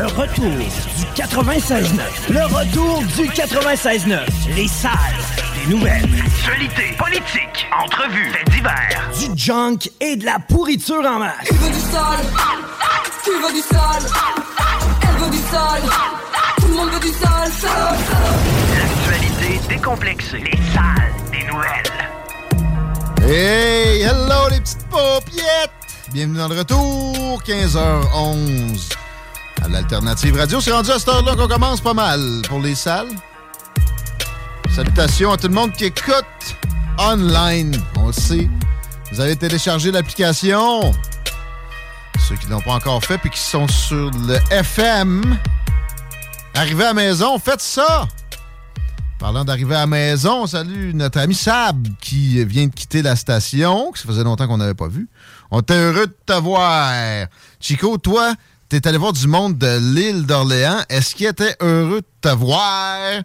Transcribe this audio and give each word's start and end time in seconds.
le 0.00 0.06
retour 0.06 0.50
du 0.96 1.04
96.9. 1.14 2.00
Le 2.30 2.44
retour 2.44 3.02
du 3.18 3.28
96.9. 3.28 4.20
Les 4.56 4.66
salles 4.66 4.92
des 5.54 5.70
nouvelles. 5.70 6.08
Actualité, 6.26 6.96
politique, 6.96 7.66
entrevues, 7.78 8.32
faits 8.32 8.48
divers. 8.50 9.10
Du 9.18 9.38
junk 9.38 9.90
et 10.00 10.16
de 10.16 10.24
la 10.24 10.38
pourriture 10.38 11.04
en 11.04 11.18
masse. 11.18 11.34
Tu 11.44 11.54
veux 11.54 11.68
du 11.68 11.80
sale 11.80 12.26
Tu 13.24 13.30
veux 13.30 13.52
du 13.52 13.60
sale 13.60 14.06
Elle 15.02 15.22
veut 15.22 15.30
du 15.30 15.42
sale 15.50 15.82
Tout 16.60 16.68
le 16.68 16.74
monde 16.76 16.90
veut 16.92 17.00
du 17.00 17.12
sale 17.12 17.52
sale. 17.52 17.98
L'actualité 18.78 19.60
décomplexée. 19.68 20.38
Les 20.38 20.58
salles 20.72 21.12
des 21.30 21.44
nouvelles. 21.46 21.92
Hey, 23.30 24.00
hello 24.00 24.48
les 24.50 24.60
petites 24.60 24.88
paupiettes! 24.88 25.70
Bienvenue 26.10 26.38
dans 26.38 26.48
le 26.48 26.58
retour, 26.58 27.42
15h11 27.46 29.09
à 29.62 29.68
l'Alternative 29.68 30.36
Radio. 30.36 30.60
C'est 30.60 30.72
rendu 30.72 30.90
à 30.90 30.98
cette 30.98 31.08
heure-là 31.08 31.34
qu'on 31.36 31.48
commence 31.48 31.80
pas 31.80 31.94
mal 31.94 32.42
pour 32.48 32.60
les 32.60 32.74
salles. 32.74 33.10
Salutations 34.74 35.32
à 35.32 35.36
tout 35.36 35.48
le 35.48 35.54
monde 35.54 35.72
qui 35.72 35.86
écoute 35.86 36.56
online. 36.98 37.76
On 37.96 38.08
le 38.08 38.12
sait. 38.12 38.48
Vous 39.12 39.20
avez 39.20 39.36
téléchargé 39.36 39.90
l'application. 39.90 40.92
Ceux 42.28 42.36
qui 42.36 42.46
ne 42.46 42.52
l'ont 42.52 42.60
pas 42.60 42.74
encore 42.74 43.02
fait 43.04 43.18
puis 43.18 43.30
qui 43.30 43.40
sont 43.40 43.66
sur 43.68 44.10
le 44.10 44.38
FM. 44.50 45.38
Arrivez 46.54 46.84
à 46.84 46.94
maison, 46.94 47.38
faites 47.38 47.60
ça! 47.60 48.06
Parlant 49.18 49.44
d'arriver 49.44 49.74
à 49.74 49.80
la 49.80 49.86
maison, 49.86 50.44
on 50.44 50.46
salue 50.46 50.94
notre 50.94 51.18
ami 51.18 51.34
Sab 51.34 51.86
qui 52.00 52.42
vient 52.44 52.66
de 52.66 52.72
quitter 52.72 53.02
la 53.02 53.16
station, 53.16 53.90
que 53.92 53.98
ça 53.98 54.06
faisait 54.06 54.24
longtemps 54.24 54.46
qu'on 54.46 54.56
n'avait 54.56 54.74
pas 54.74 54.88
vu. 54.88 55.08
On 55.50 55.60
était 55.60 55.74
heureux 55.74 56.06
de 56.06 56.16
te 56.24 56.32
voir. 56.40 56.90
Chico, 57.60 57.98
toi, 57.98 58.32
t'es 58.70 58.86
allé 58.86 58.98
voir 58.98 59.12
du 59.12 59.26
monde 59.26 59.58
de 59.58 59.94
l'île 59.94 60.26
d'Orléans. 60.26 60.82
Est-ce 60.88 61.16
qu'il 61.16 61.26
était 61.26 61.56
heureux 61.60 62.02
de 62.02 62.06
te 62.20 62.32
voir? 62.32 63.20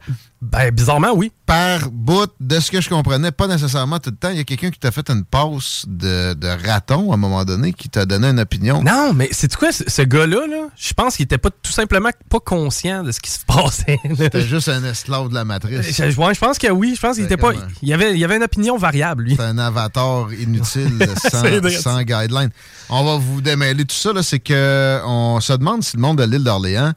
Ben, 0.51 0.69
bizarrement, 0.71 1.11
oui. 1.13 1.31
Par 1.45 1.89
bout, 1.91 2.29
de 2.39 2.59
ce 2.59 2.71
que 2.71 2.81
je 2.81 2.89
comprenais, 2.89 3.31
pas 3.31 3.47
nécessairement 3.47 3.99
tout 3.99 4.09
le 4.11 4.15
temps. 4.15 4.29
Il 4.29 4.37
y 4.37 4.39
a 4.39 4.43
quelqu'un 4.43 4.69
qui 4.69 4.79
t'a 4.79 4.91
fait 4.91 5.09
une 5.09 5.23
passe 5.23 5.85
de, 5.87 6.33
de 6.33 6.47
raton 6.67 7.11
à 7.11 7.15
un 7.15 7.17
moment 7.17 7.43
donné, 7.45 7.73
qui 7.73 7.89
t'a 7.89 8.05
donné 8.05 8.27
une 8.29 8.39
opinion. 8.39 8.81
Non, 8.83 9.13
mais 9.13 9.29
c'est 9.31 9.53
quoi, 9.55 9.71
ce, 9.71 9.83
ce 9.87 10.01
gars-là, 10.01 10.47
là, 10.47 10.67
je 10.75 10.93
pense 10.93 11.15
qu'il 11.15 11.23
était 11.23 11.37
pas 11.37 11.49
tout 11.49 11.71
simplement 11.71 12.09
pas 12.29 12.39
conscient 12.39 13.03
de 13.03 13.11
ce 13.11 13.19
qui 13.19 13.31
se 13.31 13.39
passait. 13.47 13.99
C'était 14.17 14.41
juste 14.41 14.69
un 14.69 14.83
esclave 14.83 15.29
de 15.29 15.33
la 15.35 15.45
matrice. 15.45 15.81
Je, 15.85 16.09
je 16.11 16.39
pense 16.39 16.57
que 16.57 16.71
oui. 16.71 16.93
Je 16.95 17.01
pense 17.01 17.15
qu'il 17.15 17.25
était 17.25 17.37
pas. 17.37 17.51
Il 17.81 17.89
y 17.89 17.93
avait, 17.93 18.13
il 18.13 18.19
y 18.19 18.23
avait 18.25 18.37
une 18.37 18.43
opinion 18.43 18.77
variable, 18.77 19.23
lui. 19.23 19.35
C'est 19.35 19.43
un 19.43 19.57
avatar 19.57 20.31
inutile 20.33 20.99
sans, 21.31 21.43
sans 21.81 22.01
guideline. 22.03 22.49
On 22.89 23.03
va 23.03 23.17
vous 23.17 23.41
démêler 23.41 23.85
tout 23.85 23.95
ça. 23.95 24.13
là, 24.13 24.23
C'est 24.23 24.39
que 24.39 24.99
on 25.05 25.39
se 25.41 25.53
demande 25.53 25.83
si 25.83 25.95
le 25.97 26.01
monde 26.01 26.17
de 26.17 26.23
l'île 26.23 26.43
d'Orléans 26.43 26.93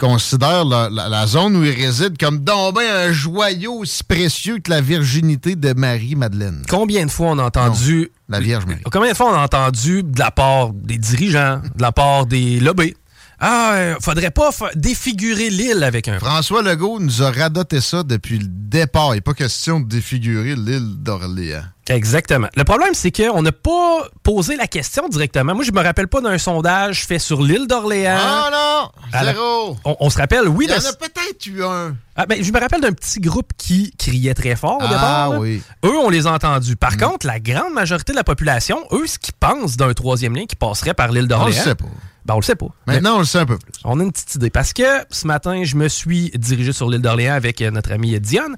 considère 0.00 0.64
la, 0.64 0.88
la- 0.90 1.08
la 1.08 1.26
zone 1.26 1.56
où 1.56 1.64
il 1.64 1.70
réside 1.74 2.16
comme 2.18 2.38
donc 2.38 2.78
un 2.80 3.12
joyau 3.12 3.74
aussi 3.80 4.02
précieux 4.02 4.58
que 4.58 4.70
la 4.70 4.80
virginité 4.80 5.54
de 5.56 5.74
Marie-Madeleine. 5.74 6.62
Combien 6.68 7.04
de 7.06 7.10
fois 7.10 7.28
on 7.28 7.38
a 7.38 7.44
entendu. 7.44 8.10
La 8.28 8.40
Vierge 8.40 8.64
Marie. 8.66 8.80
Combien 8.90 9.10
de 9.12 9.16
fois 9.16 9.30
on 9.32 9.34
a 9.38 9.44
entendu 9.44 10.02
de 10.02 10.18
la 10.18 10.30
part 10.30 10.70
des 10.72 10.96
dirigeants, 10.98 11.60
de 11.76 11.82
la 11.82 11.92
part 11.92 12.26
des 12.26 12.58
lobbies? 12.60 12.94
Ah, 13.42 13.72
euh, 13.74 13.94
faudrait 14.02 14.30
pas 14.30 14.52
fa- 14.52 14.70
défigurer 14.74 15.48
l'île 15.48 15.82
avec 15.82 16.08
un. 16.08 16.18
François 16.18 16.62
Legault 16.62 17.00
nous 17.00 17.22
a 17.22 17.30
radoté 17.30 17.80
ça 17.80 18.02
depuis 18.02 18.38
le 18.38 18.44
départ. 18.46 19.12
Il 19.12 19.16
n'est 19.16 19.20
pas 19.22 19.32
question 19.34 19.80
de 19.80 19.88
défigurer 19.88 20.54
l'île 20.56 20.96
d'Orléans. 20.98 21.62
Exactement. 21.88 22.48
Le 22.54 22.62
problème, 22.64 22.90
c'est 22.92 23.10
qu'on 23.10 23.42
n'a 23.42 23.50
pas 23.50 24.06
posé 24.22 24.56
la 24.56 24.66
question 24.66 25.08
directement. 25.08 25.54
Moi, 25.54 25.64
je 25.64 25.72
me 25.72 25.80
rappelle 25.82 26.06
pas 26.06 26.20
d'un 26.20 26.38
sondage 26.38 27.04
fait 27.06 27.18
sur 27.18 27.42
l'île 27.42 27.66
d'Orléans. 27.66 28.16
Ah 28.20 28.48
non! 28.52 28.90
La- 29.12 29.24
Zéro! 29.32 29.76
On, 29.84 29.96
on 29.98 30.10
se 30.10 30.18
rappelle, 30.18 30.46
oui. 30.46 30.66
Il 30.68 30.70
y 30.70 30.74
en 30.74 30.88
a 30.88 30.92
peut-être 30.92 31.46
eu 31.46 31.64
un. 31.64 31.96
Ah, 32.16 32.26
ben, 32.26 32.44
je 32.44 32.52
me 32.52 32.60
rappelle 32.60 32.80
d'un 32.82 32.92
petit 32.92 33.18
groupe 33.20 33.52
qui 33.56 33.92
criait 33.98 34.34
très 34.34 34.54
fort 34.54 34.76
au 34.76 34.82
Ah, 34.84 34.88
départ. 34.88 35.30
là. 35.30 35.38
oui. 35.40 35.62
Eux, 35.84 35.98
on 36.04 36.10
les 36.10 36.26
a 36.26 36.32
entendus. 36.32 36.76
Par 36.76 36.96
contre, 36.96 37.26
la 37.26 37.40
grande 37.40 37.72
majorité 37.72 38.12
de 38.12 38.16
la 38.18 38.24
population, 38.24 38.78
eux, 38.92 39.06
ce 39.06 39.18
qu'ils 39.18 39.34
pensent 39.34 39.76
d'un 39.76 39.92
troisième 39.94 40.36
lien 40.36 40.44
qui 40.46 40.56
passerait 40.56 40.94
par 40.94 41.10
l'île 41.10 41.24
On 41.24 41.26
d'Orléans. 41.38 41.46
le 41.58 41.64
sait 41.70 41.74
pas. 41.74 41.86
Ben, 42.26 42.34
on 42.34 42.38
le 42.38 42.42
sait 42.42 42.54
pas. 42.54 42.66
Maintenant, 42.86 43.16
on 43.16 43.18
le 43.20 43.24
sait 43.24 43.38
un 43.38 43.46
peu 43.46 43.56
plus. 43.58 43.72
On 43.84 43.98
a 43.98 44.02
une 44.04 44.12
petite 44.12 44.34
idée. 44.34 44.50
Parce 44.50 44.72
que 44.72 44.82
ce 45.10 45.26
matin, 45.26 45.64
je 45.64 45.74
me 45.76 45.88
suis 45.88 46.30
dirigé 46.36 46.72
sur 46.72 46.88
l'île 46.90 47.00
d'Orléans 47.00 47.34
avec 47.34 47.60
euh, 47.62 47.70
notre 47.70 47.92
amie 47.92 48.18
Diane 48.20 48.56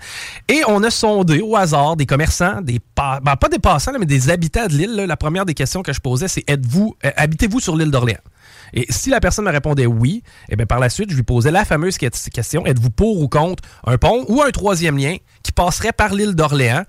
et 0.48 0.62
on 0.66 0.82
a 0.82 0.90
sondé 0.90 1.40
au 1.40 1.56
hasard 1.56 1.96
des 1.96 2.06
commerçants, 2.06 2.60
des 2.60 2.80
pa- 2.80 3.20
ben, 3.22 3.36
pas 3.36 3.48
des 3.48 3.58
passants, 3.60 3.92
là, 3.92 3.98
mais 3.98 4.06
des 4.06 4.30
habitants 4.30 4.66
de 4.66 4.72
l'île. 4.72 4.94
La 4.96 5.16
première 5.16 5.44
des 5.46 5.54
questions 5.54 5.82
que 5.82 5.92
je 5.92 6.00
posais, 6.00 6.28
c'est 6.28 6.44
êtes-vous, 6.48 6.96
euh, 7.04 7.10
habitez-vous 7.16 7.60
sur 7.60 7.76
l'île 7.76 7.90
d'Orléans? 7.90 8.18
Et 8.74 8.86
si 8.90 9.10
la 9.10 9.20
personne 9.20 9.44
me 9.44 9.50
répondait 9.50 9.86
oui, 9.86 10.22
et 10.48 10.56
bien 10.56 10.66
par 10.66 10.80
la 10.80 10.88
suite, 10.88 11.10
je 11.10 11.16
lui 11.16 11.22
posais 11.22 11.50
la 11.50 11.64
fameuse 11.64 11.98
que- 11.98 12.06
question 12.30 12.64
êtes-vous 12.66 12.90
pour 12.90 13.20
ou 13.20 13.28
contre 13.28 13.62
un 13.86 13.98
pont 13.98 14.24
ou 14.28 14.42
un 14.42 14.50
troisième 14.50 14.96
lien 14.98 15.16
qui 15.42 15.52
passerait 15.52 15.92
par 15.92 16.14
l'île 16.14 16.34
d'Orléans? 16.34 16.84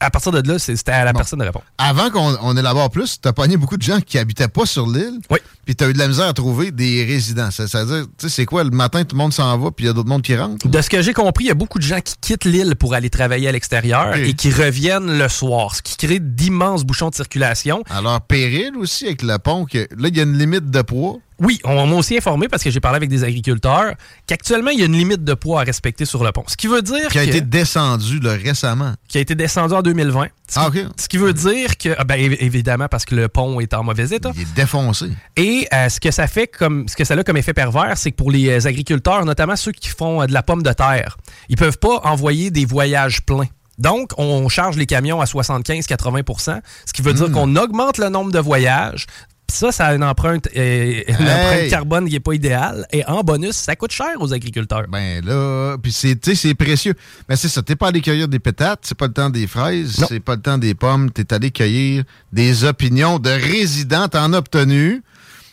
À 0.00 0.10
partir 0.10 0.32
de 0.32 0.48
là, 0.50 0.58
c'était 0.58 0.90
à 0.90 1.04
la 1.04 1.12
Bon. 1.12 1.18
personne 1.18 1.38
de 1.38 1.44
répondre. 1.44 1.64
Avant 1.78 2.10
qu'on 2.10 2.36
on 2.42 2.56
élabore 2.56 2.90
plus, 2.90 3.20
t'as 3.20 3.32
pogné 3.32 3.56
beaucoup 3.56 3.76
de 3.76 3.82
gens 3.84 4.00
qui 4.00 4.18
habitaient 4.18 4.48
pas 4.48 4.66
sur 4.66 4.84
l'île. 4.88 5.20
Oui. 5.30 5.38
Puis 5.64 5.76
t'as 5.76 5.88
eu 5.88 5.92
de 5.92 5.98
la 5.98 6.08
misère 6.08 6.26
à 6.26 6.32
trouver 6.32 6.72
des 6.72 7.04
résidents. 7.04 7.50
Ça, 7.52 7.68
ça 7.68 7.84
veut 7.84 7.96
dire, 8.00 8.06
tu 8.18 8.28
sais, 8.28 8.34
c'est 8.34 8.44
quoi, 8.46 8.64
le 8.64 8.70
matin, 8.70 9.04
tout 9.04 9.14
le 9.14 9.22
monde 9.22 9.32
s'en 9.32 9.56
va, 9.58 9.70
puis 9.70 9.84
il 9.84 9.88
y 9.88 9.90
a 9.90 9.92
d'autres 9.92 10.08
mondes 10.08 10.22
qui 10.22 10.34
rentrent? 10.36 10.66
De 10.68 10.80
ce 10.82 10.90
que 10.90 11.02
j'ai 11.02 11.12
compris, 11.12 11.44
il 11.44 11.48
y 11.48 11.50
a 11.52 11.54
beaucoup 11.54 11.78
de 11.78 11.84
gens 11.84 12.00
qui 12.00 12.14
quittent 12.20 12.44
l'île 12.44 12.74
pour 12.76 12.94
aller 12.94 13.10
travailler 13.10 13.48
à 13.48 13.52
l'extérieur 13.52 14.14
et 14.16 14.32
qui 14.34 14.50
reviennent 14.50 15.18
le 15.18 15.28
soir, 15.28 15.74
ce 15.76 15.82
qui 15.82 15.96
crée 15.96 16.18
d'immenses 16.20 16.84
bouchons 16.84 17.10
de 17.10 17.14
circulation. 17.14 17.82
Alors, 17.90 18.20
péril 18.22 18.72
aussi 18.76 19.06
avec 19.06 19.22
le 19.22 19.38
pont, 19.38 19.64
que 19.64 19.78
là, 19.96 20.08
il 20.08 20.16
y 20.16 20.20
a 20.20 20.24
une 20.24 20.36
limite 20.38 20.70
de 20.70 20.82
poids. 20.82 21.18
Oui, 21.38 21.58
on 21.64 21.86
m'a 21.88 21.96
aussi 21.96 22.16
informé, 22.16 22.46
parce 22.46 22.62
que 22.62 22.70
j'ai 22.70 22.78
parlé 22.78 22.96
avec 22.98 23.08
des 23.08 23.24
agriculteurs, 23.24 23.94
qu'actuellement, 24.28 24.70
il 24.70 24.78
y 24.78 24.82
a 24.82 24.86
une 24.86 24.96
limite 24.96 25.24
de 25.24 25.34
poids 25.34 25.62
à 25.62 25.64
respecter 25.64 26.04
sur 26.04 26.22
le 26.22 26.30
pont. 26.30 26.44
Ce 26.46 26.56
qui 26.56 26.68
veut 26.68 26.82
dire 26.82 27.08
qui 27.08 27.18
a 27.18 27.24
que- 27.24 27.30
été 27.30 27.40
descendu 27.40 28.20
là, 28.20 28.32
récemment. 28.34 28.94
qui 29.08 29.18
a 29.18 29.20
été 29.20 29.34
descendu 29.34 29.74
en 29.74 29.82
2020. 29.82 30.26
Ce 30.48 30.58
qui, 30.58 30.60
Ah, 30.64 30.70
ce 31.00 31.08
qui 31.08 31.16
veut 31.16 31.32
dire 31.32 31.76
que, 31.78 31.94
ah 31.98 32.04
ben, 32.04 32.16
évi- 32.16 32.36
évidemment, 32.40 32.86
parce 32.88 33.04
que 33.04 33.14
le 33.16 33.28
pont 33.28 33.58
est 33.58 33.72
en 33.74 33.82
mauvais 33.82 34.04
état. 34.14 34.30
Il 34.36 34.42
est 34.42 34.54
défoncé. 34.54 35.06
Et 35.36 35.51
euh, 35.72 35.88
ce 35.88 36.00
que 36.00 36.10
ça 36.10 36.26
fait 36.26 36.46
comme 36.46 36.88
ce 36.88 36.96
que 36.96 37.04
ça 37.04 37.14
a 37.14 37.24
comme 37.24 37.36
effet 37.36 37.54
pervers, 37.54 37.96
c'est 37.96 38.10
que 38.10 38.16
pour 38.16 38.30
les 38.30 38.48
euh, 38.48 38.68
agriculteurs, 38.68 39.24
notamment 39.24 39.56
ceux 39.56 39.72
qui 39.72 39.88
font 39.88 40.22
euh, 40.22 40.26
de 40.26 40.32
la 40.32 40.42
pomme 40.42 40.62
de 40.62 40.72
terre, 40.72 41.16
ils 41.48 41.56
peuvent 41.56 41.78
pas 41.78 42.00
envoyer 42.04 42.50
des 42.50 42.64
voyages 42.64 43.22
pleins. 43.22 43.48
Donc, 43.78 44.12
on 44.18 44.48
charge 44.48 44.76
les 44.76 44.86
camions 44.86 45.20
à 45.20 45.24
75-80% 45.24 46.60
ce 46.86 46.92
qui 46.92 47.02
veut 47.02 47.14
dire 47.14 47.30
qu'on 47.32 47.56
augmente 47.56 47.98
le 47.98 48.08
nombre 48.10 48.30
de 48.30 48.38
voyages. 48.38 49.06
Ça, 49.52 49.70
ça 49.70 49.88
a 49.88 49.94
une 49.94 50.04
empreinte, 50.04 50.48
euh, 50.56 51.02
une 51.06 51.14
Hey! 51.26 51.30
empreinte 51.30 51.68
carbone 51.70 52.06
qui 52.06 52.14
n'est 52.14 52.20
pas 52.20 52.32
idéale. 52.32 52.86
Et 52.90 53.04
en 53.06 53.22
bonus, 53.22 53.54
ça 53.54 53.76
coûte 53.76 53.92
cher 53.92 54.14
aux 54.18 54.32
agriculteurs. 54.32 54.86
Ben 54.88 55.22
là, 55.24 55.76
puis 55.76 55.92
c'est, 55.92 56.14
précieux. 56.54 56.94
Mais 57.28 57.36
c'est 57.36 57.48
ça, 57.48 57.60
t'es 57.60 57.76
pas 57.76 57.88
allé 57.88 58.00
cueillir 58.00 58.28
des 58.28 58.38
pétates, 58.38 58.80
c'est 58.82 58.96
pas 58.96 59.08
le 59.08 59.12
temps 59.12 59.28
des 59.28 59.46
fraises, 59.46 60.02
c'est 60.08 60.20
pas 60.20 60.36
le 60.36 60.40
temps 60.40 60.56
des 60.56 60.74
pommes, 60.74 61.10
t'es 61.10 61.34
allé 61.34 61.50
cueillir 61.50 62.04
des 62.32 62.64
opinions 62.64 63.18
de 63.18 63.30
résidents, 63.30 64.08
t'en 64.08 64.32
as 64.32 64.38
obtenu. 64.38 65.02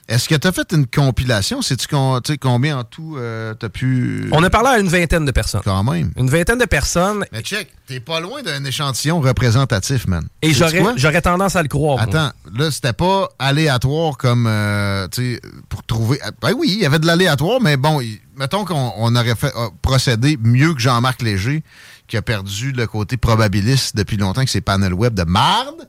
Est-ce 0.10 0.28
que 0.28 0.34
t'as 0.34 0.52
fait 0.52 0.74
une 0.74 0.88
compilation? 0.88 1.62
Sais-tu 1.62 1.86
tu 2.24 2.38
combien 2.40 2.80
en 2.80 2.84
tout 2.84 3.16
euh, 3.18 3.54
t'as 3.54 3.70
pu... 3.70 4.28
On 4.32 4.44
a 4.44 4.50
parlé 4.50 4.70
à 4.70 4.80
une 4.80 4.88
vingtaine 4.88 5.24
de 5.24 5.30
personnes. 5.30 5.62
Quand 5.64 5.84
même. 5.84 6.12
Une 6.18 6.32
vingtaine 6.32 6.58
de 6.58 6.66
personnes. 6.66 7.26
Mais 7.32 7.42
check, 7.42 7.70
t'es 7.86 8.00
pas 8.00 8.20
loin 8.20 8.42
d'un 8.42 8.66
échantillon 8.66 9.22
représentatif, 9.22 10.08
man. 10.08 10.28
Et 10.42 10.52
j'aurais, 10.52 11.22
tendance 11.22 11.56
à 11.56 11.62
le 11.62 11.68
croire. 11.68 11.98
moi. 11.98 12.04
Attends, 12.06 12.34
là, 12.58 12.72
c'était 12.72 12.94
pas 12.94 13.30
aléatoire 13.38 14.18
comme, 14.18 14.48
euh, 14.48 15.08
tu 15.10 15.36
sais, 15.36 15.42
pour 15.70 15.84
trouver... 15.86 16.20
Ben 16.42 16.54
oui, 16.58 16.74
il 16.76 16.82
y 16.82 16.88
avait 16.88 17.00
de 17.00 17.06
l'aléatoire, 17.06 17.62
mais 17.62 17.78
bon, 17.78 18.02
mettons 18.36 18.66
qu'on 18.66 18.94
on 18.98 19.16
aurait 19.16 19.36
fait 19.36 19.56
euh, 19.56 19.70
procéder 19.84 20.40
mieux 20.42 20.74
que 20.74 20.80
Jean-Marc 20.80 21.22
Léger, 21.22 21.62
qui 22.08 22.18
a 22.18 22.24
perdu 22.24 22.72
le 22.72 22.88
côté 22.88 23.16
probabiliste 23.16 23.96
depuis 23.96 24.18
longtemps 24.18 24.44
que 24.44 24.50
ses 24.50 24.62
panels 24.62 24.96
web 24.96 25.14
de 25.14 25.24
marde. 25.24 25.88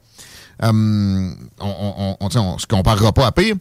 Euh, 0.63 1.31
on, 1.59 2.17
on, 2.21 2.29
tu 2.29 2.37
on 2.37 2.59
se 2.59 2.67
comparera 2.67 3.13
pas 3.13 3.27
à 3.27 3.33
pire. 3.33 3.57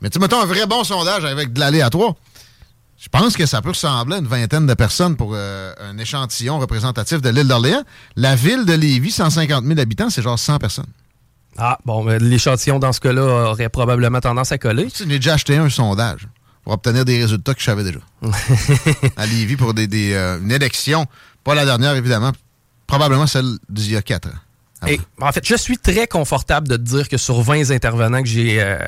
Mais 0.00 0.10
tu 0.10 0.18
mettons 0.18 0.40
un 0.40 0.46
vrai 0.46 0.66
bon 0.66 0.84
sondage 0.84 1.24
avec 1.24 1.52
de 1.52 1.60
l'aléatoire. 1.60 2.14
Je 2.98 3.08
pense 3.08 3.36
que 3.36 3.46
ça 3.46 3.62
peut 3.62 3.70
ressembler 3.70 4.16
à 4.16 4.18
une 4.18 4.26
vingtaine 4.26 4.66
de 4.66 4.74
personnes 4.74 5.16
pour 5.16 5.30
euh, 5.34 5.72
un 5.80 5.96
échantillon 5.98 6.58
représentatif 6.58 7.20
de 7.20 7.28
l'île 7.28 7.46
d'Orléans. 7.46 7.82
La 8.16 8.34
ville 8.34 8.64
de 8.64 8.72
Lévis, 8.72 9.12
150 9.12 9.64
000 9.64 9.78
habitants, 9.78 10.10
c'est 10.10 10.22
genre 10.22 10.38
100 10.38 10.58
personnes. 10.58 10.86
Ah, 11.56 11.78
bon, 11.84 12.02
mais 12.02 12.18
l'échantillon 12.18 12.78
dans 12.78 12.92
ce 12.92 13.00
cas-là 13.00 13.50
aurait 13.50 13.68
probablement 13.68 14.20
tendance 14.20 14.50
à 14.50 14.58
coller. 14.58 14.90
Tu 14.90 15.04
j'ai 15.08 15.18
déjà 15.18 15.34
acheté 15.34 15.56
un 15.56 15.70
sondage 15.70 16.28
pour 16.64 16.72
obtenir 16.72 17.04
des 17.04 17.20
résultats 17.22 17.54
que 17.54 17.60
je 17.60 17.66
savais 17.66 17.84
déjà. 17.84 18.00
à 19.16 19.26
Lévis 19.26 19.56
pour 19.56 19.74
des, 19.74 19.86
des, 19.86 20.14
euh, 20.14 20.40
une 20.40 20.50
élection. 20.50 21.06
Pas 21.44 21.54
la 21.54 21.64
dernière, 21.64 21.94
évidemment. 21.94 22.32
Probablement 22.86 23.26
celle 23.26 23.58
d'il 23.68 23.92
y 23.92 23.96
a 23.96 24.02
quatre 24.02 24.28
ans. 24.28 24.38
Ah 24.80 24.90
Et, 24.92 25.00
en 25.20 25.32
fait, 25.32 25.44
je 25.46 25.56
suis 25.56 25.76
très 25.78 26.06
confortable 26.06 26.68
de 26.68 26.76
te 26.76 26.82
dire 26.82 27.08
que 27.08 27.16
sur 27.16 27.40
20 27.42 27.70
intervenants 27.70 28.22
que 28.22 28.28
j'ai 28.28 28.58
euh, 28.60 28.78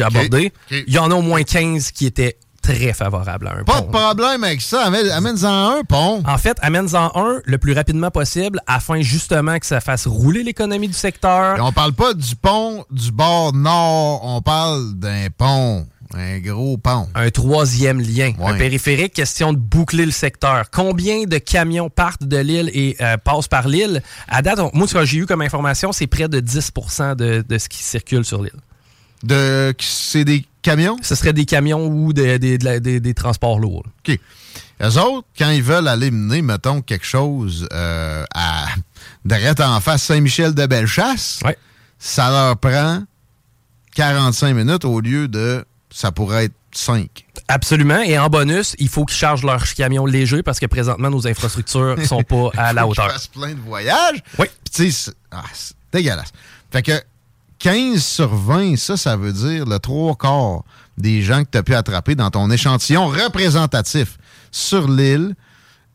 abordés, 0.00 0.52
il 0.70 0.92
y 0.92 0.98
en 0.98 1.10
a 1.10 1.14
au 1.14 1.22
moins 1.22 1.42
15 1.42 1.90
qui 1.92 2.06
étaient 2.06 2.36
très 2.62 2.92
favorables 2.92 3.48
à 3.48 3.54
un 3.58 3.64
Pas 3.64 3.80
pont. 3.82 3.86
de 3.86 3.90
problème 3.90 4.44
avec 4.44 4.60
ça. 4.60 4.84
Amène- 4.86 5.10
Amène-en 5.10 5.78
un, 5.78 5.82
pont. 5.84 6.22
En 6.26 6.38
fait, 6.38 6.56
amène-en 6.62 7.10
un 7.16 7.40
le 7.44 7.58
plus 7.58 7.72
rapidement 7.72 8.10
possible 8.12 8.60
afin 8.68 9.00
justement 9.00 9.58
que 9.58 9.66
ça 9.66 9.80
fasse 9.80 10.06
rouler 10.06 10.44
l'économie 10.44 10.86
du 10.86 10.94
secteur. 10.94 11.56
Et 11.56 11.60
on 11.60 11.72
parle 11.72 11.92
pas 11.92 12.14
du 12.14 12.36
pont 12.36 12.84
du 12.90 13.10
bord 13.10 13.52
nord. 13.52 14.20
On 14.24 14.42
parle 14.42 14.94
d'un 14.94 15.26
pont. 15.36 15.86
Un 16.14 16.38
gros 16.40 16.76
pont. 16.78 17.08
Un 17.14 17.30
troisième 17.30 18.00
lien, 18.00 18.32
Ouais. 18.38 18.50
un 18.52 18.58
périphérique, 18.58 19.14
question 19.14 19.52
de 19.52 19.58
boucler 19.58 20.04
le 20.04 20.12
secteur. 20.12 20.70
Combien 20.70 21.24
de 21.24 21.38
camions 21.38 21.88
partent 21.90 22.24
de 22.24 22.36
l'île 22.36 22.70
et 22.74 22.96
euh, 23.00 23.16
passent 23.16 23.48
par 23.48 23.66
l'île? 23.68 24.02
À 24.28 24.42
date, 24.42 24.58
on- 24.58 24.70
moi, 24.74 24.86
ce 24.86 24.94
que 24.94 25.04
j'ai 25.04 25.18
eu 25.18 25.26
comme 25.26 25.42
information, 25.42 25.92
c'est 25.92 26.06
près 26.06 26.28
de 26.28 26.40
10 26.40 26.70
de, 27.16 27.42
de 27.48 27.58
ce 27.58 27.68
qui 27.68 27.82
circule 27.82 28.24
sur 28.24 28.42
l'île. 28.42 28.52
De, 29.22 29.74
c'est 29.78 30.24
des 30.24 30.44
camions? 30.62 30.96
Ce 31.02 31.14
serait 31.14 31.32
des 31.32 31.44
camions 31.44 31.86
ou 31.86 32.12
des, 32.12 32.38
des- 32.38 32.58
de 32.58 32.64
la- 32.64 32.80
des- 32.80 33.00
des 33.00 33.14
transports 33.14 33.58
lourds. 33.58 33.84
OK. 34.06 34.18
Eux 34.82 34.98
autres, 34.98 35.28
quand 35.38 35.50
ils 35.50 35.62
veulent 35.62 35.86
aller 35.86 36.10
mener, 36.10 36.42
mettons, 36.42 36.82
quelque 36.82 37.06
chose 37.06 37.68
euh, 37.72 38.24
à 38.34 38.66
direct 39.24 39.60
en 39.60 39.80
face 39.80 40.02
Saint-Michel 40.02 40.54
de 40.54 40.66
Bellechasse, 40.66 41.38
Ouais. 41.44 41.56
ça 42.00 42.30
leur 42.30 42.56
prend 42.58 43.02
45 43.94 44.54
minutes 44.54 44.84
au 44.84 45.00
lieu 45.00 45.28
de 45.28 45.64
ça 45.92 46.12
pourrait 46.12 46.46
être 46.46 46.54
5. 46.74 47.26
Absolument. 47.48 48.00
Et 48.00 48.18
en 48.18 48.28
bonus, 48.28 48.74
il 48.78 48.88
faut 48.88 49.04
qu'ils 49.04 49.16
chargent 49.16 49.44
leurs 49.44 49.74
camions 49.74 50.06
légers 50.06 50.42
parce 50.42 50.58
que 50.58 50.66
présentement, 50.66 51.10
nos 51.10 51.26
infrastructures 51.26 51.96
ne 51.96 52.04
sont 52.06 52.22
pas 52.22 52.50
à 52.56 52.72
la 52.72 52.86
hauteur. 52.86 53.06
qu'ils 53.06 53.12
fassent 53.12 53.26
plein 53.28 53.52
de 53.52 53.60
voyages. 53.60 54.22
Oui. 54.38 54.46
Puis 54.64 54.72
tu 54.72 54.90
sais, 54.90 55.10
c'est 55.10 55.16
ah, 55.30 55.44
c'est 55.52 55.74
dégueulasse. 55.92 56.32
Fait 56.70 56.82
que 56.82 56.92
15 57.58 58.02
sur 58.02 58.34
20, 58.34 58.76
ça, 58.76 58.96
ça 58.96 59.16
veut 59.16 59.32
dire 59.32 59.66
le 59.66 59.78
trois 59.78 60.16
quarts 60.16 60.64
des 60.98 61.22
gens 61.22 61.44
que 61.44 61.50
tu 61.50 61.58
as 61.58 61.62
pu 61.62 61.74
attraper 61.74 62.14
dans 62.14 62.30
ton 62.30 62.50
échantillon 62.50 63.06
représentatif 63.06 64.18
sur 64.50 64.88
l'île 64.88 65.34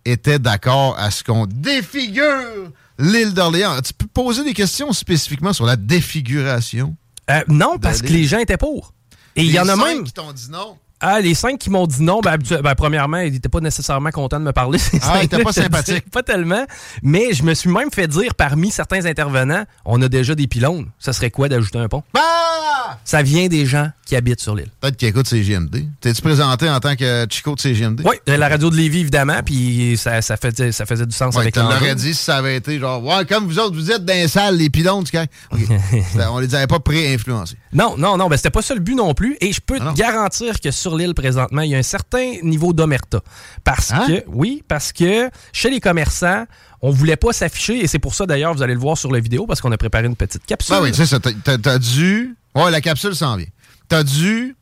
étaient 0.05 0.39
d'accord 0.39 0.97
à 0.97 1.11
ce 1.11 1.23
qu'on 1.23 1.45
défigure 1.45 2.71
l'île 2.97 3.33
d'Orléans. 3.33 3.81
Tu 3.81 3.93
peux 3.93 4.07
poser 4.07 4.43
des 4.43 4.53
questions 4.53 4.93
spécifiquement 4.93 5.53
sur 5.53 5.65
la 5.65 5.75
défiguration? 5.75 6.95
Euh, 7.29 7.41
non, 7.47 7.77
parce 7.77 8.01
que 8.01 8.07
les 8.07 8.23
gens 8.23 8.39
étaient 8.39 8.57
pour. 8.57 8.93
Et 9.37 9.43
il 9.43 9.51
y 9.51 9.59
en 9.59 9.67
a 9.69 9.75
cinq 9.75 9.85
même. 9.85 10.03
qui 10.03 10.13
t'ont 10.13 10.31
dit 10.31 10.47
non. 10.51 10.77
Ah, 10.99 11.19
les 11.21 11.35
cinq 11.35 11.59
qui 11.59 11.69
m'ont 11.69 11.85
dit 11.85 12.01
non, 12.01 12.21
ben, 12.21 12.37
ben, 12.37 12.73
premièrement, 12.73 13.19
ils 13.19 13.31
n'étaient 13.31 13.49
pas 13.49 13.59
nécessairement 13.59 14.09
contents 14.09 14.39
de 14.39 14.45
me 14.45 14.51
parler. 14.51 14.79
Ah, 15.03 15.19
ils 15.21 15.25
étaient 15.25 15.37
cinq-là, 15.37 15.43
pas 15.43 15.53
sympathiques. 15.53 16.09
Pas 16.09 16.23
tellement. 16.23 16.65
Mais 17.03 17.33
je 17.33 17.43
me 17.43 17.53
suis 17.53 17.69
même 17.69 17.91
fait 17.91 18.07
dire 18.07 18.33
parmi 18.33 18.71
certains 18.71 19.05
intervenants, 19.05 19.63
on 19.85 20.01
a 20.01 20.09
déjà 20.09 20.33
des 20.33 20.47
pylônes. 20.47 20.87
Ça 20.97 21.13
serait 21.13 21.29
quoi 21.29 21.49
d'ajouter 21.49 21.77
un 21.77 21.87
pont? 21.87 22.03
Bah! 22.13 22.97
Ça 23.05 23.21
vient 23.21 23.47
des 23.47 23.65
gens 23.67 23.91
qui 24.07 24.15
habitent 24.15 24.41
sur 24.41 24.55
l'île. 24.55 24.71
Peut-être 24.81 24.97
qu'ils 24.97 25.09
écoutent 25.09 25.27
CGMD. 25.27 25.85
T'es-tu 26.01 26.21
présenté 26.21 26.69
en 26.69 26.79
tant 26.79 26.95
que 26.95 27.27
Chico 27.29 27.53
de 27.55 27.59
CGMD? 27.59 28.01
Oui, 28.05 28.15
la 28.25 28.47
radio 28.47 28.69
de 28.69 28.75
Lévis, 28.75 29.01
évidemment, 29.01 29.41
puis 29.45 29.95
ça, 29.97 30.21
ça, 30.21 30.37
faisait, 30.37 30.71
ça 30.71 30.85
faisait 30.85 31.05
du 31.05 31.15
sens 31.15 31.35
Ouais, 31.35 31.41
avec 31.41 31.53
tu 31.53 31.59
l'aurais 31.59 31.93
dit 31.95 32.13
si 32.13 32.23
ça 32.23 32.37
avait 32.37 32.55
été 32.55 32.79
genre, 32.79 33.03
ouais, 33.03 33.25
comme 33.25 33.45
vous 33.45 33.59
autres, 33.59 33.75
vous 33.75 33.91
êtes 33.91 34.05
dans 34.05 34.13
les 34.13 34.27
salles, 34.27 34.57
les 34.57 34.69
pylônes, 34.69 35.03
tu 35.03 35.11
sais. 35.17 35.27
OK. 35.51 35.59
C'était- 35.59 36.25
On 36.31 36.39
les 36.39 36.55
avait 36.55 36.67
pas 36.67 36.79
pré-influencés. 36.79 37.57
Non, 37.73 37.95
non, 37.97 38.17
non, 38.17 38.27
ben 38.27 38.37
c'était 38.37 38.49
pas 38.49 38.61
ça 38.61 38.73
le 38.73 38.79
but 38.79 38.95
non 38.95 39.13
plus. 39.13 39.37
Et 39.41 39.51
je 39.51 39.59
peux 39.61 39.77
Ah 39.81 39.91
te 39.93 39.97
garantir 39.97 40.59
que 40.59 40.71
sur 40.71 40.95
l'île 40.97 41.13
présentement, 41.13 41.61
il 41.61 41.71
y 41.71 41.75
a 41.75 41.77
un 41.77 41.83
certain 41.83 42.35
niveau 42.43 42.73
d'omerta. 42.73 43.19
Parce 43.63 43.91
Hein? 43.91 44.05
que, 44.07 44.23
oui, 44.27 44.63
parce 44.67 44.91
que 44.93 45.29
chez 45.51 45.69
les 45.69 45.79
commerçants, 45.79 46.45
on 46.81 46.91
voulait 46.91 47.15
pas 47.17 47.33
s'afficher, 47.33 47.83
et 47.83 47.87
c'est 47.87 47.99
pour 47.99 48.13
ça 48.15 48.25
d'ailleurs, 48.25 48.53
vous 48.53 48.61
allez 48.61 48.73
le 48.73 48.79
voir 48.79 48.97
sur 48.97 49.11
la 49.11 49.19
vidéo, 49.19 49.45
parce 49.47 49.61
qu'on 49.61 49.71
a 49.71 49.77
préparé 49.77 50.05
une 50.05 50.15
petite 50.15 50.45
capsule. 50.45 50.75
Ben 50.75 50.83
oui. 50.83 50.91
T'as- 50.91 51.19
T'as 51.43 51.57
t'as 51.57 51.79
dû. 51.79 52.35
Ouais, 52.55 52.71
la 52.71 52.81
capsule 52.81 53.15
s'en 53.15 53.35
vient. 53.35 53.45
T'as 53.89 54.03
dû 54.03 54.55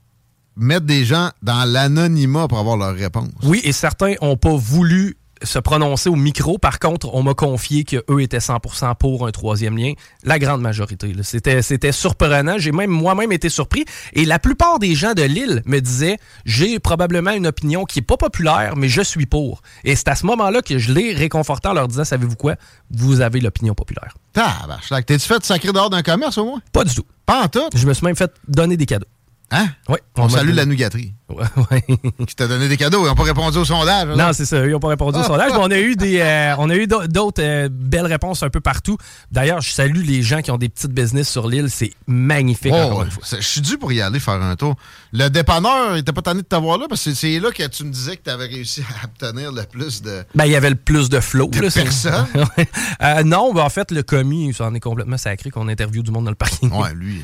mettre 0.56 0.86
des 0.86 1.06
gens 1.06 1.32
dans 1.42 1.66
l'anonymat 1.66 2.48
pour 2.48 2.60
avoir 2.60 2.78
leur 2.78 2.96
réponse. 2.96 3.30
Oui, 3.44 3.62
et 3.64 3.72
certains 3.72 4.14
ont 4.22 4.38
pas 4.38 4.56
voulu 4.56 5.18
se 5.44 5.60
prononcer 5.60 6.10
au 6.10 6.16
micro. 6.16 6.58
Par 6.58 6.80
contre, 6.80 7.14
on 7.14 7.24
m'a 7.24 7.34
confié 7.34 7.84
qu'eux 7.84 8.22
étaient 8.22 8.38
100% 8.38 8.96
pour 8.96 9.28
un 9.28 9.32
troisième 9.32 9.78
lien. 9.78 9.94
La 10.24 10.40
grande 10.40 10.62
majorité. 10.62 11.14
C'était, 11.24 11.62
c'était 11.62 11.92
surprenant. 11.92 12.58
J'ai 12.58 12.72
même 12.72 12.90
moi-même 12.90 13.32
été 13.32 13.50
surpris. 13.50 13.86
Et 14.14 14.26
la 14.26 14.40
plupart 14.40 14.80
des 14.80 14.96
gens 14.96 15.14
de 15.14 15.24
l'île 15.24 15.62
me 15.66 15.80
disaient, 15.80 16.18
j'ai 16.46 16.80
probablement 16.80 17.32
une 17.32 17.48
opinion 17.48 17.86
qui 17.86 18.00
est 18.00 18.02
pas 18.02 18.18
populaire, 18.18 18.76
mais 18.76 18.88
je 18.88 19.02
suis 19.02 19.26
pour. 19.26 19.62
Et 19.84 19.96
c'est 19.96 20.08
à 20.08 20.16
ce 20.16 20.26
moment-là 20.26 20.62
que 20.62 20.78
je 20.78 20.94
l'ai 20.94 21.14
réconforté 21.14 21.68
en 21.68 21.74
leur 21.74 21.88
disant, 21.88 22.06
savez-vous 22.06 22.38
quoi? 22.38 22.56
Vous 22.92 23.22
avez 23.22 23.40
l'opinion 23.40 23.74
populaire. 23.74 24.14
Tabarnak. 24.34 25.06
T'es-tu 25.06 25.28
fait 25.28 25.44
sacré 25.44 25.72
dehors 25.72 25.90
d'un 25.90 26.02
commerce 26.02 26.38
au 26.38 26.46
moins? 26.46 26.62
Pas 26.72 26.86
du 26.86 26.96
tout. 26.96 27.06
Pas 27.26 27.44
en 27.44 27.48
tout? 27.48 27.70
Je 27.74 27.86
me 27.86 27.94
suis 27.94 28.06
même 28.06 28.16
fait 28.16 28.32
donner 28.48 28.78
des 28.78 28.86
cadeaux. 28.86 29.08
Hein? 29.52 29.68
Oui. 29.90 29.98
On, 30.18 30.28
salue 30.28 30.54
la 30.54 30.66
nougaterie 30.66 31.14
ouais. 31.30 31.82
qui 32.26 32.36
t'a 32.36 32.48
donné 32.48 32.68
des 32.68 32.78
cadeaux. 32.78 33.04
Ils 33.06 33.10
n'ont 33.10 33.16
pas 33.16 33.24
répondu 33.24 33.58
au 33.60 33.66
sondage. 33.66 34.08
Non, 34.18 34.32
c'est 34.34 34.46
ça. 34.46 34.66
Ils 34.66 34.72
n'ont 34.72 34.80
pas 34.80 34.88
répondu 34.88 35.20
au 35.20 35.22
Ah. 35.22 35.26
sondage. 35.26 35.52
mais 35.52 35.60
on 35.60 35.70
a 35.72 35.78
eu 35.80 35.96
des, 35.96 36.20
euh, 36.22 36.56
on 36.58 36.70
a 36.70 36.76
eu 36.76 36.88
d'au- 36.88 37.06
d'autres 37.06 37.44
euh, 37.44 37.70
belles 37.72 38.08
réponses 38.08 38.42
un 38.44 38.50
peu 38.50 38.60
partout. 38.60 38.98
D'ailleurs, 39.32 39.62
je 39.62 39.70
salue 39.72 40.04
les 40.04 40.24
gens 40.24 40.42
qui 40.42 40.50
ont 40.50 40.58
des 40.58 40.68
petites 40.70 40.92
business 40.92 41.30
sur 41.30 41.48
l'île. 41.48 41.70
C'est 41.70 41.92
magnifique. 42.08 42.74
Oh, 42.76 43.04
Je 43.32 43.42
suis 43.46 43.62
dû 43.62 43.78
pour 43.78 43.92
y 43.92 44.02
aller 44.02 44.20
faire 44.20 44.42
un 44.42 44.56
tour. 44.56 44.76
Le 45.14 45.30
dépanneur, 45.30 45.96
il 45.96 46.00
était 46.00 46.12
pas 46.14 46.24
tanné 46.24 46.42
de 46.42 46.48
t'avoir 46.48 46.78
là 46.80 46.88
parce 46.90 47.04
que 47.06 47.14
c'est 47.14 47.40
là 47.40 47.52
que 47.52 47.68
tu 47.68 47.84
me 47.84 47.92
disais 47.92 48.18
que 48.18 48.24
tu 48.24 48.30
avais 48.32 48.48
réussi 48.48 48.82
à 49.02 49.06
obtenir 49.06 49.52
le 49.52 49.64
plus 49.64 50.02
de. 50.02 50.24
Ben, 50.34 50.46
il 50.46 50.52
y 50.52 50.56
avait 50.56 50.70
le 50.72 50.76
plus 50.76 51.10
de 51.10 51.20
flow. 51.20 51.48
De 51.50 51.62
là, 51.62 51.70
personnes? 51.72 52.26
Euh, 53.02 53.24
non, 53.24 53.54
ben, 53.54 53.62
en 53.62 53.70
fait, 53.70 53.92
le 53.92 54.02
commis, 54.04 54.54
ça 54.54 54.66
en 54.66 54.74
est 54.74 54.80
complètement 54.80 55.18
sacré 55.18 55.50
qu'on 55.52 55.68
interviewe 55.68 56.02
du 56.02 56.12
monde 56.12 56.26
dans 56.26 56.32
le 56.32 56.36
parking. 56.36 56.72
Ouais, 56.72 56.94
lui. 56.96 57.22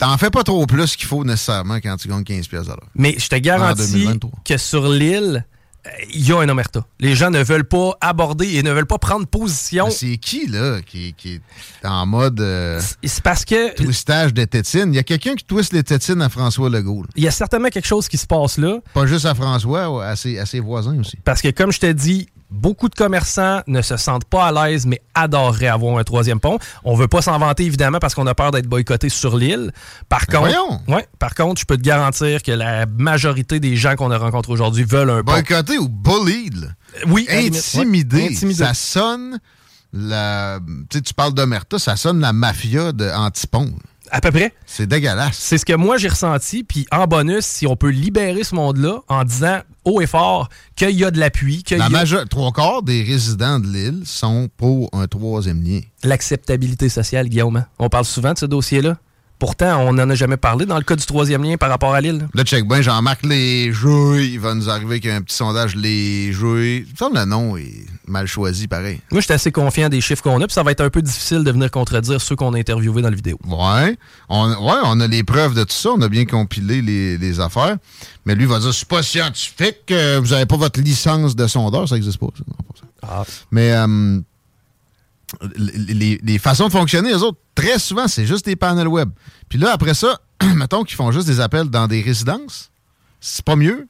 T'en 0.00 0.16
fais 0.18 0.30
pas 0.30 0.42
trop 0.42 0.66
plus 0.66 0.96
qu'il 0.96 1.06
faut 1.06 1.24
nécessairement 1.24 1.76
quand 1.76 1.96
tu 1.96 2.08
gagnes 2.08 2.24
15 2.24 2.48
pièces 2.48 2.66
à 2.66 2.70
l'heure. 2.70 2.88
Mais 2.94 3.14
je 3.18 3.28
te 3.28 3.36
garantis 3.36 3.92
2023. 3.92 4.30
que 4.44 4.56
sur 4.56 4.88
l'île, 4.88 5.44
euh, 5.86 5.90
il 6.14 6.26
y 6.26 6.32
a 6.32 6.38
un 6.38 6.48
omerta. 6.48 6.84
Les 7.00 7.14
gens 7.14 7.30
ne 7.30 7.42
veulent 7.42 7.68
pas 7.68 7.92
aborder 8.00 8.54
et 8.56 8.62
ne 8.62 8.70
veulent 8.72 8.86
pas 8.86 8.96
prendre 8.98 9.26
position. 9.26 9.86
Mais 9.86 9.92
C'est 9.92 10.16
qui, 10.16 10.46
là, 10.46 10.80
qui, 10.80 11.14
qui 11.16 11.34
est 11.34 11.86
en 11.86 12.06
mode 12.06 12.40
euh, 12.40 12.80
C'est 13.02 13.22
parce 13.22 13.44
que 13.44 13.74
twistage 13.74 14.32
de 14.34 14.44
tétines? 14.44 14.92
Il 14.92 14.96
y 14.96 14.98
a 14.98 15.02
quelqu'un 15.02 15.34
qui 15.34 15.44
twiste 15.44 15.72
les 15.74 15.82
tétines 15.82 16.22
à 16.22 16.28
François 16.30 16.70
Legault. 16.70 17.04
il 17.16 17.24
y 17.24 17.28
a 17.28 17.30
certainement 17.30 17.68
quelque 17.68 17.86
chose 17.86 18.08
qui 18.08 18.16
se 18.18 18.26
passe 18.26 18.56
là. 18.58 18.78
Pas 18.94 19.06
juste 19.06 19.26
à 19.26 19.34
François, 19.34 20.04
à 20.06 20.16
ses, 20.16 20.38
à 20.38 20.46
ses 20.46 20.60
voisins 20.60 20.98
aussi. 20.98 21.18
Parce 21.24 21.42
que, 21.42 21.48
comme 21.50 21.72
je 21.72 21.80
te 21.80 21.92
dis, 21.92 22.26
beaucoup 22.50 22.88
de 22.88 22.94
commerçants 22.94 23.62
ne 23.66 23.82
se 23.82 23.96
sentent 23.96 24.24
pas 24.24 24.46
à 24.46 24.68
l'aise, 24.68 24.86
mais 24.86 25.00
adoreraient 25.14 25.68
avoir 25.68 25.98
un 25.98 26.04
troisième 26.04 26.40
pont. 26.40 26.58
On 26.84 26.94
veut 26.94 27.08
pas 27.08 27.22
s'en 27.22 27.38
vanter, 27.38 27.64
évidemment, 27.64 27.98
parce 27.98 28.14
qu'on 28.14 28.26
a 28.26 28.34
peur 28.34 28.50
d'être 28.50 28.66
boycotté 28.66 29.08
sur 29.08 29.36
l'île. 29.36 29.72
Par 30.08 30.22
Ben 30.28 30.38
contre, 30.40 30.80
ouais, 30.88 31.06
par 31.18 31.34
contre, 31.34 31.60
je 31.60 31.66
peux 31.66 31.76
te 31.76 31.82
garantir 31.82 32.42
que 32.42 32.52
la 32.52 32.86
majorité 32.86 33.60
des 33.60 33.76
gens 33.76 33.94
qu'on 33.96 34.10
a 34.10 34.18
rencontrés 34.18 34.52
aujourd'hui 34.52 34.84
veulent 34.84 35.10
un 35.10 35.22
pont. 35.22 35.32
Boycotté 35.32 35.78
ou 35.78 35.88
bullied. 35.88 36.74
Oui, 37.06 37.26
Intimidé. 37.30 38.16
ouais, 38.16 38.32
intimidé. 38.34 38.58
Ça 38.64 38.74
sonne 38.74 39.38
la. 39.92 40.58
Tu 40.90 40.98
sais, 40.98 41.02
tu 41.02 41.14
parles 41.14 41.34
d'Omerta, 41.34 41.78
ça 41.78 41.96
sonne 41.96 42.20
la 42.20 42.32
mafia 42.32 42.92
de 42.92 43.08
Antipon. 43.10 43.72
À 44.10 44.20
peu 44.20 44.30
près. 44.30 44.52
C'est 44.66 44.86
dégueulasse. 44.86 45.36
C'est 45.38 45.58
ce 45.58 45.64
que 45.64 45.72
moi 45.74 45.96
j'ai 45.96 46.08
ressenti. 46.08 46.64
Puis 46.64 46.86
en 46.90 47.06
bonus, 47.06 47.44
si 47.44 47.66
on 47.66 47.76
peut 47.76 47.90
libérer 47.90 48.42
ce 48.44 48.54
monde-là 48.54 49.00
en 49.08 49.24
disant 49.24 49.60
haut 49.84 50.00
et 50.00 50.06
fort 50.06 50.48
qu'il 50.76 50.90
y 50.90 51.04
a 51.04 51.10
de 51.10 51.18
l'appui, 51.18 51.62
qu'il 51.62 51.76
y 51.76 51.80
La 51.80 51.86
a 51.86 51.88
majeure, 51.88 52.28
trois 52.28 52.52
quarts 52.52 52.82
des 52.82 53.02
résidents 53.02 53.58
de 53.60 53.66
l'île 53.66 54.02
sont 54.04 54.48
pour 54.56 54.90
un 54.92 55.06
troisième 55.06 55.62
lien. 55.62 55.80
l'acceptabilité 56.04 56.88
sociale, 56.88 57.28
Guillaume. 57.28 57.56
hein? 57.56 57.66
On 57.78 57.88
parle 57.88 58.04
souvent 58.04 58.32
de 58.32 58.38
ce 58.38 58.46
dossier-là. 58.46 58.96
Pourtant, 59.40 59.78
on 59.80 59.94
n'en 59.94 60.08
a 60.08 60.14
jamais 60.14 60.36
parlé 60.36 60.66
dans 60.66 60.76
le 60.76 60.84
cas 60.84 60.94
du 60.94 61.06
troisième 61.06 61.42
lien 61.42 61.56
par 61.56 61.70
rapport 61.70 61.94
à 61.94 62.00
l'île. 62.00 62.28
Là, 62.34 62.44
check 62.44 62.68
bien, 62.68 62.82
Jean-Marc 62.82 63.24
Léjouy, 63.24 64.34
il 64.34 64.38
va 64.38 64.54
nous 64.54 64.68
arriver 64.68 64.90
avec 64.92 65.06
un 65.06 65.22
petit 65.22 65.34
sondage 65.34 65.74
me 65.76 66.96
semble 66.96 67.18
le 67.18 67.24
nom 67.24 67.56
est 67.56 67.86
mal 68.06 68.26
choisi, 68.26 68.68
pareil. 68.68 69.00
Moi, 69.10 69.20
je 69.20 69.24
suis 69.26 69.32
assez 69.32 69.52
confiant 69.52 69.88
des 69.88 70.00
chiffres 70.00 70.22
qu'on 70.22 70.40
a, 70.40 70.46
puis 70.46 70.52
ça 70.54 70.62
va 70.62 70.72
être 70.72 70.82
un 70.82 70.90
peu 70.90 71.02
difficile 71.02 71.44
de 71.44 71.50
venir 71.50 71.70
contredire 71.70 72.20
ceux 72.20 72.36
qu'on 72.36 72.54
a 72.54 72.58
interviewés 72.58 73.02
dans 73.02 73.08
la 73.10 73.16
vidéo. 73.16 73.38
Ouais. 73.46 73.96
On, 74.28 74.48
ouais, 74.48 74.80
on 74.84 75.00
a 75.00 75.06
les 75.06 75.24
preuves 75.24 75.54
de 75.54 75.64
tout 75.64 75.72
ça. 75.72 75.90
On 75.90 76.00
a 76.02 76.08
bien 76.08 76.24
compilé 76.26 76.82
les, 76.82 77.18
les 77.18 77.40
affaires. 77.40 77.76
Mais 78.26 78.34
lui 78.34 78.44
va 78.46 78.58
dire, 78.58 78.74
c'est 78.74 78.88
pas 78.88 79.02
scientifique, 79.02 79.90
euh, 79.90 80.20
vous 80.22 80.30
n'avez 80.30 80.46
pas 80.46 80.56
votre 80.56 80.80
licence 80.80 81.34
de 81.34 81.46
sondeur. 81.46 81.88
Ça 81.88 81.94
n'existe 81.94 82.18
pas. 82.18 82.26
ça. 82.36 82.86
Ah. 83.02 83.24
Mais 83.50 83.72
euh, 83.72 84.20
les, 85.56 86.38
façons 86.38 86.66
de 86.66 86.72
fonctionner, 86.72 87.12
eux 87.12 87.22
autres, 87.22 87.38
très 87.54 87.78
souvent, 87.78 88.08
c'est 88.08 88.26
juste 88.26 88.44
des 88.44 88.56
panels 88.56 88.88
web. 88.88 89.10
Puis 89.48 89.58
là, 89.58 89.72
après 89.72 89.94
ça, 89.94 90.20
mettons 90.56 90.84
qu'ils 90.84 90.96
font 90.96 91.12
juste 91.12 91.26
des 91.26 91.40
appels 91.40 91.68
dans 91.68 91.86
des 91.86 92.02
résidences. 92.02 92.70
C'est 93.20 93.44
pas 93.44 93.56
mieux. 93.56 93.86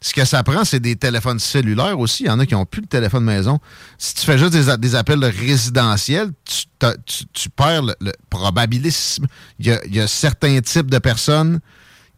Ce 0.00 0.12
que 0.12 0.26
ça 0.26 0.42
prend, 0.42 0.64
c'est 0.64 0.80
des 0.80 0.96
téléphones 0.96 1.38
cellulaires 1.38 1.98
aussi. 1.98 2.24
Il 2.24 2.26
y 2.26 2.30
en 2.30 2.38
a 2.38 2.44
qui 2.44 2.52
n'ont 2.52 2.66
plus 2.66 2.82
de 2.82 2.86
téléphone 2.86 3.24
maison. 3.24 3.58
Si 3.96 4.14
tu 4.14 4.26
fais 4.26 4.36
juste 4.36 4.52
des, 4.52 4.94
appels 4.94 5.24
résidentiels, 5.24 6.30
tu, 6.44 7.48
perds 7.48 7.82
le, 7.82 8.12
probabilisme. 8.28 9.26
Il 9.58 9.78
y, 9.90 10.00
a, 10.00 10.06
certains 10.06 10.60
types 10.60 10.90
de 10.90 10.98
personnes 10.98 11.60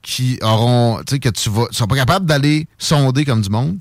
qui 0.02 0.36
auront, 0.42 0.98
tu 1.06 1.14
sais, 1.14 1.20
que 1.20 1.28
tu 1.28 1.48
sont 1.70 1.86
pas 1.86 1.94
capables 1.94 2.26
d'aller 2.26 2.66
sonder 2.76 3.24
comme 3.24 3.40
du 3.40 3.50
monde. 3.50 3.78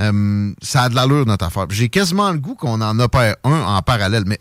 Euh, 0.00 0.52
ça 0.62 0.82
a 0.82 0.88
de 0.88 0.94
l'allure, 0.94 1.24
notre 1.26 1.44
affaire. 1.46 1.66
J'ai 1.70 1.88
quasiment 1.88 2.30
le 2.30 2.38
goût 2.38 2.54
qu'on 2.54 2.80
en 2.80 2.98
opère 3.00 3.36
un 3.44 3.60
en 3.62 3.82
parallèle, 3.82 4.24
mais 4.26 4.38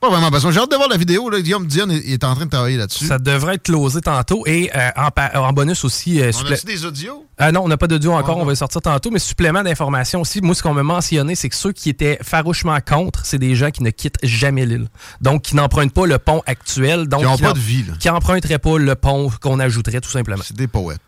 pas 0.00 0.10
vraiment 0.10 0.30
besoin. 0.30 0.52
J'ai 0.52 0.60
hâte 0.60 0.70
de 0.70 0.76
voir 0.76 0.88
la 0.88 0.96
vidéo. 0.96 1.28
Là. 1.28 1.40
Guillaume 1.40 1.66
Dion 1.66 1.90
est, 1.90 2.08
est 2.08 2.22
en 2.22 2.36
train 2.36 2.44
de 2.46 2.50
travailler 2.50 2.76
là-dessus. 2.76 3.06
Ça 3.06 3.18
devrait 3.18 3.56
être 3.56 3.64
closé 3.64 4.00
tantôt. 4.00 4.44
Et 4.46 4.70
euh, 4.72 4.90
en, 4.96 5.10
pa- 5.10 5.32
en 5.40 5.52
bonus 5.52 5.84
aussi... 5.84 6.20
euh, 6.22 6.30
On 6.40 6.52
a-tu 6.52 6.66
des 6.66 6.84
audios? 6.84 7.24
Non, 7.52 7.62
on 7.64 7.68
n'a 7.68 7.76
pas 7.76 7.88
d'audio 7.88 8.12
encore, 8.12 8.30
Ah, 8.30 8.34
on 8.36 8.38
va 8.38 8.44
non. 8.44 8.50
le 8.50 8.54
sortir 8.54 8.80
tantôt, 8.80 9.10
mais 9.10 9.18
supplément 9.18 9.62
d'informations 9.64 10.20
aussi. 10.20 10.40
Moi, 10.40 10.54
ce 10.54 10.62
qu'on 10.62 10.72
m'a 10.74 10.84
mentionné, 10.84 11.34
c'est 11.34 11.48
que 11.48 11.56
ceux 11.56 11.72
qui 11.72 11.88
étaient 11.88 12.18
farouchement 12.22 12.78
contre, 12.80 13.26
c'est 13.26 13.38
des 13.38 13.56
gens 13.56 13.70
qui 13.72 13.82
ne 13.82 13.90
quittent 13.90 14.18
jamais 14.22 14.66
l'île. 14.66 14.88
Donc, 15.20 15.42
qui 15.42 15.56
n'empruntent 15.56 15.92
pas 15.94 16.06
le 16.06 16.18
pont 16.18 16.42
actuel. 16.46 17.08
Donc, 17.08 17.20
Qui 17.22 17.26
n'ont 17.26 17.36
pas 17.38 17.52
de 17.52 17.58
vie, 17.58 17.84
là. 17.84 17.94
Qui 17.98 18.06
n'emprunteraient 18.08 18.58
pas 18.60 18.78
le 18.78 18.94
pont 18.94 19.30
qu'on 19.40 19.58
ajouterait, 19.58 20.00
tout 20.00 20.10
simplement. 20.10 20.42
C'est 20.46 20.56
des 20.56 20.68
poètes. 20.68 21.00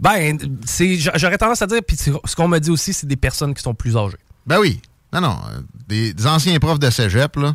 Ben, 0.00 0.38
j'aurais 1.16 1.38
tendance 1.38 1.60
à 1.60 1.66
dire, 1.66 1.80
puis 1.86 1.96
ce 1.96 2.34
qu'on 2.34 2.48
m'a 2.48 2.58
dit 2.58 2.70
aussi, 2.70 2.92
c'est 2.92 3.06
des 3.06 3.16
personnes 3.16 3.54
qui 3.54 3.62
sont 3.62 3.74
plus 3.74 3.96
âgées. 3.96 4.16
Ben 4.46 4.58
oui. 4.58 4.80
Non, 5.12 5.20
non. 5.20 5.38
Des, 5.88 6.14
des 6.14 6.26
anciens 6.26 6.58
profs 6.58 6.78
de 6.78 6.88
cégep, 6.88 7.36
là, 7.36 7.54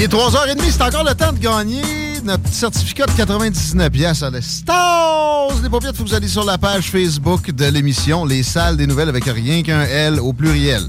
Il 0.00 0.04
est 0.04 0.14
3h30, 0.14 0.62
c'est 0.70 0.80
encore 0.80 1.04
le 1.04 1.14
temps 1.14 1.30
de 1.30 1.38
gagner 1.38 1.82
notre 2.24 2.50
certificat 2.50 3.04
de 3.04 3.10
99 3.10 3.90
pièces 3.90 4.22
à 4.22 4.30
l'Estase. 4.30 5.62
Les 5.62 5.68
que 5.68 6.02
vous 6.02 6.14
allez 6.14 6.26
sur 6.26 6.42
la 6.42 6.56
page 6.56 6.90
Facebook 6.90 7.50
de 7.50 7.66
l'émission 7.66 8.24
Les 8.24 8.42
Salles 8.42 8.78
des 8.78 8.86
Nouvelles 8.86 9.10
avec 9.10 9.24
rien 9.24 9.62
qu'un 9.62 9.82
L 9.82 10.18
au 10.18 10.32
pluriel. 10.32 10.84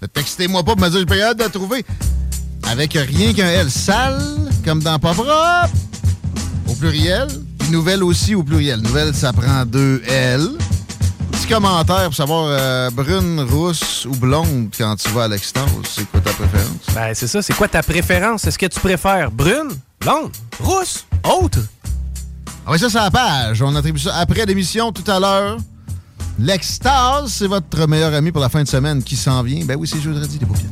Ne 0.00 0.06
textez-moi 0.06 0.62
pas 0.62 0.76
pour 0.76 0.80
me 0.80 0.88
dire 0.88 1.00
j'ai 1.00 1.06
pas 1.06 1.20
hâte 1.20 1.38
de 1.40 1.48
trouver. 1.48 1.84
Avec 2.70 2.92
rien 2.92 3.32
qu'un 3.32 3.48
L. 3.48 3.68
Salle, 3.68 4.22
comme 4.64 4.80
dans 4.80 5.00
pas 5.00 5.12
propre, 5.12 5.72
au 6.68 6.74
pluriel. 6.74 7.26
Puis 7.58 7.70
nouvelle 7.70 8.04
aussi 8.04 8.36
au 8.36 8.44
pluriel. 8.44 8.80
Nouvelle, 8.80 9.12
ça 9.12 9.32
prend 9.32 9.66
deux 9.66 10.00
L. 10.06 10.50
Petit 11.46 11.54
commentaire 11.54 12.06
pour 12.06 12.14
savoir 12.14 12.46
euh, 12.48 12.90
brune, 12.90 13.40
rousse 13.48 14.04
ou 14.04 14.16
blonde 14.16 14.68
quand 14.76 14.96
tu 14.96 15.08
vas 15.10 15.24
à 15.24 15.28
l'extase. 15.28 15.64
C'est 15.84 16.10
quoi 16.10 16.20
ta 16.20 16.32
préférence? 16.32 16.86
Ben, 16.92 17.14
c'est 17.14 17.28
ça. 17.28 17.40
C'est 17.40 17.52
quoi 17.52 17.68
ta 17.68 17.84
préférence? 17.84 18.44
Est-ce 18.48 18.58
que 18.58 18.66
tu 18.66 18.80
préfères 18.80 19.30
brune, 19.30 19.68
blonde, 20.00 20.32
rousse, 20.58 21.06
autre? 21.22 21.60
Ah 22.66 22.72
oui, 22.72 22.80
ça, 22.80 22.90
c'est 22.90 22.98
la 22.98 23.12
page. 23.12 23.62
On 23.62 23.76
attribue 23.76 24.00
ça 24.00 24.16
après 24.16 24.44
l'émission 24.44 24.90
tout 24.90 25.08
à 25.08 25.20
l'heure. 25.20 25.58
L'extase, 26.40 27.34
c'est 27.34 27.46
votre 27.46 27.86
meilleur 27.86 28.12
ami 28.12 28.32
pour 28.32 28.40
la 28.40 28.48
fin 28.48 28.64
de 28.64 28.68
semaine 28.68 29.00
qui 29.00 29.14
s'en 29.14 29.44
vient. 29.44 29.64
Ben 29.64 29.76
oui, 29.78 29.86
c'est 29.86 30.00
jeudi, 30.00 30.38
les 30.40 30.46
paupières. 30.46 30.70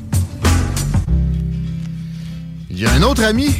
Il 2.69 2.81
y 2.81 2.87
a 2.87 2.91
un 2.95 3.03
autre 3.03 3.23
ami 3.23 3.55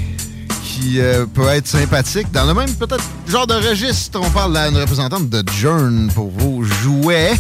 qui 0.75 1.01
euh, 1.01 1.27
peut 1.27 1.49
être 1.49 1.67
sympathique. 1.67 2.31
Dans 2.33 2.47
le 2.47 2.55
même, 2.55 2.73
peut-être, 2.75 3.05
genre 3.29 3.47
de 3.47 3.55
registre, 3.55 4.19
on 4.21 4.31
parle 4.31 4.57
à 4.57 4.69
une 4.69 4.77
représentante 4.77 5.29
de 5.29 5.43
Journe 5.53 6.11
pour 6.15 6.31
vos 6.31 6.63
jouets 6.65 7.35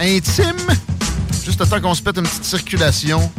intimes. 0.00 0.54
Juste 1.44 1.60
le 1.60 1.66
temps 1.66 1.80
qu'on 1.80 1.94
se 1.94 2.02
pète 2.02 2.16
une 2.16 2.24
petite 2.24 2.44
circulation. 2.44 3.30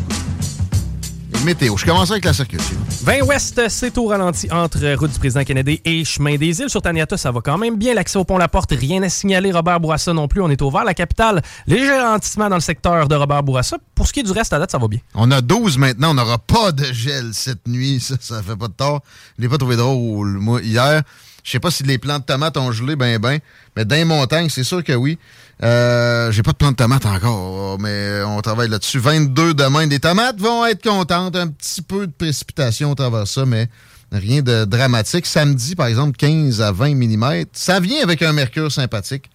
Météo. 1.47 1.77
Je 1.77 1.85
commence 1.85 2.11
avec 2.11 2.25
la 2.25 2.33
circulation. 2.33 2.75
20 3.03 3.21
Ouest, 3.21 3.69
c'est 3.69 3.97
au 3.97 4.07
ralenti 4.07 4.51
entre 4.51 4.95
route 4.95 5.13
du 5.13 5.17
président 5.17 5.45
Kennedy 5.45 5.79
et 5.85 6.03
chemin 6.03 6.35
des 6.35 6.59
îles. 6.59 6.69
Sur 6.69 6.81
Taniata, 6.81 7.15
ça 7.15 7.31
va 7.31 7.39
quand 7.39 7.57
même 7.57 7.77
bien. 7.77 7.93
L'accès 7.93 8.19
au 8.19 8.25
pont 8.25 8.37
La 8.37 8.49
Porte, 8.49 8.71
rien 8.71 9.01
à 9.01 9.07
signaler. 9.07 9.53
Robert 9.53 9.79
Bourassa 9.79 10.11
non 10.11 10.27
plus. 10.27 10.41
On 10.41 10.49
est 10.49 10.61
au 10.61 10.69
vert. 10.69 10.83
La 10.83 10.93
capitale, 10.93 11.41
léger 11.65 11.97
ralentissement 11.97 12.49
dans 12.49 12.57
le 12.57 12.61
secteur 12.61 13.07
de 13.07 13.15
Robert 13.15 13.43
Bourassa. 13.43 13.77
Pour 13.95 14.07
ce 14.07 14.11
qui 14.11 14.19
est 14.19 14.23
du 14.23 14.33
reste, 14.33 14.51
à 14.51 14.59
date, 14.59 14.71
ça 14.71 14.77
va 14.77 14.89
bien. 14.89 14.99
On 15.15 15.31
a 15.31 15.39
12 15.39 15.77
maintenant, 15.77 16.11
on 16.11 16.15
n'aura 16.15 16.37
pas 16.37 16.73
de 16.73 16.83
gel 16.83 17.29
cette 17.31 17.65
nuit, 17.65 18.01
ça, 18.01 18.15
ça 18.19 18.43
fait 18.43 18.57
pas 18.57 18.67
de 18.67 18.73
tort. 18.73 19.01
Je 19.37 19.43
l'ai 19.43 19.47
pas 19.47 19.57
trouvé 19.57 19.77
drôle, 19.77 20.39
moi, 20.39 20.61
hier. 20.61 21.01
Je 21.45 21.51
sais 21.53 21.61
pas 21.61 21.71
si 21.71 21.83
les 21.83 21.97
plants 21.97 22.19
de 22.19 22.25
tomates 22.25 22.57
ont 22.57 22.73
gelé 22.73 22.97
ben 22.97 23.19
ben, 23.19 23.39
mais 23.77 23.85
dans 23.85 23.95
les 23.95 24.03
montagnes, 24.03 24.49
c'est 24.49 24.65
sûr 24.65 24.83
que 24.83 24.91
oui. 24.91 25.17
Euh, 25.63 26.31
J'ai 26.31 26.43
pas 26.43 26.51
de 26.51 26.57
plants 26.57 26.71
de 26.71 26.75
tomates 26.75 27.05
encore, 27.05 27.79
mais 27.79 28.21
on 28.23 28.39
travaille 28.41 28.69
là-dessus. 28.69 28.99
22 28.99 29.53
demain. 29.53 29.85
Les 29.87 29.99
tomates 29.99 30.39
vont 30.39 30.65
être 30.65 30.83
contentes. 30.83 31.35
Un 31.35 31.47
petit 31.47 31.81
peu 31.81 32.07
de 32.07 32.11
précipitation 32.11 32.91
au 32.91 32.95
travers 32.95 33.27
ça, 33.27 33.45
mais 33.45 33.67
rien 34.11 34.41
de 34.41 34.65
dramatique. 34.65 35.25
Samedi, 35.25 35.75
par 35.75 35.87
exemple, 35.87 36.15
15 36.17 36.61
à 36.61 36.71
20 36.71 36.95
mm. 36.95 37.45
Ça 37.53 37.79
vient 37.79 38.03
avec 38.03 38.21
un 38.21 38.33
mercure 38.33 38.71
sympathique. 38.71 39.29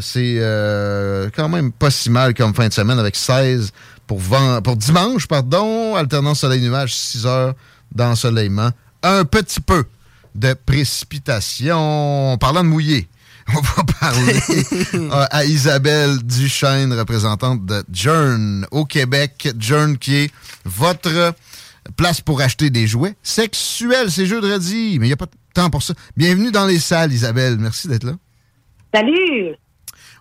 C'est 0.00 0.36
euh, 0.38 1.30
quand 1.34 1.48
même 1.48 1.72
pas 1.72 1.90
si 1.90 2.10
mal 2.10 2.32
comme 2.34 2.54
fin 2.54 2.68
de 2.68 2.72
semaine 2.72 2.98
avec 3.00 3.16
16 3.16 3.72
pour, 4.06 4.20
ven- 4.20 4.60
pour 4.62 4.76
dimanche, 4.76 5.26
pardon, 5.26 5.96
alternance 5.96 6.40
soleil-nuage, 6.40 6.94
6 6.94 7.26
heures 7.26 7.54
d'ensoleillement. 7.94 8.70
Un 9.02 9.24
petit 9.24 9.60
peu 9.60 9.84
de 10.36 10.54
précipitation. 10.66 12.36
Parlant 12.38 12.62
de 12.62 12.68
mouiller, 12.68 13.08
On 13.56 13.60
va 13.60 13.82
parler 14.00 14.34
euh, 14.94 15.26
à 15.30 15.44
Isabelle 15.44 16.18
Duchesne, 16.22 16.92
représentante 16.92 17.64
de 17.66 17.82
Jern 17.92 18.66
au 18.70 18.84
Québec. 18.84 19.48
Jern 19.58 19.98
qui 19.98 20.16
est 20.16 20.30
votre 20.64 21.34
place 21.96 22.20
pour 22.20 22.40
acheter 22.40 22.70
des 22.70 22.86
jouets 22.86 23.14
sexuels. 23.22 24.10
C'est 24.10 24.26
jeudi, 24.26 24.98
mais 24.98 25.06
il 25.06 25.08
n'y 25.08 25.12
a 25.12 25.16
pas 25.16 25.26
de 25.26 25.30
temps 25.54 25.70
pour 25.70 25.82
ça. 25.82 25.94
Bienvenue 26.16 26.50
dans 26.52 26.66
les 26.66 26.78
salles, 26.78 27.12
Isabelle. 27.12 27.56
Merci 27.58 27.88
d'être 27.88 28.04
là. 28.04 28.12
Salut! 28.94 29.54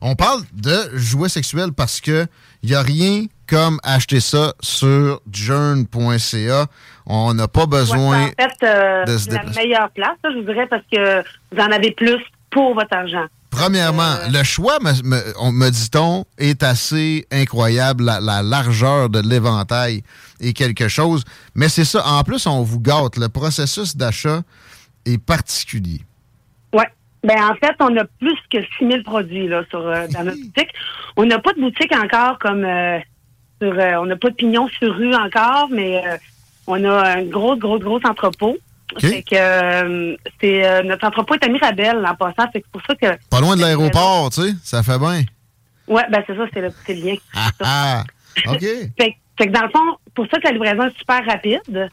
On 0.02 0.16
parle 0.16 0.44
de 0.54 0.92
jouets 0.98 1.28
sexuels 1.30 1.74
parce 1.74 2.00
que 2.00 2.26
il 2.64 2.70
n'y 2.70 2.76
a 2.76 2.82
rien 2.82 3.26
comme 3.48 3.80
acheter 3.84 4.20
ça 4.22 4.54
sur 4.62 5.22
journ.ca. 5.32 6.68
On 7.06 7.34
n'a 7.34 7.48
pas 7.48 7.66
besoin 7.66 8.26
Ouais, 8.26 8.34
en 8.40 8.44
fait, 8.44 8.66
euh, 8.66 9.06
de 9.06 9.18
se 9.18 9.26
c'est 9.26 9.32
la 9.32 9.38
déplacer. 9.40 9.60
meilleure 9.60 9.90
place, 9.92 10.18
je 10.24 10.38
vous 10.38 10.44
dirais, 10.46 10.68
parce 10.70 10.84
que 10.92 11.22
vous 11.52 11.60
en 11.62 11.72
avez 11.72 11.92
plus 11.92 12.18
pour 12.52 12.74
votre 12.74 12.96
argent. 12.96 13.26
Premièrement, 13.52 14.14
le 14.32 14.44
choix, 14.44 14.78
me, 14.80 14.92
me- 15.04 15.34
on- 15.40 15.52
me 15.52 15.70
dit-on, 15.70 16.26
est 16.38 16.62
assez 16.64 17.26
incroyable. 17.32 18.04
La, 18.06 18.20
la 18.20 18.44
largeur 18.44 19.10
de 19.10 19.20
l'éventail 19.20 20.04
est 20.40 20.54
quelque 20.54 20.88
chose. 20.88 21.24
Mais 21.56 21.68
c'est 21.68 21.84
ça. 21.86 22.06
En 22.08 22.24
plus, 22.24 22.46
on 22.46 22.62
vous 22.62 22.80
gâte. 22.80 23.18
Le 23.18 23.28
processus 23.28 23.98
d'achat 23.98 24.42
est 25.06 25.18
particulier. 25.18 26.02
Oui. 26.74 26.84
Ben, 27.24 27.38
en 27.44 27.56
fait, 27.56 27.76
on 27.80 27.98
a 27.98 28.06
plus 28.20 28.38
que 28.52 28.60
6000 28.78 29.04
produits 29.04 29.48
là, 29.48 29.64
sur, 29.70 29.80
euh, 29.80 30.08
dans 30.08 30.24
notre 30.24 30.38
boutique. 30.40 30.70
On 31.18 31.26
n'a 31.26 31.40
pas 31.40 31.52
de 31.54 31.60
boutique 31.60 31.92
encore 31.94 32.38
comme 32.40 32.64
euh, 32.64 33.00
sur. 33.62 33.74
euh, 33.74 33.96
on 33.96 34.06
n'a 34.06 34.16
pas 34.16 34.30
de 34.30 34.36
pignon 34.36 34.68
sur 34.78 34.96
rue 34.96 35.14
encore, 35.16 35.68
mais 35.72 36.06
euh, 36.08 36.18
on 36.68 36.82
a 36.86 37.18
un 37.18 37.24
gros, 37.24 37.56
gros, 37.58 37.80
gros 37.80 38.00
entrepôt. 38.06 38.58
Fait 38.98 39.22
que 39.22 39.36
euh, 39.36 40.16
c'est 40.42 40.66
euh, 40.66 40.82
notre 40.84 41.06
entrepôt 41.06 41.36
est 41.36 41.44
à 41.44 41.48
Mirabel 41.48 42.04
en 42.06 42.16
passant. 42.16 42.50
C'est 42.54 42.66
pour 42.68 42.82
ça 42.88 42.96
que. 42.96 43.18
Pas 43.30 43.40
loin 43.40 43.56
de 43.56 43.62
l'aéroport, 43.62 44.30
tu 44.32 44.42
sais. 44.42 44.54
Ça 44.64 44.84
fait 44.84 44.98
bien. 44.98 45.24
Ouais, 45.88 46.04
ben 46.12 46.24
c'est 46.26 46.36
ça, 46.36 46.44
c'est 46.54 46.62
le 46.62 46.72
petit 46.72 46.96
lien. 46.96 47.16
Ah, 47.36 47.50
ah. 47.62 48.04
OK. 48.48 48.62
Fait, 48.98 49.16
fait 49.38 49.48
que 49.48 49.52
dans 49.52 49.64
le 49.64 49.70
fond, 49.70 49.98
pour 50.14 50.26
ça 50.30 50.38
que 50.38 50.44
la 50.48 50.52
livraison 50.52 50.84
est 50.84 50.98
super 50.98 51.26
rapide. 51.26 51.90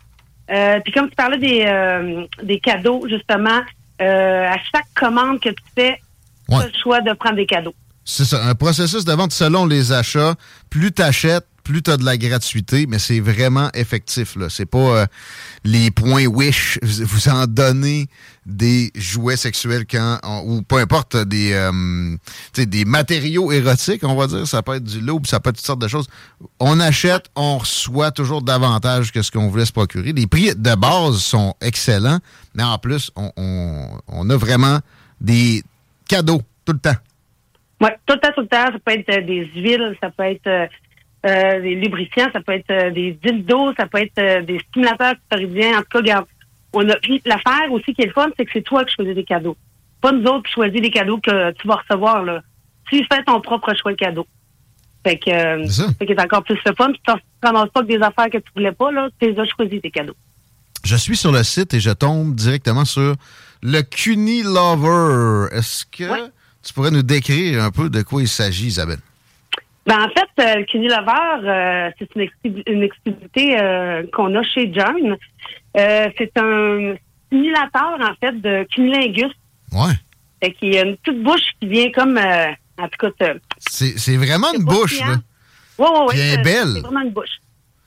Euh, 0.51 0.81
Puis 0.85 0.93
comme 0.93 1.09
tu 1.09 1.15
parlais 1.15 1.39
des, 1.39 2.27
des 2.43 2.59
cadeaux, 2.59 3.07
justement, 3.09 3.61
à 4.01 4.57
chaque 4.73 4.87
commande 4.95 5.41
que 5.41 5.51
tu 5.51 5.63
fais, 5.77 6.01
tu 6.49 6.55
as 6.57 6.67
le 6.67 6.73
choix 6.83 7.01
de 7.01 7.13
prendre 7.13 7.37
des 7.37 7.47
cadeaux. 7.47 7.75
C'est 8.05 8.25
ça, 8.25 8.45
un 8.45 8.55
processus 8.55 9.05
de 9.05 9.13
vente 9.13 9.33
selon 9.33 9.67
les 9.67 9.93
achats. 9.93 10.35
Plus 10.71 10.93
tu 10.93 11.03
achètes, 11.03 11.47
plus 11.67 11.83
tu 11.83 11.91
as 11.91 11.97
de 11.97 12.05
la 12.05 12.17
gratuité, 12.17 12.87
mais 12.87 13.01
c'est 13.01 13.19
vraiment 13.19 13.71
effectif. 13.75 14.37
là. 14.37 14.49
C'est 14.49 14.67
pas 14.67 14.79
euh, 14.79 15.07
les 15.65 15.91
points 15.91 16.27
Wish, 16.27 16.79
vous 16.83 17.29
en 17.29 17.47
donnez 17.47 18.07
des 18.47 18.93
jouets 18.95 19.37
sexuels 19.37 19.85
quand 19.91 20.21
ou 20.45 20.63
peu 20.63 20.77
importe 20.77 21.17
des 21.17 21.53
euh, 21.53 22.17
des 22.57 22.85
matériaux 22.85 23.51
érotiques, 23.51 24.05
on 24.05 24.15
va 24.15 24.29
dire, 24.29 24.47
ça 24.47 24.63
peut 24.63 24.77
être 24.77 24.85
du 24.85 25.01
loup, 25.01 25.21
ça 25.25 25.41
peut 25.41 25.51
être 25.51 25.57
toutes 25.57 25.67
sortes 25.67 25.83
de 25.83 25.89
choses. 25.89 26.07
On 26.61 26.79
achète, 26.79 27.25
on 27.35 27.59
reçoit 27.59 28.13
toujours 28.13 28.43
davantage 28.43 29.11
que 29.11 29.21
ce 29.23 29.33
qu'on 29.33 29.49
voulait 29.49 29.67
se 29.67 29.73
procurer. 29.73 30.13
Les 30.13 30.29
prix 30.29 30.55
de 30.55 30.75
base 30.77 31.17
sont 31.17 31.55
excellents, 31.61 32.21
mais 32.55 32.63
en 32.63 32.79
plus, 32.79 33.11
on, 33.17 33.33
on, 33.37 33.99
on 34.07 34.31
a 34.31 34.37
vraiment 34.37 34.79
des 35.21 35.65
cadeaux 36.09 36.43
tout 36.65 36.75
le 36.75 36.79
temps. 36.79 36.97
Oui, 37.81 37.89
tout 38.07 38.15
le 38.15 38.21
temps, 38.21 38.33
tout 38.35 38.43
le 38.43 38.47
temps. 38.47 38.67
Ça 38.67 38.79
peut 38.85 38.93
être 38.93 39.11
euh, 39.11 39.27
des 39.27 39.51
huiles, 39.57 39.97
ça 40.01 40.11
peut 40.11 40.23
être 40.23 40.69
euh, 41.25 41.29
euh, 41.29 41.61
des 41.61 41.75
lubrifiants, 41.75 42.29
ça 42.33 42.41
peut 42.41 42.53
être 42.53 42.71
euh, 42.71 42.91
des 42.91 43.19
dildos, 43.23 43.73
ça 43.79 43.87
peut 43.87 43.99
être 43.99 44.19
euh, 44.19 44.43
des 44.43 44.59
stimulateurs 44.69 45.15
clitoridiens. 45.31 45.79
En 45.79 45.83
tout 45.83 45.89
cas, 45.93 45.99
regarde, 45.99 46.27
on 46.73 46.89
a 46.89 46.97
puis 46.97 47.21
l'affaire 47.25 47.71
aussi 47.73 47.95
qui 47.95 48.03
est 48.03 48.07
le 48.07 48.13
fun, 48.13 48.29
c'est 48.37 48.45
que 48.45 48.51
c'est 48.53 48.63
toi 48.63 48.85
qui 48.85 48.95
choisis 48.95 49.15
des 49.15 49.25
cadeaux. 49.25 49.57
Pas 50.01 50.13
nous 50.13 50.25
autres 50.25 50.45
qui 50.45 50.53
choisis 50.53 50.81
les 50.81 50.91
cadeaux 50.91 51.19
que 51.19 51.53
tu 51.53 51.67
vas 51.67 51.77
recevoir. 51.77 52.23
Là. 52.23 52.43
Tu 52.91 53.05
fais 53.11 53.23
ton 53.25 53.41
propre 53.41 53.75
choix 53.75 53.93
de 53.93 53.97
cadeau. 53.97 54.27
Fait 55.05 55.19
que 55.19 55.31
euh, 55.31 55.67
c'est 55.67 56.21
encore 56.21 56.43
plus 56.45 56.59
le 56.67 56.75
fun. 56.75 56.93
Tu 56.93 57.01
ne 57.11 57.17
ramasses 57.43 57.71
pas 57.71 57.83
que 57.83 57.87
des 57.87 58.03
affaires 58.03 58.29
que 58.31 58.39
tu 58.39 58.51
voulais 58.55 58.73
pas, 58.73 58.91
là. 58.93 59.09
Tu 59.21 59.31
les 59.31 59.39
as 59.39 59.45
choisis 59.47 59.81
tes 59.81 59.91
cadeaux. 59.91 60.17
Je 60.85 60.97
suis 60.97 61.17
sur 61.17 61.33
le 61.33 61.43
site 61.43 61.75
et 61.75 61.81
je 61.81 61.91
tombe 61.91 62.35
directement 62.35 62.85
sur 62.85 63.15
le 63.63 63.81
Cuny 63.83 64.43
Lover. 64.43 65.49
Est-ce 65.57 65.85
que 65.87 66.29
tu 66.63 66.73
pourrais 66.75 66.91
nous 66.91 67.03
décrire 67.03 67.65
un 67.65 67.71
peu 67.71 67.89
de 67.89 68.03
quoi 68.03 68.23
il 68.23 68.29
s'agit, 68.29 68.67
Isabelle? 68.67 69.01
Ben, 69.87 70.01
en 70.01 70.09
fait, 70.09 70.43
euh, 70.43 70.55
le 70.57 70.65
Cuny 70.65 70.89
Lover, 70.89 71.49
euh, 71.49 71.91
c'est 71.99 72.09
une, 72.17 72.63
une 72.67 72.83
exclusivité 72.83 73.57
euh, 73.61 74.03
qu'on 74.13 74.35
a 74.35 74.43
chez 74.43 74.73
John. 74.75 75.17
Euh, 75.77 76.09
c'est 76.19 76.33
un 76.39 76.95
simulateur, 77.31 77.99
en 78.01 78.15
fait, 78.21 78.33
de 78.41 78.67
cunilingus. 78.75 79.33
Ouais. 79.73 79.93
Fait 80.43 80.53
qu'il 80.53 80.75
y 80.75 80.79
a 80.79 80.83
une 80.85 80.97
petite 80.97 81.23
bouche 81.23 81.43
qui 81.61 81.69
vient 81.69 81.91
comme, 81.93 82.19
euh, 82.19 82.49
en 82.79 82.89
tout 82.89 83.11
cas, 83.11 83.27
C'est 83.61 84.17
vraiment 84.17 84.53
une 84.55 84.65
bouche, 84.65 84.99
là. 85.01 85.17
Ouais, 85.79 85.87
ouais, 85.89 85.99
ouais. 86.01 86.07
Puis 86.09 86.19
elle 86.19 86.27
est 86.27 86.31
c'est- 86.37 86.43
belle. 86.43 86.73
C'est 86.75 86.81
vraiment 86.81 87.01
une 87.03 87.11
bouche. 87.11 87.37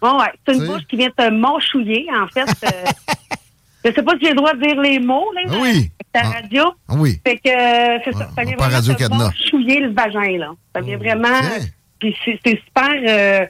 Ouais, 0.02 0.10
ouais. 0.12 0.32
C'est 0.48 0.56
une 0.56 0.66
bouche 0.68 0.86
qui 0.90 0.96
vient 0.96 1.10
te 1.10 1.30
mâchouiller, 1.30 2.08
en 2.18 2.28
fait. 2.28 2.46
je 3.86 3.92
sais 3.92 4.04
pas 4.04 4.14
si 4.14 4.20
j'ai 4.24 4.30
le 4.30 4.36
droit 4.36 4.54
de 4.54 4.62
dire 4.62 4.80
les 4.80 5.00
mots, 5.00 5.32
là. 5.34 5.42
Ah 5.50 5.58
oui. 5.62 5.70
avec 5.70 5.92
Ta 6.14 6.22
radio. 6.22 6.64
Ah 6.88 6.94
oui. 6.98 7.20
Fait 7.26 7.36
que, 7.36 7.50
c'est 8.06 8.14
ça. 8.14 8.30
Ça 8.36 8.44
vient 8.44 8.56
vraiment 8.56 8.82
te 8.82 9.14
mâchouiller 9.18 9.80
le 9.82 9.92
vagin, 9.92 10.38
là. 10.38 10.52
Ça 10.74 10.82
vient 10.82 10.98
vraiment. 10.98 11.28
Puis 12.00 12.16
c'est 12.24 12.40
c'est 12.46 12.60
super. 12.66 12.90
euh, 13.08 13.46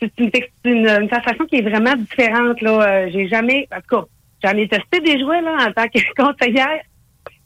c'est 0.00 0.12
une, 0.18 0.30
une, 0.64 0.86
une 0.86 1.08
sensation 1.08 1.44
qui 1.46 1.56
est 1.56 1.62
vraiment 1.68 1.96
différente, 1.96 2.60
là. 2.60 2.82
Euh, 2.82 3.08
j'ai 3.12 3.28
jamais. 3.28 3.66
En 3.74 3.80
tout 3.80 3.96
cas, 4.02 4.06
j'en 4.44 4.56
ai 4.56 4.68
testé 4.68 5.00
des 5.00 5.18
jouets, 5.18 5.40
là, 5.42 5.66
en 5.68 5.72
tant 5.72 5.88
que 5.88 5.98
conseillère. 6.16 6.80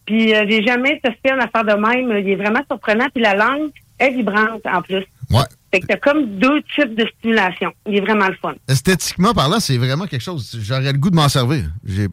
Puis 0.04 0.34
euh, 0.34 0.44
j'ai 0.48 0.62
jamais 0.64 1.00
testé 1.02 1.30
une 1.32 1.40
affaire 1.40 1.64
de 1.64 1.72
même. 1.74 2.18
Il 2.18 2.28
est 2.28 2.36
vraiment 2.36 2.60
surprenant. 2.70 3.06
Puis 3.14 3.22
la 3.22 3.34
langue 3.34 3.70
est 3.98 4.10
vibrante, 4.10 4.60
en 4.66 4.82
plus. 4.82 5.04
Ouais. 5.30 5.44
Fait 5.72 5.80
que 5.80 5.86
t'as 5.86 5.96
comme 5.96 6.26
deux 6.38 6.60
types 6.74 6.94
de 6.94 7.06
stimulation. 7.18 7.72
Il 7.86 7.96
est 7.96 8.00
vraiment 8.00 8.28
le 8.28 8.34
fun. 8.34 8.52
Esthétiquement 8.68 9.32
parlant, 9.32 9.60
c'est 9.60 9.78
vraiment 9.78 10.06
quelque 10.06 10.20
chose. 10.20 10.58
J'aurais 10.60 10.92
le 10.92 10.98
goût 10.98 11.08
de 11.10 11.16
m'en 11.16 11.28
servir. 11.30 11.64
J'ai 11.86 12.08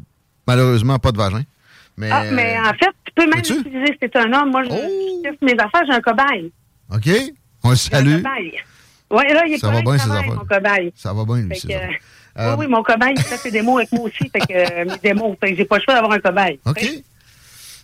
malheureusement 0.47 0.99
pas 0.99 1.11
de 1.11 1.17
vagin. 1.17 1.41
Mais, 1.97 2.09
Ah, 2.11 2.23
mais 2.31 2.57
en 2.59 2.73
fait, 2.75 2.91
tu 3.03 3.11
peux 3.13 3.25
même 3.25 3.39
l'utiliser 3.39 3.97
t'es 3.99 4.17
un 4.17 4.31
homme. 4.31 4.51
Moi, 4.51 4.63
je, 4.63 4.69
je 4.69 5.21
teste 5.23 5.41
mes 5.41 5.53
affaires, 5.53 5.83
j'ai 5.85 5.93
un 5.93 5.99
cobaye. 5.99 6.51
OK. 6.95 7.09
On 7.69 7.71
le 7.71 7.75
salue. 7.77 8.23
Ouais, 9.11 9.33
là, 9.33 9.45
il 9.47 9.53
est 9.53 9.57
Ça 9.57 9.67
pas 9.69 9.73
va 9.73 9.81
bien, 9.81 9.93
affaires. 9.93 10.33
mon 10.35 10.45
cobaye. 10.45 10.93
Ça 10.95 11.13
va 11.13 11.25
bien, 11.25 11.35
lui, 11.37 11.51
affaires. 11.57 11.89
euh, 12.37 12.51
Oui, 12.55 12.65
oui, 12.65 12.67
mon 12.67 12.83
cobaye, 12.83 13.13
il 13.17 13.23
fait 13.23 13.37
ses 13.37 13.51
démos 13.51 13.77
avec 13.77 13.91
moi 13.91 14.03
aussi. 14.03 14.29
Fait 14.29 14.39
que 14.39 14.53
euh, 14.53 14.85
mes 14.85 14.97
démos, 14.97 15.35
fait 15.39 15.51
que 15.51 15.57
j'ai 15.57 15.65
pas 15.65 15.77
le 15.77 15.83
choix 15.83 15.93
d'avoir 15.95 16.11
un 16.13 16.19
cobaye. 16.19 16.59
OK. 16.65 16.85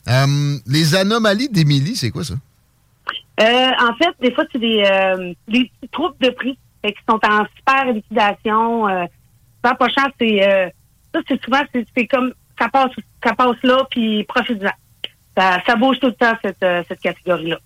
Euh, 0.08 0.58
les 0.68 0.94
anomalies 0.96 1.50
d'Émilie, 1.50 1.96
c'est 1.96 2.12
quoi 2.12 2.24
ça? 2.24 2.36
Euh, 3.42 3.44
en 3.80 3.96
fait, 3.96 4.12
des 4.22 4.32
fois, 4.34 4.44
c'est 4.52 4.60
des, 4.60 4.84
euh, 4.86 5.34
des 5.48 5.72
petits 5.80 5.90
troupes 5.92 6.22
de 6.22 6.30
prix 6.30 6.58
fait 6.84 6.94
qui 6.94 7.00
sont 7.10 7.20
en 7.28 7.46
super 7.58 7.92
liquidation. 7.92 8.86
Ça, 9.64 9.74
pas 9.74 9.90
cher, 9.90 10.08
c'est 10.20 10.72
ça, 11.14 11.22
c'est 11.28 11.44
souvent, 11.44 11.62
c'est 11.74 11.86
c'est 11.98 12.06
comme 12.08 12.32
ça 12.60 12.70
passe, 12.70 12.92
ça 13.24 13.34
passe 13.34 13.56
là, 13.64 13.86
puis 13.90 14.24
profite-en. 14.26 14.70
Ça, 15.36 15.60
ça 15.66 15.76
bouge 15.76 16.00
tout 16.00 16.08
le 16.08 16.14
temps 16.14 16.34
cette, 16.44 16.64
cette 16.88 17.00
catégorie-là. 17.02 17.58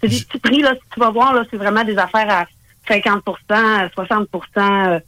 C'est 0.00 0.08
des 0.08 0.20
petits 0.20 0.38
prix 0.38 0.60
là, 0.60 0.74
si 0.74 0.82
tu 0.94 1.00
vas 1.00 1.10
voir 1.10 1.34
là, 1.34 1.44
c'est 1.50 1.56
vraiment 1.56 1.84
des 1.84 1.96
affaires 1.98 2.30
à 2.30 2.46
50 2.88 3.22
à 3.50 3.88
60% 3.88 4.26
euh, 4.58 5.00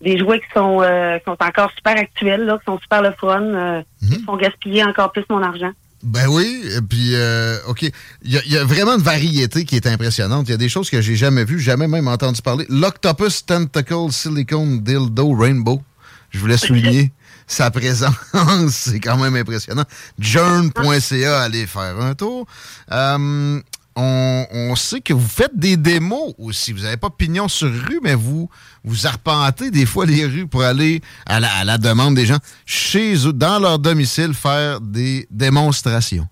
des 0.00 0.18
jouets 0.18 0.40
qui 0.40 0.46
sont 0.54 0.80
euh, 0.82 1.18
qui 1.18 1.24
sont 1.24 1.36
encore 1.40 1.70
super 1.76 1.96
actuels 1.96 2.44
là, 2.44 2.58
qui 2.58 2.64
sont 2.64 2.78
super 2.78 3.02
le 3.02 3.12
fun, 3.12 3.42
euh, 3.42 3.82
qui 4.00 4.22
font 4.22 4.36
gaspiller 4.36 4.84
encore 4.84 5.12
plus 5.12 5.24
mon 5.28 5.42
argent. 5.42 5.72
Ben 6.02 6.28
oui, 6.28 6.62
et 6.76 6.80
puis, 6.80 7.14
euh, 7.14 7.58
OK. 7.66 7.82
Il 8.22 8.32
y, 8.32 8.52
y 8.52 8.56
a 8.56 8.64
vraiment 8.64 8.94
une 8.94 9.02
variété 9.02 9.64
qui 9.64 9.74
est 9.74 9.86
impressionnante. 9.86 10.46
Il 10.46 10.52
y 10.52 10.54
a 10.54 10.58
des 10.58 10.68
choses 10.68 10.90
que 10.90 11.00
j'ai 11.00 11.16
jamais 11.16 11.44
vues, 11.44 11.58
jamais 11.58 11.88
même 11.88 12.06
entendu 12.06 12.40
parler. 12.40 12.66
L'Octopus 12.68 13.44
Tentacle 13.44 14.12
Silicone 14.12 14.80
Dildo 14.80 15.32
Rainbow. 15.32 15.82
Je 16.30 16.38
voulais 16.38 16.56
souligner 16.56 17.10
sa 17.48 17.72
présence. 17.72 18.14
C'est 18.68 19.00
quand 19.00 19.16
même 19.16 19.34
impressionnant. 19.34 19.84
Journ.ca, 20.20 21.40
allez 21.40 21.66
faire 21.66 22.00
un 22.00 22.14
tour. 22.14 22.46
Euh, 22.92 23.60
on, 23.98 24.46
on 24.52 24.76
sait 24.76 25.00
que 25.00 25.12
vous 25.12 25.26
faites 25.28 25.56
des 25.56 25.76
démos 25.76 26.34
aussi. 26.38 26.72
Vous 26.72 26.82
n'avez 26.82 26.96
pas 26.96 27.10
pignon 27.10 27.48
sur 27.48 27.68
rue, 27.68 27.98
mais 28.02 28.14
vous 28.14 28.48
vous 28.84 29.06
arpentez 29.06 29.70
des 29.70 29.84
fois 29.86 30.06
les 30.06 30.24
rues 30.24 30.46
pour 30.46 30.62
aller 30.62 31.00
à 31.26 31.40
la, 31.40 31.48
à 31.60 31.64
la 31.64 31.78
demande 31.78 32.14
des 32.14 32.24
gens 32.24 32.38
chez 32.64 33.26
eux, 33.26 33.32
dans 33.32 33.58
leur 33.58 33.78
domicile, 33.78 34.34
faire 34.34 34.80
des 34.80 35.26
démonstrations. 35.30 36.26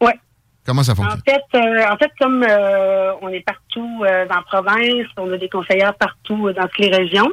Ouais. 0.00 0.18
Comment 0.66 0.82
ça 0.82 0.92
En 0.92 0.94
fonctionne? 0.94 1.20
fait, 1.26 1.58
euh, 1.58 1.92
en 1.92 1.96
fait, 1.98 2.10
comme 2.18 2.42
euh, 2.42 3.12
on 3.20 3.28
est 3.28 3.44
partout 3.44 4.02
euh, 4.04 4.26
dans 4.26 4.36
la 4.36 4.42
province, 4.42 5.06
on 5.18 5.30
a 5.30 5.36
des 5.36 5.50
conseillères 5.50 5.94
partout 5.94 6.48
euh, 6.48 6.54
dans 6.54 6.62
toutes 6.62 6.78
les 6.78 6.88
régions. 6.96 7.28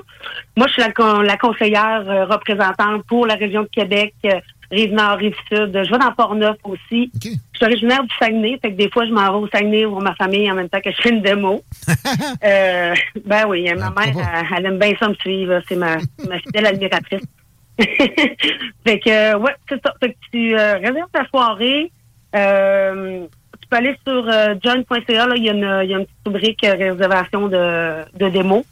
Moi, 0.58 0.68
je 0.68 0.74
suis 0.74 0.82
la, 0.82 0.92
con- 0.92 1.22
la 1.22 1.38
conseillère 1.38 2.04
euh, 2.10 2.26
représentante 2.26 3.04
pour 3.08 3.26
la 3.26 3.36
région 3.36 3.62
de 3.64 3.70
Québec, 3.70 4.14
euh, 4.26 4.32
Rive-Nord, 4.72 5.18
Rive-Sud. 5.18 5.72
Je 5.84 5.92
vais 5.92 5.98
dans 6.00 6.12
Port-Neuf 6.14 6.56
aussi. 6.64 7.12
Je 7.22 7.30
suis 7.30 7.66
originaire 7.66 8.04
du 8.04 8.10
Saguenay, 8.20 8.58
fait 8.62 8.72
que 8.72 8.78
des 8.78 8.90
fois, 8.90 9.06
je 9.06 9.12
m'en 9.12 9.24
vais 9.32 9.38
au 9.46 9.48
Saguenay 9.50 9.86
voir 9.86 10.02
ma 10.02 10.16
famille 10.16 10.50
en 10.52 10.56
même 10.56 10.70
temps 10.70 10.80
que 10.82 10.92
je 10.92 11.02
fais 11.02 11.10
une 11.10 11.22
démo. 11.22 11.62
euh, 12.44 12.94
ben 13.26 13.46
oui, 13.48 13.66
ma 13.76 13.90
mère, 13.92 14.16
elle, 14.52 14.58
elle 14.58 14.66
aime 14.68 14.80
bien 14.80 14.94
ça 15.00 15.10
me 15.10 15.14
suivre. 15.16 15.60
C'est 15.68 15.76
ma, 15.76 15.98
ma 16.30 16.40
fidèle 16.40 16.66
admiratrice. 16.68 17.24
fait 17.80 19.00
que, 19.00 19.10
euh, 19.10 19.38
ouais, 19.40 19.56
c'est 19.68 19.82
ça. 19.84 19.94
Fait 20.00 20.14
que 20.14 20.18
tu 20.32 20.56
euh, 20.58 20.74
réserves 20.78 21.10
ta 21.12 21.26
soirée. 21.28 21.92
Euh, 22.36 23.26
tu 23.62 23.68
peux 23.70 23.76
aller 23.78 23.96
sur 24.08 24.26
john.ca, 24.64 25.28
il 25.36 25.44
y, 25.44 25.50
a 25.50 25.54
une- 25.54 25.82
il 25.84 25.90
y 25.90 25.94
a 25.94 25.98
une 26.00 26.06
petite 26.06 26.26
rubrique 26.26 26.62
réservation 26.62 27.48
de, 27.48 28.02
de 28.18 28.30
démo. 28.30 28.66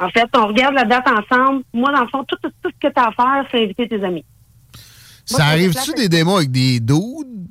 En 0.00 0.08
fait, 0.08 0.26
on 0.34 0.46
regarde 0.46 0.74
la 0.74 0.84
date 0.84 1.06
ensemble. 1.08 1.62
Moi, 1.74 1.92
dans 1.92 2.00
le 2.02 2.08
fond, 2.08 2.24
tout, 2.24 2.36
tout 2.42 2.50
ce 2.64 2.88
que 2.88 2.92
tu 2.92 3.00
as 3.00 3.08
à 3.08 3.12
faire, 3.12 3.44
c'est 3.50 3.62
inviter 3.62 3.86
tes 3.88 4.02
amis. 4.02 4.24
Ça 5.36 5.46
arrive-tu 5.46 5.92
des 5.94 6.08
démos 6.08 6.38
avec 6.38 6.50
des 6.50 6.80
dudes 6.80 7.46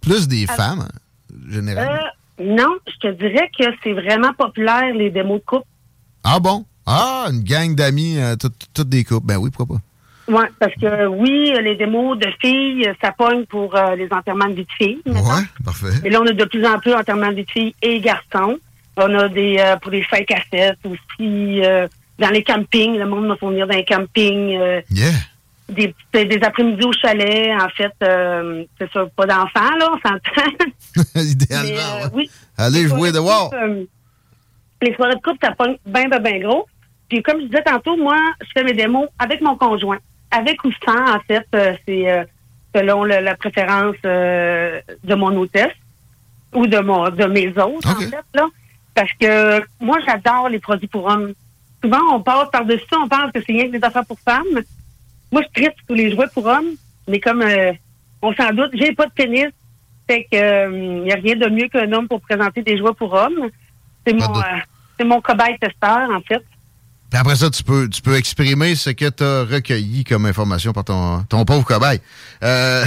plus 0.00 0.28
des 0.28 0.46
Ah. 0.48 0.54
femmes, 0.54 0.80
hein, 0.88 1.38
généralement? 1.50 1.92
Euh, 2.40 2.44
non, 2.44 2.76
je 2.86 3.08
te 3.08 3.12
dirais 3.14 3.50
que 3.58 3.64
c'est 3.82 3.92
vraiment 3.92 4.32
populaire, 4.34 4.94
les 4.94 5.10
démos 5.10 5.40
de 5.40 5.44
couple. 5.44 5.66
Ah 6.24 6.38
bon? 6.40 6.64
Ah, 6.86 7.26
une 7.30 7.42
gang 7.42 7.74
d'amis, 7.74 8.18
euh, 8.18 8.36
toutes 8.74 8.88
des 8.88 9.04
couples. 9.04 9.26
Ben 9.26 9.36
oui, 9.36 9.50
pourquoi 9.50 9.76
pas? 9.76 9.82
Oui, 10.30 10.44
parce 10.58 10.74
que 10.74 11.06
oui, 11.06 11.52
les 11.62 11.74
démos 11.76 12.18
de 12.18 12.28
filles, 12.40 12.90
ça 13.02 13.12
pogne 13.12 13.44
pour 13.46 13.74
euh, 13.74 13.94
les 13.96 14.08
enterrements 14.12 14.48
de 14.48 14.54
vie 14.54 14.64
de 14.66 14.72
filles. 14.84 15.00
Ouais, 15.06 15.42
parfait. 15.64 15.86
Et 16.04 16.10
là, 16.10 16.20
on 16.22 16.26
a 16.26 16.32
de 16.32 16.44
plus 16.44 16.64
en 16.66 16.78
plus 16.78 16.92
enterrements 16.94 17.30
de 17.30 17.36
vie 17.36 17.44
de 17.44 17.50
filles 17.50 17.74
et 17.82 17.98
garçons. 18.00 18.58
On 18.98 19.14
a 19.18 19.28
des 19.28 19.56
euh, 19.58 19.76
pour 19.76 19.90
les 19.90 20.04
5 20.10 20.30
à 20.32 20.40
7 20.50 20.78
aussi. 20.84 21.64
euh, 21.64 21.88
dans 22.18 22.30
les 22.30 22.42
campings, 22.42 22.96
le 22.98 23.06
monde 23.06 23.26
va 23.28 23.36
fournir 23.36 23.66
dans 23.66 23.74
les 23.76 23.84
campings. 23.84 24.56
euh, 24.56 24.80
Yeah. 24.90 25.12
Des, 25.68 25.94
des 26.12 26.38
après-midi 26.42 26.84
au 26.84 26.92
chalet, 26.92 27.50
en 27.60 27.68
fait. 27.68 27.92
euh, 28.02 28.64
c'est 28.78 28.90
ça, 28.92 29.04
pas 29.14 29.26
d'enfants, 29.26 29.76
là, 29.78 29.90
on 29.92 30.08
s'entend. 30.08 30.50
Idéalement, 31.16 31.68
Mais, 31.98 32.04
euh, 32.04 32.08
oui. 32.14 32.30
Allez 32.56 32.88
jouer 32.88 33.12
dehors. 33.12 33.52
euh, 33.54 33.84
les 34.82 34.94
soirées 34.94 35.14
de 35.16 35.20
couple, 35.20 35.38
ça 35.42 35.52
pogne 35.52 35.76
bien, 35.86 36.08
bien, 36.08 36.20
bien 36.20 36.38
gros. 36.40 36.66
Puis 37.08 37.22
comme 37.22 37.40
je 37.40 37.46
disais 37.46 37.62
tantôt, 37.62 37.96
moi, 37.96 38.16
je 38.40 38.46
fais 38.54 38.64
mes 38.64 38.72
démos 38.74 39.08
avec 39.18 39.40
mon 39.40 39.56
conjoint. 39.56 39.98
Avec 40.30 40.62
ou 40.64 40.70
sans, 40.84 41.14
en 41.16 41.20
fait, 41.20 41.46
euh, 41.54 41.74
c'est 41.86 42.10
euh, 42.10 42.24
selon 42.74 43.04
le- 43.04 43.20
la 43.20 43.34
préférence 43.34 43.96
euh, 44.04 44.80
de 45.04 45.14
mon 45.14 45.34
hôtesse 45.36 45.72
ou 46.54 46.66
de 46.66 46.78
mon 46.80 47.08
de 47.10 47.24
mes 47.24 47.48
autres, 47.50 47.88
en 47.90 48.00
fait, 48.00 48.24
là. 48.34 48.46
Parce 48.94 49.10
que 49.20 49.62
moi, 49.80 49.98
j'adore 50.06 50.48
les 50.48 50.58
produits 50.58 50.88
pour 50.88 51.06
hommes. 51.06 51.32
Souvent, 51.82 52.00
on 52.12 52.20
passe 52.20 52.48
par-dessus 52.50 52.84
ça, 52.90 52.98
on 52.98 53.08
pense 53.08 53.30
que 53.32 53.40
c'est 53.46 53.52
rien 53.52 53.66
que 53.70 53.76
des 53.78 53.84
affaires 53.84 54.04
pour 54.06 54.18
femmes. 54.20 54.44
Moi, 55.30 55.42
je 55.42 55.60
traite 55.60 55.76
tous 55.86 55.94
les 55.94 56.10
jouets 56.10 56.28
pour 56.32 56.46
hommes, 56.46 56.70
mais 57.06 57.20
comme 57.20 57.42
euh, 57.42 57.72
on 58.22 58.32
s'en 58.34 58.50
doute, 58.50 58.70
j'ai 58.74 58.94
pas 58.94 59.06
de 59.06 59.12
pénis. 59.12 59.48
Fait 60.06 60.26
que 60.30 60.72
il 60.72 61.02
n'y 61.02 61.12
a 61.12 61.16
rien 61.16 61.36
de 61.36 61.48
mieux 61.48 61.68
qu'un 61.68 61.92
homme 61.92 62.08
pour 62.08 62.20
présenter 62.20 62.62
des 62.62 62.78
jouets 62.78 62.94
pour 62.94 63.12
hommes. 63.12 63.50
C'est 64.06 64.14
mon 64.14 64.36
euh, 64.36 64.58
c'est 64.98 65.04
mon 65.04 65.20
cobaye 65.20 65.58
testeur, 65.58 66.10
en 66.10 66.20
fait. 66.22 66.42
Puis 67.10 67.18
après 67.18 67.36
ça, 67.36 67.48
tu 67.48 67.62
peux, 67.64 67.88
tu 67.88 68.02
peux 68.02 68.16
exprimer 68.16 68.74
ce 68.74 68.90
que 68.90 69.08
tu 69.08 69.24
as 69.24 69.44
recueilli 69.44 70.04
comme 70.04 70.26
information 70.26 70.74
par 70.74 70.84
ton, 70.84 71.22
ton 71.22 71.46
pauvre 71.46 71.64
cobaye. 71.64 72.00
Euh, 72.42 72.84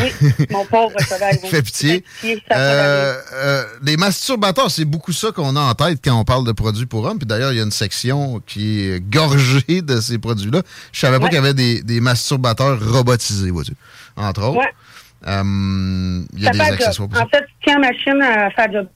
Mon 0.52 0.64
pauvre 0.66 0.94
cobaye. 1.10 1.40
oui. 1.42 1.50
Fait 1.50 1.64
pitié. 1.64 2.04
Euh, 2.52 3.18
euh, 3.34 3.64
les 3.82 3.98
masturbateurs, 3.98 4.70
c'est 4.70 4.86
beaucoup 4.86 5.12
ça 5.12 5.32
qu'on 5.32 5.56
a 5.56 5.60
en 5.62 5.74
tête 5.74 6.00
quand 6.04 6.20
on 6.20 6.24
parle 6.24 6.46
de 6.46 6.52
produits 6.52 6.86
pour 6.86 7.04
hommes. 7.06 7.18
Puis 7.18 7.26
d'ailleurs, 7.26 7.52
il 7.52 7.58
y 7.58 7.60
a 7.60 7.64
une 7.64 7.72
section 7.72 8.40
qui 8.46 8.82
est 8.82 9.00
gorgée 9.00 9.82
de 9.82 10.00
ces 10.00 10.20
produits-là. 10.20 10.62
Je 10.92 11.00
savais 11.00 11.18
pas 11.18 11.24
Ouais. 11.24 11.30
qu'il 11.30 11.38
y 11.38 11.42
avait 11.42 11.56
des, 11.56 11.82
des 11.82 12.00
masturbateurs 12.00 12.80
robotisés, 12.94 13.50
vois-tu. 13.50 13.74
Entre 14.18 14.44
autres. 14.44 14.60
Ouais. 14.60 14.74
Euh, 15.28 16.24
il 16.34 16.44
y 16.44 16.48
a 16.48 16.54
Ça 16.54 16.64
des 16.66 16.72
accessoires 16.74 17.10
pour 17.10 17.18
ça. 17.18 17.26
En 17.26 17.30
fait, 17.30 17.40
tu 17.46 17.54
tiens 17.66 17.80
machine 17.80 18.22
à 18.22 18.52
faire 18.52 18.72
job. 18.72 18.88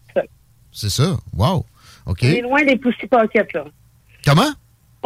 C'est 0.72 0.90
ça. 0.92 1.18
Wow. 1.36 1.66
OK. 2.06 2.20
On 2.22 2.26
est 2.28 2.42
loin 2.42 2.64
des 2.64 2.76
pussy 2.76 3.08
pockets, 3.10 3.52
là. 3.54 3.64
Comment? 4.24 4.52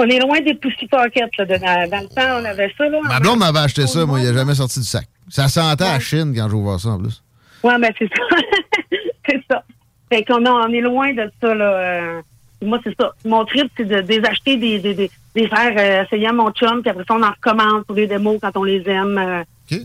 On 0.02 0.08
est 0.08 0.20
loin 0.20 0.40
des 0.40 0.54
pussy 0.54 0.88
pockets, 0.88 1.30
là. 1.38 1.46
de- 1.46 1.58
dans, 1.58 2.00
le 2.02 2.08
temps, 2.08 2.40
on 2.42 2.46
avait 2.46 2.74
ça, 2.78 2.88
là. 2.88 3.00
Ma 3.04 3.20
blonde 3.20 3.40
m'avait 3.40 3.60
acheté 3.60 3.86
ça, 3.86 4.06
moi, 4.06 4.22
il 4.22 4.26
n'a 4.28 4.34
jamais 4.34 4.56
sorti 4.56 4.80
du 4.80 4.86
sac. 4.86 5.06
Ça 5.28 5.50
sentait 5.50 5.84
à 5.84 6.00
Chine 6.00 6.34
quand 6.34 6.48
j'ai 6.48 6.56
ouvert 6.56 6.80
ça 6.80 6.90
en 6.92 7.00
plus. 7.00 7.22
Ouais, 7.64 7.78
mais 7.78 7.94
c'est 8.00 8.08
ça. 8.08 8.38
c'est 9.28 9.44
ça. 9.52 9.62
Fait 10.10 10.24
qu'on 10.24 10.46
on 10.46 10.72
est 10.72 10.80
loin 10.80 11.14
de 11.14 11.30
ça, 11.42 11.54
là. 11.54 11.66
Euh, 11.66 12.22
moi, 12.62 12.80
c'est 12.82 12.96
ça. 12.98 13.12
Mon 13.26 13.44
trip, 13.44 13.70
c'est 13.76 13.84
de 13.84 14.00
désacheter 14.00 14.56
des, 14.56 14.80
des, 14.80 14.94
des, 14.94 15.12
des 15.36 15.48
faire 15.50 15.74
euh, 15.78 16.04
essayer 16.06 16.28
à 16.28 16.34
mon 16.34 16.50
chum, 16.52 16.82
puis 16.82 16.92
après 16.92 17.04
ça, 17.06 17.16
on 17.16 17.22
en 17.24 17.32
recommande 17.32 17.84
pour 17.86 17.98
les 17.98 18.08
démos 18.08 18.40
quand 18.42 18.56
on 18.56 18.64
les 18.64 18.82
aime. 18.88 19.18
euh. 19.18 19.42
OK. 19.70 19.80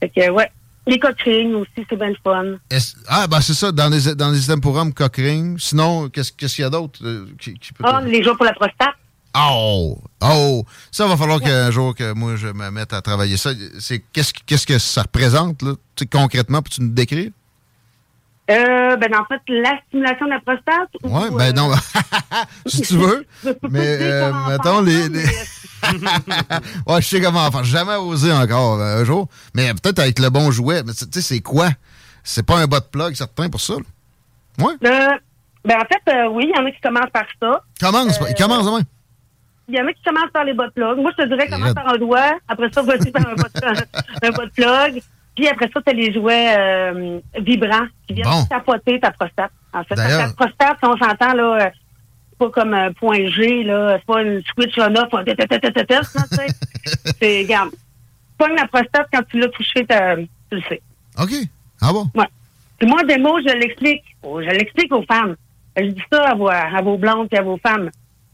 Fait 0.00 0.08
que, 0.10 0.30
ouais. 0.30 0.50
Les 0.86 0.98
coachings 0.98 1.54
aussi, 1.54 1.86
c'est 1.88 1.96
bien 1.96 2.08
le 2.08 2.16
fun. 2.22 2.56
Ah, 3.08 3.26
ben 3.26 3.40
c'est 3.40 3.54
ça, 3.54 3.72
dans 3.72 3.88
les, 3.88 4.14
dans 4.14 4.30
les 4.30 4.36
systèmes 4.36 4.60
pour 4.60 4.76
hommes, 4.76 4.92
cockring. 4.92 5.58
Sinon, 5.58 6.10
qu'est-ce 6.10 6.32
qu'il 6.32 6.62
y 6.62 6.64
a 6.64 6.70
d'autre 6.70 7.00
qui, 7.38 7.54
qui 7.54 7.72
peut... 7.72 7.84
Ah, 7.86 8.02
les 8.04 8.22
jours 8.22 8.36
pour 8.36 8.44
la 8.46 8.52
prostate. 8.52 8.94
Oh! 9.36 9.98
Oh! 10.22 10.64
Ça 10.90 11.06
va 11.06 11.16
falloir 11.16 11.40
qu'un 11.40 11.70
jour 11.70 11.94
que 11.94 12.12
moi 12.12 12.36
je 12.36 12.48
me 12.48 12.70
mette 12.70 12.92
à 12.92 13.02
travailler 13.02 13.36
ça. 13.36 13.50
C'est 13.78 14.00
qu'est-ce 14.12 14.32
que- 14.32 14.40
qu'est-ce 14.46 14.66
que 14.66 14.78
ça 14.78 15.02
représente, 15.02 15.62
là? 15.62 15.72
Concrètement, 16.10 16.62
peux-tu 16.62 16.82
nous 16.82 16.88
décrire? 16.88 17.30
Euh, 18.50 18.96
ben, 18.96 19.10
en 19.14 19.26
fait, 19.26 19.40
la 19.48 19.78
stimulation 19.86 20.24
de 20.24 20.30
la 20.30 20.40
prostate. 20.40 20.88
ou, 21.02 21.08
Ouais, 21.14 21.28
ben 21.30 21.50
euh, 21.50 21.52
non. 21.52 21.70
si 22.66 22.80
tu 22.80 22.94
veux. 22.96 23.26
Mais 23.70 23.98
euh, 24.00 24.32
mettons 24.48 24.80
les. 24.80 25.08
ouais, 26.86 27.00
je 27.02 27.06
sais 27.06 27.20
comment 27.20 27.50
faire. 27.50 27.64
Jamais 27.64 27.96
osé 27.96 28.32
encore 28.32 28.80
euh, 28.80 29.02
un 29.02 29.04
jour. 29.04 29.28
Mais 29.54 29.72
peut-être 29.74 29.98
avec 29.98 30.18
le 30.18 30.30
bon 30.30 30.50
jouet. 30.50 30.82
Mais 30.82 30.92
tu 30.94 31.04
sais, 31.12 31.20
c'est 31.20 31.40
quoi? 31.40 31.68
C'est 32.24 32.42
pas 32.44 32.56
un 32.58 32.66
bas 32.66 32.80
de 32.80 32.86
plug 32.86 33.14
certain 33.14 33.50
pour 33.50 33.60
ça. 33.60 33.74
là. 33.74 34.64
Ouais. 34.66 34.72
Euh, 34.84 35.08
ben, 35.66 35.76
en 35.76 35.84
fait, 35.84 36.10
euh, 36.14 36.28
oui, 36.30 36.44
il 36.48 36.56
y 36.56 36.58
en 36.58 36.64
a 36.66 36.70
qui 36.70 36.80
commencent 36.80 37.10
par 37.12 37.26
ça. 37.40 37.62
Commence, 37.80 38.18
Euh, 38.22 38.32
commence 38.36 38.64
demain. 38.64 38.80
Il 39.68 39.74
y 39.74 39.80
en 39.80 39.86
a 39.86 39.92
qui 39.92 40.02
commencent 40.02 40.30
par 40.32 40.44
les 40.44 40.54
bas 40.54 40.66
de 40.68 40.72
plug. 40.72 40.96
Moi, 40.98 41.10
je 41.18 41.22
te 41.24 41.28
dirais, 41.28 41.46
commence 41.48 41.74
par 41.74 41.88
un 41.92 41.98
doigt. 41.98 42.38
Après 42.48 42.70
ça, 42.72 42.82
vas-y 42.82 43.10
par 43.10 43.26
un 43.28 43.34
de 43.34 44.50
plug. 44.54 45.02
Puis 45.36 45.46
après 45.48 45.70
ça, 45.72 45.80
tu 45.82 45.90
as 45.90 45.92
les 45.92 46.12
jouets 46.12 46.54
euh, 46.58 47.20
vibrants 47.40 47.86
qui 48.06 48.14
viennent 48.14 48.28
Bon. 48.28 48.44
tapoter 48.46 48.98
ta 48.98 49.10
prostate. 49.12 49.52
En 49.72 49.84
fait, 49.84 49.94
ta 49.94 50.32
prostate, 50.34 50.78
si 50.82 50.84
on 50.88 50.96
s'entend, 50.96 51.34
là, 51.34 51.66
euh, 51.66 51.70
c'est 52.30 52.38
pas 52.38 52.50
comme 52.50 52.72
un 52.74 52.92
point 52.92 53.26
G, 53.28 53.62
là. 53.64 53.98
C'est 53.98 54.06
pas 54.06 54.22
une 54.22 54.42
switch 54.42 54.76
on-off, 54.78 55.10
tu 55.26 55.34
sais. 56.36 56.46
C'est, 57.20 57.42
regarde, 57.42 57.70
pogne 58.38 58.54
la 58.56 58.66
prostate 58.66 59.08
quand 59.12 59.22
tu 59.30 59.38
l'as 59.38 59.48
touché, 59.48 59.84
t'as- 59.86 60.16
tu 60.16 60.24
le 60.52 60.62
sais. 60.62 60.80
OK. 61.20 61.30
Ah 61.82 61.92
bon? 61.92 62.06
Ouais. 62.14 62.26
Puis 62.78 62.88
moi, 62.88 63.02
des 63.04 63.18
mots, 63.18 63.38
je 63.40 63.52
l'explique. 63.52 64.04
Oh, 64.22 64.40
Je 64.40 64.48
l'explique 64.48 64.92
aux 64.92 65.02
femmes. 65.02 65.36
Je 65.76 65.84
dis 65.84 66.02
ça 66.10 66.30
à 66.30 66.34
vos, 66.34 66.48
à 66.48 66.80
vos 66.82 66.96
blondes 66.96 67.28
et 67.30 67.36
à 67.38 67.42
vos 67.42 67.58
femmes. 67.58 67.90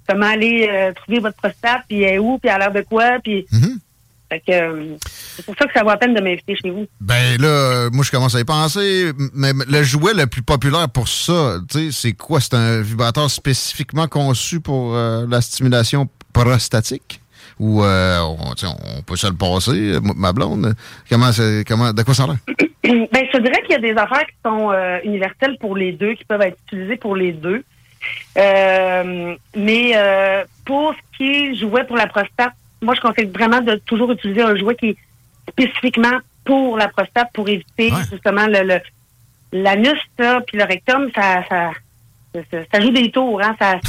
Comment 0.09 0.27
aller 0.27 0.69
euh, 0.71 0.93
trouver 0.93 1.21
votre 1.21 1.37
prostate, 1.37 1.83
puis 1.89 2.03
elle 2.03 2.15
est 2.15 2.19
où, 2.19 2.39
puis 2.39 2.51
elle 2.51 2.63
a 2.63 2.71
l'air 2.71 2.73
de 2.73 2.83
quoi, 2.83 3.19
puis... 3.23 3.47
Fait 4.31 4.41
que 4.41 4.53
euh, 4.53 4.97
c'est 5.37 5.45
pour 5.45 5.55
ça 5.57 5.67
que 5.67 5.73
ça 5.73 5.83
vaut 5.83 5.91
la 5.91 5.97
peine 5.97 6.15
de 6.15 6.21
m'inviter 6.21 6.57
chez 6.57 6.71
vous. 6.71 6.87
Ben 7.01 7.41
là, 7.41 7.49
euh, 7.49 7.91
moi 7.93 8.05
je 8.05 8.11
commence 8.11 8.35
à 8.35 8.41
y 8.41 8.45
penser. 8.45 9.13
Mais 9.35 9.53
le 9.69 9.83
jouet 9.83 10.15
le 10.15 10.27
plus 10.27 10.43
populaire 10.43 10.89
pour 10.89 11.09
ça, 11.09 11.57
tu 11.71 11.79
sais, 11.79 11.93
c'est 11.93 12.13
quoi? 12.13 12.41
C'est 12.41 12.55
un 12.55 12.81
vibrateur 12.81 13.31
spécifiquement 13.31 14.07
conçu 14.07 14.61
pour 14.61 14.95
euh, 14.95 15.27
la 15.29 15.41
stimulation 15.41 16.09
prostatique? 16.33 17.21
Ou 17.61 17.85
euh, 17.85 18.19
on, 18.21 19.03
peut 19.03 19.17
se 19.17 19.29
le 19.29 19.35
passer, 19.35 19.99
ma 20.17 20.33
blonde? 20.33 20.75
Comment, 21.09 21.31
comment, 21.67 21.93
de 21.93 22.03
quoi 22.03 22.15
ça 22.15 22.25
a 22.25 22.27
l'air? 22.29 22.37
ben, 22.83 23.27
je 23.27 23.39
te 23.39 23.43
dirais 23.43 23.63
qu'il 23.63 23.73
y 23.73 23.75
a 23.75 23.95
des 23.95 24.01
affaires 24.01 24.27
qui 24.27 24.35
sont 24.45 24.73
universelles 25.05 25.57
pour 25.61 25.77
les 25.77 25.93
deux, 25.93 26.15
qui 26.15 26.25
peuvent 26.25 26.43
être 26.43 26.57
utilisées 26.67 26.97
pour 26.97 27.15
les 27.15 27.33
deux. 27.33 27.63
Euh, 28.37 29.37
mais 29.57 29.93
euh, 29.95 30.45
pour 30.65 30.95
ce 30.95 31.17
qui 31.17 31.31
est 31.31 31.55
jouet 31.55 31.85
pour 31.85 31.97
la 31.97 32.07
prostate, 32.07 32.53
moi, 32.83 32.95
je 32.95 33.01
conseille 33.01 33.27
vraiment 33.27 33.61
de 33.61 33.77
toujours 33.77 34.13
utiliser 34.13 34.43
un 34.43 34.57
jouet 34.57 34.75
qui 34.75 34.91
est 34.91 34.97
spécifiquement 35.49 36.19
pour 36.45 36.77
la 36.77 36.89
prostate 36.89 37.31
pour 37.33 37.49
éviter 37.49 37.91
justement 38.11 38.47
le, 38.47 38.63
le 38.63 38.81
l'anus 39.55 40.01
là, 40.19 40.41
puis 40.41 40.59
le 40.59 40.65
rectum, 40.65 41.09
ça, 41.15 41.45
ça, 41.49 41.71
ça, 42.35 42.59
ça 42.73 42.81
joue 42.81 42.91
des 42.91 43.11
tours, 43.11 43.41
hein, 43.43 43.57
ça. 43.59 43.79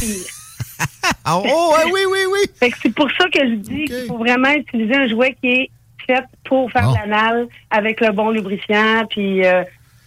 Ah, 1.24 1.38
oh, 1.38 1.74
oui, 1.92 2.02
oui, 2.10 2.20
oui. 2.32 2.70
C'est 2.82 2.94
pour 2.94 3.10
ça 3.12 3.30
que 3.30 3.40
je 3.40 3.56
dis 3.56 3.86
qu'il 3.86 4.06
faut 4.08 4.18
vraiment 4.18 4.52
utiliser 4.52 4.96
un 4.96 5.08
jouet 5.08 5.36
qui 5.40 5.48
est 5.48 5.70
fait 6.06 6.24
pour 6.44 6.72
faire 6.72 6.90
de 6.92 6.96
l'anal 6.96 7.48
avec 7.70 8.02
le 8.02 8.12
bon 8.12 8.30
lubrifiant, 8.30 9.06
puis 9.10 9.46
euh, 9.46 9.64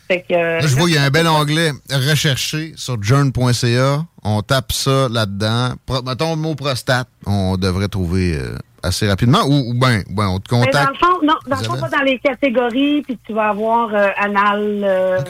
fait 0.08 0.22
que... 0.28 0.34
euh, 0.34 0.60
Là, 0.60 0.66
je 0.66 0.74
vois 0.74 0.86
qu'il 0.86 0.94
y 0.94 0.98
a 0.98 1.02
un 1.04 1.10
bel 1.10 1.26
onglet 1.28 1.72
recherché 1.92 2.72
sur 2.76 3.00
journ.ca. 3.02 4.04
On 4.24 4.42
tape 4.42 4.72
ça 4.72 5.08
là-dedans. 5.10 5.74
Mettons 6.04 6.30
le 6.34 6.40
mot 6.40 6.54
prostate. 6.54 7.08
On 7.26 7.56
devrait 7.56 7.88
trouver 7.88 8.36
euh, 8.36 8.56
assez 8.82 9.08
rapidement. 9.08 9.44
Ou, 9.46 9.70
ou 9.70 9.74
bien, 9.74 10.02
ben, 10.10 10.28
on 10.28 10.40
te 10.40 10.54
Mais 10.54 10.60
dans 10.60 10.66
contacte. 10.66 10.88
le 10.92 10.98
fond, 11.06 11.18
non, 11.22 11.34
dans 11.46 11.56
le 11.58 11.64
fond, 11.64 11.78
pas 11.80 11.88
dans 11.90 12.02
les 12.04 12.18
catégories, 12.18 13.02
puis 13.02 13.18
tu 13.26 13.32
vas 13.32 13.50
avoir 13.50 13.94
euh, 13.94 14.08
anal. 14.18 14.80
euh, 14.84 15.20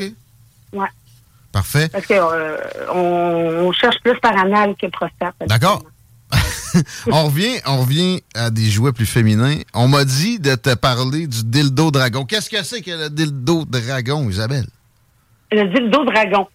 Ouais. 0.73 0.87
Parfait. 1.51 1.89
Parce 1.89 2.05
que 2.07 2.15
euh, 2.15 2.57
on, 2.93 3.67
on 3.67 3.73
cherche 3.73 3.97
plus 4.05 4.19
par 4.21 4.37
anal 4.39 4.75
que 4.81 4.87
prostate. 4.89 5.35
D'accord. 5.47 5.83
on 7.11 7.25
revient, 7.27 7.61
on 7.67 7.81
revient 7.81 8.23
à 8.35 8.51
des 8.51 8.67
jouets 8.71 8.93
plus 8.93 9.07
féminins. 9.07 9.59
On 9.75 9.89
m'a 9.89 10.05
dit 10.05 10.39
de 10.39 10.55
te 10.55 10.75
parler 10.75 11.27
du 11.27 11.45
dildo 11.45 11.91
dragon. 11.91 12.25
Qu'est-ce 12.27 12.51
que 12.51 12.63
c'est 12.63 12.83
que 12.83 12.91
le 12.91 13.09
dildo 13.11 13.65
dragon, 13.65 14.29
Isabelle? 14.29 14.67
Le 15.51 15.65
dildo 15.65 16.05
dragon. 16.05 16.47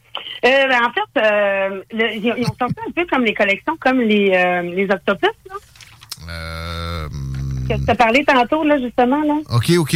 Euh, 0.45 0.67
ben, 0.67 0.79
en 0.83 0.91
fait, 0.93 1.21
euh, 1.21 1.81
le- 1.91 2.15
ils 2.17 2.31
ont 2.31 2.35
ils 2.37 2.45
ont 2.45 2.55
sorti 2.59 2.75
un 2.87 2.91
peu 2.91 3.05
comme 3.09 3.23
les 3.23 3.33
collections, 3.33 3.75
comme 3.79 4.01
les, 4.01 4.31
euh, 4.35 4.61
les 4.61 4.83
octopus, 4.91 5.29
là. 5.49 5.55
Euh, 6.29 7.09
Que 7.67 7.83
tu 7.83 7.89
as 7.89 7.95
parlé 7.95 8.23
tantôt, 8.23 8.63
là, 8.63 8.77
justement, 8.79 9.21
là. 9.23 9.35
OK, 9.55 9.71
OK. 9.79 9.95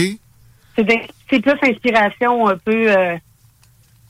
c'est 0.76 1.40
plus 1.42 1.54
inspiration 1.70 2.48
un 2.48 2.58
peu 2.58 2.88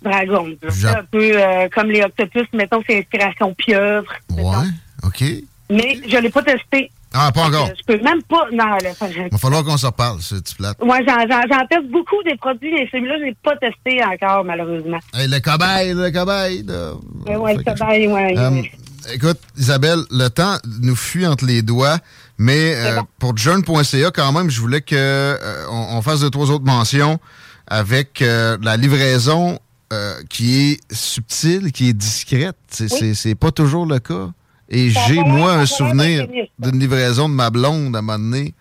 dragon. 0.01 0.47
Un 0.85 1.03
peu 1.11 1.31
comme 1.73 1.91
les 1.91 2.03
octopus, 2.03 2.47
mettons, 2.53 2.81
c'est 2.87 2.99
inspiration 2.99 3.53
pieuvre. 3.53 4.11
Ouais, 4.29 4.67
OK. 5.03 5.23
Mais 5.69 5.99
je 6.07 6.17
l'ai 6.17 6.29
pas 6.29 6.43
testé. 6.43 6.89
Ah, 7.13 7.31
pas 7.31 7.43
encore. 7.45 7.67
Euh, 7.67 7.73
Je 7.77 7.83
peux 7.93 8.03
même 8.03 8.21
pas. 8.23 8.45
Non, 8.51 8.65
là, 8.65 8.91
Il 9.09 9.29
va 9.31 9.37
falloir 9.37 9.63
qu'on 9.63 9.77
se 9.77 9.85
reparle, 9.85 10.19
c'est 10.21 10.41
petit 10.43 10.55
plate. 10.55 10.77
Moi, 10.83 10.99
j'en, 11.07 11.65
teste 11.67 11.89
beaucoup 11.89 12.21
des 12.25 12.35
produits, 12.35 12.71
mais 12.73 12.87
celui-là, 12.91 13.15
je 13.19 13.23
l'ai 13.25 13.35
pas 13.41 13.55
testé 13.57 14.03
encore, 14.03 14.43
malheureusement. 14.43 14.99
Hey, 15.13 15.27
le 15.27 15.39
cobaye, 15.39 15.93
le 15.93 16.11
cobaye. 16.11 16.63
là. 16.63 16.93
Ouais, 17.39 17.55
le 17.55 17.63
cobaye, 17.63 18.07
ouais. 18.07 18.37
Euh, 18.37 18.49
ouais. 18.51 18.71
écoute, 19.13 19.39
Isabelle, 19.57 19.99
le 20.11 20.27
temps 20.29 20.57
nous 20.81 20.95
fuit 20.95 21.25
entre 21.25 21.45
les 21.45 21.61
doigts, 21.61 21.97
mais 22.37 22.75
euh, 22.75 23.01
pour 23.19 23.35
journ.ca, 23.37 24.11
quand 24.11 24.31
même, 24.33 24.49
je 24.49 24.59
voulais 24.59 24.81
que 24.81 24.95
euh, 24.95 25.65
on, 25.71 25.97
on 25.97 26.01
fasse 26.01 26.19
deux, 26.19 26.29
trois 26.29 26.51
autres 26.51 26.65
mentions 26.65 27.19
avec 27.67 28.21
euh, 28.21 28.57
la 28.61 28.77
livraison 28.77 29.59
euh, 29.93 30.13
qui 30.29 30.71
est 30.71 30.93
subtile, 30.93 31.71
qui 31.71 31.89
est 31.89 31.93
discrète. 31.93 32.57
C'est- 32.69 33.13
c'est 33.13 33.35
pas 33.35 33.51
toujours 33.51 33.85
le 33.85 33.99
cas. 33.99 34.29
Et 34.69 34.89
j'ai, 34.89 35.15
moi, 35.23 35.53
un 35.53 35.65
souvenir 35.65 36.27
d'une 36.59 36.79
livraison 36.79 37.29
de 37.29 37.33
ma 37.33 37.49
blonde 37.49 37.95
à 37.95 37.99
un 37.99 38.01
moment 38.01 38.19
donné, 38.19 38.53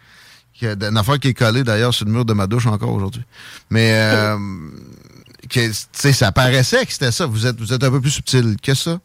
qui 0.55 0.67
a- 0.67 0.75
d'une 0.77 0.97
affaire 0.97 1.19
qui 1.19 1.29
est 1.29 1.35
collée 1.35 1.65
d'ailleurs 1.65 1.93
sur 1.93 2.07
le 2.07 2.13
mur 2.13 2.25
de 2.25 2.33
ma 2.33 2.47
douche 2.47 2.67
encore 2.67 2.93
aujourd'hui. 2.93 3.23
Mais, 3.71 3.91
euh, 3.95 4.37
que, 5.51 5.61
sais, 5.93 6.13
ça 6.13 6.33
paraissait 6.33 6.85
que 6.87 6.93
c'était 6.93 7.13
ça. 7.13 7.27
Vous 7.27 7.47
êtes, 7.47 7.57
vous 7.59 7.73
êtes 7.73 7.83
un 7.85 7.91
peu 7.91 8.01
plus 8.01 8.11
subtil 8.11 8.57
que 8.63 8.75
ça. 8.75 8.99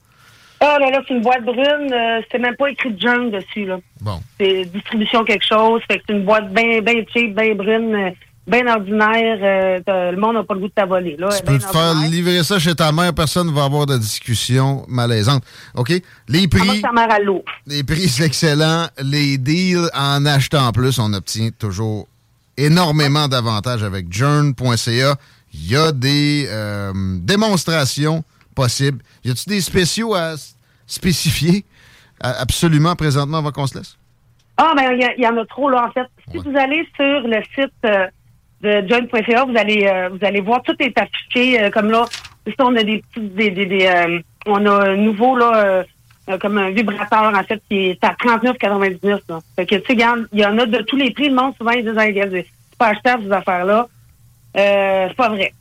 Ah, 0.59 0.77
là, 0.79 0.91
là, 0.91 1.01
c'est 1.07 1.15
une 1.15 1.21
boîte 1.21 1.43
brune. 1.43 1.91
euh, 1.91 2.21
c'était 2.23 2.37
même 2.37 2.55
pas 2.55 2.69
écrit 2.69 2.95
Junk 2.99 3.31
dessus, 3.31 3.65
là. 3.65 3.79
Bon. 3.99 4.21
C'est 4.39 4.65
distribution 4.65 5.23
quelque 5.23 5.43
chose. 5.45 5.81
Fait 5.89 5.97
que 5.97 6.03
c'est 6.07 6.13
une 6.13 6.23
boîte 6.23 6.53
bien 6.53 6.81
ben 6.81 7.03
cheap, 7.11 7.35
bien 7.35 7.55
brune, 7.55 7.95
euh, 7.95 8.11
bien 8.51 8.67
ordinaire. 8.67 9.81
euh, 9.87 10.11
le 10.11 10.17
monde 10.19 10.35
n'a 10.35 10.43
pas 10.43 10.53
le 10.53 10.59
goût 10.59 10.67
de 10.67 10.73
t'avoler, 10.73 11.15
là. 11.17 11.29
Tu 11.29 11.43
peux 11.43 11.57
te 11.57 11.65
faire 11.65 11.93
livrer 11.95 12.43
ça 12.43 12.59
chez 12.59 12.75
ta 12.75 12.91
mère, 12.91 13.13
personne 13.13 13.47
ne 13.47 13.51
va 13.53 13.63
avoir 13.63 13.85
de 13.85 13.97
discussion 13.97 14.83
malaisante. 14.87 15.43
OK? 15.75 15.93
Les 16.27 16.47
prix, 16.47 16.81
sa 16.81 16.91
mère 16.91 17.11
à 17.11 17.19
l'eau. 17.19 17.43
les 17.65 17.83
prix, 17.83 18.07
c'est 18.09 18.25
excellent. 18.25 18.87
Les 19.01 19.37
deals, 19.37 19.89
en 19.95 20.25
achetant 20.25 20.71
plus, 20.71 20.99
on 20.99 21.11
obtient 21.13 21.49
toujours 21.57 22.07
énormément 22.57 23.27
d'avantages 23.27 23.81
avec 23.83 24.11
journ.ca. 24.13 25.15
Il 25.53 25.67
y 25.71 25.75
a 25.75 25.91
des 25.91 26.45
euh, 26.49 26.91
démonstrations 27.21 28.23
possibles. 28.55 28.99
Y 29.23 29.31
a-tu 29.31 29.49
des 29.49 29.61
spéciaux 29.61 30.13
à 30.13 30.35
spécifier? 30.85 31.65
Absolument 32.19 32.95
présentement 32.95 33.39
avant 33.39 33.51
qu'on 33.51 33.65
se 33.67 33.77
laisse? 33.77 33.97
Ah, 34.57 34.73
ben, 34.75 34.91
il 34.93 35.01
y, 35.01 35.03
a- 35.05 35.15
il 35.17 35.23
y 35.23 35.27
en 35.27 35.35
a 35.37 35.45
trop, 35.45 35.69
là, 35.69 35.87
en 35.87 35.91
fait. 35.91 36.05
Si 36.31 36.37
vous 36.37 36.55
allez 36.57 36.87
sur 36.95 37.27
le 37.27 37.41
site 37.55 37.73
euh, 37.85 38.05
de 38.61 38.87
joint.ca, 38.87 39.45
vous 39.45 39.57
allez, 39.57 39.87
euh, 39.87 40.09
vous 40.09 40.25
allez 40.25 40.41
voir, 40.41 40.61
tout 40.63 40.75
est 40.79 40.97
affiché, 40.97 41.61
euh, 41.61 41.69
comme 41.69 41.89
là, 41.89 42.05
ici, 42.45 42.55
on 42.59 42.75
a 42.75 42.83
des 42.83 43.03
petits, 43.13 43.27
des, 43.27 43.51
des, 43.51 43.65
des, 43.65 43.85
euh, 43.85 44.19
on 44.45 44.65
a 44.65 44.89
un 44.89 44.95
nouveau, 44.95 45.35
là, 45.35 45.51
euh, 45.55 45.83
euh, 46.29 46.37
comme 46.37 46.57
un 46.57 46.69
vibrateur, 46.69 47.33
en 47.35 47.43
fait, 47.43 47.61
qui 47.69 47.89
est 47.89 48.03
à 48.03 48.13
39,99, 48.13 49.19
là. 49.27 49.39
Fait 49.55 49.65
que, 49.65 49.75
tu 49.75 49.81
sais, 49.81 49.93
regarde, 49.93 50.27
il 50.31 50.39
y 50.39 50.45
en 50.45 50.57
a 50.59 50.65
de 50.65 50.77
tous 50.83 50.95
les 50.95 51.11
prix. 51.11 51.29
Le 51.29 51.35
monde, 51.35 51.53
souvent, 51.57 51.71
ils 51.71 51.83
disent, 51.83 51.97
Hey, 51.97 52.13
c'est 52.31 52.77
pas 52.77 52.89
achetable, 52.89 53.23
ces 53.25 53.31
affaires-là. 53.31 53.87
Euh, 54.57 55.05
c'est 55.07 55.15
pas 55.15 55.29
vrai. 55.29 55.53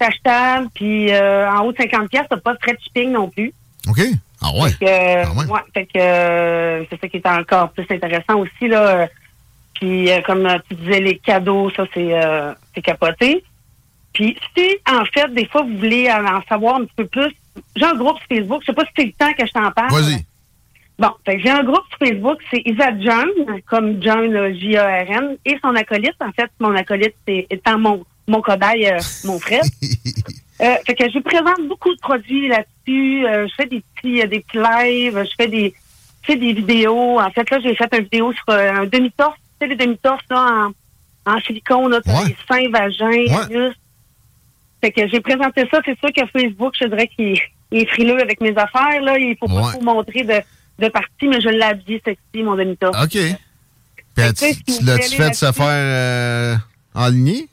C'est 0.00 0.06
achetable, 0.06 0.68
puis 0.74 1.12
euh, 1.12 1.48
en 1.50 1.64
haut 1.64 1.72
de 1.72 1.76
50 1.76 2.08
pièces, 2.08 2.26
t'as 2.28 2.36
pas 2.38 2.54
de 2.54 2.58
frais 2.60 2.72
de 2.72 2.80
shipping 2.80 3.12
non 3.12 3.28
plus. 3.28 3.52
OK? 3.88 4.00
Ah 4.40 4.50
ouais? 4.54 4.70
Fait 4.70 4.84
que, 4.84 4.90
euh, 4.90 5.44
ouais, 5.52 5.60
fait 5.72 5.86
que 5.86 5.98
euh, 5.98 6.84
c'est 6.90 7.00
ça 7.00 7.08
qui 7.08 7.18
est 7.18 7.26
encore 7.26 7.70
plus 7.70 7.86
intéressant 7.90 8.38
aussi 8.38 8.68
là. 8.68 9.08
Puis 9.82 10.12
euh, 10.12 10.20
comme 10.20 10.48
tu 10.68 10.76
disais 10.76 11.00
les 11.00 11.18
cadeaux, 11.18 11.68
ça 11.74 11.84
c'est 11.92 12.14
euh, 12.14 12.54
c'est 12.72 12.82
capoté. 12.82 13.42
Puis 14.12 14.38
si 14.56 14.76
en 14.88 15.04
fait 15.06 15.34
des 15.34 15.44
fois 15.46 15.62
vous 15.62 15.76
voulez 15.76 16.08
en, 16.08 16.40
savoir 16.48 16.76
un 16.76 16.84
petit 16.84 16.94
peu 16.94 17.06
plus, 17.06 17.32
j'ai 17.74 17.84
un 17.84 17.96
groupe 17.96 18.16
sur 18.18 18.28
Facebook. 18.28 18.60
Je 18.60 18.66
sais 18.66 18.72
pas 18.74 18.84
si 18.84 18.92
c'est 18.96 19.06
le 19.06 19.12
temps 19.12 19.32
que 19.36 19.44
je 19.44 19.52
t'en 19.52 19.72
parle. 19.72 19.90
Vas-y. 19.90 20.24
Bon, 21.00 21.10
j'ai 21.26 21.50
un 21.50 21.64
groupe 21.64 21.82
sur 21.88 21.98
Facebook, 21.98 22.38
c'est 22.48 22.62
Isa 22.64 22.96
John, 23.00 23.28
comme 23.66 24.00
John 24.00 24.54
J-A-R-N, 24.54 25.36
et 25.44 25.58
son 25.60 25.74
acolyte. 25.74 26.14
En 26.20 26.30
fait, 26.30 26.48
mon 26.60 26.76
acolyte 26.76 27.16
c'est 27.26 27.48
étant 27.50 27.76
mon 27.76 28.04
mon 28.28 28.40
cobaye, 28.40 28.86
euh, 28.86 28.98
mon 29.24 29.40
frère. 29.40 29.64
Euh, 30.60 30.76
fait 30.86 30.94
que 30.94 31.10
je 31.10 31.18
présente 31.18 31.66
beaucoup 31.66 31.92
de 31.92 31.98
produits 31.98 32.46
là-dessus. 32.46 33.26
Euh, 33.26 33.48
je 33.48 33.54
fais 33.56 33.66
des 33.66 33.82
petits, 33.96 34.28
des 34.28 34.38
petits 34.38 34.58
lives, 34.58 35.24
je 35.28 35.34
fais 35.36 35.48
des, 35.48 35.74
je 36.20 36.26
fais 36.26 36.36
des 36.36 36.52
vidéos. 36.52 37.18
En 37.18 37.28
fait, 37.32 37.50
là, 37.50 37.58
j'ai 37.58 37.74
fait 37.74 37.88
une 37.92 38.04
vidéo 38.04 38.32
sur 38.32 38.48
un 38.48 38.86
demi-torse. 38.86 39.36
Sais, 39.62 39.68
les 39.68 39.76
demi-torses, 39.76 40.22
en, 40.30 40.70
en 41.26 41.40
silicone, 41.40 41.90
là, 41.90 42.00
t'as 42.04 42.24
les 42.24 42.36
seins, 42.48 42.68
vagins, 42.70 43.36
anus. 43.42 43.74
Fait 44.80 44.90
que 44.90 45.06
j'ai 45.08 45.20
présenté 45.20 45.68
ça. 45.70 45.78
C'est 45.84 45.96
sûr 45.98 46.12
que 46.12 46.26
Facebook, 46.36 46.74
je 46.80 46.86
dirais 46.86 47.06
qu'il 47.08 47.38
il 47.70 47.78
est 47.82 47.86
frileux 47.86 48.20
avec 48.20 48.40
mes 48.40 48.50
affaires, 48.56 49.00
là. 49.02 49.16
Il 49.18 49.36
faut 49.38 49.46
pas 49.46 49.54
Ouais. 49.62 49.72
trop 49.72 49.82
montrer 49.82 50.24
de, 50.24 50.40
de 50.84 50.88
partie, 50.90 51.28
mais 51.28 51.40
je 51.40 51.48
l'ai 51.48 51.62
habillé 51.62 52.02
sexy, 52.04 52.42
mon 52.42 52.54
demi-torse. 52.56 52.96
OK. 53.02 53.10
Puis 54.14 54.24
as-tu- 54.24 54.62
tu 54.64 54.84
l'as-tu 54.84 55.16
fait 55.16 55.32
se 55.34 55.52
faire 55.52 55.64
euh, 55.68 56.56
enligner? 56.94 57.48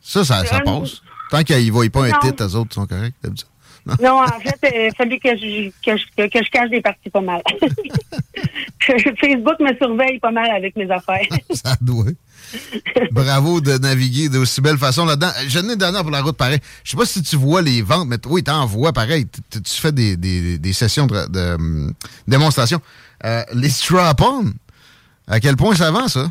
Ça, 0.00 0.24
ça, 0.24 0.44
ça 0.44 0.56
Euh, 0.56 0.60
passe. 0.60 1.02
Tant 1.30 1.42
qu'ils 1.44 1.66
ne 1.66 1.70
voient 1.72 1.88
pas 1.90 2.04
un 2.06 2.12
titre, 2.20 2.42
eux 2.44 2.56
autres 2.56 2.74
sont 2.74 2.86
corrects. 2.86 3.14
d'habitude. 3.22 3.46
Non. 4.00 4.22
En 4.22 4.40
fait, 4.40 4.58
il 4.88 4.94
fallu 4.96 5.18
que 5.18 5.36
je, 5.36 5.68
que, 5.84 5.96
je, 5.96 6.26
que, 6.28 6.44
je 6.44 6.50
cache 6.50 6.70
des 6.70 6.80
parties 6.80 7.10
pas 7.10 7.20
mal. 7.20 7.42
Facebook 8.80 9.60
me 9.60 9.76
surveille 9.76 10.18
pas 10.18 10.30
mal 10.30 10.50
avec 10.50 10.76
mes 10.76 10.90
affaires. 10.90 11.26
ça 11.50 11.76
doit. 11.80 12.06
Bravo 13.10 13.60
de 13.60 13.78
naviguer 13.78 14.28
d'aussi 14.28 14.60
belle 14.60 14.78
façon 14.78 15.04
là-dedans. 15.04 15.30
Je 15.48 15.58
n'ai 15.58 15.76
dernière 15.76 16.02
pour 16.02 16.10
la 16.10 16.22
route 16.22 16.36
pareil. 16.36 16.60
Je 16.82 16.90
sais 16.90 16.96
pas 16.96 17.06
si 17.06 17.22
tu 17.22 17.36
vois 17.36 17.62
les 17.62 17.82
ventes, 17.82 18.08
mais 18.08 18.18
oui, 18.26 18.42
t'en 18.42 18.66
vois 18.66 18.92
pareil. 18.92 19.26
Tu- 19.50 19.60
fais 19.80 19.92
des, 19.92 20.16
des, 20.16 20.58
des 20.58 20.72
sessions 20.72 21.06
de, 21.06 21.26
de, 21.28 21.54
hum, 21.54 21.92
démonstration. 22.28 22.80
Euh, 23.24 23.42
les 23.54 23.70
strap-on, 23.70 24.52
à 25.26 25.40
quel 25.40 25.56
point 25.56 25.74
ça 25.74 25.90
vend, 25.90 26.08
ça? 26.08 26.30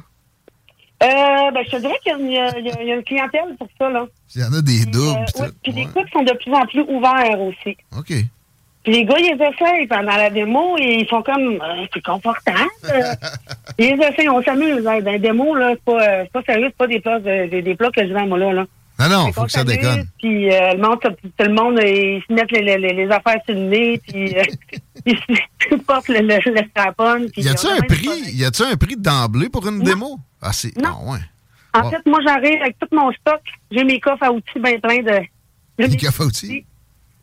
Euh, 1.04 1.52
ben, 1.52 1.64
je 1.66 1.72
te 1.72 1.78
dirais 1.82 2.00
qu'il 2.04 2.12
y, 2.12 2.16
a 2.16 2.18
une- 2.18 2.66
il 2.66 2.84
y 2.84 2.88
y 2.88 2.92
a- 2.92 2.96
une 2.96 3.04
clientèle 3.04 3.56
pour 3.60 3.68
ça, 3.78 3.90
là. 3.90 4.06
Il 4.36 4.42
y 4.42 4.46
en 4.46 4.54
a 4.54 4.62
des 4.62 4.86
doubles. 4.86 5.20
Euh, 5.40 5.48
tout. 5.48 5.54
puis 5.64 5.72
les 5.74 5.86
coups 5.88 6.10
sont 6.12 6.24
de 6.24 6.32
plus 6.34 6.54
en 6.54 6.66
plus 6.66 6.82
ouverts 6.82 7.40
aussi. 7.42 7.76
OK. 7.98 8.14
Puis 8.84 8.92
les 8.94 9.06
gars, 9.06 9.16
ils 9.18 9.36
les 9.38 9.46
essayent 9.46 9.88
pendant 9.88 10.16
la 10.18 10.30
démo 10.30 10.76
et 10.78 11.00
ils 11.02 11.08
font 11.08 11.22
comme, 11.22 11.54
euh, 11.62 11.86
c'est 11.94 12.04
confortable. 12.04 12.58
Ils 13.80 13.94
essayent, 14.02 14.30
on 14.30 14.44
s'amuse. 14.44 14.86
Hein. 14.86 15.00
Dans 15.02 15.12
les 15.12 15.20
démos, 15.20 15.58
là, 15.58 15.72
c'est 15.72 15.84
pas, 15.84 16.02
euh, 16.08 16.26
pas 16.32 16.42
sérieux, 16.44 16.68
c'est 16.68 16.76
pas 16.78 16.88
des 16.88 17.00
plats, 17.00 17.20
de- 17.20 17.48
des, 17.50 17.62
des 17.62 17.76
plats 17.76 17.90
que 17.92 18.06
je 18.08 18.14
vends, 18.14 18.28
moi, 18.28 18.38
là. 18.38 18.54
là. 18.54 18.66
Non, 19.00 19.10
non, 19.10 19.32
faut 19.34 19.46
que 19.46 19.52
ça 19.52 19.64
déconne. 19.64 20.06
Puis 20.20 20.46
le 20.50 20.78
monde, 20.78 21.00
tout 21.02 21.10
le 21.40 21.54
monde, 21.54 21.80
ils 21.84 22.22
se 22.28 22.34
mettent 22.34 22.52
les, 22.52 22.62
les, 22.78 22.94
les- 22.94 23.10
affaires 23.12 23.40
sur 23.46 23.56
le 23.56 23.62
nez, 23.62 24.00
puis 24.08 24.36
ils 25.06 25.78
portent 25.88 26.10
le, 26.10 26.20
le, 26.20 26.52
le 26.52 26.68
strap-on. 26.70 27.26
Y 27.36 27.50
a-tu 27.50 27.68
un 27.68 27.82
prix? 27.82 28.10
Y 28.34 28.46
a-tu 28.46 28.64
un 28.64 28.76
prix 28.76 28.96
d'emblée 28.98 29.50
pour 29.50 29.68
une 29.68 29.80
démo? 29.82 30.20
Ah, 30.44 30.54
c'est. 30.54 30.76
Non. 30.78 30.90
Ah, 31.08 31.12
ouais. 31.12 31.20
En 31.76 31.84
Wow. 31.86 31.90
fait, 31.90 32.06
moi, 32.06 32.20
j'arrive 32.26 32.62
avec 32.62 32.78
tout 32.80 32.88
mon 32.92 33.12
stock. 33.14 33.42
J'ai 33.72 33.84
mes 33.84 34.00
coffres 34.00 34.24
à 34.24 34.32
outils 34.32 34.60
bien 34.60 34.78
plein 34.80 35.00
de. 35.02 35.22
mes 35.80 35.98
coffres 35.98 36.22
à 36.22 36.26
outils? 36.26 36.66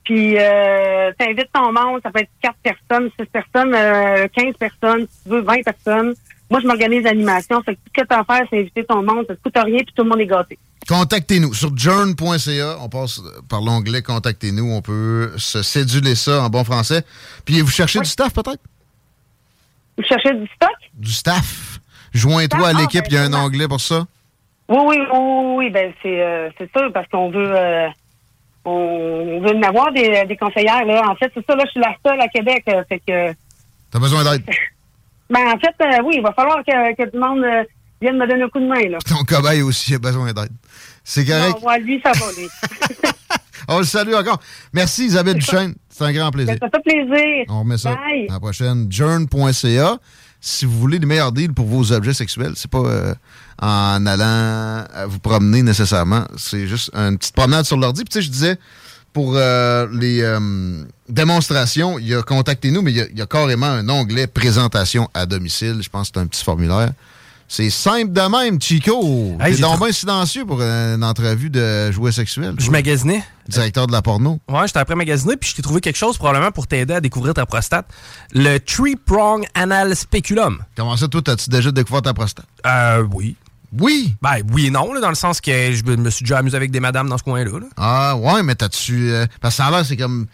Puis, 0.04 0.36
euh, 0.38 1.12
t'invites 1.18 1.50
ton 1.52 1.72
monde, 1.72 2.00
ça 2.02 2.10
peut 2.10 2.20
être 2.20 2.30
4 2.42 2.56
personnes, 2.62 3.10
6 3.20 3.26
personnes, 3.26 3.72
euh, 3.74 4.26
15 4.34 4.54
personnes, 4.58 5.06
si 5.08 5.22
tu 5.22 5.28
veux, 5.28 5.42
20 5.42 5.62
personnes. 5.62 6.14
Moi, 6.50 6.58
je 6.60 6.66
m'organise 6.66 7.04
l'animation. 7.04 7.62
Fait 7.62 7.76
que 7.76 7.80
tout 7.80 7.90
ce 7.96 8.02
que 8.02 8.06
t'as 8.08 8.20
à 8.20 8.24
faire, 8.24 8.44
c'est 8.50 8.58
inviter 8.58 8.84
ton 8.84 9.02
monde. 9.04 9.26
Ça 9.28 9.36
te 9.36 9.42
coûte 9.42 9.54
rien, 9.56 9.76
puis 9.84 9.92
tout 9.94 10.02
le 10.02 10.08
monde 10.08 10.20
est 10.20 10.26
gâté. 10.26 10.58
Contactez-nous 10.88 11.54
sur 11.54 11.76
journ.ca. 11.76 12.78
On 12.80 12.88
passe 12.88 13.20
par 13.48 13.60
l'onglet 13.60 14.02
Contactez-nous. 14.02 14.72
On 14.72 14.82
peut 14.82 15.32
se 15.36 15.62
céduler 15.62 16.16
ça 16.16 16.42
en 16.42 16.48
bon 16.50 16.64
français. 16.64 17.04
Puis 17.44 17.60
vous 17.60 17.70
cherchez 17.70 18.00
du 18.00 18.08
staff, 18.08 18.32
peut-être? 18.32 18.58
Vous 19.96 20.02
cherchez 20.04 20.32
du 20.34 20.46
stock? 20.56 20.70
Du 20.94 21.12
staff. 21.12 21.69
Joins-toi 22.12 22.66
à 22.66 22.70
Ah, 22.74 22.80
l'équipe. 22.80 23.02
ben, 23.04 23.08
Il 23.10 23.14
y 23.14 23.18
a 23.18 23.22
un 23.24 23.34
onglet 23.34 23.68
pour 23.68 23.80
ça. 23.80 24.06
Oui, 24.68 24.78
oui, 24.86 24.96
oui, 25.12 25.54
oui, 25.56 25.70
ben 25.70 25.92
c'est 26.02 26.22
euh, 26.22 26.48
sûr, 26.76 26.92
parce 26.92 27.08
qu'on 27.08 27.30
veut 27.30 27.52
euh, 27.56 27.88
on 28.64 29.40
veut 29.40 29.56
en 29.56 29.62
avoir 29.62 29.92
des, 29.92 30.24
des 30.26 30.36
conseillères, 30.36 30.84
là. 30.84 31.02
En 31.08 31.16
fait, 31.16 31.30
c'est 31.34 31.44
ça, 31.46 31.56
là, 31.56 31.64
je 31.66 31.70
suis 31.70 31.80
la 31.80 31.94
seule 32.06 32.20
à 32.20 32.28
Québec. 32.28 32.62
euh, 32.68 32.82
fait 32.88 33.00
que 33.00 33.32
T'as 33.90 33.98
besoin 33.98 34.22
d'aide. 34.22 34.44
ben 35.30 35.40
en 35.48 35.58
fait, 35.58 35.74
euh, 35.82 36.02
oui, 36.04 36.14
il 36.18 36.22
va 36.22 36.32
falloir 36.32 36.58
que, 36.58 36.94
que 36.94 37.02
tout 37.10 37.16
le 37.16 37.20
monde 37.20 37.42
euh, 37.44 37.64
vienne 38.00 38.16
me 38.16 38.26
donner 38.28 38.44
un 38.44 38.48
coup 38.48 38.60
de 38.60 38.66
main, 38.66 38.88
là. 38.88 38.98
Ton 39.08 39.24
cobaye 39.24 39.62
aussi 39.62 39.94
a 39.94 39.98
besoin 39.98 40.32
d'aide. 40.32 40.52
C'est 41.02 41.24
correct. 41.24 41.56
Non, 41.60 41.66
ouais, 41.68 41.80
lui, 41.80 42.00
ça 42.04 42.12
va, 42.12 42.26
lui. 42.38 42.48
On 43.68 43.78
le 43.78 43.84
salue 43.84 44.14
encore. 44.14 44.40
Merci 44.72 45.06
Isabelle 45.06 45.34
Duchesne. 45.34 45.74
C'est 45.88 46.04
un 46.04 46.12
grand 46.12 46.30
plaisir. 46.30 46.56
Ça 46.60 46.68
fait 46.70 46.82
plaisir. 46.82 47.44
On 47.48 47.60
remet 47.60 47.78
ça 47.78 47.94
Bye. 47.94 48.26
à 48.28 48.34
la 48.34 48.40
prochaine. 48.40 48.88
Si 50.40 50.64
vous 50.64 50.78
voulez 50.78 50.98
les 50.98 51.06
meilleurs 51.06 51.32
deals 51.32 51.52
pour 51.52 51.66
vos 51.66 51.92
objets 51.92 52.14
sexuels, 52.14 52.52
c'est 52.56 52.70
pas 52.70 52.78
euh, 52.78 53.14
en 53.60 54.06
allant 54.06 54.84
vous 55.08 55.18
promener 55.18 55.62
nécessairement. 55.62 56.24
C'est 56.36 56.66
juste 56.66 56.90
une 56.94 57.18
petite 57.18 57.34
promenade 57.34 57.66
sur 57.66 57.76
l'ordi. 57.76 58.04
Puis 58.04 58.10
tu 58.10 58.18
sais, 58.18 58.22
je 58.22 58.30
disais, 58.30 58.58
pour 59.12 59.34
euh, 59.34 59.88
les 59.92 60.22
euh, 60.22 60.84
démonstrations, 61.08 61.98
il 61.98 62.08
y 62.08 62.14
a 62.14 62.22
Contactez-nous, 62.22 62.82
mais 62.82 62.92
il 62.92 63.10
y 63.14 63.18
y, 63.18 63.22
a 63.22 63.26
carrément 63.26 63.66
un 63.66 63.88
onglet 63.88 64.26
présentation 64.26 65.08
à 65.14 65.26
domicile. 65.26 65.80
Je 65.82 65.88
pense 65.88 66.10
que 66.10 66.14
c'est 66.14 66.20
un 66.20 66.26
petit 66.26 66.44
formulaire. 66.44 66.92
C'est 67.52 67.68
simple 67.68 68.12
de 68.12 68.20
même, 68.30 68.62
Chico. 68.62 69.36
Hey, 69.40 69.56
T'es 69.56 69.62
donc 69.62 69.80
bien 69.80 69.90
silencieux 69.90 70.44
pour 70.46 70.62
une 70.62 71.02
entrevue 71.02 71.50
de 71.50 71.90
jouets 71.90 72.12
sexuels. 72.12 72.54
Je 72.58 72.70
magasinais. 72.70 73.24
Directeur 73.48 73.88
de 73.88 73.92
la 73.92 74.02
porno. 74.02 74.38
Ouais, 74.48 74.68
j'étais 74.68 74.78
après 74.78 74.94
magasiner, 74.94 75.36
puis 75.36 75.50
je 75.50 75.56
t'ai 75.56 75.62
trouvé 75.62 75.80
quelque 75.80 75.96
chose 75.96 76.16
probablement 76.16 76.52
pour 76.52 76.68
t'aider 76.68 76.94
à 76.94 77.00
découvrir 77.00 77.34
ta 77.34 77.46
prostate. 77.46 77.86
Le 78.32 78.58
Tree 78.58 78.94
Prong 78.94 79.44
Anal 79.54 79.96
Speculum. 79.96 80.62
Comment 80.76 80.96
ça, 80.96 81.08
toi, 81.08 81.22
t'as-tu 81.22 81.50
déjà 81.50 81.72
découvert 81.72 82.02
ta 82.02 82.14
prostate? 82.14 82.46
Euh, 82.64 83.02
oui. 83.12 83.34
Oui? 83.76 84.14
Ben, 84.22 84.36
oui 84.52 84.66
et 84.66 84.70
non, 84.70 84.92
là, 84.92 85.00
dans 85.00 85.08
le 85.08 85.14
sens 85.16 85.40
que 85.40 85.50
je 85.72 85.82
me 85.84 86.10
suis 86.10 86.24
déjà 86.24 86.38
amusé 86.38 86.56
avec 86.56 86.70
des 86.70 86.78
madames 86.80 87.08
dans 87.08 87.18
ce 87.18 87.24
coin-là. 87.24 87.50
là. 87.58 87.66
Ah, 87.76 88.16
ouais, 88.16 88.44
mais 88.44 88.54
t'as-tu. 88.54 89.10
euh, 89.10 89.26
parce 89.40 89.54
que 89.56 89.62
ça 89.62 89.66
a 89.66 89.70
l'air, 89.72 89.84
c'est 89.84 89.96
comme 89.96 90.26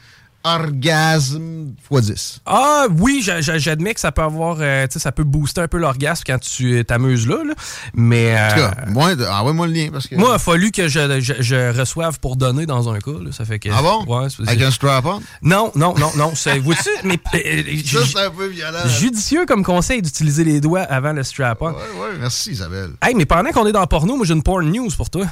orgasme 0.46 1.74
x 1.90 2.06
10. 2.06 2.40
Ah 2.46 2.86
oui, 2.98 3.20
j'a- 3.22 3.40
j'a- 3.40 3.58
j'admets 3.58 3.94
que 3.94 4.00
ça 4.00 4.12
peut 4.12 4.22
avoir, 4.22 4.58
euh, 4.60 4.86
tu 4.86 4.94
sais, 4.94 4.98
ça 4.98 5.12
peut 5.12 5.24
booster 5.24 5.60
un 5.62 5.68
peu 5.68 5.78
l'orgasme 5.78 6.22
quand 6.26 6.38
tu 6.38 6.84
t'amuses 6.84 7.26
là, 7.26 7.42
là. 7.44 7.54
mais 7.94 8.32
En 8.34 8.48
tout 8.54 8.60
euh, 8.60 8.68
cas, 8.70 8.74
moi, 8.88 9.10
ah 9.28 9.44
ouais, 9.44 9.52
moi 9.52 9.66
le 9.66 9.72
lien. 9.72 9.88
Parce 9.92 10.06
que... 10.06 10.16
moi, 10.16 10.30
il 10.30 10.34
a 10.34 10.38
fallu 10.38 10.70
que 10.70 10.88
je, 10.88 11.20
je- 11.20 11.34
je 11.42 11.78
reçoive 11.78 12.18
pour 12.20 12.36
donner 12.36 12.66
dans 12.66 12.88
un 12.90 12.98
cas. 12.98 13.10
là. 13.20 13.32
ça 13.32 13.44
fait 13.44 13.58
que. 13.58 13.68
Ah 13.72 13.82
bon? 13.82 14.04
Ouais, 14.06 14.28
Avec 14.46 14.62
un 14.62 14.70
strap-on? 14.70 15.20
Non, 15.42 15.72
non, 15.74 15.94
non, 15.98 16.10
non. 16.16 16.32
c'est- 16.34 16.58
Vois-tu, 16.66 16.88
mais 17.04 17.18
euh, 17.34 17.38
euh, 17.38 17.62
Ça, 17.84 18.00
ju- 18.02 18.12
c'est 18.12 18.20
un 18.24 18.30
peu 18.30 18.46
violent. 18.46 18.86
judicieux 18.88 19.46
comme 19.46 19.62
conseil 19.64 20.02
d'utiliser 20.02 20.44
les 20.44 20.60
doigts 20.60 20.80
avant 20.82 21.12
le 21.12 21.22
strap-on. 21.22 21.70
Ouais, 21.70 21.74
ouais, 21.74 22.16
merci 22.20 22.52
Isabelle. 22.52 22.90
Hey, 23.02 23.14
mais 23.14 23.26
pendant 23.26 23.50
qu'on 23.50 23.66
est 23.66 23.72
dans 23.72 23.80
le 23.80 23.86
porno, 23.86 24.16
moi 24.16 24.26
j'ai 24.26 24.34
une 24.34 24.42
porn 24.42 24.64
news 24.70 24.90
pour 24.96 25.10
toi. 25.10 25.26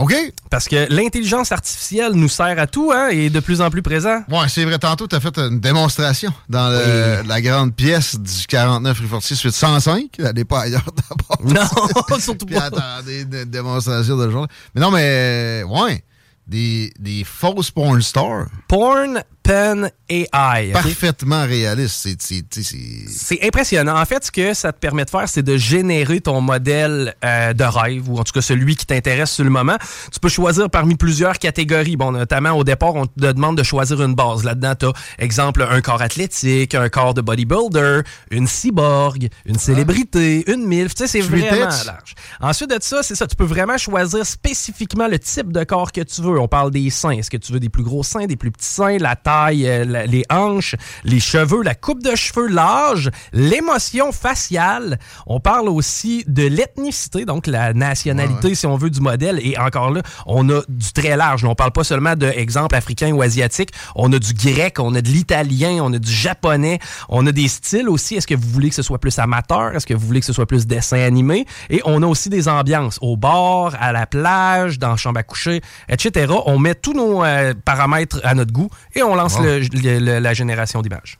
OK? 0.00 0.14
Parce 0.50 0.66
que 0.66 0.86
l'intelligence 0.92 1.52
artificielle 1.52 2.12
nous 2.14 2.28
sert 2.28 2.58
à 2.58 2.66
tout, 2.66 2.90
hein, 2.94 3.08
et 3.12 3.26
est 3.26 3.30
de 3.30 3.40
plus 3.40 3.60
en 3.60 3.70
plus 3.70 3.82
présent. 3.82 4.22
Ouais, 4.30 4.48
c'est 4.48 4.64
vrai. 4.64 4.78
Tantôt, 4.78 5.06
t'as 5.06 5.20
fait 5.20 5.36
une 5.38 5.60
démonstration 5.60 6.32
dans 6.48 6.68
le- 6.70 7.22
la 7.28 7.40
grande 7.40 7.74
pièce 7.74 8.18
du 8.18 8.46
49 8.48 8.98
rue 8.98 9.06
Fortier 9.06 9.36
suite 9.36 9.52
105. 9.54 10.08
Elle 10.18 10.32
n'est 10.34 10.44
pas 10.44 10.62
ailleurs 10.62 10.86
d'abord. 11.08 11.38
Non, 11.44 12.18
surtout 12.18 12.46
Puis 12.46 12.54
pas. 12.56 12.64
attendez, 12.64 13.22
une 13.22 13.44
démonstration 13.44 14.16
de 14.16 14.30
genre. 14.30 14.46
Mais 14.74 14.80
non, 14.80 14.90
mais, 14.90 15.62
ouais, 15.68 16.02
des, 16.46 16.92
des 16.98 17.22
fausses 17.24 17.70
porn 17.70 18.00
stars. 18.02 18.46
Porn 18.68 19.22
Pen 19.42 19.90
AI. 20.08 20.72
Parfaitement 20.72 21.44
réalistes. 21.44 22.08
C'est, 22.20 23.44
impressionnant. 23.44 24.00
En 24.00 24.04
fait, 24.04 24.24
ce 24.24 24.30
que 24.30 24.54
ça 24.54 24.72
te 24.72 24.78
permet 24.78 25.04
de 25.04 25.10
faire, 25.10 25.28
c'est 25.28 25.42
de 25.42 25.56
générer 25.56 26.20
ton 26.20 26.40
modèle 26.40 27.14
euh, 27.24 27.52
de 27.52 27.64
rêve, 27.64 28.08
ou 28.08 28.18
en 28.18 28.24
tout 28.24 28.32
cas 28.32 28.42
celui 28.42 28.76
qui 28.76 28.86
t'intéresse 28.86 29.30
sur 29.30 29.44
le 29.44 29.50
moment. 29.50 29.76
Tu 30.12 30.20
peux 30.20 30.28
choisir 30.28 30.68
parmi 30.70 30.96
plusieurs 30.96 31.38
catégories. 31.38 31.96
Bon, 31.96 32.12
notamment 32.12 32.52
au 32.52 32.64
départ, 32.64 32.94
on 32.94 33.06
te 33.06 33.12
demande 33.16 33.56
de 33.56 33.62
choisir 33.62 34.02
une 34.02 34.14
base. 34.14 34.44
Là-dedans, 34.44 34.74
tu 34.78 34.86
as, 34.86 34.92
exemple, 35.18 35.66
un 35.68 35.80
corps 35.80 36.02
athlétique, 36.02 36.74
un 36.74 36.88
corps 36.88 37.14
de 37.14 37.20
bodybuilder, 37.20 38.00
une 38.30 38.46
cyborg, 38.46 39.28
une 39.46 39.58
célébrité, 39.58 40.50
une 40.50 40.66
MILF. 40.66 40.94
Tu 40.94 41.06
sais, 41.06 41.08
c'est 41.08 41.20
vraiment 41.20 41.68
large. 41.86 42.14
Ensuite 42.40 42.70
de 42.70 42.78
ça, 42.80 43.02
c'est 43.02 43.14
ça. 43.14 43.26
Tu 43.26 43.36
peux 43.36 43.44
vraiment 43.44 43.78
choisir 43.78 44.24
spécifiquement 44.26 45.08
le 45.08 45.18
type 45.18 45.52
de 45.52 45.64
corps 45.64 45.92
que 45.92 46.00
tu 46.00 46.22
veux. 46.22 46.38
On 46.38 46.48
parle 46.48 46.70
des 46.70 46.90
seins. 46.90 47.10
Est-ce 47.10 47.30
que 47.30 47.36
tu 47.36 47.52
veux 47.52 47.60
des 47.60 47.68
plus 47.68 47.82
gros 47.82 48.02
seins, 48.02 48.26
des 48.26 48.36
plus 48.36 48.50
petits 48.50 48.66
seins, 48.66 48.98
la 48.98 49.16
taille, 49.16 49.29
euh, 49.64 49.84
la- 49.84 50.06
les 50.06 50.24
hanches, 50.30 50.74
les 51.04 51.20
cheveux, 51.20 51.62
la 51.62 51.74
coupe 51.74 52.02
de 52.02 52.14
cheveux, 52.14 52.48
l'âge, 52.48 53.10
l'émotion 53.32 54.12
faciale. 54.12 54.98
On 55.26 55.40
parle 55.40 55.68
aussi 55.68 56.24
de 56.26 56.46
l'ethnicité, 56.46 57.24
donc 57.24 57.46
la 57.46 57.72
nationalité, 57.72 58.54
si 58.54 58.66
on 58.66 58.76
veut, 58.76 58.90
du 58.90 59.00
modèle. 59.00 59.38
Et 59.42 59.58
encore 59.58 59.90
là, 59.90 60.02
on 60.26 60.48
a 60.50 60.60
du 60.68 60.92
très 60.92 61.16
large. 61.16 61.44
On 61.44 61.54
parle 61.54 61.72
pas 61.72 61.84
seulement 61.84 62.14
de 62.16 62.26
exemple 62.26 62.74
africain 62.74 63.12
ou 63.12 63.22
asiatique. 63.22 63.70
On 63.94 64.12
a 64.12 64.18
du 64.18 64.32
grec, 64.34 64.78
on 64.78 64.94
a 64.94 65.00
de 65.02 65.08
l'italien, 65.08 65.78
on 65.82 65.92
a 65.92 65.98
du 65.98 66.12
japonais. 66.12 66.78
On 67.08 67.26
a 67.26 67.32
des 67.32 67.48
styles 67.48 67.88
aussi. 67.88 68.16
Est-ce 68.16 68.26
que 68.26 68.34
vous 68.34 68.48
voulez 68.48 68.68
que 68.70 68.74
ce 68.74 68.82
soit 68.82 68.98
plus 68.98 69.18
amateur? 69.18 69.74
Est-ce 69.74 69.86
que 69.86 69.94
vous 69.94 70.06
voulez 70.06 70.20
que 70.20 70.26
ce 70.26 70.32
soit 70.32 70.46
plus 70.46 70.66
dessin 70.66 70.98
animé? 71.00 71.46
Et 71.70 71.80
on 71.84 72.02
a 72.02 72.06
aussi 72.06 72.28
des 72.28 72.48
ambiances 72.48 72.98
au 73.02 73.16
bord, 73.16 73.72
à 73.80 73.92
la 73.92 74.06
plage, 74.06 74.78
dans 74.78 74.90
la 74.90 74.96
chambre 74.96 75.18
à 75.20 75.22
coucher, 75.22 75.60
etc. 75.88 76.32
On 76.46 76.58
met 76.58 76.74
tous 76.74 76.92
nos 76.94 77.24
euh, 77.24 77.54
paramètres 77.64 78.20
à 78.24 78.34
notre 78.34 78.52
goût 78.52 78.70
et 78.94 79.02
on 79.02 79.14
le- 79.42 79.98
le- 79.98 80.18
la 80.18 80.34
génération 80.34 80.82
d'images. 80.82 81.18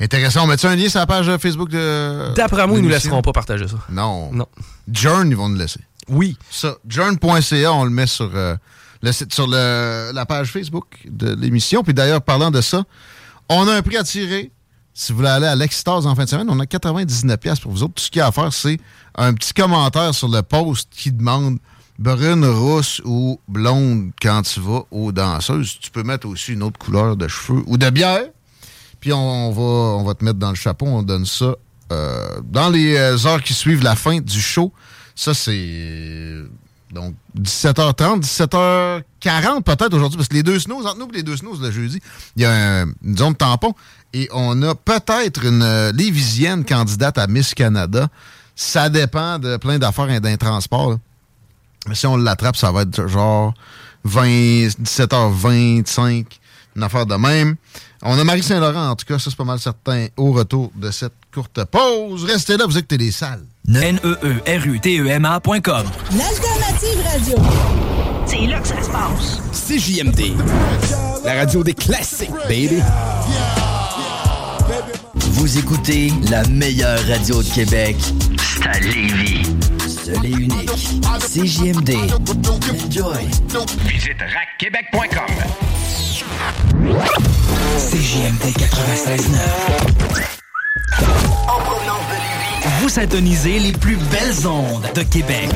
intéressant. 0.00 0.44
On 0.44 0.46
met-tu 0.46 0.66
un 0.66 0.76
lien 0.76 0.88
sur 0.88 0.98
la 1.00 1.06
page 1.06 1.34
Facebook 1.38 1.70
de. 1.70 2.34
D'après 2.34 2.66
moi, 2.66 2.78
ils 2.78 2.82
nous 2.82 2.88
laisseront 2.88 3.22
pas 3.22 3.32
partager 3.32 3.66
ça. 3.68 3.76
Non. 3.90 4.30
Non. 4.32 4.46
Journ, 4.92 5.28
ils 5.28 5.36
vont 5.36 5.48
nous 5.48 5.56
laisser. 5.56 5.80
Oui. 6.08 6.36
Ça, 6.50 6.76
journ.ca, 6.86 7.72
on 7.72 7.84
le 7.84 7.90
met 7.90 8.06
sur, 8.06 8.30
euh, 8.34 8.56
le 9.02 9.12
site- 9.12 9.32
sur 9.34 9.46
le- 9.48 10.12
la 10.14 10.26
page 10.26 10.52
Facebook 10.52 10.86
de 11.08 11.34
l'émission. 11.34 11.82
Puis 11.82 11.94
d'ailleurs, 11.94 12.22
parlant 12.22 12.50
de 12.50 12.60
ça, 12.60 12.84
on 13.48 13.66
a 13.68 13.74
un 13.74 13.82
prix 13.82 13.96
à 13.96 14.04
tirer. 14.04 14.50
Si 14.94 15.12
vous 15.12 15.18
voulez 15.18 15.28
aller 15.30 15.46
à 15.46 15.54
l'Extase 15.54 16.06
en 16.06 16.14
fin 16.14 16.24
de 16.24 16.28
semaine, 16.28 16.46
on 16.48 16.58
a 16.60 16.64
99$ 16.66 17.36
piastres 17.38 17.62
pour 17.64 17.72
vous 17.72 17.82
autres. 17.82 17.94
Tout 17.94 18.04
ce 18.04 18.10
qu'il 18.10 18.20
y 18.20 18.22
a 18.22 18.28
à 18.28 18.32
faire, 18.32 18.52
c'est 18.52 18.78
un 19.16 19.34
petit 19.34 19.52
commentaire 19.52 20.14
sur 20.14 20.28
le 20.28 20.40
post 20.42 20.88
qui 20.90 21.12
demande 21.12 21.58
brune, 21.98 22.44
rousse 22.44 23.00
ou 23.04 23.40
blonde 23.48 24.10
quand 24.20 24.42
tu 24.42 24.60
vas 24.60 24.82
aux 24.90 25.12
danseuses. 25.12 25.78
Tu 25.80 25.90
peux 25.90 26.02
mettre 26.02 26.26
aussi 26.28 26.52
une 26.52 26.62
autre 26.62 26.78
couleur 26.78 27.16
de 27.16 27.28
cheveux 27.28 27.62
ou 27.66 27.76
de 27.78 27.88
bière. 27.90 28.24
Puis 29.00 29.12
on, 29.12 29.50
va, 29.52 29.62
on 29.62 30.04
va 30.04 30.14
te 30.14 30.24
mettre 30.24 30.38
dans 30.38 30.50
le 30.50 30.56
chapeau. 30.56 30.86
On 30.86 31.02
donne 31.02 31.26
ça 31.26 31.54
euh, 31.92 32.40
dans 32.44 32.68
les 32.70 32.96
euh, 32.96 33.26
heures 33.26 33.42
qui 33.42 33.54
suivent 33.54 33.82
la 33.82 33.94
fin 33.96 34.18
du 34.20 34.40
show. 34.40 34.72
Ça, 35.14 35.32
c'est 35.34 36.42
donc 36.92 37.14
17h30, 37.38 38.22
17h40 38.22 39.62
peut-être 39.62 39.94
aujourd'hui, 39.94 40.16
parce 40.16 40.28
que 40.28 40.34
les 40.34 40.42
deux 40.42 40.58
snooze, 40.58 40.86
entre 40.86 40.98
nous 40.98 41.08
et 41.12 41.16
les 41.16 41.22
deux 41.22 41.36
snooze 41.36 41.60
le 41.60 41.70
jeudi, 41.70 42.00
il 42.36 42.42
y 42.42 42.44
a 42.44 42.52
un- 42.82 42.86
une 43.04 43.16
zone 43.16 43.34
tampon. 43.34 43.74
Et 44.12 44.28
on 44.32 44.62
a 44.62 44.74
peut-être 44.74 45.44
une 45.44 45.62
euh, 45.62 45.92
Lévisienne 45.92 46.64
candidate 46.64 47.18
à 47.18 47.26
Miss 47.26 47.54
Canada. 47.54 48.08
Ça 48.54 48.88
dépend 48.88 49.38
de 49.38 49.56
plein 49.58 49.78
d'affaires 49.78 50.10
et 50.10 50.20
d'un 50.20 50.36
transport. 50.36 50.96
Mais 51.88 51.94
si 51.94 52.06
on 52.06 52.16
l'attrape, 52.16 52.56
ça 52.56 52.72
va 52.72 52.82
être 52.82 53.06
genre 53.08 53.54
20, 54.04 54.26
17h25, 54.82 56.26
une 56.76 56.82
affaire 56.82 57.06
de 57.06 57.14
même. 57.14 57.56
On 58.02 58.18
a 58.18 58.24
Marie 58.24 58.42
Saint-Laurent, 58.42 58.90
en 58.90 58.96
tout 58.96 59.06
cas, 59.06 59.18
ça 59.18 59.30
c'est 59.30 59.36
pas 59.36 59.44
mal 59.44 59.58
certain, 59.58 60.06
au 60.16 60.32
retour 60.32 60.70
de 60.76 60.90
cette 60.90 61.14
courte 61.32 61.64
pause. 61.64 62.24
Restez 62.24 62.56
là, 62.56 62.66
vous 62.66 62.76
écoutez 62.78 62.98
les 62.98 63.10
salles. 63.10 63.44
N-E-E-R-U-T-E-M-A.com 63.68 65.86
L'alternative 66.16 67.02
radio. 67.04 67.36
C'est 68.26 68.46
là 68.46 68.60
que 68.60 68.68
ça 68.68 68.82
se 68.82 68.90
passe. 68.90 69.40
CJMD. 69.52 70.36
La 71.24 71.34
radio 71.34 71.64
des 71.64 71.74
classiques, 71.74 72.30
baby. 72.48 72.80
Vous 75.14 75.58
écoutez 75.58 76.12
la 76.30 76.44
meilleure 76.48 77.04
radio 77.06 77.42
de 77.42 77.48
Québec. 77.48 77.96
C'est 78.38 78.66
à 78.66 78.78
Lévis. 78.80 79.42
Seul 80.06 80.24
et 80.24 80.30
unique. 80.30 80.70
CJMD. 81.18 81.96
Enjoy. 82.70 83.26
Visite 83.88 84.22
racquebec.com. 84.22 85.34
CJMD 87.76 88.44
96.9. 88.56 89.40
En 91.48 91.58
provenance 91.58 92.06
de 92.06 92.14
Lévis. 92.14 92.80
Vous 92.80 92.88
syntonisez 92.88 93.58
les 93.58 93.72
plus 93.72 93.96
belles 93.96 94.46
ondes 94.46 94.86
de 94.94 95.02
Québec. 95.02 95.48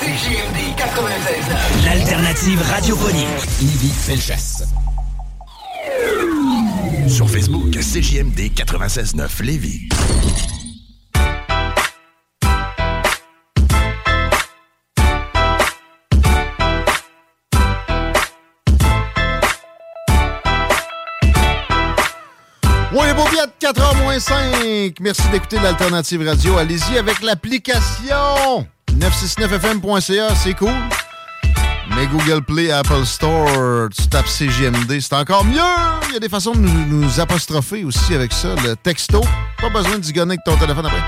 CJMD 0.00 0.78
96.9. 0.78 1.84
L'alternative 1.84 2.62
radiophonique. 2.70 3.26
Yves 3.60 3.92
Felchasse. 3.92 4.64
Sur 7.06 7.28
Facebook, 7.28 7.72
CJMD 7.72 8.50
96.9 8.56 9.42
Lévis. 9.42 9.90
Paupiètes, 23.30 23.54
4h 23.60 24.02
moins 24.02 24.18
5. 24.18 24.94
Merci 25.00 25.28
d'écouter 25.30 25.58
l'Alternative 25.60 26.26
Radio. 26.26 26.56
Allez-y 26.56 26.98
avec 26.98 27.22
l'application 27.22 28.66
969fm.ca, 28.92 30.34
c'est 30.34 30.54
cool. 30.54 30.72
Mais 31.94 32.06
Google 32.06 32.42
Play, 32.42 32.70
Apple 32.70 33.04
Store, 33.04 33.88
tu 33.90 34.08
tapes 34.08 34.26
CGMD, 34.26 35.00
c'est 35.00 35.14
encore 35.14 35.44
mieux. 35.44 35.60
Il 36.08 36.14
y 36.14 36.16
a 36.16 36.20
des 36.20 36.28
façons 36.28 36.52
de 36.52 36.58
nous, 36.58 36.86
nous 36.86 37.20
apostropher 37.20 37.84
aussi 37.84 38.14
avec 38.14 38.32
ça. 38.32 38.54
Le 38.64 38.74
texto, 38.74 39.20
pas 39.60 39.70
besoin 39.70 39.98
de 39.98 40.04
zigonner 40.04 40.34
avec 40.34 40.44
ton 40.44 40.56
téléphone 40.56 40.86
après. 40.86 41.02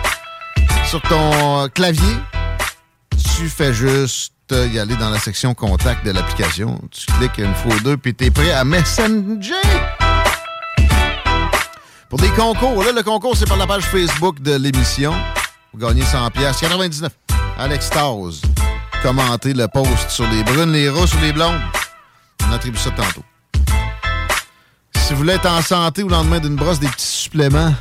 Sur 0.86 1.02
ton 1.02 1.62
euh, 1.62 1.68
clavier, 1.68 2.16
tu 3.36 3.48
fais 3.48 3.72
juste 3.72 4.32
euh, 4.52 4.68
y 4.68 4.78
aller 4.78 4.96
dans 4.96 5.10
la 5.10 5.18
section 5.18 5.54
contact 5.54 6.04
de 6.04 6.12
l'application. 6.12 6.80
Tu 6.90 7.06
cliques 7.18 7.38
une 7.38 7.54
fois 7.54 7.74
ou 7.74 7.80
deux, 7.80 7.96
puis 7.96 8.14
t'es 8.14 8.30
prêt 8.30 8.52
à 8.52 8.64
Messenger. 8.64 9.54
Pour 12.12 12.20
des 12.20 12.28
concours, 12.28 12.84
là, 12.84 12.92
le 12.92 13.02
concours, 13.02 13.34
c'est 13.38 13.48
par 13.48 13.56
la 13.56 13.66
page 13.66 13.84
Facebook 13.84 14.38
de 14.42 14.56
l'émission. 14.56 15.14
Vous 15.72 15.78
gagnez 15.78 16.02
100 16.02 16.30
pièces 16.32 16.58
99 16.60 17.10
à 17.58 17.66
l'extase. 17.66 18.42
Commentez 19.02 19.54
le 19.54 19.66
post 19.66 20.10
sur 20.10 20.28
les 20.28 20.44
brunes, 20.44 20.72
les 20.72 20.90
rousses 20.90 21.14
ou 21.14 21.20
les 21.22 21.32
blondes. 21.32 21.58
On 22.46 22.52
attribue 22.52 22.76
ça 22.76 22.90
tantôt. 22.90 23.22
Si 24.94 25.14
vous 25.14 25.20
voulez 25.20 25.32
être 25.32 25.48
en 25.48 25.62
santé 25.62 26.02
au 26.02 26.08
lendemain 26.10 26.38
d'une 26.38 26.54
brosse, 26.54 26.80
des 26.80 26.88
petits 26.88 27.06
suppléments, 27.06 27.72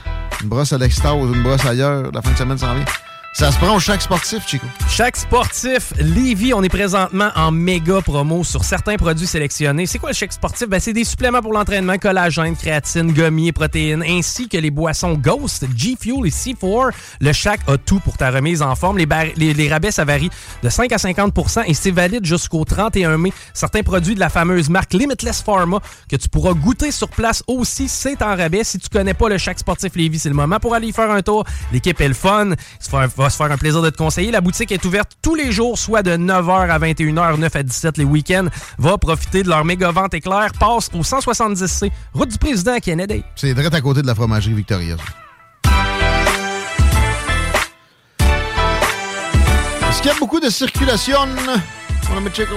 une 0.42 0.48
brosse 0.48 0.72
à 0.72 0.78
l'extase 0.78 1.14
une 1.14 1.44
brosse 1.44 1.66
ailleurs, 1.66 2.10
la 2.14 2.22
fin 2.22 2.32
de 2.32 2.38
semaine 2.38 2.58
s'en 2.58 2.74
vient, 2.74 2.86
Ça 3.34 3.50
se 3.50 3.58
prend 3.58 3.74
au 3.74 3.80
chaque 3.80 4.02
sportif, 4.02 4.46
Chico. 4.46 4.68
Chaque 4.90 5.16
sportif, 5.16 5.94
Lévis, 5.98 6.54
on 6.54 6.62
est 6.64 6.70
présentement 6.70 7.30
en 7.36 7.50
méga 7.50 8.02
promo 8.02 8.44
sur 8.44 8.66
certains 8.66 8.98
produits 8.98 9.26
sélectionnés. 9.26 9.86
C'est 9.86 10.00
quoi 10.00 10.10
le 10.10 10.16
chèque 10.16 10.34
sportif? 10.34 10.68
Ben, 10.68 10.82
c'est 10.82 10.92
des 10.92 11.06
suppléments 11.06 11.42
pour 11.42 11.54
l'entraînement, 11.54 11.98
collagène, 11.98 12.58
créatine, 12.58 13.14
gommiers, 13.14 13.54
protéines, 13.54 14.04
ainsi 14.04 14.50
que 14.50 14.58
les 14.58 14.70
boissons 14.70 15.14
Ghost, 15.14 15.66
G 15.76 15.96
Fuel 16.00 16.28
et 16.28 16.30
C4. 16.30 16.92
Le 17.22 17.32
chaque 17.32 17.62
a 17.70 17.78
tout 17.78 18.02
pour 18.02 18.18
ta 18.18 18.32
remise 18.32 18.62
en 18.62 18.76
forme. 18.76 18.98
Les, 18.98 19.70
rabais, 19.70 19.92
ça 19.92 20.04
varie 20.04 20.30
de 20.62 20.70
5 20.70 20.92
à 20.92 20.98
50% 20.98 21.64
et 21.68 21.74
c'est 21.74 21.92
valide 21.92 22.26
jusqu'au 22.26 22.66
31 22.66 23.18
mai. 23.18 23.32
Certains 23.54 23.82
produits 23.82 24.14
de 24.14 24.20
la 24.20 24.30
fameuse 24.30 24.70
marque 24.70 24.94
Limitless 24.94 25.42
Pharma 25.42 25.80
que 26.10 26.18
tu 26.18 26.28
pourras 26.28 26.54
goûter 26.54 26.92
sur 26.92 27.08
place 27.08 27.44
aussi, 27.48 27.88
c'est 27.88 28.22
en 28.22 28.36
rabais. 28.36 28.66
Si 28.66 28.78
tu 28.78 28.90
connais 28.90 29.14
pas 29.14 29.30
le 29.30 29.38
chaque 29.38 29.60
sportif 29.60 29.96
Lévis, 29.96 30.20
c'est 30.20 30.30
le 30.30 30.36
moment 30.36 30.60
pour 30.60 30.76
aller 30.76 30.88
y 30.88 30.92
faire 30.92 31.10
un 31.10 31.22
tour. 31.22 31.46
L'équipe 31.72 32.00
est 32.02 32.10
le 32.10 32.14
fun. 32.14 32.50
Va 33.22 33.30
se 33.30 33.38
faire 33.38 33.52
un 33.52 33.58
plaisir 33.58 33.82
de 33.82 33.90
te 33.90 33.98
conseiller. 33.98 34.32
La 34.32 34.42
boutique 34.42 34.72
est 34.72 34.84
ouverte 34.86 35.12
tous 35.22 35.36
les 35.36 35.52
jours, 35.52 35.78
soit 35.78 36.04
de 36.04 36.12
9h 36.12 36.70
à 36.70 36.80
21h, 36.80 37.38
9 37.38 37.56
à 37.56 37.64
17 37.64 37.98
les 37.98 38.04
week-ends. 38.04 38.48
Va 38.78 38.98
profiter 38.98 39.44
de 39.44 39.50
leur 39.50 39.64
méga 39.64 39.92
vente 39.92 40.14
éclair. 40.14 40.52
Passe 40.60 40.90
au 40.94 41.02
170C, 41.02 41.92
route 42.14 42.30
du 42.30 42.38
président 42.38 42.78
Kennedy. 42.80 43.24
C'est 43.36 43.54
direct 43.54 43.74
à 43.74 43.82
côté 43.82 44.02
de 44.02 44.08
la 44.08 44.16
fromagerie 44.16 44.54
Victoria. 44.54 44.96
Est-ce 49.90 50.02
qu'il 50.02 50.12
y 50.12 50.16
a 50.16 50.20
beaucoup 50.20 50.40
de 50.40 50.50
circulation, 50.50 51.20
Chico? 52.34 52.56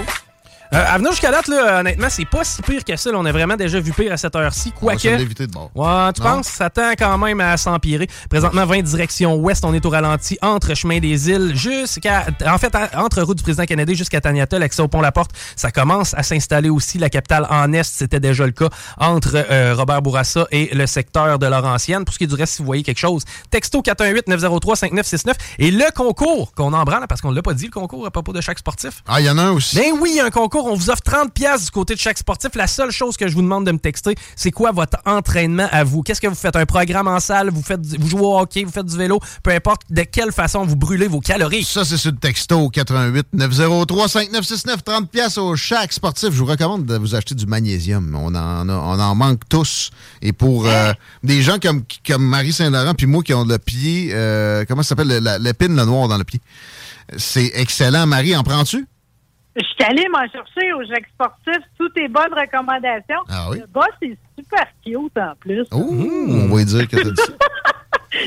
Euh, 0.73 0.85
à 0.89 0.97
venir 0.99 1.11
jusqu'à 1.13 1.31
date, 1.31 1.47
là, 1.49 1.81
honnêtement, 1.81 2.09
c'est 2.11 2.25
pas 2.25 2.43
si 2.43 2.63
pire 2.63 2.83
que 2.85 2.97
ça. 2.97 3.13
là. 3.13 3.19
on 3.19 3.25
a 3.25 3.33
vraiment 3.33 3.57
déjà 3.57 3.79
vu 3.81 3.93
pire 3.93 4.13
à 4.13 4.17
cette 4.17 4.35
heure-ci. 4.35 4.73
On 4.83 4.87
va 4.87 4.93
Quoique. 4.97 5.09
l'éviter 5.17 5.47
de 5.47 5.53
bord. 5.53 5.71
Ouais, 5.75 6.13
tu 6.15 6.23
Non? 6.23 6.29
penses? 6.37 6.47
Ça 6.49 6.71
tend 6.71 6.93
quand 6.99 7.17
même 7.19 7.41
à 7.41 7.57
s'empirer. 7.57 8.09
Présentement, 8.31 8.65
20 8.67 8.83
direction 8.83 9.35
ouest, 9.37 9.65
on 9.65 9.73
est 9.75 9.85
au 9.85 9.91
ralenti 9.91 10.39
entre 10.43 10.75
Chemin 10.75 10.99
des 11.01 11.31
Îles 11.31 11.53
jusqu'à. 11.55 12.27
En 12.47 12.59
fait, 12.59 12.75
entre 12.97 13.23
route 13.23 13.37
du 13.37 13.43
président 13.43 13.65
Kennedy 13.67 13.95
jusqu'à 13.95 14.21
Taniata, 14.21 14.59
l'accès 14.59 14.83
au 14.83 14.89
pont 14.89 15.01
La 15.01 15.13
Porte, 15.13 15.31
ça 15.55 15.71
commence 15.71 16.15
à 16.15 16.23
s'installer 16.23 16.71
aussi. 16.71 16.99
La 16.99 17.11
capitale 17.11 17.47
en 17.51 17.73
est, 17.73 17.83
c'était 17.85 18.21
déjà 18.21 18.45
le 18.47 18.53
cas 18.53 18.69
entre 18.99 19.33
euh, 19.35 19.75
Robert 19.77 20.03
Bourassa 20.03 20.47
et 20.51 20.75
le 20.75 20.87
secteur 20.87 21.39
de 21.39 21.47
Laurentienne. 21.47 22.05
Pour 22.05 22.15
ce 22.15 22.19
qui 22.19 22.25
est 22.25 22.29
du 22.29 22.35
reste, 22.35 22.55
si 22.55 22.63
vous 22.63 22.67
voyez 22.67 22.83
quelque 22.83 22.99
chose, 22.99 23.23
texto 23.51 23.81
418-903-5969. 23.83 25.33
Et 25.59 25.71
le 25.71 25.85
concours 25.95 26.53
qu'on 26.55 26.73
en 26.73 26.85
branle, 26.85 27.07
parce 27.09 27.21
qu'on 27.21 27.31
l'a 27.31 27.43
pas 27.43 27.55
dit, 27.55 27.67
le 27.67 27.71
concours 27.71 28.07
à 28.07 28.11
propos 28.11 28.33
de 28.33 28.41
chaque 28.41 28.59
sportif. 28.59 29.03
Ah, 29.07 29.21
il 29.21 29.27
y 29.27 29.31
en 29.31 29.39
a 29.39 29.43
un 29.43 29.51
aussi. 29.53 29.77
Ben 29.77 29.93
oui, 30.01 30.11
il 30.15 30.17
y 30.17 30.21
a 30.21 30.25
un 30.27 30.31
concours. 30.31 30.54
On 30.59 30.75
vous 30.75 30.91
offre 30.91 31.03
30 31.03 31.33
pièces 31.33 31.65
du 31.67 31.71
côté 31.71 31.95
de 31.95 32.01
chaque 32.01 32.19
sportif. 32.19 32.51
La 32.55 32.67
seule 32.67 32.91
chose 32.91 33.17
que 33.17 33.27
je 33.29 33.35
vous 33.35 33.43
demande 33.43 33.67
de 33.67 33.73
me 33.73 33.79
texter, 33.79 34.15
c'est 34.37 34.51
quoi 34.51 34.73
votre 34.73 34.99
entraînement 35.07 35.69
à 35.73 35.85
vous? 35.85 36.03
Qu'est-ce 36.03 36.21
que 36.21 36.27
vous 36.29 36.35
faites? 36.35 36.57
Un 36.57 36.67
programme 36.67 37.09
en 37.09 37.21
salle? 37.21 37.51
Vous, 37.51 37.63
faites, 37.63 37.85
vous 37.99 38.09
jouez 38.09 38.21
au 38.21 38.39
hockey? 38.39 38.65
Vous 38.65 38.71
faites 38.73 38.87
du 38.87 38.97
vélo? 38.97 39.19
Peu 39.43 39.51
importe 39.51 39.83
de 39.91 40.03
quelle 40.03 40.33
façon 40.33 40.65
vous 40.65 40.77
brûlez 40.77 41.09
vos 41.09 41.21
calories? 41.21 41.65
Ça, 41.65 41.85
c'est 41.85 41.97
sur 41.97 42.13
le 42.13 42.19
texto 42.19 42.69
88 42.69 43.27
903 43.33 44.09
5969 44.09 44.85
30 44.85 45.11
pièces 45.11 45.39
au 45.39 45.57
chaque 45.57 45.93
sportif. 45.93 46.31
Je 46.33 46.39
vous 46.39 46.47
recommande 46.47 46.87
de 46.87 46.97
vous 46.97 47.15
acheter 47.15 47.35
du 47.35 47.47
magnésium. 47.47 48.15
On 48.15 48.29
en, 48.35 48.69
a- 48.69 48.73
on 48.75 49.01
en 49.01 49.15
manque 49.15 49.41
tous. 49.49 49.91
Et 50.23 50.33
pour 50.33 50.67
euh, 50.67 50.93
des 51.23 51.43
gens 51.43 51.59
comme, 51.61 51.83
comme 52.07 52.25
Marie 52.25 52.53
Saint-Laurent 52.53 52.95
puis 52.95 53.07
moi 53.07 53.23
qui 53.23 53.35
ont 53.35 53.45
le 53.45 53.59
pied, 53.59 54.11
euh, 54.13 54.65
comment 54.69 54.83
ça 54.83 54.91
s'appelle, 54.91 55.23
l'épine 55.41 55.75
le 55.77 55.85
noir 55.85 56.09
dans 56.09 56.19
le 56.19 56.25
pied. 56.25 56.41
C'est 57.17 57.51
excellent. 57.55 58.07
Marie, 58.07 58.35
en 58.37 58.43
prends-tu? 58.43 58.87
Je 59.57 59.63
suis 59.63 59.85
allée 59.85 60.09
m'en 60.09 60.27
chercher 60.29 60.73
au 60.73 60.83
Jacques 60.85 61.09
Sportif, 61.15 61.59
toutes 61.79 61.95
tes 61.95 62.09
bonnes 62.09 62.35
recommandations. 62.35 63.23
Ah 63.29 63.49
oui? 63.51 63.61
Le 63.61 63.67
boss 63.67 63.87
est 64.03 64.19
super 64.37 64.67
cute 64.85 65.17
en 65.19 65.35
plus. 65.39 65.65
Oh, 65.71 65.87
on 65.91 66.49
va 66.49 66.57
lui 66.57 66.65
dire 66.65 66.89
que 66.89 66.97
t'as 66.97 67.11
dit 67.11 67.17
ça. 67.17 67.33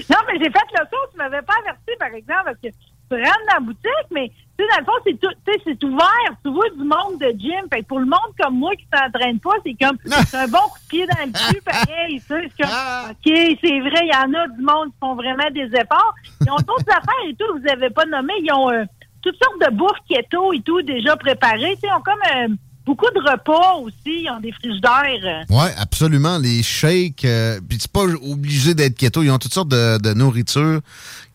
Non, 0.09 0.17
mais 0.27 0.33
j'ai 0.33 0.51
fait 0.51 0.59
le 0.73 0.85
tour. 0.89 0.99
Tu 1.11 1.17
m'avais 1.17 1.41
pas 1.41 1.53
averti, 1.61 1.91
par 1.97 2.09
exemple, 2.13 2.41
parce 2.43 2.57
que 2.57 2.67
tu 2.67 3.15
rentres 3.15 3.47
dans 3.47 3.53
la 3.53 3.59
boutique, 3.61 4.07
mais 4.11 4.29
tu 4.57 4.65
sais, 4.65 4.69
dans 4.69 4.79
le 4.79 4.85
fond, 4.85 4.91
c'est 5.05 5.19
tout, 5.19 5.33
tu 5.45 5.53
sais, 5.53 5.61
c'est 5.65 5.83
ouvert. 5.85 6.31
Tu 6.43 6.51
vois 6.51 6.69
du 6.71 6.83
monde 6.83 7.19
de 7.21 7.31
gym. 7.39 7.65
Fait 7.71 7.81
que 7.81 7.85
pour 7.87 7.99
le 7.99 8.05
monde 8.05 8.33
comme 8.37 8.57
moi 8.59 8.75
qui 8.75 8.85
s'entraîne 8.93 9.39
pas, 9.39 9.53
c'est 9.65 9.75
comme, 9.81 9.97
c'est 10.03 10.35
un 10.37 10.47
bon 10.47 10.57
coup 10.59 10.79
de 10.83 10.87
pied 10.89 11.07
dans 11.07 11.25
le 11.25 11.31
cul, 11.31 11.61
pareil. 11.61 12.19
Tu 12.19 12.27
sais, 12.27 12.49
c'est 12.57 12.63
comme, 12.63 13.11
OK, 13.11 13.57
c'est 13.63 13.79
vrai, 13.79 14.01
il 14.03 14.11
y 14.11 14.17
en 14.17 14.33
a 14.33 14.47
du 14.49 14.61
monde 14.61 14.91
qui 14.91 14.97
font 14.99 15.15
vraiment 15.15 15.49
des 15.53 15.69
efforts. 15.73 16.13
Ils 16.41 16.51
ont 16.51 16.55
d'autres 16.57 16.89
affaires 16.91 17.25
et 17.29 17.35
tout, 17.35 17.45
vous 17.57 17.71
avez 17.71 17.89
pas 17.89 18.05
nommé. 18.05 18.33
Ils 18.41 18.51
ont 18.53 18.69
euh, 18.69 18.83
toutes 19.29 19.41
sortes 19.43 19.71
de 19.71 19.75
bouffe 19.75 19.97
keto 20.09 20.53
et 20.53 20.61
tout 20.61 20.81
déjà 20.81 21.15
préparées. 21.17 21.77
Ils 21.83 21.89
ont 21.97 22.01
comme 22.01 22.19
euh, 22.35 22.55
beaucoup 22.85 23.09
de 23.13 23.19
repas 23.29 23.75
aussi. 23.81 24.23
Ils 24.23 24.29
ont 24.35 24.39
des 24.39 24.51
frigidaires. 24.51 25.01
euh. 25.23 25.43
Oui, 25.49 25.65
absolument. 25.77 26.37
Les 26.37 26.63
shakes, 26.63 27.25
euh, 27.25 27.59
puis 27.67 27.77
c'est 27.81 27.91
pas 27.91 28.03
obligé 28.03 28.73
d'être 28.73 28.95
keto. 28.97 29.23
Ils 29.23 29.31
ont 29.31 29.37
toutes 29.39 29.53
sortes 29.53 29.69
de, 29.69 29.97
de 29.97 30.13
nourriture 30.13 30.81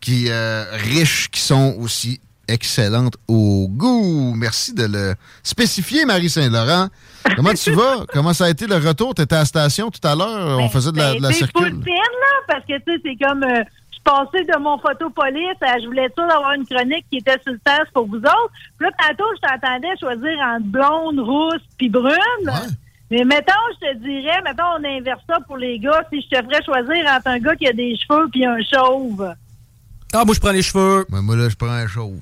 qui 0.00 0.26
euh, 0.28 0.64
riches, 0.72 1.28
qui 1.30 1.40
sont 1.40 1.74
aussi 1.78 2.20
excellentes 2.48 3.14
au 3.28 3.68
goût. 3.70 4.34
Merci 4.36 4.74
de 4.74 4.84
le 4.84 5.14
spécifier, 5.42 6.04
Marie 6.04 6.28
Saint-Laurent. 6.28 6.88
Comment 7.36 7.54
tu 7.54 7.70
vas? 7.72 8.04
Comment 8.12 8.32
ça 8.32 8.46
a 8.46 8.50
été 8.50 8.66
le 8.66 8.76
retour? 8.76 9.14
Tu 9.14 9.22
étais 9.22 9.36
à 9.36 9.40
la 9.40 9.44
station 9.44 9.90
tout 9.90 10.06
à 10.06 10.14
l'heure? 10.16 10.58
On 10.58 10.68
faisait 10.68 10.90
de 10.92 10.98
la, 10.98 11.14
de 11.14 11.22
la 11.22 11.28
Ben, 11.28 11.34
c'est 11.34 11.50
full 11.52 11.62
circule. 11.64 11.82
fine, 11.84 11.94
là, 11.94 12.32
parce 12.48 12.64
que, 12.66 12.72
tu 12.78 12.82
sais, 12.94 13.00
c'est 13.04 13.24
comme... 13.24 13.44
je 14.04 14.10
passais 14.10 14.44
de 14.44 14.58
mon 14.58 14.78
photopolice 14.78 15.56
à 15.60 15.78
je 15.78 15.86
voulais 15.86 16.08
ça 16.16 16.26
d'avoir 16.26 16.52
une 16.52 16.66
chronique 16.66 17.06
qui 17.10 17.18
était 17.18 17.38
sur 17.42 17.52
le 17.52 17.60
sens 17.66 17.86
pour 17.92 18.06
vous 18.06 18.18
autres. 18.18 18.52
Puis 18.78 18.86
là, 18.86 18.92
tantôt, 18.98 19.24
je 19.36 19.48
t'entendais 19.48 19.96
choisir 19.98 20.38
entre 20.40 20.66
blonde, 20.66 21.20
rousse 21.20 21.62
puis 21.78 21.88
brune. 21.88 22.16
Mais 23.10 23.24
mettons, 23.24 23.52
je 23.74 23.88
te 23.88 23.98
dirais, 23.98 24.40
mettons, 24.42 24.64
on 24.78 24.84
inverse 24.84 25.20
ça 25.28 25.38
pour 25.46 25.56
les 25.58 25.78
gars, 25.78 26.02
si 26.10 26.22
je 26.22 26.28
te 26.28 26.42
ferais 26.42 26.62
choisir 26.64 27.12
entre 27.12 27.28
un 27.28 27.38
gars 27.38 27.54
qui 27.56 27.68
a 27.68 27.72
des 27.72 27.96
cheveux 27.96 28.26
puis 28.30 28.44
un 28.44 28.58
chauve. 28.62 29.34
Ah, 30.14 30.24
moi, 30.24 30.34
je 30.34 30.40
prends 30.40 30.52
les 30.52 30.62
cheveux. 30.62 31.06
moi, 31.08 31.36
là, 31.36 31.48
je 31.48 31.56
prends 31.56 31.68
un 31.68 31.86
chauve. 31.86 32.20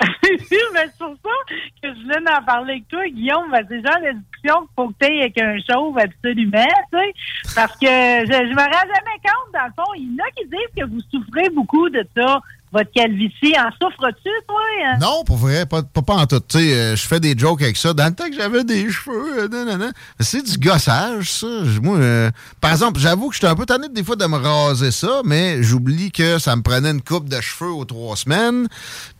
mais 0.72 0.86
c'est 0.86 0.98
pour 0.98 1.16
ça 1.22 1.54
que 1.82 1.94
je 1.94 2.02
voulais 2.02 2.30
en 2.30 2.42
parler 2.42 2.72
avec 2.72 2.88
toi, 2.88 3.06
Guillaume. 3.06 3.50
Ben, 3.50 3.64
c'est 3.68 3.82
genre 3.82 4.00
de 4.00 4.18
discussion 4.18 4.60
qu'il 4.60 4.74
faut 4.76 4.88
que 4.88 5.06
tu 5.06 5.20
avec 5.20 5.38
un 5.38 5.58
chauve 5.58 5.98
absolument, 5.98 6.64
tu 6.92 6.98
sais. 6.98 7.12
Parce 7.54 7.76
que 7.76 7.86
je, 7.86 8.48
je 8.48 8.54
me 8.54 8.62
rends 8.62 8.88
jamais 8.88 9.18
compte, 9.22 9.52
dans 9.52 9.66
le 9.66 9.72
fond. 9.76 9.92
Il 9.96 10.14
y 10.14 10.20
en 10.20 10.24
a 10.24 10.30
qui 10.30 10.44
disent 10.46 10.84
que 10.84 10.84
vous 10.84 11.00
souffrez 11.10 11.50
beaucoup 11.50 11.88
de 11.90 12.06
ça, 12.16 12.40
votre 12.72 12.90
calvitie. 12.92 13.54
En 13.58 13.70
souffres-tu, 13.80 14.30
toi? 14.46 14.98
Non, 15.00 15.24
pour 15.24 15.36
vrai, 15.36 15.66
pas, 15.66 15.82
pas, 15.82 16.02
pas 16.02 16.14
en 16.14 16.26
tout. 16.26 16.40
Tu 16.40 16.58
sais, 16.58 16.74
euh, 16.74 16.96
je 16.96 17.06
fais 17.06 17.20
des 17.20 17.36
jokes 17.36 17.62
avec 17.62 17.76
ça. 17.76 17.92
Dans 17.92 18.06
le 18.06 18.14
temps 18.14 18.28
que 18.28 18.34
j'avais 18.36 18.64
des 18.64 18.90
cheveux, 18.90 19.48
euh, 19.52 19.90
c'est 20.20 20.42
du 20.42 20.56
gossage, 20.58 21.30
ça. 21.32 21.46
Moi, 21.82 21.96
euh, 21.98 22.30
par 22.60 22.70
exemple, 22.72 23.00
j'avoue 23.00 23.28
que 23.28 23.34
j'étais 23.34 23.48
un 23.48 23.56
peu 23.56 23.66
tanné 23.66 23.88
des 23.88 24.04
fois 24.04 24.16
de 24.16 24.24
me 24.26 24.36
raser 24.36 24.90
ça, 24.92 25.22
mais 25.24 25.62
j'oublie 25.62 26.10
que 26.12 26.38
ça 26.38 26.54
me 26.56 26.62
prenait 26.62 26.90
une 26.90 27.02
coupe 27.02 27.28
de 27.28 27.40
cheveux 27.40 27.70
aux 27.72 27.84
trois 27.84 28.16
semaines, 28.16 28.68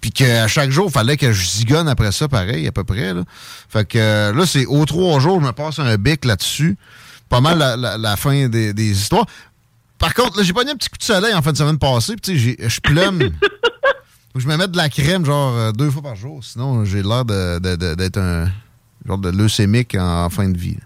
puis 0.01 0.11
qu'à 0.13 0.47
chaque 0.49 0.71
jour, 0.71 0.87
il 0.89 0.93
fallait 0.93 1.17
que 1.17 1.33
je 1.33 1.45
zigonne 1.49 1.89
après 1.89 2.13
ça, 2.13 2.29
pareil, 2.29 2.67
à 2.67 2.73
peu 2.73 2.85
près. 2.85 3.13
Là. 3.15 3.23
Fait 3.69 3.87
que 3.87 3.99
euh, 3.99 4.33
là, 4.33 4.47
c'est 4.47 4.67
aux 4.67 4.85
trois 4.85 5.19
jours, 5.21 5.41
je 5.41 5.47
me 5.47 5.53
passe 5.53 5.79
un 5.79 5.97
bic 5.97 6.25
là-dessus. 6.25 6.77
Pas 7.29 7.41
mal 7.41 7.59
la, 7.59 7.77
la- 7.77 7.97
la 7.97 8.17
fin 8.17 8.49
des 8.49 8.73
histoires. 8.91 9.25
Par 10.01 10.15
contre, 10.15 10.39
là, 10.39 10.43
j'ai 10.43 10.53
pogné 10.55 10.71
un 10.73 10.77
petit 10.77 10.89
coup 10.89 10.97
de 10.99 11.03
soleil 11.03 11.35
en 11.35 11.43
fin 11.43 11.53
de 11.53 11.57
semaine 11.57 11.79
passée, 11.79 12.15
puis 12.17 12.23
tu 12.23 12.33
sais, 12.33 12.57
j'ai- 12.59 12.69
je 12.69 12.81
plume. 12.81 13.21
Faut 14.33 14.39
que 14.39 14.41
je 14.41 14.49
me 14.49 14.57
mette 14.57 14.71
de 14.71 14.77
la 14.77 14.89
crème, 14.89 15.25
genre, 15.27 15.55
euh, 15.57 15.73
deux 15.73 15.91
fois 15.91 16.03
par 16.03 16.17
jour. 16.17 16.43
Sinon, 16.43 16.85
j'ai 16.85 17.03
l'air 17.03 17.25
d'être 17.25 18.19
un 18.19 18.47
genre 19.07 19.19
de 19.19 19.29
leucémique 19.31 19.95
en, 19.99 20.31
fin 20.31 20.49
de 20.49 20.57
vie. 20.57 20.79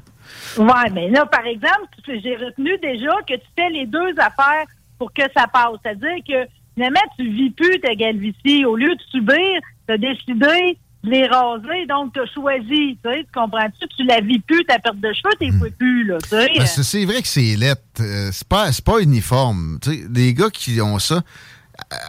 Ouais, 0.57 0.91
mais 0.93 1.09
là, 1.11 1.27
par 1.27 1.47
exemple, 1.47 1.89
j'ai 2.07 2.37
retenu 2.37 2.77
déjà 2.83 3.13
que 3.29 3.35
tu 3.35 3.47
fais 3.57 3.71
les 3.71 3.87
deux 3.87 4.13
affaires 4.19 4.65
pour 4.99 5.13
que 5.13 5.23
ça 5.37 5.47
passe. 5.47 5.77
C'est-à-dire 5.83 6.17
que 6.27 6.51
finalement, 6.75 7.01
tu 7.19 7.29
vis 7.31 7.51
plus 7.51 7.81
ta 7.81 7.95
calvitie. 7.95 8.65
Au 8.65 8.77
lieu 8.77 8.95
de 8.95 9.03
subir, 9.11 9.61
tu 9.87 9.95
as 9.95 9.99
décidé 9.99 10.79
les 11.05 11.27
raser, 11.27 11.87
donc 11.89 12.13
tu 12.15 12.21
as 12.21 12.27
choisi. 12.35 12.99
Tu 13.03 13.11
sais, 13.11 13.21
tu 13.25 13.33
comprends-tu? 13.35 13.87
Tu 13.97 14.05
la 14.05 14.21
vis 14.21 14.41
plus, 14.41 14.65
ta 14.65 14.79
perte 14.79 14.97
de 15.01 15.13
cheveux, 15.13 15.35
t'es 15.39 15.51
plus, 15.79 16.05
là. 16.05 16.19
Tu 16.23 16.29
sais. 16.31 16.49
Ben, 16.57 16.67
c'est- 16.67 17.05
vrai 17.05 17.21
que 17.23 17.29
c'est 17.29 17.57
lettre. 17.57 17.83
euh, 18.01 18.31
c'est 18.33 18.49
pas, 18.49 18.73
c'est 18.73 18.85
pas 18.85 19.01
uniforme. 19.01 19.79
Tu 19.83 19.91
sais, 19.91 20.05
les 20.13 20.33
gars 20.35 20.51
qui 20.51 20.81
ont 20.81 20.99
ça, 20.99 21.23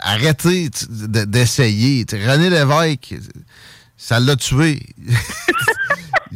arrêtez 0.04 0.70
d'essayer. 0.90 2.06
René 2.12 2.50
Lévesque, 2.50 3.16
ça 3.98 4.20
l'a 4.20 4.36
tué. 4.36 4.80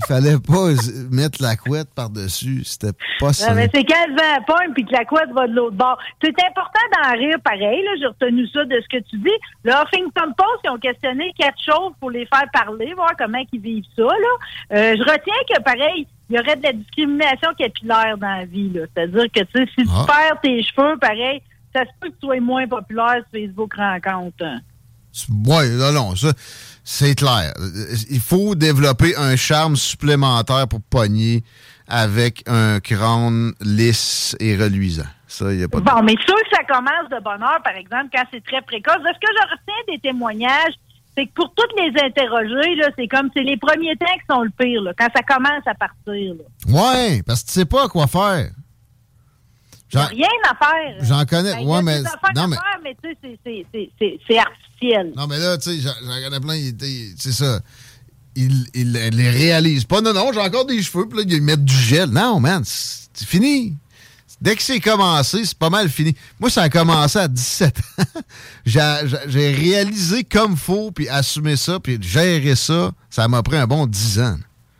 Il 0.01 0.05
fallait 0.07 0.37
pas 0.39 0.69
mettre 1.11 1.41
la 1.41 1.57
couette 1.57 1.89
par-dessus. 1.93 2.63
C'était 2.63 2.97
pas 3.19 3.33
ça. 3.33 3.53
mais 3.53 3.69
c'est 3.73 3.83
quand 3.83 4.07
le 4.07 4.15
vent 4.15 4.43
pogne 4.47 4.73
puis 4.73 4.85
que 4.85 4.93
la 4.93 5.03
couette 5.03 5.29
va 5.33 5.45
de 5.47 5.53
l'autre 5.53 5.75
bord. 5.75 5.97
C'est 6.23 6.29
important 6.29 6.79
d'en 7.03 7.11
rire 7.17 7.35
pareil. 7.43 7.83
Là, 7.83 7.91
j'ai 7.99 8.05
retenu 8.07 8.47
ça 8.47 8.63
de 8.63 8.79
ce 8.81 8.87
que 8.97 9.03
tu 9.09 9.17
dis. 9.17 9.37
Le 9.65 9.71
Huffington 9.71 10.31
Post, 10.37 10.59
ils 10.63 10.69
ont 10.69 10.77
questionné 10.77 11.33
quatre 11.37 11.59
choses 11.63 11.91
pour 11.99 12.11
les 12.11 12.25
faire 12.27 12.45
parler, 12.53 12.93
voir 12.93 13.11
comment 13.17 13.43
ils 13.51 13.59
vivent 13.59 13.83
ça. 13.95 14.03
Là. 14.03 14.77
Euh, 14.77 14.95
je 14.97 15.01
retiens 15.01 15.33
que 15.53 15.61
pareil, 15.63 16.07
il 16.29 16.35
y 16.37 16.39
aurait 16.39 16.55
de 16.55 16.63
la 16.63 16.73
discrimination 16.73 17.49
capillaire 17.57 18.17
dans 18.17 18.37
la 18.37 18.45
vie. 18.45 18.69
là. 18.69 18.81
C'est-à-dire 18.95 19.25
que 19.33 19.41
tu 19.41 19.67
si 19.75 19.83
tu 19.83 19.89
Ah. 19.93 20.05
perds 20.07 20.41
tes 20.41 20.63
cheveux, 20.63 20.97
pareil, 20.97 21.41
ça 21.75 21.81
se 21.81 21.89
peut 21.99 22.07
que 22.07 22.13
tu 22.13 22.25
sois 22.27 22.39
moins 22.39 22.67
populaire 22.67 23.15
sur 23.31 23.41
Facebook 23.41 23.73
rencontre. 23.75 24.45
Oui, 25.29 25.69
non, 25.71 25.91
non, 25.91 26.15
ça, 26.15 26.29
c'est 26.83 27.15
clair. 27.15 27.53
Il 28.09 28.19
faut 28.19 28.55
développer 28.55 29.15
un 29.15 29.35
charme 29.35 29.75
supplémentaire 29.75 30.67
pour 30.67 30.81
pogner 30.81 31.43
avec 31.87 32.43
un 32.47 32.79
crâne 32.79 33.53
lisse 33.61 34.35
et 34.39 34.55
reluisant. 34.55 35.07
Ça, 35.27 35.53
il 35.53 35.63
a 35.63 35.67
pas 35.67 35.79
de... 35.79 35.83
Bon, 35.85 36.01
mais 36.03 36.15
sûr 36.25 36.35
que 36.35 36.55
ça 36.55 36.63
commence 36.63 37.09
de 37.11 37.23
bonne 37.23 37.41
heure, 37.43 37.61
par 37.63 37.75
exemple, 37.75 38.07
quand 38.13 38.23
c'est 38.31 38.43
très 38.43 38.61
précoce. 38.61 38.97
De 38.97 39.07
ce 39.13 39.19
que 39.19 39.27
je 39.31 39.43
retiens 39.51 39.93
des 39.93 39.99
témoignages, 39.99 40.73
c'est 41.15 41.25
que 41.27 41.31
pour 41.33 41.53
toutes 41.53 41.71
les 41.77 41.91
interroger, 42.01 42.75
là, 42.75 42.89
c'est 42.97 43.07
comme 43.07 43.29
c'est 43.35 43.43
les 43.43 43.57
premiers 43.57 43.95
temps 43.95 44.05
qui 44.05 44.25
sont 44.29 44.41
le 44.41 44.49
pire, 44.51 44.81
là, 44.81 44.93
quand 44.97 45.07
ça 45.15 45.21
commence 45.23 45.65
à 45.65 45.73
partir. 45.75 46.33
Là. 46.35 46.43
Ouais, 46.67 47.21
parce 47.25 47.41
que 47.43 47.47
tu 47.47 47.53
sais 47.53 47.65
pas 47.65 47.87
quoi 47.89 48.07
faire. 48.07 48.49
Y 49.91 49.97
rien 49.97 50.27
à 50.49 50.55
faire. 50.65 50.97
J'en 51.01 51.25
connais. 51.25 51.55
Ben, 51.55 51.61
y 51.61 51.65
ouais, 51.65 51.81
mais. 51.81 52.01
Non, 52.35 52.47
mais. 52.47 52.55
faire, 52.55 52.79
mais 52.83 52.95
c'est- 53.01 54.19
Non, 55.15 55.27
mais 55.27 55.37
là, 55.39 55.57
tu 55.57 55.71
sais, 55.71 55.79
j'en 55.81 56.23
connais 56.23 56.39
plein, 56.39 56.55
il 56.55 56.75
c'est 57.17 57.31
ça. 57.31 57.59
Ils 58.35 58.67
il, 58.73 58.91
les 58.93 59.29
réalisent 59.29 59.85
pas. 59.85 60.01
Non, 60.01 60.13
non, 60.13 60.31
j'ai 60.33 60.39
encore 60.39 60.65
des 60.65 60.81
cheveux, 60.81 61.07
puis 61.07 61.19
là, 61.19 61.25
ils 61.27 61.41
mettent 61.41 61.65
du 61.65 61.75
gel. 61.75 62.09
Non, 62.09 62.39
man, 62.39 62.63
c'est 62.65 63.27
fini. 63.27 63.75
Dès 64.41 64.55
que 64.55 64.63
c'est 64.63 64.79
commencé, 64.79 65.43
c'est 65.43 65.57
pas 65.57 65.69
mal 65.69 65.89
fini. 65.89 66.15
Moi, 66.39 66.49
ça 66.49 66.61
a 66.63 66.69
commencé 66.69 67.19
à 67.19 67.27
17 67.27 67.77
ans. 67.77 68.21
J'ai 68.65 69.51
réalisé 69.51 70.23
comme 70.23 70.55
faut, 70.55 70.91
puis 70.91 71.09
assumé 71.09 71.57
ça, 71.57 71.79
puis 71.79 71.97
gérer 72.01 72.55
ça. 72.55 72.91
Ça 73.09 73.27
m'a 73.27 73.43
pris 73.43 73.57
un 73.57 73.67
bon 73.67 73.85
10 73.85 74.19
ans 74.21 74.37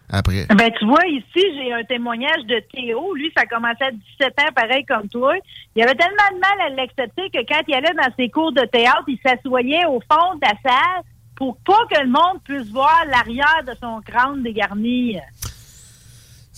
après? 0.09 0.45
Ben, 0.47 0.71
tu 0.77 0.85
vois, 0.85 1.05
ici, 1.07 1.45
j'ai 1.55 1.73
un 1.73 1.83
témoignage 1.83 2.45
de 2.45 2.61
Théo. 2.73 3.13
Lui, 3.15 3.31
ça 3.35 3.45
commençait 3.45 3.85
à 3.85 3.91
17 3.91 4.39
ans, 4.39 4.53
pareil 4.55 4.85
comme 4.85 5.07
toi. 5.09 5.35
Il 5.75 5.83
avait 5.83 5.95
tellement 5.95 6.15
de 6.33 6.39
mal 6.39 6.67
à 6.67 6.69
l'accepter 6.75 7.29
que 7.29 7.45
quand 7.47 7.61
il 7.67 7.73
allait 7.75 7.93
dans 7.93 8.13
ses 8.17 8.29
cours 8.29 8.51
de 8.51 8.65
théâtre, 8.65 9.03
il 9.07 9.19
s'assoyait 9.25 9.85
au 9.85 9.99
fond 10.11 10.35
de 10.35 10.41
la 10.41 10.71
salle 10.71 11.03
pour 11.35 11.57
pas 11.65 11.85
que 11.89 12.01
le 12.01 12.09
monde 12.09 12.41
puisse 12.43 12.69
voir 12.69 13.05
l'arrière 13.09 13.63
de 13.65 13.73
son 13.81 14.01
crâne 14.01 14.43
dégarni. 14.43 15.17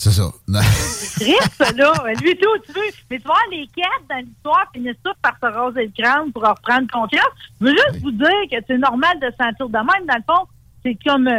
C'est 0.02 0.10
ça. 0.10 0.32
C'est 0.62 1.26
triste, 1.26 1.78
là. 1.78 1.94
Lui, 2.24 2.36
tout, 2.36 2.58
tu 2.66 2.72
veux. 2.72 2.82
Mais 3.12 3.20
tu 3.20 3.26
vois, 3.26 3.36
les 3.52 3.68
quatre 3.68 4.08
dans 4.10 4.18
l'histoire 4.18 4.66
finissent 4.74 4.96
tous 5.04 5.14
par 5.22 5.38
se 5.40 5.46
raser 5.46 5.86
le 5.86 6.04
crâne 6.04 6.32
pour 6.32 6.42
reprendre 6.42 6.88
confiance. 6.92 7.30
Je 7.60 7.68
veux 7.68 7.72
juste 7.72 8.02
vous 8.02 8.12
dire 8.12 8.42
que 8.52 8.58
c'est 8.66 8.80
normal 8.80 9.20
de 9.20 9.28
se 9.28 9.38
sentir 9.38 9.70
de 9.70 9.78
même. 9.78 10.08
Dans 10.08 10.16
le 10.16 10.24
fond, 10.28 10.48
c'est 10.84 10.98
comme. 11.06 11.30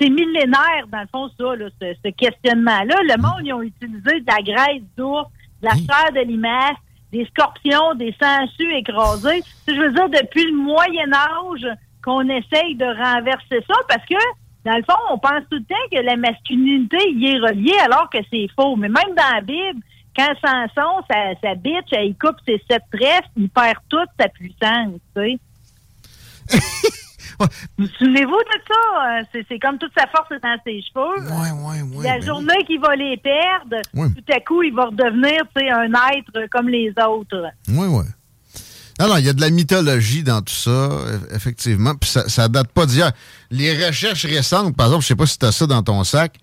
C'est 0.00 0.08
millénaire, 0.08 0.86
dans 0.90 1.00
le 1.00 1.06
fond, 1.12 1.30
ça, 1.38 1.56
là, 1.56 1.68
ce, 1.80 1.94
ce 2.04 2.10
questionnement-là. 2.10 2.96
Le 3.02 3.20
monde, 3.20 3.42
ils 3.44 3.52
ont 3.52 3.62
utilisé 3.62 4.20
de 4.20 4.26
la 4.26 4.40
graisse 4.42 4.82
d'ours, 4.96 5.28
de 5.62 5.66
la 5.66 5.74
chair 5.74 6.12
de 6.14 6.26
limace, 6.26 6.76
des 7.12 7.26
scorpions, 7.26 7.94
des 7.96 8.14
sangsues 8.20 8.72
écrasés. 8.74 9.42
Je 9.68 9.74
veux 9.74 9.92
dire, 9.92 10.08
depuis 10.08 10.44
le 10.50 10.56
Moyen 10.56 11.12
Âge 11.12 11.66
qu'on 12.02 12.26
essaye 12.28 12.76
de 12.76 12.84
renverser 12.84 13.62
ça 13.68 13.74
parce 13.88 14.06
que, 14.06 14.14
dans 14.64 14.76
le 14.76 14.82
fond, 14.84 14.98
on 15.10 15.18
pense 15.18 15.42
tout 15.50 15.58
le 15.58 15.64
temps 15.64 15.74
que 15.92 16.00
la 16.00 16.16
masculinité 16.16 16.98
y 17.10 17.26
est 17.28 17.38
reliée 17.38 17.78
alors 17.84 18.08
que 18.08 18.18
c'est 18.32 18.48
faux. 18.56 18.76
Mais 18.76 18.88
même 18.88 19.14
dans 19.14 19.34
la 19.34 19.40
Bible, 19.42 19.82
quand 20.16 20.32
Samson, 20.42 21.04
sa, 21.10 21.34
sa 21.42 21.54
bitch, 21.56 21.92
elle 21.92 22.14
coupe 22.16 22.36
ses 22.46 22.62
sept 22.70 22.82
tresses, 22.92 23.28
il 23.36 23.50
perd 23.50 23.76
toute 23.88 24.08
sa 24.18 24.28
puissance, 24.28 24.98
tu 25.14 25.38
sais. 26.48 26.90
Vous 27.78 27.86
souvenez-vous 27.98 28.30
de 28.38 28.60
ça? 28.68 28.74
Euh, 29.20 29.22
C'est, 29.32 29.46
c'est 29.48 29.58
comme 29.58 29.78
toute 29.78 29.92
sa 29.96 30.06
force 30.08 30.30
est 30.32 30.40
dans 30.42 30.56
ses 30.64 30.80
cheveux. 30.82 31.26
Ouais, 31.98 32.04
la 32.04 32.20
journée 32.20 32.64
qu'il 32.66 32.80
va 32.80 32.94
les 32.96 33.16
perdre, 33.16 33.76
tout 34.14 34.32
à 34.32 34.40
coup, 34.40 34.62
il 34.62 34.74
va 34.74 34.86
redevenir 34.86 35.42
un 35.56 35.92
être 36.16 36.48
comme 36.50 36.68
les 36.68 36.92
autres. 37.06 37.46
Oui, 37.68 37.86
oui. 37.88 38.04
Non, 39.00 39.08
non, 39.08 39.16
il 39.16 39.24
y 39.24 39.28
a 39.30 39.32
de 39.32 39.40
la 39.40 39.48
mythologie 39.48 40.22
dans 40.22 40.42
tout 40.42 40.52
ça, 40.52 40.70
eff- 40.90 41.34
effectivement. 41.34 41.94
Puis 41.94 42.10
ça, 42.10 42.28
ça 42.28 42.48
date 42.48 42.68
pas 42.72 42.84
d'hier. 42.84 43.10
Les 43.50 43.86
recherches 43.86 44.26
récentes, 44.26 44.76
par 44.76 44.88
exemple, 44.88 45.02
je 45.02 45.08
sais 45.08 45.16
pas 45.16 45.26
si 45.26 45.38
tu 45.38 45.46
as 45.46 45.52
ça 45.52 45.66
dans 45.66 45.82
ton 45.82 46.04
sac, 46.04 46.34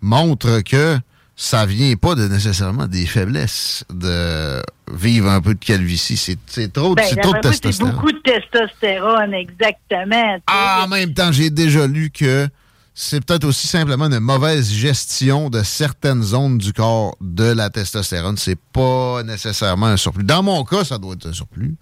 montrent 0.00 0.60
que 0.62 0.96
ça 1.38 1.66
vient 1.66 1.94
pas 1.96 2.14
de 2.14 2.26
nécessairement 2.28 2.86
des 2.86 3.04
faiblesses 3.04 3.84
de 3.92 4.62
vivre 4.90 5.28
un 5.28 5.42
peu 5.42 5.52
de 5.54 5.62
calvitie. 5.64 6.16
C'est 6.16 6.72
trop, 6.72 6.94
Ben, 6.94 7.04
trop 7.04 7.14
de 7.14 7.26
moi, 7.26 7.40
c'est 7.42 7.50
testostérone. 7.50 7.94
beaucoup 7.94 8.12
de 8.12 8.18
testostérone, 8.20 9.34
exactement. 9.34 10.38
Ah, 10.46 10.82
en 10.84 10.88
même 10.88 11.12
temps, 11.12 11.32
j'ai 11.32 11.50
déjà 11.50 11.86
lu 11.86 12.10
que 12.10 12.48
c'est 12.94 13.22
peut-être 13.22 13.44
aussi 13.44 13.66
simplement 13.66 14.06
une 14.06 14.18
mauvaise 14.20 14.70
gestion 14.72 15.50
de 15.50 15.62
certaines 15.62 16.22
zones 16.22 16.56
du 16.56 16.72
corps 16.72 17.14
de 17.20 17.44
la 17.52 17.68
testostérone. 17.68 18.38
C'est 18.38 18.58
pas 18.72 19.22
nécessairement 19.22 19.86
un 19.86 19.98
surplus. 19.98 20.24
Dans 20.24 20.42
mon 20.42 20.64
cas, 20.64 20.84
ça 20.84 20.96
doit 20.96 21.12
être 21.12 21.26
un 21.28 21.32
surplus. 21.34 21.74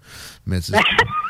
Mais 0.45 0.59
tu 0.59 0.73
sais, 0.73 0.77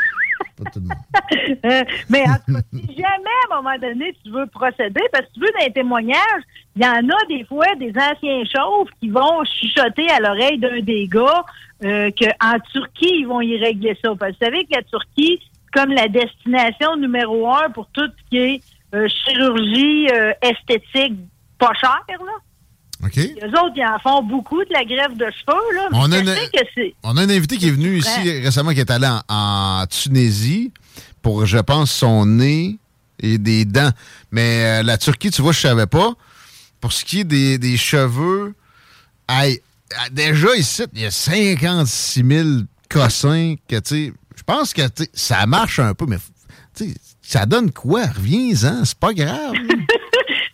Euh, 1.66 1.84
mais 2.10 2.22
en 2.24 2.36
tout 2.36 2.54
cas, 2.54 2.62
si 2.72 2.96
jamais, 2.96 3.38
à 3.50 3.56
un 3.56 3.62
moment 3.62 3.78
donné, 3.80 4.16
tu 4.24 4.32
veux 4.32 4.46
procéder, 4.48 5.02
parce 5.12 5.26
que 5.26 5.34
tu 5.34 5.40
veux, 5.40 5.52
les 5.62 5.72
témoignages, 5.72 6.44
il 6.76 6.84
y 6.84 6.88
en 6.88 7.08
a 7.10 7.26
des 7.28 7.44
fois 7.46 7.68
des 7.76 7.92
anciens 7.92 8.44
chauves 8.46 8.90
qui 9.00 9.10
vont 9.10 9.44
chuchoter 9.44 10.10
à 10.10 10.20
l'oreille 10.20 10.60
d'un 10.60 10.82
des 10.82 11.08
gars 11.08 11.44
euh, 11.84 12.10
qu'en 12.12 12.60
Turquie, 12.72 13.20
ils 13.20 13.28
vont 13.28 13.42
y 13.42 13.58
régler 13.58 13.98
ça. 14.04 14.14
Parce 14.20 14.34
que 14.34 14.38
vous 14.38 14.46
savez 14.46 14.66
que 14.66 14.76
la 14.76 14.84
Turquie, 14.84 15.40
comme 15.74 15.92
la 15.92 16.08
destination 16.08 16.96
numéro 16.98 17.52
un 17.52 17.70
pour 17.70 17.88
tout 17.88 18.08
ce 18.08 18.30
qui 18.30 18.38
est 18.38 18.62
euh, 18.94 19.08
chirurgie 19.08 20.08
esthétique 20.42 21.18
pas 21.58 21.74
chère, 21.74 22.24
là. 22.26 22.34
OK? 23.06 23.16
Les 23.16 23.48
autres, 23.48 23.74
ils 23.76 23.86
en 23.86 24.00
font 24.00 24.24
beaucoup 24.24 24.64
de 24.64 24.70
la 24.72 24.84
greffe 24.84 25.16
de 25.18 25.26
cheveux, 25.26 25.76
là. 25.76 25.90
On 25.94 26.12
a 26.12 26.20
une- 26.20 26.26
que. 26.26 26.82
On 27.04 27.18
a 27.18 27.22
un 27.22 27.30
invité 27.30 27.58
qui 27.58 27.68
est 27.68 27.72
venu 27.72 27.98
ici 27.98 28.10
Ouais. 28.26 28.42
récemment, 28.42 28.72
qui 28.74 28.80
est 28.80 28.90
allé 28.92 29.08
en, 29.08 29.22
en 29.28 29.86
Tunisie 29.88 30.72
pour, 31.22 31.46
je 31.46 31.58
pense, 31.60 31.92
son 31.92 32.26
nez 32.26 32.78
et 33.20 33.38
des 33.38 33.66
dents. 33.66 33.92
Mais 34.32 34.80
euh, 34.80 34.84
la 34.84 34.98
Turquie, 34.98 35.30
tu 35.32 35.42
vois, 35.42 35.52
je 35.54 35.60
savais 35.62 35.88
pas. 35.88 36.14
Pour 36.82 36.92
ce 36.94 37.06
qui 37.06 37.22
est 37.22 37.24
des, 37.26 37.58
des 37.58 37.78
cheveux, 37.78 38.54
hey, 39.30 39.62
ah, 39.98 40.10
déjà 40.12 40.56
ici, 40.56 40.84
il 40.94 41.02
y 41.02 41.06
a 41.06 41.12
56 41.12 42.24
000 42.28 42.48
cossins 42.90 43.56
que, 43.68 43.76
tu 43.80 43.82
sais, 44.08 44.14
je 44.36 44.44
pense 44.44 44.74
que 44.74 44.82
ça 45.14 45.46
marche 45.46 45.80
un 45.80 45.94
peu, 45.94 46.06
mais 46.08 46.18
ça 47.22 47.46
donne 47.46 47.72
quoi? 47.72 48.06
Reviens-en, 48.06 48.84
c'est 48.86 48.98
pas 49.00 49.14
grave. 49.14 49.54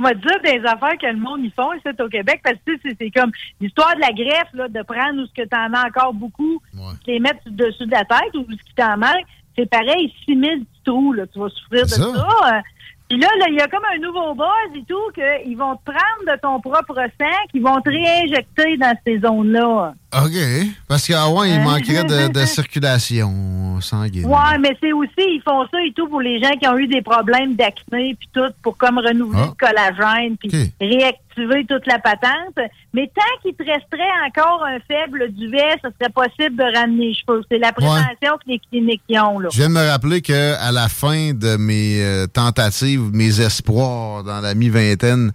Vais 0.04 0.16
te 0.16 0.28
dire 0.28 0.39
des 0.43 0.66
affaires 0.68 0.97
que 0.97 1.06
le 1.08 1.18
monde 1.18 1.43
y 1.45 1.52
font 1.52 1.74
ici 1.74 1.88
au 1.99 2.08
Québec 2.10 2.41
parce 2.43 2.56
que 2.66 2.72
c'est 2.84 2.95
c'est 2.99 3.12
comme 3.12 3.32
l'histoire 3.60 3.95
de 3.95 4.02
la 4.02 4.12
greffe, 4.12 4.54
là, 4.54 4.68
de 4.68 4.82
prendre 4.84 5.22
où 5.22 5.26
ce 5.26 5.34
que 5.34 5.47
tu 5.47 5.56
en 5.56 5.74
as 5.74 5.88
encore 5.88 6.14
beaucoup, 6.14 6.62
les 7.08 7.20
mettre 7.20 7.39
dessus 7.47 7.86
de 7.86 7.91
la 7.91 8.06
tête 8.06 8.34
ou 8.36 8.45
ce 8.49 8.56
qui 8.64 8.74
t'en 8.76 8.97
manque. 8.97 9.26
C'est 9.58 9.70
pareil, 9.70 10.14
6 10.26 10.39
000 10.39 10.41
petits 10.60 10.66
trous, 10.86 11.14
là, 11.14 11.28
tu 11.28 11.38
vas 11.39 11.49
souffrir 11.49 11.84
de 11.84 11.88
C'est 11.89 12.02
ça. 12.02 12.14
ça. 12.14 12.56
Euh, 12.56 12.62
Puis 13.10 13.20
là, 13.20 13.28
là, 13.39 13.45
il 13.49 13.56
y 13.56 13.60
a 13.60 13.68
comme 13.68 13.84
un 13.93 13.97
nouveau 13.99 14.34
buzz 14.34 14.76
et 14.76 14.84
tout, 14.88 15.12
qu'ils 15.14 15.58
vont 15.58 15.76
te 15.76 15.84
prendre 15.91 16.34
de 16.34 16.39
ton 16.39 16.60
propre 16.62 16.95
sang, 17.20 17.38
qu'ils 17.52 17.62
vont 17.62 17.82
te 17.82 17.89
réinjecter 17.89 18.78
dans 18.78 18.95
ces 19.06 19.20
zones-là. 19.20 19.93
OK. 20.14 20.68
Parce 20.88 21.07
qu'avant, 21.07 21.43
il 21.43 21.53
Hein? 21.53 21.64
manquerait 21.64 22.03
de, 22.03 22.32
de 22.32 22.45
circulation 22.45 23.80
sanguine. 23.82 24.26
Ouais, 24.26 24.57
mais 24.59 24.76
c'est 24.82 24.91
aussi, 24.93 25.12
ils 25.18 25.41
font 25.43 25.64
ça 25.72 25.78
et 25.86 25.93
tout 25.93 26.07
pour 26.07 26.22
les 26.22 26.41
gens 26.41 26.51
qui 26.62 26.68
ont 26.68 26.78
eu 26.78 26.88
des 26.88 27.01
problèmes 27.01 27.55
d'acné 27.55 28.16
puis 28.20 28.30
tout, 28.34 28.51
pour 28.62 28.78
comme 28.78 28.97
renouveler 28.97 29.41
Ah. 29.43 29.53
le 29.59 29.68
collagène 29.68 30.38
puis 30.38 30.49
réactiver 30.80 31.66
toute 31.68 31.88
la 31.88 31.99
patente. 31.99 32.57
Mais 32.93 33.09
tant 33.16 33.22
qu'il 33.41 33.53
te 33.55 33.64
resterait 33.64 34.12
encore 34.28 34.66
un 34.66 34.78
faible 34.88 35.32
duvet, 35.32 35.76
ce 35.84 35.89
serait 35.99 36.12
possible 36.14 36.57
de 36.57 36.78
ramener 36.78 37.07
les 37.07 37.14
cheveux. 37.14 37.41
C'est 37.49 37.57
la 37.57 37.72
prévention 37.72 38.38
que 38.43 38.47
les 38.51 38.59
cliniques 38.70 39.01
y 39.07 39.18
ont, 39.18 39.39
là. 39.39 39.47
Je 39.51 39.57
viens 39.57 39.70
de 39.70 39.74
me 39.74 39.88
rappeler 39.89 40.22
qu'à 40.22 40.72
la 40.74 40.89
fin 40.89 41.32
de 41.34 41.55
mes 41.55 42.01
euh, 42.03 42.28
tentatives, 42.28 43.09
mes 43.14 43.39
espoirs 43.39 44.24
dans 44.26 44.41
la 44.41 44.53
mi-vingtaine, 44.55 45.32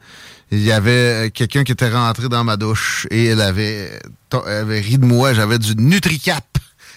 il 0.50 0.62
y 0.62 0.72
avait 0.72 1.26
euh, 1.26 1.30
quelqu'un 1.30 1.64
qui 1.64 1.72
était 1.72 1.90
rentré 1.90 2.28
dans 2.28 2.44
ma 2.44 2.56
douche 2.56 3.06
et 3.10 3.26
elle 3.26 3.40
avait, 3.40 3.90
elle 4.32 4.52
avait 4.52 4.80
ri 4.80 4.98
de 4.98 5.04
moi. 5.04 5.34
J'avais 5.34 5.58
du 5.58 5.74
Nutricap 5.76 6.44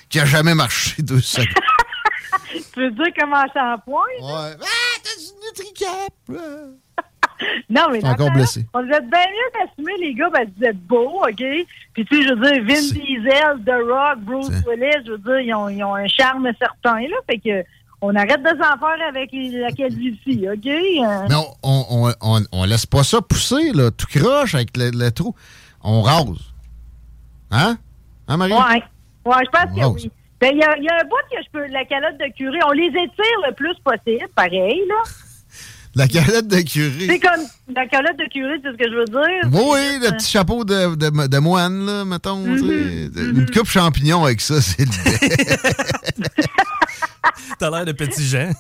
qui 0.10 0.20
a 0.20 0.26
jamais 0.26 0.56
marché 0.56 1.02
deux 1.02 1.22
secondes. 1.22 1.48
tu 2.74 2.82
veux 2.82 2.92
dire 2.92 3.14
comment 3.20 3.46
shampoing? 3.54 4.02
Ouais. 4.22 4.56
Ah, 4.62 5.00
t'as 5.04 5.16
du 5.20 5.64
Nutricap! 5.64 6.14
Non, 7.70 7.88
mais 7.92 8.04
encore 8.04 8.32
blessé. 8.32 8.66
On 8.74 8.84
êtes 8.84 9.10
bien 9.10 9.20
mieux 9.20 9.60
d'assumer, 9.60 9.94
les 10.00 10.14
gars, 10.14 10.30
parce 10.30 10.46
que 10.46 10.52
vous 10.58 10.66
êtes 10.66 10.80
beaux, 10.80 11.22
OK? 11.24 11.38
Puis, 11.38 12.06
tu 12.06 12.06
sais, 12.06 12.24
je 12.24 12.34
veux 12.34 12.52
dire, 12.52 12.64
Vin 12.66 12.82
Diesel, 12.82 13.64
The 13.66 13.90
Rock, 13.90 14.20
Bruce 14.20 14.50
Willis, 14.68 15.06
je 15.06 15.12
veux 15.12 15.18
dire, 15.20 15.40
ils 15.40 15.54
ont, 15.54 15.70
ils 15.70 15.84
ont 15.84 15.96
un 15.96 16.08
charme 16.08 16.50
certain, 16.60 17.00
là. 17.00 17.16
Fait 17.30 17.38
que, 17.38 17.64
on 18.02 18.16
arrête 18.16 18.42
de 18.42 18.50
s'en 18.50 18.78
faire 18.78 19.08
avec 19.08 19.30
la 19.34 19.72
calvitie, 19.72 20.48
OK? 20.50 20.66
Mais 20.66 21.36
on, 21.64 22.14
on, 22.22 22.42
on, 22.52 22.64
laisse 22.66 22.86
pas 22.86 23.04
ça 23.04 23.22
pousser, 23.22 23.72
là, 23.74 23.92
tout 23.92 24.08
croche 24.08 24.56
avec 24.56 24.76
le, 24.78 24.92
le 24.92 25.12
trou. 25.12 25.36
On 25.82 26.02
rase. 26.02 26.54
Hein? 27.52 27.78
Hein, 28.28 28.38
Marie? 28.38 28.54
Ouais. 28.54 28.84
Ouais, 29.26 29.44
je 29.46 29.50
pense 29.52 29.76
que 29.76 29.86
oui. 29.86 30.12
Ben, 30.40 30.52
il 30.54 30.60
y 30.60 30.64
a, 30.64 30.78
il 30.78 30.84
y 30.86 30.88
a 30.88 30.96
un 31.02 31.04
bout 31.04 31.16
que 31.30 31.38
je 31.44 31.50
peux, 31.52 31.74
la 31.74 31.84
calotte 31.84 32.18
de 32.18 32.34
curé, 32.34 32.58
on 32.66 32.72
les 32.72 32.88
étire 32.88 33.40
le 33.46 33.54
plus 33.54 33.76
possible, 33.84 34.28
pareil, 34.36 34.82
là. 34.88 35.04
La 35.96 36.06
galette 36.06 36.48
de 36.48 36.62
curé. 36.62 37.08
C'est 37.08 37.20
comme, 37.20 37.42
la 37.76 37.88
calotte 37.88 38.18
de 38.18 38.26
curé, 38.30 38.58
c'est 38.64 38.72
ce 38.72 38.78
que 38.78 38.90
je 38.90 38.96
veux 38.96 39.06
dire. 39.06 39.60
Oui, 39.60 40.00
le 40.00 40.12
petit 40.16 40.30
chapeau 40.30 40.64
de, 40.64 40.96
de, 40.96 41.28
de 41.28 41.38
moine, 41.40 41.84
là, 41.84 42.06
mettons. 42.06 42.46
sais. 42.46 43.10
Une 43.18 43.50
coupe 43.52 43.68
champignon 43.68 44.24
avec 44.24 44.40
ça, 44.40 44.62
c'est 44.62 44.86
le 44.86 44.86
T'as 47.60 47.70
l'air 47.70 47.86
de 47.86 47.92
petit 47.92 48.24
Jean. 48.26 48.52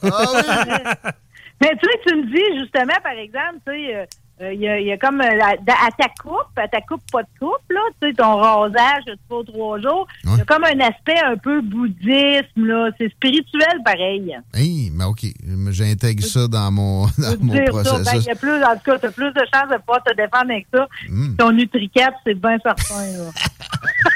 Mais 1.61 1.71
tu 1.75 1.89
sais, 1.89 1.99
tu 2.07 2.15
me 2.15 2.23
dis 2.25 2.59
justement, 2.59 2.93
par 3.03 3.11
exemple, 3.13 3.57
tu 3.67 3.73
sais, 3.73 3.95
euh, 3.95 4.05
euh, 4.41 4.53
il 4.53 4.61
y, 4.61 4.69
a, 4.69 4.79
il 4.79 4.87
y 4.87 4.91
a 4.93 4.97
comme 4.97 5.19
euh, 5.19 5.41
à, 5.41 5.49
à 5.51 5.91
ta 5.97 6.07
coupe, 6.23 6.47
à 6.55 6.69
ta 6.69 6.79
coupe 6.79 7.01
pas 7.11 7.21
de 7.23 7.27
coupe, 7.37 7.57
là, 7.69 7.81
tu 8.01 8.07
sais, 8.07 8.13
ton 8.13 8.37
rasage, 8.37 9.03
tu 9.05 9.11
fais 9.11 9.51
trois 9.51 9.77
jours, 9.81 10.07
il 10.23 10.37
y 10.37 10.41
a 10.41 10.45
comme 10.45 10.63
un 10.63 10.79
aspect 10.79 11.19
un 11.25 11.35
peu 11.35 11.59
bouddhisme, 11.59 12.65
là. 12.65 12.89
C'est 12.97 13.09
spirituel 13.09 13.81
pareil. 13.83 14.37
Hey, 14.53 14.89
mais 14.93 15.03
OK. 15.03 15.25
J'intègre 15.71 16.23
ça 16.23 16.47
dans 16.47 16.71
mon, 16.71 17.07
dans 17.17 17.35
mon 17.41 17.53
Dire 17.53 17.65
ça, 17.65 17.71
processus. 17.71 18.05
ben, 18.05 18.19
il 18.21 18.23
y 18.23 18.31
a 18.31 18.35
plus, 18.35 18.63
en 18.63 18.75
tout 18.77 18.83
cas, 18.91 18.99
t'as 18.99 19.11
plus 19.11 19.33
de 19.33 19.41
chances 19.53 19.69
de 19.69 19.77
pouvoir 19.79 20.01
te 20.05 20.15
défendre 20.15 20.51
avec 20.51 20.67
ça. 20.73 20.87
Hmm. 21.09 21.35
Ton 21.35 21.51
NutriCap, 21.51 22.13
c'est 22.25 22.35
bien 22.35 22.57
certain, 22.63 23.05
là. 23.17 23.31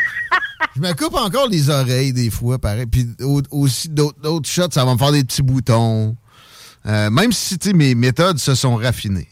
Je 0.75 0.81
me 0.81 0.93
coupe 0.93 1.15
encore 1.15 1.47
les 1.47 1.69
oreilles 1.69 2.13
des 2.13 2.29
fois, 2.29 2.57
pareil. 2.59 2.85
Puis 2.85 3.07
au- 3.21 3.41
aussi 3.51 3.89
d'autres 3.89 4.49
shots, 4.49 4.71
ça 4.71 4.85
va 4.85 4.93
me 4.93 4.97
faire 4.97 5.11
des 5.11 5.23
petits 5.23 5.41
boutons. 5.43 6.15
Euh, 6.85 7.09
même 7.09 7.31
si 7.31 7.57
tu 7.57 7.69
sais, 7.69 7.73
mes 7.75 7.95
méthodes 7.95 8.39
se 8.39 8.55
sont 8.55 8.75
raffinées. 8.75 9.29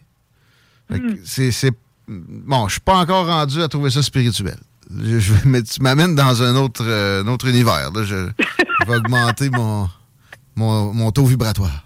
Fait 0.92 1.00
que 1.00 1.20
c'est-. 1.26 1.72
Bon, 2.08 2.68
je 2.68 2.74
suis 2.74 2.82
pas 2.82 2.96
encore 2.98 3.26
rendu 3.28 3.62
à 3.62 3.68
trouver 3.68 3.90
ça 3.90 4.02
spirituel. 4.04 4.58
Je, 5.04 5.20
je 5.20 5.34
vais- 5.34 5.40
mais 5.46 5.64
tu 5.64 5.82
m'amènes 5.82 6.16
dans 6.16 6.44
un 6.44 6.56
autre, 6.56 6.84
euh, 6.86 7.24
un 7.24 7.28
autre 7.28 7.48
univers. 7.48 7.92
Là. 7.92 8.04
Je, 8.04 8.30
je 8.40 8.86
vais 8.88 8.98
augmenter 8.98 9.50
mon, 9.50 9.90
mon, 10.56 10.94
mon 10.94 11.12
taux 11.12 11.26
vibratoire. 11.26 11.86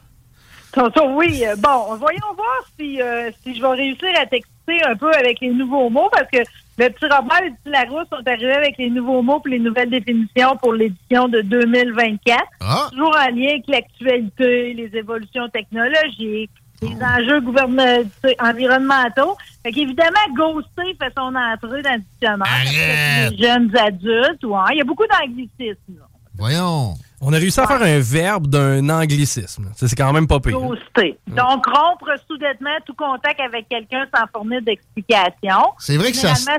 Oui. 1.16 1.44
euh, 1.46 1.56
bon, 1.56 1.96
voyons 1.98 2.34
voir 2.36 2.66
si, 2.78 3.02
euh, 3.02 3.32
si 3.44 3.56
je 3.56 3.62
vais 3.62 3.68
réussir 3.70 4.10
à 4.22 4.26
t'exciter 4.26 4.84
un 4.86 4.96
peu 4.98 5.12
avec 5.14 5.40
les 5.40 5.52
nouveaux 5.54 5.90
mots, 5.90 6.10
parce 6.12 6.30
que 6.32 6.40
le 6.78 6.90
petit 6.90 7.06
Robert 7.06 7.42
et 7.44 7.50
le 7.50 7.56
petit 7.56 7.70
Larousse 7.72 8.08
sont 8.12 8.28
arrivés 8.28 8.54
avec 8.54 8.78
les 8.78 8.90
nouveaux 8.90 9.22
mots 9.22 9.42
et 9.46 9.50
les 9.50 9.60
nouvelles 9.60 9.90
définitions 9.90 10.58
pour 10.62 10.74
l'édition 10.74 11.28
de 11.28 11.42
2024. 11.42 12.44
Ah! 12.62 12.88
Toujours 12.92 13.16
en 13.16 13.30
lien 13.36 13.50
avec 13.52 13.68
l'actualité, 13.68 14.74
les 14.74 14.90
évolutions 14.94 15.48
technologiques, 15.50 16.52
les 16.82 16.96
enjeux 17.02 17.40
gouvernement- 17.42 18.04
environnementaux. 18.40 19.38
Fait 19.64 19.72
qu'évidemment, 19.72 20.20
Ghosté 20.36 20.96
fait 21.02 21.14
son 21.18 21.34
entrée 21.34 21.82
dans 21.82 21.94
le 21.94 22.00
dictionnaire. 22.00 23.30
Les 23.32 23.38
jeunes 23.38 23.72
adultes, 23.78 24.44
ouais. 24.44 24.60
Il 24.72 24.78
y 24.78 24.82
a 24.82 24.86
beaucoup 24.86 25.06
d'anglicisme. 25.08 26.02
Voyons. 26.38 26.94
On 27.22 27.32
a 27.34 27.38
réussi 27.38 27.60
à 27.60 27.68
faire 27.68 27.82
un 27.82 28.00
verbe 28.00 28.48
d'un 28.48 28.88
anglicisme. 28.90 29.72
Ça, 29.76 29.88
C'est 29.88 29.96
quand 29.96 30.12
même 30.14 30.28
pas 30.28 30.40
pire. 30.40 30.60
Donc, 30.60 31.66
rompre 31.66 32.10
soudainement 32.28 32.78
tout 32.86 32.94
contact 32.94 33.40
avec 33.40 33.68
quelqu'un 33.70 34.06
sans 34.14 34.26
fournir 34.34 34.62
d'explication. 34.62 35.62
C'est 35.80 35.98
vrai 35.98 36.12
que 36.12 36.18
ça- 36.18 36.36
sans, 36.36 36.44
Tu 36.46 36.52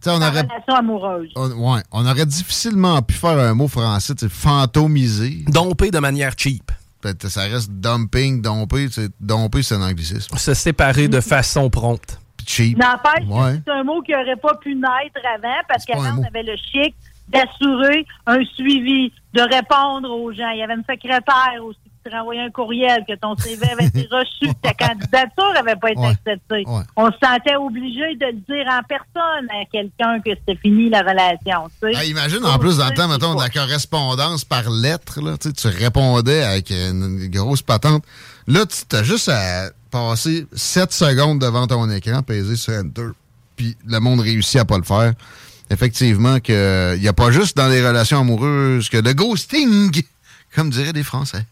sais, 0.00 0.10
on 0.10 0.20
sans 0.20 0.28
aurait, 0.28 0.40
relation 0.42 0.74
amoureuse. 0.74 1.30
on, 1.36 1.50
ouais, 1.74 1.80
on 1.92 2.06
aurait 2.06 2.26
difficilement 2.26 3.02
pu 3.02 3.14
faire 3.14 3.38
un 3.38 3.54
mot 3.54 3.68
français, 3.68 4.14
tu 4.14 4.26
sais, 4.28 4.32
fantomiser. 4.32 5.44
Domper 5.48 5.90
de 5.90 5.98
manière 5.98 6.32
cheap. 6.36 6.70
Ça 7.28 7.42
reste 7.42 7.70
dumping, 7.72 8.40
domper. 8.40 8.86
tu 8.86 8.92
sais, 8.92 9.08
Domper, 9.20 9.62
c'est 9.64 9.74
un 9.74 9.82
anglicisme. 9.82 10.36
Se 10.36 10.54
séparer 10.54 11.08
de 11.08 11.20
façon 11.20 11.68
prompte. 11.68 12.18
Cheap. 12.46 12.78
N'empêche 12.78 13.26
Ouais. 13.28 13.60
c'est 13.64 13.72
un 13.72 13.84
mot 13.84 14.00
qui 14.02 14.12
n'aurait 14.12 14.36
pas 14.36 14.54
pu 14.56 14.74
naître 14.74 15.20
avant 15.34 15.60
parce 15.68 15.84
qu'avant, 15.84 16.18
on 16.18 16.24
avait 16.24 16.42
le 16.42 16.56
chic 16.56 16.94
d'assurer 17.28 18.04
un 18.26 18.44
suivi, 18.54 19.12
de 19.34 19.40
répondre 19.42 20.10
aux 20.10 20.32
gens. 20.32 20.50
Il 20.50 20.58
y 20.58 20.62
avait 20.62 20.74
une 20.74 20.84
secrétaire 20.88 21.62
aussi 21.64 21.78
qui 21.84 22.10
te 22.10 22.14
renvoyait 22.16 22.42
un 22.42 22.50
courriel 22.50 23.04
que 23.08 23.14
ton 23.14 23.34
CV 23.36 23.66
avait 23.70 23.86
été 23.86 24.06
reçu, 24.10 24.52
que 24.52 24.60
ta 24.60 24.74
candidature 24.74 25.52
n'avait 25.54 25.76
pas 25.76 25.90
été 25.92 26.00
Ouais. 26.00 26.08
acceptée. 26.08 26.64
Ouais. 26.66 26.82
On 26.96 27.06
se 27.06 27.16
sentait 27.22 27.56
obligé 27.56 28.16
de 28.16 28.26
le 28.26 28.32
dire 28.32 28.66
en 28.70 28.82
personne 28.86 29.48
à 29.50 29.64
quelqu'un 29.70 30.20
que 30.20 30.30
c'était 30.30 30.56
fini 30.60 30.90
la 30.90 31.00
relation. 31.00 31.70
tu 31.80 31.94
sais. 31.94 32.08
Imagine, 32.08 32.44
en 32.44 32.58
plus, 32.58 32.76
dans 32.78 32.88
le 32.88 32.94
temps, 32.94 33.08
mettons, 33.08 33.34
de 33.34 33.40
la 33.40 33.48
correspondance 33.50 34.44
par 34.44 34.68
lettre, 34.68 35.20
là, 35.22 35.36
tu 35.38 35.48
sais, 35.48 35.54
tu 35.54 35.68
répondais 35.68 36.42
avec 36.42 36.70
une 36.70 37.28
grosse 37.28 37.62
patente. 37.62 38.04
Là, 38.48 38.64
tu 38.66 38.96
as 38.96 39.02
juste 39.04 39.28
à 39.28 39.70
passer 39.90 40.46
7 40.52 40.92
secondes 40.92 41.38
devant 41.38 41.66
ton 41.66 41.88
écran, 41.90 42.22
peser 42.22 42.56
sur 42.56 42.74
Enter, 42.74 43.08
puis 43.56 43.76
le 43.86 44.00
monde 44.00 44.20
réussit 44.20 44.58
à 44.60 44.64
pas 44.64 44.76
le 44.78 44.82
faire. 44.84 45.12
Effectivement, 45.72 46.38
que 46.40 46.94
il 46.96 47.02
n'y 47.02 47.08
a 47.08 47.12
pas 47.12 47.30
juste 47.30 47.56
dans 47.56 47.68
les 47.68 47.86
relations 47.86 48.20
amoureuses 48.20 48.88
que 48.88 48.98
le 48.98 49.12
ghosting, 49.14 49.90
comme 50.54 50.70
diraient 50.70 50.92
les 50.92 51.02
Français. 51.02 51.46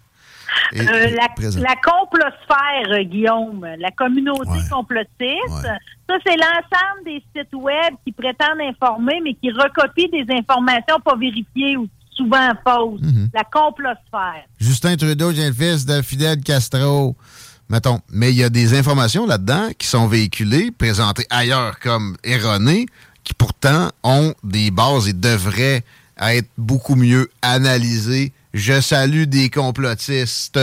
Euh, 0.75 0.83
la, 0.83 1.29
la 1.39 1.77
complosphère, 1.77 2.91
euh, 2.91 3.03
Guillaume, 3.05 3.67
la 3.79 3.91
communauté 3.91 4.51
complotiste, 4.71 5.63
ça, 5.63 6.17
c'est 6.27 6.37
l'ensemble 6.37 7.05
des 7.05 7.23
sites 7.35 7.55
web 7.55 7.95
qui 8.05 8.13
prétendent 8.13 8.61
informer, 8.61 9.21
mais 9.23 9.35
qui 9.35 9.51
recopient 9.51 10.09
des 10.11 10.27
informations 10.35 10.99
pas 11.05 11.17
vérifiées 11.17 11.77
ou 11.77 11.89
souvent 12.11 12.51
fausses. 12.67 13.01
Mhm. 13.01 13.31
La 13.33 13.45
complosphère. 13.45 14.45
Justin 14.61 14.97
Trudeau, 14.97 15.33
j'ai 15.33 15.47
le 15.47 15.55
fils 15.55 15.87
de 15.87 16.03
Fidel 16.03 16.41
Castro. 16.41 17.17
Mettons. 17.69 18.01
Mais 18.13 18.31
il 18.31 18.37
y 18.37 18.43
a 18.43 18.51
des 18.51 18.77
informations 18.77 19.27
là-dedans 19.27 19.69
qui 19.79 19.87
sont 19.87 20.09
véhiculées, 20.09 20.73
présentées 20.77 21.27
ailleurs 21.31 21.79
comme 21.79 22.17
erronées, 22.25 22.87
qui 23.25 23.35
pourtant 23.35 23.91
ont 24.03 24.35
des 24.45 24.71
bases 24.71 25.09
et 25.09 25.13
devraient 25.13 25.83
être 26.21 26.49
beaucoup 26.59 26.97
mieux 26.97 27.31
analysées. 27.43 28.33
Je 28.55 28.81
salue 28.81 29.25
des 29.25 29.49
complotistes. 29.51 30.59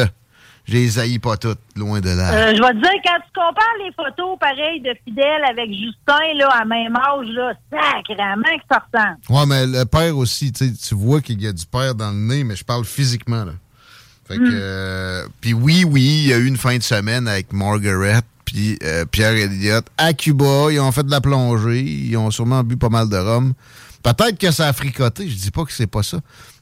Je 0.68 0.74
les 0.74 1.00
haïs 1.00 1.18
pas 1.20 1.38
toutes, 1.38 1.60
loin 1.78 2.02
de 2.02 2.10
là. 2.10 2.34
Euh, 2.34 2.54
je 2.54 2.62
vais 2.62 2.74
te 2.74 2.82
dire, 2.82 2.92
quand 3.06 3.20
tu 3.26 3.32
compares 3.34 3.78
les 3.86 3.92
photos 3.96 4.38
pareilles 4.38 4.82
de 4.82 4.94
Fidèle 5.06 5.42
avec 5.50 5.70
Justin, 5.72 6.34
là, 6.38 6.50
à 6.50 6.66
même 6.66 6.94
âge, 6.94 7.28
là, 7.30 7.54
sacrément 7.72 8.44
que 8.44 8.64
ça 8.70 8.84
ressemble. 8.92 9.18
Ouais, 9.30 9.46
mais 9.46 9.66
le 9.66 9.86
père 9.86 10.18
aussi, 10.18 10.52
tu 10.52 10.74
vois 10.94 11.22
qu'il 11.22 11.42
y 11.42 11.48
a 11.48 11.54
du 11.54 11.66
père 11.66 11.96
dans 11.96 12.10
le 12.12 12.18
nez, 12.18 12.44
mais 12.44 12.58
je 12.58 12.66
parle 12.66 12.84
physiquement, 12.84 13.46
là. 13.46 13.54
Fait 14.28 14.36
que, 14.36 14.42
Mm. 14.42 14.52
euh, 14.52 15.28
puis 15.40 15.54
oui, 15.54 15.86
oui, 15.86 16.02
il 16.26 16.28
y 16.28 16.34
a 16.34 16.38
eu 16.38 16.46
une 16.48 16.58
fin 16.58 16.76
de 16.76 16.84
semaine 16.84 17.30
avec 17.30 17.54
Margaret, 17.54 18.20
puis 18.48 18.80
euh, 18.84 19.06
Pierre 19.06 19.34
Elliott 19.34 19.86
à 19.98 20.14
Cuba. 20.14 20.72
Ils 20.72 20.80
ont 20.80 20.92
fait 20.92 21.04
de 21.04 21.12
la 21.12 21.22
plongée, 21.22 21.82
ils 21.82 22.16
ont 22.18 22.32
sûrement 22.32 22.64
bu 22.64 22.78
pas 22.78 22.90
mal 22.90 23.08
de 23.10 23.18
rhum. 23.18 23.54
Peut-être 24.02 24.40
que 24.40 24.50
ça 24.52 24.68
a 24.70 24.74
fricoté, 24.74 25.28
je 25.30 25.36
dis 25.36 25.52
pas 25.52 25.66
que 25.66 25.72
c'est 25.74 25.86
pas 25.86 26.02
ça. 26.02 26.18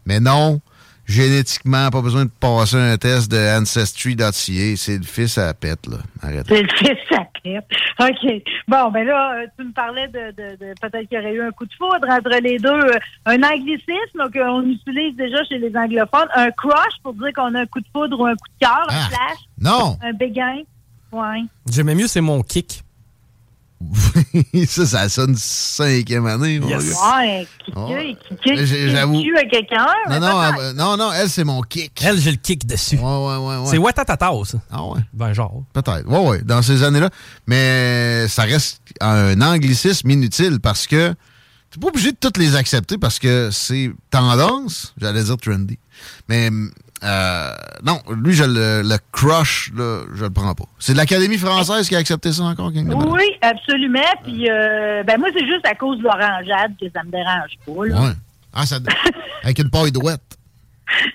Mais 0.08 0.20
non, 0.20 0.60
génétiquement, 1.06 1.90
pas 1.92 2.02
besoin 2.02 2.26
de 2.26 2.32
passer 2.40 2.78
un 2.78 2.98
test 2.98 3.30
de 3.32 3.38
Ancestry.ca. 3.62 4.32
C'est 4.76 4.98
le 4.98 5.04
fils 5.04 5.38
à 5.38 5.46
la 5.48 5.54
pète, 5.54 5.86
là. 5.88 5.98
Arrête. 6.24 6.46
C'est 6.48 6.62
le 6.64 6.68
fils 6.76 6.98
sacré. 7.10 7.60
OK. 8.00 8.44
Bon, 8.68 8.90
ben 8.92 9.06
là, 9.06 9.36
euh, 9.36 9.46
tu 9.58 9.66
me 9.66 9.72
parlais 9.72 10.08
de, 10.08 10.32
de- 10.32 10.56
de- 10.58 10.74
peut-être 10.82 11.08
qu'il 11.08 11.18
y 11.18 11.22
aurait 11.22 11.34
eu 11.34 11.42
un 11.44 11.52
coup 11.52 11.66
de 11.66 11.74
foudre 11.78 12.08
entre 12.10 12.42
les 12.42 12.58
deux. 12.58 12.70
Euh, 12.70 12.98
Un 13.26 13.42
anglicisme 13.44 14.24
qu'on 14.34 14.64
utilise 14.64 15.16
déjà 15.16 15.44
chez 15.46 15.60
les 15.60 15.72
anglophones. 15.78 16.28
Un 16.36 16.50
crush 16.52 16.96
pour 17.04 17.14
dire 17.14 17.32
qu'on 17.36 17.54
a 17.54 17.62
un 17.62 17.66
coup 17.68 17.80
de 17.80 17.88
foudre 17.94 18.20
ou 18.20 18.26
un 18.26 18.34
coup 18.34 18.50
de 18.60 18.66
cœur, 18.66 18.86
un 18.90 19.08
flash. 19.10 19.38
non. 19.62 19.98
Un 20.02 20.14
béguin. 20.14 20.62
Ouais. 21.12 21.44
J'aimais 21.70 21.96
mieux, 21.96 22.08
c'est 22.08 22.22
mon 22.22 22.42
kick. 22.44 22.84
ça, 24.68 24.86
ça 24.86 25.10
sonne 25.10 25.36
cinquième 25.36 26.26
année. 26.26 26.60
gars. 26.60 26.78
Ouais, 26.80 27.48
kicker, 27.66 28.18
kicker, 28.30 28.66
J'ai- 28.66 28.90
j'avoue. 28.90 29.18
kicker 29.22 29.38
à 29.38 29.44
quelqu'un. 29.44 29.86
Non, 29.86 30.10
mais 30.10 30.20
non, 30.20 30.42
elle- 30.44 30.76
non, 30.76 30.98
non, 30.98 31.12
elle, 31.12 31.30
c'est 31.30 31.44
mon 31.44 31.62
kick. 31.62 31.92
Elle, 32.04 32.18
j'ai 32.20 32.32
le 32.32 32.38
kick 32.38 32.66
dessus. 32.66 32.96
Ouais, 32.98 33.04
ouais, 33.04 33.38
ouais. 33.38 33.58
ouais. 33.58 33.66
C'est 33.68 33.78
Watatata, 33.78 34.32
ça. 34.46 34.58
Ah 34.72 34.84
ouais? 34.86 35.02
Ben, 35.14 35.34
genre. 35.34 35.64
Peut-être. 35.74 36.08
Ouais, 36.08 36.20
ouais, 36.30 36.42
dans 36.42 36.62
ces 36.62 36.84
années-là. 36.84 37.10
Mais 37.48 38.28
ça 38.30 38.44
reste 38.44 38.82
un 39.02 39.40
anglicisme 39.42 40.10
inutile 40.10 40.60
parce 40.62 40.88
que 40.88 41.14
t'es 41.70 41.80
pas 41.80 41.88
obligé 41.90 42.12
de 42.14 42.18
toutes 42.20 42.38
les 42.38 42.56
accepter 42.56 42.98
parce 42.98 43.20
que 43.20 43.50
c'est 43.52 43.92
tendance, 44.10 44.94
j'allais 44.98 45.24
dire 45.24 45.38
trendy. 45.38 45.78
Mais 46.30 46.50
euh, 47.04 47.52
non, 47.84 48.00
lui, 48.16 48.34
je 48.34 48.44
le, 48.44 48.82
le 48.82 48.98
crush, 49.12 49.72
là, 49.76 50.04
je 50.14 50.24
le 50.24 50.30
prends 50.30 50.54
pas. 50.56 50.64
C'est 50.80 50.94
l'Académie 50.94 51.38
française 51.38 51.88
qui 51.88 51.96
a 51.96 52.00
accepté 52.00 52.32
ça 52.32 52.44
encore, 52.44 52.72
King 52.72 52.88
Lemon? 52.90 53.12
Oui, 53.12 53.26
absolument. 53.42 54.00
Puis, 54.24 54.50
euh, 54.50 55.04
ben 55.04 55.20
moi, 55.20 55.28
c'est 55.36 55.46
juste 55.46 55.66
à 55.66 55.76
cause 55.76 55.98
de 55.98 56.04
l'orangeade 56.04 56.74
que 56.80 56.86
ça 56.94 57.04
me 57.04 57.12
dérange 57.12 57.52
pas. 57.66 57.86
Là. 57.86 58.02
Ouais. 58.02 58.16
Ah, 58.54 58.66
ça, 58.66 58.78
avec 59.44 59.60
une 59.60 59.70
paille 59.70 59.92
douette. 59.92 60.22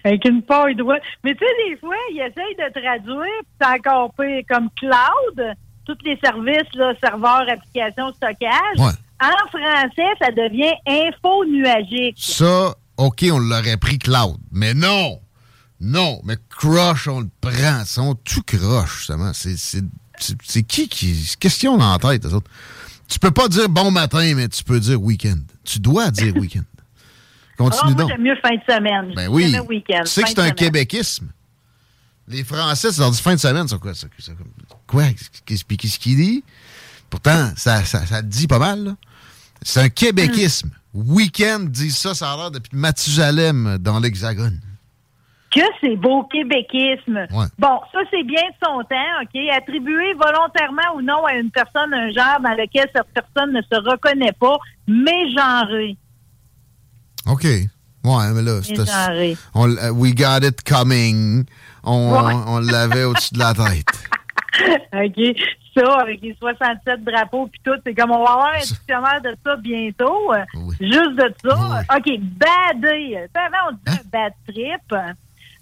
Avec 0.05 0.24
une 0.28 0.43
paille 0.43 0.74
doigt. 0.74 0.99
Mais 1.24 1.35
tu 1.35 1.39
sais, 1.39 1.70
des 1.70 1.76
fois, 1.78 1.95
ils 2.12 2.18
essayent 2.18 2.57
de 2.57 2.81
traduire, 2.81 3.41
puis 3.43 3.53
c'est 3.61 3.66
encore 3.66 4.12
pire, 4.18 4.43
comme 4.49 4.68
cloud, 4.78 5.55
tous 5.87 5.97
les 6.05 6.18
services, 6.22 6.74
là, 6.74 6.93
serveurs, 7.03 7.47
applications, 7.49 8.12
stockage. 8.12 8.78
Ouais. 8.78 8.93
En 9.22 9.49
français, 9.49 10.11
ça 10.20 10.31
devient 10.31 10.72
info 10.87 11.45
nuagique. 11.47 12.16
Ça, 12.18 12.74
OK, 12.97 13.24
on 13.33 13.39
l'aurait 13.39 13.76
pris 13.76 13.99
cloud. 13.99 14.37
Mais 14.53 14.74
non! 14.74 15.20
Non, 15.81 16.20
mais 16.24 16.37
crush, 16.51 17.09
on 17.09 17.20
le 17.20 17.28
prend. 17.41 17.81
Ils 17.81 17.87
sont 17.87 18.14
tout 18.14 18.43
croche, 18.43 18.99
justement. 18.99 19.33
C'est, 19.33 19.57
c'est, 19.57 19.83
c'est, 20.18 20.37
c'est 20.45 20.62
qui 20.62 20.89
qui. 20.89 21.35
Qu'est-ce 21.39 21.59
qu'ils 21.59 21.68
ont 21.70 21.78
la 21.78 21.99
tête, 21.99 22.26
eux 22.26 22.35
autres? 22.35 22.51
Tu 23.09 23.18
peux 23.18 23.31
pas 23.31 23.49
dire 23.49 23.68
bon 23.68 23.91
matin, 23.91 24.35
mais 24.37 24.49
tu 24.49 24.62
peux 24.62 24.78
dire 24.78 25.01
week-end. 25.01 25.39
Tu 25.64 25.81
dois 25.81 26.11
dire 26.11 26.37
week-end. 26.37 26.62
Continue 27.57 27.81
Ah, 27.83 27.87
moi, 27.87 27.95
donc. 27.95 28.11
j'aime 28.11 28.22
mieux 28.22 28.37
fin 28.43 28.55
de 28.55 28.62
semaine. 28.68 29.14
Ben 29.14 29.28
oui. 29.28 29.53
Tu 29.53 29.95
sais 30.07 30.22
que 30.22 30.28
c'est 30.28 30.39
un 30.39 30.43
semaine. 30.45 30.55
québéquisme. 30.55 31.28
Les 32.28 32.45
Français, 32.45 32.93
ça 32.93 33.03
leur 33.03 33.11
dit 33.11 33.20
fin 33.20 33.35
de 33.35 33.41
semaine, 33.41 33.66
c'est 33.66 33.78
quoi 33.78 33.93
ça? 33.95 34.07
quoi? 34.87 35.05
Qu'est-ce 35.45 35.64
puis 35.64 35.76
qu'est-ce 35.76 35.99
qu'il 35.99 36.16
dit? 36.16 36.45
Pourtant, 37.09 37.51
ça, 37.57 37.85
ça, 37.85 38.07
ça 38.07 38.22
dit 38.22 38.47
pas 38.47 38.59
mal, 38.61 38.85
là. 38.85 38.97
C'est 39.62 39.81
un 39.81 39.89
québéquisme. 39.89 40.70
Week-end 40.95 41.61
dit 41.68 41.91
ça, 41.91 42.14
ça 42.14 42.33
a 42.33 42.37
l'air 42.37 42.51
depuis 42.51 42.76
Mathusalem 42.76 43.78
dans 43.78 43.99
l'Hexagone. 43.99 44.61
Que 45.51 45.61
c'est 45.81 45.97
beau 45.97 46.23
québéquisme. 46.25 47.27
Bon, 47.59 47.81
ça, 47.93 47.99
c'est 48.11 48.23
bien 48.23 48.43
de 48.43 48.55
son 48.67 48.83
temps, 48.85 49.23
OK? 49.23 49.41
Attribuer 49.53 50.15
volontairement 50.15 50.95
ou 50.97 51.03
non 51.03 51.25
à 51.27 51.35
une 51.35 51.51
personne 51.51 51.93
un 51.93 52.11
genre 52.11 52.41
dans 52.41 52.51
lequel 52.55 52.89
cette 52.95 53.09
personne 53.13 53.53
ne 53.53 53.61
se 53.63 53.91
reconnaît 53.91 54.33
pas, 54.39 54.57
mais 54.87 55.31
genré. 55.37 55.97
OK. 57.27 57.45
Ouais, 57.45 58.33
mais 58.35 58.43
là, 58.43 58.63
c'était. 58.63 58.81
Mégenré. 58.81 59.37
on 59.55 59.67
l- 59.67 59.79
uh, 59.83 59.91
We 59.91 60.15
got 60.15 60.47
it 60.47 60.63
coming. 60.63 61.45
On, 61.85 62.13
Ouais. 62.13 62.33
on, 62.47 62.55
on 62.55 62.59
l'avait 62.61 63.05
au-dessus 63.05 63.35
de 63.35 63.39
la 63.41 63.53
tête. 63.53 64.11
OK. 64.93 65.37
Ça, 65.77 65.95
avec 66.01 66.21
les 66.23 66.35
67 66.41 67.05
drapeaux 67.05 67.47
puis 67.47 67.61
tout, 67.65 67.75
c'est 67.87 67.95
comme 67.95 68.11
on 68.11 68.25
va 68.25 68.31
avoir 68.33 68.53
un 68.55 68.61
dictionnaire 68.61 69.21
de 69.23 69.37
ça 69.45 69.57
bientôt. 69.57 70.33
euh, 70.33 70.45
Juste 70.81 71.15
de 71.17 71.33
ça. 71.45 71.83
OK, 71.97 72.19
badé. 72.21 73.19
Avant, 73.35 73.71
on 73.71 73.73
disait 73.85 74.01
un 74.01 74.09
bad 74.11 74.33
trip. 74.49 74.95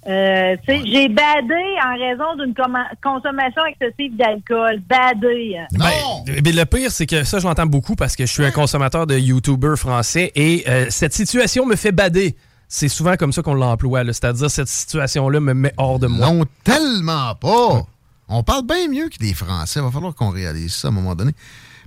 Euh, 0.09 0.57
J'ai 0.67 1.09
badé 1.09 1.63
en 1.85 1.99
raison 1.99 2.37
d'une 2.37 2.55
consommation 3.03 3.63
excessive 3.67 4.17
d'alcool. 4.17 4.81
Badé. 4.89 5.59
Ben, 5.73 6.41
mais 6.43 6.53
le 6.53 6.65
pire, 6.65 6.91
c'est 6.91 7.07
que 7.07 7.25
ça, 7.25 7.39
je 7.39 7.47
l'entends 7.47 7.67
beaucoup 7.67 7.95
parce 7.95 8.17
que 8.17 8.25
je 8.25 8.33
suis 8.33 8.45
un 8.45 8.51
consommateur 8.51 9.07
de 9.07 9.19
YouTubers 9.19 9.77
français 9.77 10.33
et 10.35 10.65
euh, 10.67 10.87
cette 10.89 11.13
situation 11.13 11.67
me 11.67 11.77
fait 11.77 11.93
bader. 11.93 12.37
C'est 12.69 12.89
souvent 12.89 13.17
comme 13.17 13.33
ça 13.33 13.43
qu'on 13.43 13.55
l'emploie, 13.55 14.05
c'est-à-dire 14.07 14.51
cette 14.51 14.69
situation-là 14.69 15.41
me 15.41 15.55
met 15.55 15.73
hors 15.77 15.99
de 15.99 16.07
moi. 16.07 16.31
Non, 16.31 16.45
tellement 16.65 17.35
pas. 17.35 17.83
On 18.29 18.43
parle 18.43 18.67
bien 18.67 18.89
mieux 18.89 19.09
que 19.09 19.17
les 19.21 19.33
Français. 19.33 19.81
Il 19.81 19.85
va 19.85 19.91
falloir 19.91 20.15
qu'on 20.15 20.29
réalise 20.29 20.75
ça 20.75 20.89
à 20.89 20.91
un 20.91 20.95
moment 20.95 21.15
donné. 21.15 21.33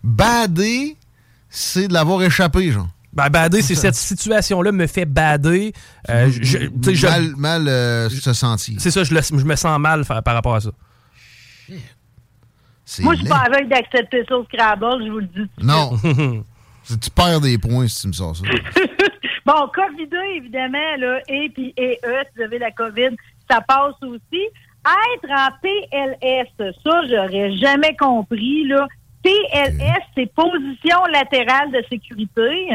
Bader, 0.03 0.97
c'est 1.49 1.87
de 1.87 1.93
l'avoir 1.93 2.23
échappé, 2.23 2.71
genre. 2.71 2.87
Ben, 3.13 3.29
bader, 3.29 3.61
c'est 3.61 3.75
cette 3.85 3.95
situation-là 3.95 4.71
me 4.71 4.87
fait 4.87 5.05
bader. 5.05 5.73
Euh, 6.09 6.29
je- 6.31 6.43
je- 6.43 6.57
tu 6.67 6.71
sais, 6.83 6.95
je- 6.95 7.07
mal 7.07 7.35
mal 7.35 7.67
euh, 7.67 8.09
se 8.09 8.33
sentir. 8.33 8.75
C'est 8.79 8.91
ça, 8.91 9.03
je, 9.03 9.13
le- 9.13 9.21
je 9.21 9.45
me 9.45 9.55
sens 9.55 9.79
mal 9.79 10.03
fa- 10.05 10.21
par 10.21 10.33
rapport 10.33 10.55
à 10.55 10.61
ça. 10.61 10.71
C'est 12.85 13.03
Moi, 13.03 13.13
je 13.15 13.19
suis 13.21 13.29
pas 13.29 13.43
avec 13.47 13.69
d'accepter 13.69 14.23
ça 14.27 14.37
au 14.37 14.43
Scrabble, 14.45 15.05
je 15.05 15.11
vous 15.11 15.19
le 15.19 15.25
dis. 15.27 15.49
tout 15.57 15.61
de 15.61 15.65
Non. 15.65 15.91
Tu 17.01 17.09
perds 17.11 17.39
des 17.41 17.57
points 17.57 17.87
si 17.87 18.01
tu 18.01 18.07
me 18.07 18.13
sors 18.13 18.35
ça. 18.35 18.43
Bon, 19.45 19.67
COVID, 19.73 20.07
évidemment, 20.35 20.95
là, 20.99 21.19
et 21.27 21.49
puis 21.53 21.73
et 21.75 21.97
E, 22.05 22.23
si 22.25 22.37
vous 22.37 22.43
avez 22.43 22.59
la 22.59 22.71
COVID, 22.71 23.09
ça 23.49 23.59
passe 23.61 23.95
aussi. 24.03 24.41
Être 24.85 25.31
en 25.31 25.49
PLS, 25.61 26.47
ça, 26.83 26.91
j'aurais 27.09 27.55
jamais 27.57 27.95
compris, 27.97 28.67
là. 28.67 28.87
PLS, 29.23 30.03
c'est 30.15 30.33
position 30.33 31.05
latérale 31.11 31.71
de 31.71 31.83
sécurité. 31.89 32.69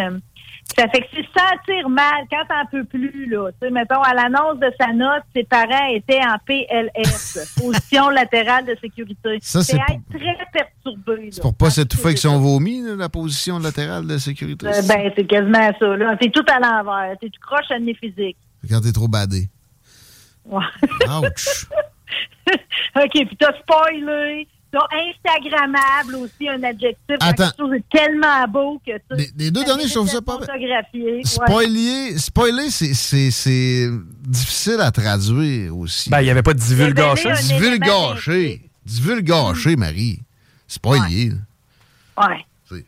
Ça 0.74 0.88
fait 0.88 1.00
que 1.00 1.06
c'est 1.14 1.26
sentir 1.38 1.88
mal 1.88 2.26
quand 2.28 2.44
t'en 2.48 2.66
peux 2.70 2.84
plus, 2.84 3.26
là. 3.30 3.50
Tu 3.52 3.58
sais, 3.66 3.70
mettons, 3.70 4.02
à 4.02 4.12
l'annonce 4.12 4.58
de 4.58 4.70
sa 4.78 4.92
note, 4.92 5.22
ses 5.34 5.44
parents 5.44 5.86
étaient 5.90 6.20
en 6.20 6.36
PLS, 6.44 7.54
position 7.56 8.10
latérale 8.10 8.66
de 8.66 8.76
sécurité. 8.80 9.38
Ça, 9.40 9.62
c'est 9.62 9.76
être 9.76 10.02
très 10.10 10.36
perturbé, 10.52 11.30
C'est 11.30 11.40
pour 11.40 11.56
pas 11.56 11.70
s'étouffer 11.70 12.06
avec 12.06 12.18
son 12.18 12.38
vomi, 12.40 12.82
la 12.96 13.08
position 13.08 13.58
latérale 13.58 14.06
de 14.06 14.18
sécurité. 14.18 14.66
Euh, 14.66 14.82
ben, 14.86 15.10
c'est 15.16 15.26
quasiment 15.26 15.70
ça, 15.78 15.96
là. 15.96 16.16
T'es 16.16 16.30
tout 16.30 16.44
à 16.48 16.58
l'envers. 16.58 17.16
T'es 17.20 17.30
tout 17.30 17.40
croche 17.40 17.70
à 17.70 17.78
nez 17.78 17.94
physique. 17.94 18.36
Quand 18.68 18.80
t'es 18.80 18.92
trop 18.92 19.08
badé. 19.08 19.48
Ouais. 20.44 20.62
Ouch. 21.08 21.66
OK, 22.96 23.10
puis 23.12 23.36
t'as 23.38 23.56
spoilé. 23.60 24.48
T'as 24.78 24.96
Instagrammable 25.34 26.14
aussi, 26.16 26.48
un 26.48 26.62
adjectif. 26.62 27.16
Attends. 27.20 27.44
Quelque 27.44 27.56
chose 27.58 27.70
de 27.70 27.82
tellement 27.90 28.48
beau 28.48 28.80
que 28.86 28.92
ça. 28.92 29.14
Les, 29.16 29.28
les 29.36 29.50
deux 29.50 29.64
derniers, 29.64 29.86
je 29.88 29.94
trouve 29.94 30.08
ça 30.08 30.20
pas. 30.22 30.38
photographié. 30.38 31.22
Spoiler, 31.24 32.18
spoiler 32.18 32.70
c'est- 32.70 32.94
c'est 32.94 33.30
c'est 33.30 33.88
difficile 34.22 34.80
à 34.80 34.90
traduire 34.90 35.76
aussi. 35.76 36.10
Ben, 36.10 36.20
il 36.20 36.24
n'y 36.24 36.30
avait 36.30 36.42
pas 36.42 36.54
de. 36.54 36.60
Révéler 36.60 37.02
un 37.02 37.34
Divulgâché. 37.34 38.60
Divulgâché, 38.84 39.76
Marie. 39.76 40.20
Spoiler. 40.68 41.32
Ouais. 42.18 42.44
Ouais. 42.70 42.84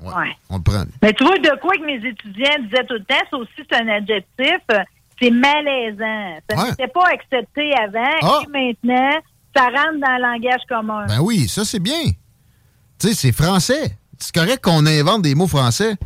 Ouais. 0.00 0.36
On 0.50 0.56
le 0.56 0.62
prend. 0.62 0.84
Mais 1.02 1.12
tu 1.12 1.24
vois, 1.24 1.38
de 1.38 1.60
quoi 1.60 1.74
que 1.76 1.84
mes 1.84 1.96
étudiants 2.08 2.56
disaient 2.64 2.84
tout 2.86 2.94
le 2.94 3.04
temps, 3.04 3.14
ça 3.30 3.36
aussi, 3.36 3.50
c'est 3.58 3.74
un 3.80 3.88
adjectif. 3.88 4.58
C'est 5.20 5.30
malaisant. 5.30 6.38
Ça 6.50 6.56
Ouais. 6.56 6.70
n'était 6.70 6.88
pas 6.88 7.06
accepté 7.12 7.72
avant. 7.74 8.18
Ah. 8.22 8.40
Et 8.42 8.48
maintenant, 8.48 9.20
ça 9.54 9.64
rentre 9.64 10.00
dans 10.00 10.16
le 10.16 10.22
langage 10.22 10.60
commun. 10.68 11.06
Ben 11.06 11.20
oui, 11.20 11.48
ça 11.48 11.64
c'est 11.64 11.80
bien. 11.80 12.02
Tu 12.98 13.08
sais, 13.08 13.14
c'est 13.14 13.32
français. 13.32 13.96
C'est 14.18 14.34
correct 14.34 14.62
qu'on 14.62 14.86
invente 14.86 15.22
des 15.22 15.34
mots 15.34 15.48
français. 15.48 15.96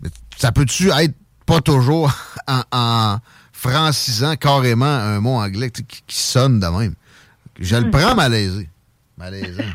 Mais 0.00 0.08
ça 0.36 0.52
peut-tu 0.52 0.90
être 0.90 1.14
pas 1.46 1.60
toujours 1.60 2.12
en, 2.48 2.62
en 2.72 3.18
francisant 3.52 4.36
carrément 4.36 4.86
un 4.86 5.20
mot 5.20 5.34
anglais 5.38 5.70
qui, 5.70 5.84
qui 5.84 6.16
sonne 6.16 6.60
de 6.60 6.66
même? 6.66 6.94
Je 7.58 7.76
le 7.76 7.90
prends 7.90 8.14
malaisé. 8.14 8.68
Malaisant. 9.18 9.62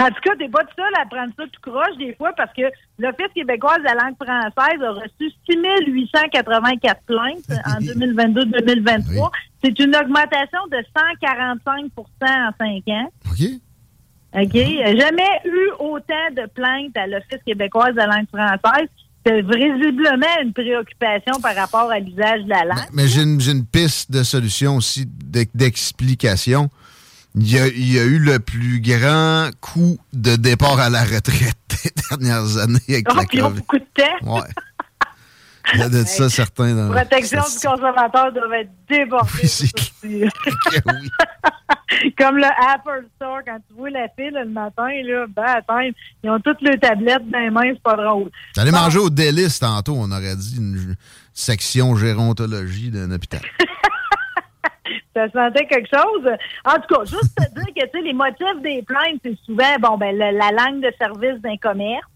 En 0.00 0.08
tout 0.08 0.20
cas, 0.24 0.34
t'es 0.38 0.48
pas 0.48 0.64
tout 0.64 0.74
seul 0.76 0.92
à 1.00 1.06
prendre 1.06 1.32
ça 1.36 1.44
tout 1.44 1.70
croche 1.70 1.96
des 1.98 2.14
fois 2.14 2.32
parce 2.36 2.52
que 2.54 2.62
l'Office 2.98 3.32
québécois 3.34 3.78
de 3.78 3.84
la 3.84 3.94
langue 3.94 4.16
française 4.16 4.82
a 4.82 4.90
reçu 4.92 5.30
6884 5.48 7.02
plaintes 7.06 7.50
en 7.66 7.80
2022-2023. 7.80 9.30
C'est 9.62 9.78
une 9.78 9.94
augmentation 9.96 10.60
de 10.70 10.78
145% 11.22 11.90
en 12.22 12.50
5 12.58 12.88
ans. 12.88 13.10
OK. 13.30 13.46
OK? 14.32 14.52
Jamais 14.54 15.40
eu 15.44 15.70
autant 15.80 16.30
de 16.36 16.46
plaintes 16.48 16.96
à 16.96 17.06
l'Office 17.06 17.42
québécois 17.44 17.90
de 17.92 17.96
la 17.96 18.06
langue 18.06 18.28
française. 18.28 18.88
C'est 19.26 19.42
visiblement 19.42 20.40
une 20.42 20.54
préoccupation 20.54 21.34
par 21.42 21.54
rapport 21.54 21.90
à 21.90 21.98
l'usage 21.98 22.42
de 22.44 22.48
la 22.48 22.64
langue. 22.64 22.88
Mais 22.94 23.06
j'ai 23.06 23.20
une, 23.22 23.38
une 23.40 23.66
piste 23.66 24.10
de 24.10 24.22
solution 24.22 24.76
aussi, 24.76 25.04
d'ex- 25.06 25.50
d'explication. 25.54 26.70
Il 27.36 27.50
y, 27.50 27.58
a, 27.58 27.66
il 27.68 27.92
y 27.92 27.98
a 27.98 28.04
eu 28.04 28.18
le 28.18 28.40
plus 28.40 28.80
grand 28.80 29.50
coup 29.60 29.98
de 30.12 30.34
départ 30.36 30.80
à 30.80 30.90
la 30.90 31.04
retraite 31.04 31.56
des 31.84 31.90
dernières 32.10 32.56
années 32.58 32.78
avec 32.88 33.06
Oh, 33.10 33.14
la 33.16 33.24
puis 33.24 33.38
ils 33.38 33.42
ont 33.44 33.48
COVID. 33.50 33.60
beaucoup 33.60 33.78
de 33.78 33.86
temps. 33.94 34.34
Ouais. 34.34 34.48
Il 35.74 35.78
y 35.78 35.82
a 35.84 35.88
de 35.88 36.02
ça 36.04 36.28
certains 36.28 36.74
dans 36.74 36.90
Protection 36.90 37.38
du 37.42 37.66
consommateur 37.66 38.32
doit 38.32 38.58
être 38.58 38.70
débordée. 38.88 39.30
aussi. 39.44 39.70
Comme 42.18 42.36
le 42.38 42.44
Apple 42.72 43.06
Store, 43.16 43.38
quand 43.46 43.58
tu 43.68 43.74
vois 43.76 43.90
la 43.90 44.08
file 44.16 44.32
le 44.32 44.48
matin, 44.48 44.88
là, 45.04 45.26
ben, 45.28 45.44
attends, 45.46 45.80
ils 46.24 46.30
ont 46.30 46.40
toutes 46.40 46.60
les 46.62 46.78
tablettes 46.78 47.28
dans 47.30 47.38
les 47.38 47.50
mains, 47.50 47.72
c'est 47.74 47.82
pas 47.82 47.96
drôle. 47.96 48.30
J'allais 48.56 48.70
manger 48.72 48.98
au 48.98 49.10
délice 49.10 49.58
tantôt, 49.60 49.94
on 49.96 50.10
aurait 50.10 50.36
dit 50.36 50.56
une 50.58 50.96
section 51.34 51.94
gérontologie 51.96 52.90
d'un 52.90 53.10
hôpital. 53.12 53.40
Ça 55.14 55.28
sentait 55.30 55.66
quelque 55.66 55.88
chose. 55.92 56.30
En 56.64 56.74
tout 56.74 56.94
cas, 56.94 57.04
juste 57.04 57.34
te 57.36 57.54
dire 57.54 57.74
que 57.74 57.84
tu 57.84 57.90
sais, 57.98 58.02
les 58.04 58.12
motifs 58.12 58.60
des 58.62 58.82
plaintes, 58.82 59.20
c'est 59.24 59.36
souvent 59.44 59.76
bon 59.80 59.96
ben 59.98 60.12
le- 60.16 60.38
la 60.38 60.50
langue 60.52 60.80
de 60.82 60.92
service 60.98 61.40
d'un 61.42 61.56
commerce, 61.56 62.06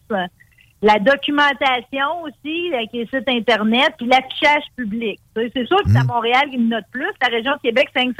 la 0.82 0.98
documentation 0.98 2.22
aussi, 2.22 2.70
avec 2.74 2.90
les 2.92 3.06
sites 3.06 3.28
internet, 3.28 3.94
puis 3.96 4.06
l'affichage 4.06 4.64
public. 4.76 5.18
C'est 5.34 5.66
sûr 5.66 5.78
que 5.82 5.90
c'est 5.90 5.98
à 5.98 6.04
Montréal 6.04 6.50
qui 6.50 6.58
note 6.58 6.84
plus. 6.92 7.10
La 7.22 7.28
région 7.28 7.52
de 7.52 7.60
Québec, 7.62 7.88
c'est 7.96 8.02
5 8.02 8.14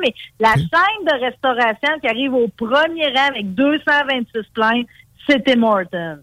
mais 0.00 0.14
la 0.38 0.54
chaîne 0.54 1.04
de 1.06 1.24
restauration 1.24 1.98
qui 2.00 2.08
arrive 2.08 2.34
au 2.34 2.46
premier 2.48 3.06
rang 3.08 3.28
avec 3.30 3.54
226 3.54 4.42
plaintes, 4.54 4.86
c'était 5.28 5.56
Morton. 5.56 6.20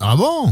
Ah 0.00 0.14
bon? 0.16 0.50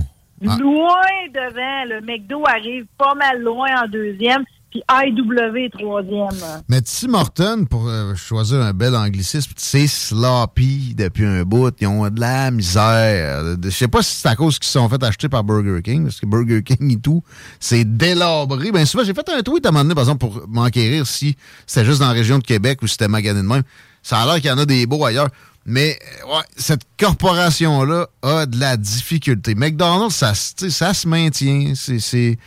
Loin 0.58 1.00
devant. 1.32 1.84
Le 1.94 2.00
McDo 2.00 2.42
arrive 2.46 2.86
pas 2.98 3.14
mal 3.14 3.40
loin 3.40 3.68
en 3.84 3.88
deuxième, 3.88 4.44
puis 4.84 5.12
IW 5.12 5.70
troisième. 5.70 6.28
Mais 6.68 6.80
Tim 6.82 7.08
Morton, 7.08 7.64
pour 7.68 7.88
euh, 7.88 8.14
choisir 8.14 8.60
un 8.60 8.72
bel 8.72 8.94
anglicisme, 8.94 9.52
c'est 9.56 9.86
sloppy 9.86 10.94
depuis 10.96 11.24
un 11.24 11.42
bout. 11.44 11.72
Ils 11.80 11.86
ont 11.86 12.08
de 12.08 12.20
la 12.20 12.50
misère. 12.50 13.56
Je 13.62 13.70
sais 13.70 13.88
pas 13.88 14.02
si 14.02 14.16
c'est 14.16 14.28
à 14.28 14.36
cause 14.36 14.58
qu'ils 14.58 14.66
se 14.66 14.72
sont 14.72 14.88
fait 14.88 15.02
acheter 15.02 15.28
par 15.28 15.44
Burger 15.44 15.82
King, 15.82 16.04
parce 16.04 16.20
que 16.20 16.26
Burger 16.26 16.62
King 16.62 16.92
et 16.92 17.00
tout, 17.00 17.22
c'est 17.60 17.84
délabré. 17.96 18.72
Ben 18.72 18.84
souvent, 18.86 19.04
j'ai 19.04 19.14
fait 19.14 19.28
un 19.28 19.42
tweet 19.42 19.64
à 19.66 19.68
un 19.68 19.72
moment 19.72 19.84
donné, 19.84 19.94
par 19.94 20.02
exemple, 20.04 20.26
pour 20.26 20.46
m'enquérir 20.48 21.06
si 21.06 21.36
c'était 21.66 21.84
juste 21.86 22.00
dans 22.00 22.08
la 22.08 22.12
région 22.12 22.38
de 22.38 22.44
Québec 22.44 22.80
ou 22.82 22.86
si 22.86 22.92
c'était 22.92 23.08
magané 23.08 23.40
de 23.42 23.46
même. 23.46 23.62
Ça 24.02 24.18
a 24.18 24.26
l'air 24.26 24.36
qu'il 24.36 24.46
y 24.46 24.52
en 24.52 24.58
a 24.58 24.66
des 24.66 24.86
beaux 24.86 25.04
ailleurs. 25.04 25.28
Mais 25.64 25.98
euh, 26.24 26.36
ouais, 26.36 26.44
cette 26.56 26.82
corporation-là 26.98 28.06
a 28.22 28.46
de 28.46 28.60
la 28.60 28.76
difficulté. 28.76 29.54
McDonald's, 29.56 30.14
ça, 30.14 30.32
ça 30.34 30.94
se 30.94 31.08
maintient. 31.08 31.72
C'est- 31.74 32.38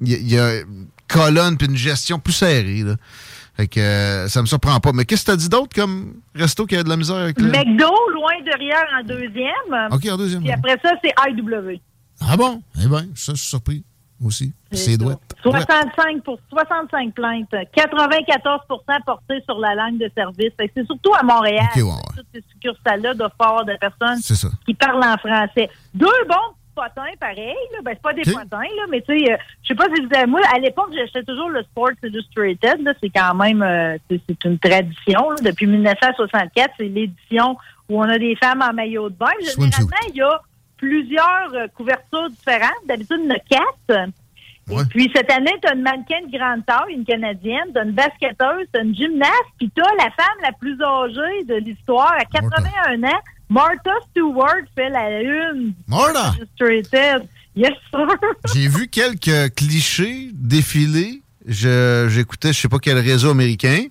il 0.00 0.30
y 0.30 0.38
a 0.38 0.60
une 1.08 1.20
colonne 1.20 1.56
puis 1.56 1.66
une 1.68 1.76
gestion 1.76 2.18
plus 2.18 2.32
serrée. 2.32 2.82
Là. 2.82 2.94
Fait 3.56 3.66
que 3.66 3.80
euh, 3.80 4.28
ça 4.28 4.40
me 4.40 4.46
surprend 4.46 4.78
pas. 4.78 4.92
Mais 4.92 5.04
qu'est-ce 5.04 5.24
que 5.24 5.32
t'as 5.32 5.36
dit 5.36 5.48
d'autre 5.48 5.74
comme 5.74 6.20
resto 6.34 6.64
qui 6.66 6.76
a 6.76 6.82
de 6.82 6.88
la 6.88 6.96
misère 6.96 7.16
avec 7.16 7.40
le. 7.40 7.48
McDo, 7.48 7.90
loin 8.12 8.32
derrière 8.44 8.86
en 8.98 9.04
deuxième. 9.04 9.90
OK, 9.90 10.08
en 10.10 10.16
deuxième. 10.16 10.42
Puis 10.42 10.52
après 10.52 10.78
ça, 10.82 10.92
c'est 11.02 11.12
IW. 11.28 11.80
Ah 12.20 12.36
bon? 12.36 12.62
Eh 12.82 12.86
bien, 12.86 13.06
ça, 13.14 13.32
je 13.34 13.40
suis 13.40 13.48
surpris 13.48 13.84
aussi. 14.24 14.52
C'est 14.72 14.96
douette. 14.96 15.18
65 15.42 16.22
pour 16.24 16.38
65 16.50 17.14
plaintes, 17.14 17.48
94% 17.50 19.04
portées 19.04 19.40
sur 19.44 19.58
la 19.58 19.74
langue 19.74 19.98
de 19.98 20.10
service. 20.14 20.52
C'est 20.58 20.86
surtout 20.86 21.14
à 21.18 21.22
Montréal. 21.22 21.66
Ok, 21.74 21.76
ouais, 21.76 21.82
ouais. 21.82 22.16
Toutes 22.16 22.26
ces 22.34 22.44
succursales-là 22.52 23.14
doivent 23.14 23.32
avoir 23.38 23.64
de 23.64 23.76
personnes 23.80 24.20
qui 24.66 24.74
parlent 24.74 25.04
en 25.04 25.16
français. 25.16 25.68
Deux 25.94 26.06
bons 26.28 26.54
potins 26.78 27.12
pareil. 27.18 27.56
Là. 27.72 27.78
Ben, 27.82 27.92
c'est 27.94 28.02
pas 28.02 28.12
des 28.12 28.22
potins, 28.22 28.70
là, 28.76 28.84
mais 28.90 29.00
tu 29.00 29.18
sais, 29.18 29.32
euh, 29.32 29.36
je 29.62 29.68
sais 29.68 29.74
pas 29.74 29.86
si 29.94 30.00
vous 30.00 30.14
avez... 30.14 30.26
Moi, 30.26 30.40
à 30.54 30.58
l'époque, 30.58 30.90
j'achetais 30.94 31.22
toujours 31.24 31.48
le 31.48 31.62
Sports 31.64 31.90
Illustrated. 32.02 32.82
Là. 32.82 32.92
C'est 33.00 33.10
quand 33.10 33.34
même... 33.34 33.62
euh, 33.62 33.96
c'est, 34.08 34.20
c'est 34.28 34.44
une 34.44 34.58
tradition. 34.58 35.30
là. 35.30 35.36
Depuis 35.42 35.66
1964, 35.66 36.74
c'est 36.78 36.84
l'édition 36.84 37.56
où 37.88 37.98
on 38.00 38.08
a 38.08 38.18
des 38.18 38.36
femmes 38.36 38.62
en 38.62 38.72
maillot 38.72 39.08
de 39.10 39.16
bain. 39.16 39.26
Généralement, 39.40 40.04
il 40.10 40.16
y 40.16 40.22
a 40.22 40.40
plusieurs 40.76 41.50
euh, 41.54 41.66
couvertures 41.74 42.30
différentes. 42.30 42.86
D'habitude, 42.86 43.18
il 43.24 43.28
y 43.28 43.32
en 43.32 43.34
a 43.34 43.38
quatre. 43.38 44.10
Et 44.70 44.84
puis, 44.90 45.10
cette 45.16 45.30
année, 45.32 45.54
tu 45.62 45.68
as 45.68 45.74
une 45.74 45.82
mannequin 45.82 46.20
de 46.26 46.30
grande 46.36 46.64
taille, 46.66 46.92
une 46.92 47.04
Canadienne, 47.04 47.72
tu 47.72 47.78
as 47.80 47.84
une 47.84 47.92
basketteuse, 47.92 48.66
tu 48.72 48.78
as 48.78 48.82
une 48.82 48.94
gymnaste, 48.94 49.48
puis 49.58 49.70
tu 49.74 49.80
as 49.80 49.94
la 49.96 50.10
femme 50.10 50.38
la 50.42 50.52
plus 50.52 50.76
âgée 50.82 51.44
de 51.44 51.54
l'histoire, 51.54 52.12
à 52.12 52.24
81 52.26 53.02
ans, 53.04 53.20
Martha 53.48 53.90
Stewart, 54.10 54.62
fait 54.74 54.90
la 54.90 55.20
une. 55.22 55.72
Martha! 55.86 56.34
Yes, 57.56 57.72
sir. 57.90 58.06
J'ai 58.54 58.68
vu 58.68 58.88
quelques 58.88 59.54
clichés 59.54 60.30
défiler. 60.34 61.22
Je- 61.46 62.06
J'écoutais, 62.10 62.52
je 62.52 62.60
sais 62.60 62.68
pas 62.68 62.78
quel 62.78 62.98
réseau 62.98 63.30
américain. 63.30 63.84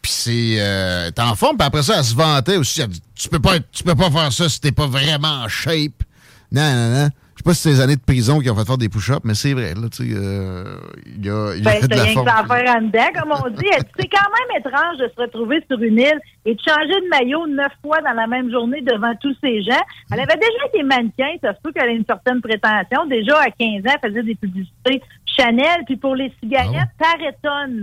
Puis 0.00 0.12
c'est. 0.12 0.56
Euh, 0.58 1.10
t'es 1.10 1.22
en 1.22 1.34
forme, 1.34 1.56
puis 1.56 1.66
après 1.66 1.82
ça, 1.82 1.96
elle 1.98 2.04
se 2.04 2.14
vantait 2.14 2.56
aussi. 2.56 2.80
Elle 2.80 2.88
dit, 2.88 3.02
tu 3.14 3.28
peux 3.28 3.38
pas, 3.40 3.58
tu 3.60 3.82
peux 3.84 3.94
pas 3.94 4.10
faire 4.10 4.32
ça 4.32 4.48
si 4.48 4.60
t'es 4.60 4.72
pas 4.72 4.86
vraiment 4.86 5.42
en 5.44 5.48
shape. 5.48 6.02
Non, 6.50 6.72
non, 6.74 7.02
non. 7.02 7.08
Je 7.44 7.50
sais 7.50 7.50
pas 7.50 7.54
si 7.54 7.62
c'est 7.62 7.70
les 7.70 7.80
années 7.80 7.96
de 7.96 8.00
prison 8.00 8.38
qui 8.38 8.48
ont 8.50 8.54
fait 8.54 8.64
faire 8.64 8.78
des 8.78 8.88
push-ups, 8.88 9.18
mais 9.24 9.34
c'est 9.34 9.52
vrai, 9.52 9.74
là, 9.74 9.88
tu 9.90 10.06
sais. 10.06 10.14
euh, 10.16 10.76
Il 11.06 11.26
y 11.26 11.28
a, 11.28 11.54
il 11.56 11.64
y 11.64 11.66
a 11.66 11.72
Ben, 11.72 11.86
de 11.88 11.96
la 11.96 12.02
rien 12.04 12.14
que 12.14 12.30
faire 12.30 12.76
en 12.76 12.82
dedans, 12.82 13.20
comme 13.20 13.32
on 13.32 13.48
dit. 13.50 13.56
Dit, 13.56 13.86
C'est 13.98 14.08
quand 14.08 14.30
même 14.30 14.60
étrange 14.60 14.98
de 14.98 15.08
se 15.08 15.20
retrouver 15.20 15.60
sur 15.68 15.82
une 15.82 15.98
île 15.98 16.20
et 16.44 16.54
de 16.54 16.60
changer 16.60 17.00
de 17.00 17.08
maillot 17.08 17.48
neuf 17.48 17.72
fois 17.84 18.00
dans 18.00 18.12
la 18.12 18.28
même 18.28 18.48
journée 18.48 18.80
devant 18.82 19.12
tous 19.20 19.34
ces 19.42 19.60
gens. 19.62 19.82
Elle 20.12 20.20
avait 20.20 20.36
déjà 20.36 20.66
été 20.72 20.84
mannequin, 20.84 21.30
ça 21.42 21.52
se 21.52 21.58
peut 21.64 21.72
qu'elle 21.72 21.90
ait 21.90 21.96
une 21.96 22.06
certaine 22.06 22.40
prétention. 22.40 23.06
Déjà, 23.06 23.40
à 23.40 23.50
15 23.50 23.86
ans, 23.90 23.96
elle 24.00 24.08
faisait 24.10 24.22
des 24.22 24.36
publicités 24.36 25.02
Chanel, 25.36 25.82
puis 25.86 25.96
pour 25.96 26.14
les 26.14 26.32
cigarettes, 26.40 26.90
Pareton. 26.96 27.82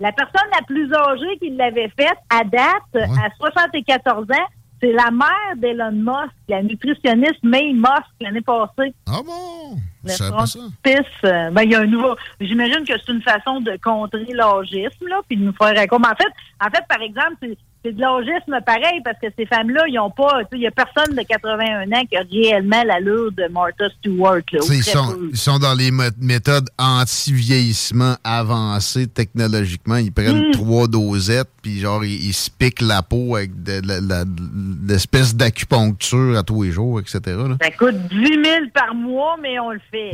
La 0.00 0.12
personne 0.12 0.48
la 0.52 0.64
plus 0.66 0.92
âgée 0.92 1.38
qui 1.40 1.50
l'avait 1.50 1.90
faite, 1.98 2.18
à 2.30 2.44
date, 2.44 2.94
à 2.94 3.30
74 3.40 4.24
ans, 4.30 4.46
c'est 4.80 4.92
la 4.92 5.10
mère 5.10 5.56
d'Elon 5.56 5.92
Musk, 5.92 6.32
la 6.48 6.62
nutritionniste 6.62 7.42
May 7.42 7.72
Musk, 7.72 8.10
l'année 8.20 8.40
passée. 8.40 8.94
Ah 9.06 9.20
bon? 9.24 9.76
Le 10.04 10.10
frontispice, 10.10 11.00
euh, 11.24 11.50
ben, 11.50 11.62
il 11.62 11.72
y 11.72 11.74
a 11.74 11.80
un 11.80 11.86
nouveau. 11.86 12.14
J'imagine 12.40 12.84
que 12.84 12.94
c'est 12.98 13.12
une 13.12 13.22
façon 13.22 13.60
de 13.60 13.76
contrer 13.82 14.26
l'âgisme, 14.32 15.08
là, 15.08 15.20
puis 15.28 15.36
de 15.36 15.44
nous 15.44 15.52
faire 15.52 15.76
un 15.76 15.96
en 15.96 16.16
fait, 16.16 16.32
en 16.60 16.70
fait, 16.70 16.84
par 16.88 17.02
exemple, 17.02 17.36
c'est, 17.42 17.58
c'est 17.84 17.92
de 17.94 18.00
l'âgisme 18.00 18.58
pareil, 18.66 19.00
parce 19.04 19.18
que 19.20 19.26
ces 19.38 19.46
femmes-là, 19.46 19.84
ils 19.88 19.98
ont 19.98 20.10
pas, 20.10 20.40
il 20.52 20.60
y 20.60 20.66
a 20.66 20.70
personne 20.70 21.14
de 21.14 21.22
81 21.22 21.90
ans 21.92 22.04
qui 22.10 22.16
a 22.16 22.22
réellement 22.30 22.82
l'allure 22.84 23.30
de 23.32 23.44
Martha 23.52 23.88
Stewart, 23.98 24.40
là. 24.52 24.58
Ils 24.70 24.82
sont, 24.82 25.12
peu. 25.12 25.28
ils 25.32 25.36
sont 25.38 25.58
dans 25.58 25.74
les 25.74 25.90
méthodes 26.20 26.68
anti-vieillissement 26.78 28.14
avancées 28.24 29.06
technologiquement. 29.06 29.96
Ils 29.96 30.12
prennent 30.12 30.48
Mm. 30.48 30.52
trois 30.52 30.86
dosettes, 30.88 31.50
puis 31.62 31.78
genre, 31.80 32.04
ils, 32.04 32.26
ils 32.26 32.32
se 32.32 32.50
piquent 32.50 32.80
la 32.82 33.02
peau 33.02 33.36
avec 33.36 33.62
de, 33.62 33.80
la- 33.86 34.00
la- 34.00 34.24
de 34.24 34.88
l'espèce 34.92 35.34
d'acupuncture 35.36 36.36
à 36.36 36.42
tous 36.42 36.62
les 36.64 36.72
jours, 36.72 37.00
etc. 37.00 37.20
là. 37.26 37.56
Ça 37.62 37.70
coûte 37.70 37.96
10 38.10 38.16
000 38.16 38.44
par 38.74 38.94
mois, 38.94 39.36
mais 39.40 39.58
on 39.60 39.70
le 39.70 39.80
fait. 39.90 40.12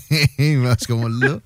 Mais 0.38 0.52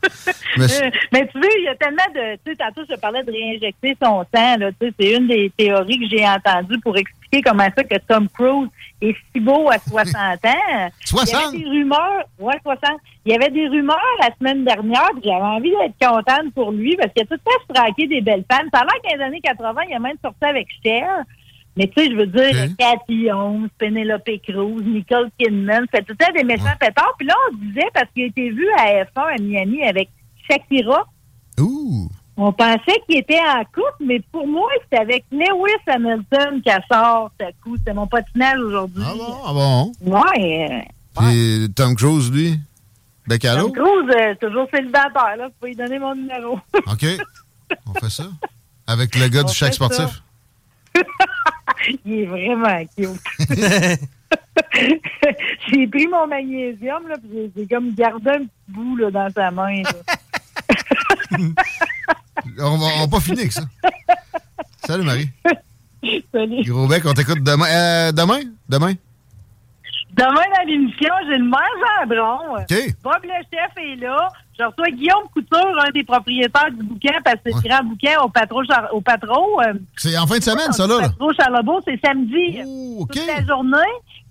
Euh, 0.58 0.90
Mais 1.12 1.26
tu 1.28 1.40
sais, 1.40 1.48
il 1.58 1.64
y 1.64 1.68
a 1.68 1.74
tellement 1.74 1.96
de. 2.14 2.36
Tu 2.36 2.52
sais, 2.52 2.56
tantôt, 2.56 2.82
je 2.88 2.96
parlais 2.96 3.22
de 3.22 3.30
réinjecter 3.30 3.96
son 4.02 4.24
sang. 4.34 4.56
Là, 4.56 4.70
tu 4.72 4.86
sais, 4.86 4.94
c'est 4.98 5.12
une 5.14 5.26
des 5.28 5.52
théories 5.56 5.98
que 5.98 6.08
j'ai 6.08 6.26
entendues 6.26 6.80
pour 6.80 6.96
expliquer 6.96 7.42
comment 7.42 7.68
ça 7.76 7.84
que 7.84 7.96
Tom 8.08 8.26
Cruise 8.30 8.68
est 9.02 9.14
si 9.32 9.40
beau 9.40 9.68
à 9.70 9.78
60 9.78 10.16
ans. 10.46 10.88
60? 11.04 11.28
Il 11.28 11.30
y 11.30 11.36
avait 11.36 11.58
des 11.58 11.68
rumeurs. 11.68 12.24
Ouais, 12.38 12.54
60. 12.62 13.00
Il 13.26 13.32
y 13.32 13.34
avait 13.34 13.50
des 13.50 13.68
rumeurs 13.68 13.98
la 14.20 14.30
semaine 14.38 14.64
dernière, 14.64 15.10
puis 15.12 15.22
j'avais 15.24 15.42
envie 15.42 15.72
d'être 15.72 15.98
contente 16.00 16.54
pour 16.54 16.72
lui 16.72 16.96
parce 16.96 17.12
qu'il 17.12 17.22
a 17.22 17.26
tout 17.26 17.34
le 17.34 17.38
temps 17.38 17.74
straqué 17.74 18.06
des 18.06 18.22
belles 18.22 18.44
femmes. 18.50 18.68
Ça 18.72 18.80
a 18.80 18.84
l'air 18.84 18.94
qu'dans 19.02 19.18
les 19.18 19.24
années 19.24 19.40
80, 19.42 19.80
il 19.90 19.94
a 19.94 19.98
même 19.98 20.16
sorti 20.22 20.44
avec 20.44 20.68
Cher. 20.82 21.06
Mais 21.76 21.88
tu 21.88 22.02
sais, 22.02 22.10
je 22.10 22.16
veux 22.16 22.26
dire, 22.26 22.68
Cathy 22.78 23.30
Holmes, 23.30 23.68
Penelope 23.78 24.30
Cruz, 24.46 24.82
Nicole 24.84 25.28
Kidman, 25.38 25.84
fait 25.90 26.02
tout 26.02 26.14
temps 26.14 26.32
des 26.34 26.44
méchants 26.44 26.64
pétards. 26.80 27.14
Puis 27.18 27.26
là, 27.26 27.34
on 27.52 27.56
disait, 27.56 27.86
parce 27.92 28.06
qu'il 28.14 28.24
a 28.24 28.26
été 28.26 28.50
vu 28.50 28.66
à 28.78 29.04
F1 29.04 29.34
à 29.34 29.42
Miami 29.42 29.82
avec 29.84 30.08
Shakira, 30.48 31.04
on 32.38 32.52
pensait 32.52 33.00
qu'il 33.08 33.18
était 33.18 33.38
en 33.40 33.64
couple, 33.64 34.04
mais 34.04 34.20
pour 34.30 34.46
moi, 34.46 34.68
c'était 34.84 35.02
avec 35.02 35.24
Lewis 35.32 35.80
Hamilton 35.86 36.60
qui 36.62 36.70
sort 36.92 37.30
ce 37.40 37.46
coup. 37.62 37.76
C'était 37.78 37.94
mon 37.94 38.06
patinage 38.06 38.58
aujourd'hui. 38.60 39.02
Ah 39.06 39.52
bon? 39.52 39.92
Ouais. 40.02 40.68
euh, 40.70 40.80
Puis 41.18 41.72
Tom 41.74 41.94
Cruise, 41.94 42.30
lui, 42.30 42.58
bec 43.26 43.42
à 43.46 43.56
Tom? 43.56 43.72
Cruise, 43.72 44.14
euh, 44.14 44.34
toujours 44.38 44.66
célibataire, 44.72 45.36
là. 45.38 45.46
Vous 45.48 45.54
pouvez 45.58 45.70
lui 45.70 45.76
donner 45.76 45.98
mon 45.98 46.14
numéro. 46.14 46.58
OK. 46.86 47.06
On 47.86 47.94
fait 47.94 48.10
ça. 48.10 48.24
Avec 48.86 49.16
le 49.16 49.28
gars 49.28 49.40
On 49.42 49.46
du 49.46 49.54
chèque 49.54 49.74
ça. 49.74 50.10
Il 52.04 52.20
est 52.20 52.26
vraiment 52.26 52.84
cute. 52.96 53.20
j'ai 55.68 55.86
pris 55.86 56.06
mon 56.08 56.26
magnésium, 56.26 57.06
là, 57.08 57.16
puis 57.18 57.52
j'ai- 57.56 57.66
comme 57.66 57.92
gardé 57.94 58.30
un 58.30 58.38
petit 58.38 58.50
bout, 58.68 58.96
là, 58.96 59.10
dans 59.10 59.30
sa 59.30 59.50
main. 59.50 59.82
On 62.58 62.76
va, 62.78 62.86
on 62.96 63.00
va 63.00 63.08
pas 63.10 63.20
finir 63.20 63.40
avec 63.40 63.52
ça. 63.52 63.62
Salut, 64.86 65.04
Marie. 65.04 65.28
Salut. 66.32 66.62
Gros 66.64 66.86
bec, 66.86 67.02
on 67.04 67.12
t'écoute 67.14 67.42
demain. 67.42 67.66
Euh, 67.66 68.12
demain? 68.12 68.40
Demain? 68.68 68.92
Demain, 70.12 70.44
dans 70.56 70.66
l'émission, 70.66 71.12
j'ai 71.28 71.38
le 71.38 71.44
maire 71.44 72.08
Gendron. 72.08 72.58
OK. 72.60 72.94
Bob 73.02 73.24
le 73.24 73.42
chef 73.52 73.72
est 73.78 73.96
là. 73.96 74.28
Je 74.58 74.64
reçois 74.64 74.90
Guillaume 74.90 75.28
Couture, 75.34 75.84
un 75.86 75.90
des 75.90 76.02
propriétaires 76.04 76.70
du 76.70 76.82
bouquin, 76.82 77.12
parce 77.24 77.36
que 77.36 77.50
c'est 77.52 77.54
le 77.54 77.68
grand 77.68 77.84
bouquin 77.84 78.18
au 78.22 78.28
patron. 78.28 78.62
Au 78.92 79.00
patron 79.00 79.60
euh, 79.60 79.74
C'est 79.96 80.16
en 80.16 80.26
fin 80.26 80.38
de 80.38 80.42
semaine, 80.42 80.72
ça, 80.72 80.86
là? 80.86 81.00
Patro 81.00 81.32
Charlebourg, 81.34 81.80
c'est 81.84 82.00
samedi. 82.04 82.58
Toute 82.98 83.26
la 83.26 83.44
journée. 83.44 83.76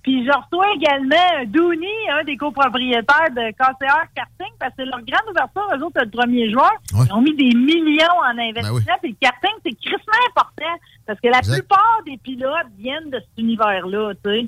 Puis 0.02 0.24
je 0.24 0.32
reçois 0.32 0.68
également 0.76 1.46
Dooney, 1.48 1.88
un 2.20 2.24
des 2.24 2.38
copropriétaires 2.38 3.32
de 3.32 3.52
KCR 3.52 4.06
Karting, 4.16 4.54
parce 4.60 4.72
que 4.72 4.78
c'est 4.78 4.86
leur 4.86 5.02
grande 5.02 5.30
ouverture, 5.32 5.68
eux 5.76 5.84
autres, 5.84 6.00
le 6.00 6.10
1er 6.10 6.52
juin. 6.52 6.70
Ils 6.94 7.14
ont 7.14 7.22
mis 7.22 7.36
des 7.36 7.56
millions 7.58 8.06
en 8.24 8.38
investissement. 8.38 8.98
Puis 9.02 9.12
le 9.12 9.18
karting, 9.20 9.52
c'est 9.66 9.74
crissement 9.74 10.22
important, 10.30 10.76
parce 11.08 11.20
que 11.20 11.28
la 11.28 11.40
Exact. 11.40 11.56
plupart 11.58 12.00
des 12.06 12.18
pilotes 12.18 12.68
viennent 12.78 13.10
de 13.10 13.18
cet 13.18 13.30
univers-là, 13.40 14.14
tu 14.24 14.30
sais. 14.30 14.48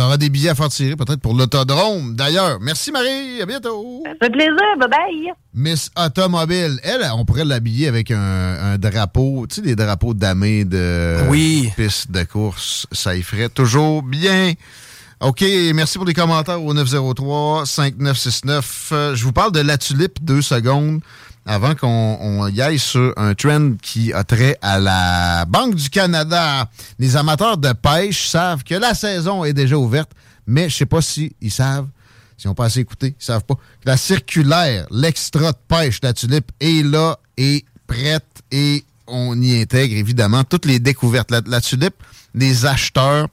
T'auras 0.00 0.16
des 0.16 0.30
billets 0.30 0.48
à 0.48 0.54
faire 0.54 0.70
tirer, 0.70 0.96
peut-être 0.96 1.20
pour 1.20 1.34
l'autodrome. 1.34 2.16
D'ailleurs, 2.16 2.56
merci, 2.58 2.90
Marie. 2.90 3.42
À 3.42 3.44
bientôt. 3.44 4.00
Ça 4.06 4.12
fait 4.18 4.30
plaisir. 4.32 4.54
Bye-bye. 4.78 5.32
Miss 5.52 5.90
Automobile, 5.94 6.80
elle, 6.84 7.06
on 7.14 7.26
pourrait 7.26 7.44
l'habiller 7.44 7.86
avec 7.86 8.10
un, 8.10 8.18
un 8.18 8.78
drapeau, 8.78 9.46
tu 9.46 9.56
sais, 9.56 9.60
des 9.60 9.76
drapeaux 9.76 10.14
damés 10.14 10.64
de 10.64 11.18
Oui. 11.28 11.68
piste 11.76 12.10
de 12.10 12.22
course. 12.22 12.86
Ça 12.92 13.14
y 13.14 13.20
ferait 13.22 13.50
toujours 13.50 14.02
bien. 14.02 14.54
OK, 15.20 15.44
merci 15.74 15.98
pour 15.98 16.06
les 16.06 16.14
commentaires 16.14 16.64
au 16.64 16.72
903-5969. 16.72 18.62
Euh, 18.92 19.14
je 19.14 19.22
vous 19.22 19.32
parle 19.32 19.52
de 19.52 19.60
la 19.60 19.76
tulipe 19.76 20.24
deux 20.24 20.40
secondes 20.40 21.02
avant 21.50 21.74
qu'on 21.74 22.16
on 22.20 22.46
y 22.46 22.62
aille 22.62 22.78
sur 22.78 23.12
un 23.16 23.34
trend 23.34 23.72
qui 23.82 24.12
a 24.12 24.22
trait 24.22 24.56
à 24.62 24.78
la 24.78 25.44
Banque 25.46 25.74
du 25.74 25.90
Canada. 25.90 26.70
Les 27.00 27.16
amateurs 27.16 27.58
de 27.58 27.72
pêche 27.72 28.28
savent 28.28 28.62
que 28.62 28.76
la 28.76 28.94
saison 28.94 29.44
est 29.44 29.52
déjà 29.52 29.76
ouverte, 29.76 30.12
mais 30.46 30.68
je 30.68 30.76
sais 30.76 30.86
pas 30.86 31.02
si 31.02 31.34
ils 31.40 31.50
savent 31.50 31.88
si 32.36 32.46
on 32.46 32.54
pas 32.54 32.66
assez 32.66 32.80
écouté, 32.80 33.16
ils 33.20 33.24
savent 33.24 33.44
pas. 33.44 33.56
La 33.84 33.96
circulaire, 33.96 34.86
l'extra 34.92 35.50
de 35.50 35.58
pêche 35.66 36.00
de 36.00 36.06
la 36.06 36.12
tulipe 36.14 36.52
est 36.60 36.86
là 36.86 37.18
et 37.36 37.64
prête 37.88 38.24
et 38.52 38.84
on 39.08 39.38
y 39.42 39.60
intègre 39.60 39.96
évidemment 39.96 40.44
toutes 40.44 40.66
les 40.66 40.78
découvertes. 40.78 41.32
La, 41.32 41.42
la 41.44 41.60
tulipe, 41.60 41.96
les 42.32 42.64
acheteurs 42.64 43.26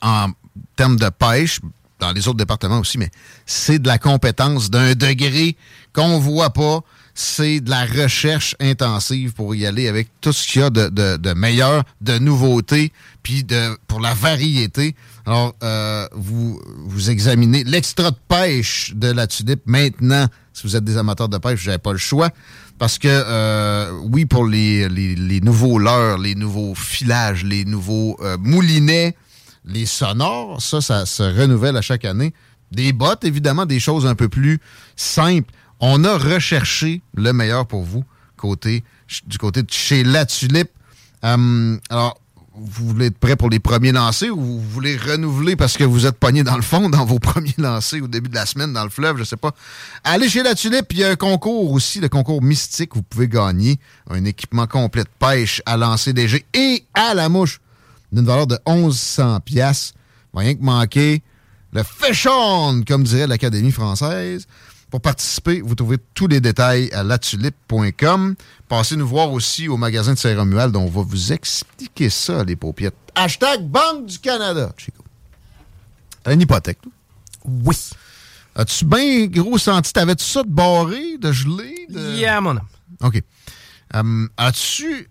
en 0.00 0.28
termes 0.76 0.96
de 0.96 1.08
pêche, 1.08 1.60
dans 1.98 2.12
les 2.12 2.28
autres 2.28 2.38
départements 2.38 2.78
aussi, 2.78 2.96
mais 2.96 3.10
c'est 3.44 3.80
de 3.80 3.88
la 3.88 3.98
compétence 3.98 4.70
d'un 4.70 4.94
degré 4.94 5.56
qu'on 5.92 6.18
voit 6.18 6.50
pas. 6.50 6.80
C'est 7.20 7.58
de 7.58 7.68
la 7.68 7.84
recherche 7.84 8.54
intensive 8.60 9.32
pour 9.32 9.52
y 9.56 9.66
aller 9.66 9.88
avec 9.88 10.08
tout 10.20 10.32
ce 10.32 10.46
qu'il 10.46 10.60
y 10.60 10.64
a 10.64 10.70
de, 10.70 10.88
de, 10.88 11.16
de 11.16 11.32
meilleur, 11.32 11.82
de 12.00 12.16
nouveautés, 12.16 12.92
puis 13.24 13.42
de 13.42 13.76
pour 13.88 13.98
la 13.98 14.14
variété. 14.14 14.94
Alors, 15.26 15.52
euh, 15.64 16.06
vous, 16.12 16.62
vous 16.86 17.10
examinez 17.10 17.64
l'extra 17.64 18.12
de 18.12 18.16
pêche 18.28 18.92
de 18.94 19.10
la 19.10 19.26
tulipe 19.26 19.62
maintenant. 19.66 20.28
Si 20.52 20.62
vous 20.62 20.76
êtes 20.76 20.84
des 20.84 20.96
amateurs 20.96 21.28
de 21.28 21.38
pêche, 21.38 21.58
vous 21.62 21.66
n'avez 21.66 21.78
pas 21.78 21.90
le 21.90 21.98
choix. 21.98 22.30
Parce 22.78 22.98
que, 22.98 23.08
euh, 23.10 23.90
oui, 24.12 24.24
pour 24.24 24.46
les, 24.46 24.88
les, 24.88 25.16
les 25.16 25.40
nouveaux 25.40 25.80
leurres, 25.80 26.18
les 26.18 26.36
nouveaux 26.36 26.76
filages, 26.76 27.42
les 27.42 27.64
nouveaux 27.64 28.16
euh, 28.22 28.36
moulinets, 28.38 29.16
les 29.64 29.86
sonores, 29.86 30.62
ça, 30.62 30.80
ça 30.80 31.04
se 31.04 31.24
renouvelle 31.24 31.76
à 31.76 31.82
chaque 31.82 32.04
année. 32.04 32.32
Des 32.70 32.92
bottes, 32.92 33.24
évidemment, 33.24 33.66
des 33.66 33.80
choses 33.80 34.06
un 34.06 34.14
peu 34.14 34.28
plus 34.28 34.60
simples. 34.94 35.52
On 35.80 36.04
a 36.04 36.18
recherché 36.18 37.02
le 37.14 37.32
meilleur 37.32 37.66
pour 37.66 37.82
vous 37.82 38.04
côté, 38.36 38.84
du 39.26 39.38
côté 39.38 39.62
de 39.62 39.70
chez 39.70 40.04
La 40.04 40.26
Tulipe. 40.26 40.70
Euh, 41.24 41.76
alors, 41.90 42.18
vous 42.60 42.88
voulez 42.88 43.06
être 43.06 43.18
prêt 43.18 43.36
pour 43.36 43.50
les 43.50 43.60
premiers 43.60 43.92
lancers 43.92 44.36
ou 44.36 44.40
vous 44.40 44.60
voulez 44.60 44.96
renouveler 44.96 45.54
parce 45.54 45.76
que 45.76 45.84
vous 45.84 46.06
êtes 46.06 46.18
pogné 46.18 46.42
dans 46.42 46.56
le 46.56 46.62
fond 46.62 46.88
dans 46.88 47.04
vos 47.04 47.18
premiers 47.20 47.54
lancers 47.58 48.02
au 48.02 48.08
début 48.08 48.28
de 48.28 48.34
la 48.34 48.46
semaine 48.46 48.72
dans 48.72 48.84
le 48.84 48.90
fleuve, 48.90 49.18
je 49.18 49.24
sais 49.24 49.36
pas. 49.36 49.54
Allez 50.04 50.28
chez 50.28 50.42
la 50.42 50.54
Tulipe, 50.54 50.86
il 50.90 50.98
y 50.98 51.04
a 51.04 51.10
un 51.10 51.16
concours 51.16 51.70
aussi, 51.72 52.00
le 52.00 52.08
concours 52.08 52.42
mystique. 52.42 52.94
Vous 52.94 53.02
pouvez 53.02 53.28
gagner 53.28 53.78
un 54.10 54.24
équipement 54.24 54.66
complet 54.66 55.04
de 55.04 55.08
pêche 55.18 55.62
à 55.66 55.76
lancer 55.76 56.12
jets 56.26 56.46
et 56.54 56.84
à 56.94 57.14
la 57.14 57.28
mouche 57.28 57.60
d'une 58.12 58.24
valeur 58.24 58.46
de 58.46 58.58
1100 58.66 59.40
pièces. 59.40 59.94
Rien 60.34 60.54
que 60.54 60.62
manquer 60.62 61.22
le 61.72 61.82
fish 61.82 62.26
on, 62.30 62.82
comme 62.86 63.04
dirait 63.04 63.26
l'Académie 63.26 63.72
française. 63.72 64.46
Pour 64.90 65.02
participer, 65.02 65.60
vous 65.60 65.74
trouvez 65.74 65.98
tous 66.14 66.28
les 66.28 66.40
détails 66.40 66.90
à 66.92 67.02
latulipe.com. 67.02 68.34
Passez 68.68 68.96
nous 68.96 69.06
voir 69.06 69.30
aussi 69.32 69.68
au 69.68 69.76
magasin 69.76 70.14
de 70.14 70.18
Saint-Romuald, 70.18 70.74
on 70.76 70.86
va 70.86 71.02
vous 71.02 71.32
expliquer 71.32 72.08
ça, 72.08 72.42
les 72.44 72.56
paupiètes. 72.56 72.94
Hashtag 73.14 73.66
Banque 73.68 74.06
du 74.06 74.18
Canada, 74.18 74.72
Chico. 74.78 75.04
T'as 76.22 76.32
une 76.32 76.40
hypothèque, 76.40 76.80
toi? 76.80 76.92
Oui. 77.44 77.76
As-tu 78.54 78.84
bien 78.86 79.26
gros 79.26 79.58
senti? 79.58 79.92
T'avais-tu 79.92 80.24
ça 80.24 80.42
de 80.42 80.48
barré, 80.48 81.18
de 81.18 81.32
gelé? 81.32 81.86
De... 81.90 82.14
Yeah, 82.16 82.40
mon 82.40 82.50
homme. 82.50 82.60
OK. 83.02 83.22
Hum, 83.94 84.28
As-tu 84.36 85.08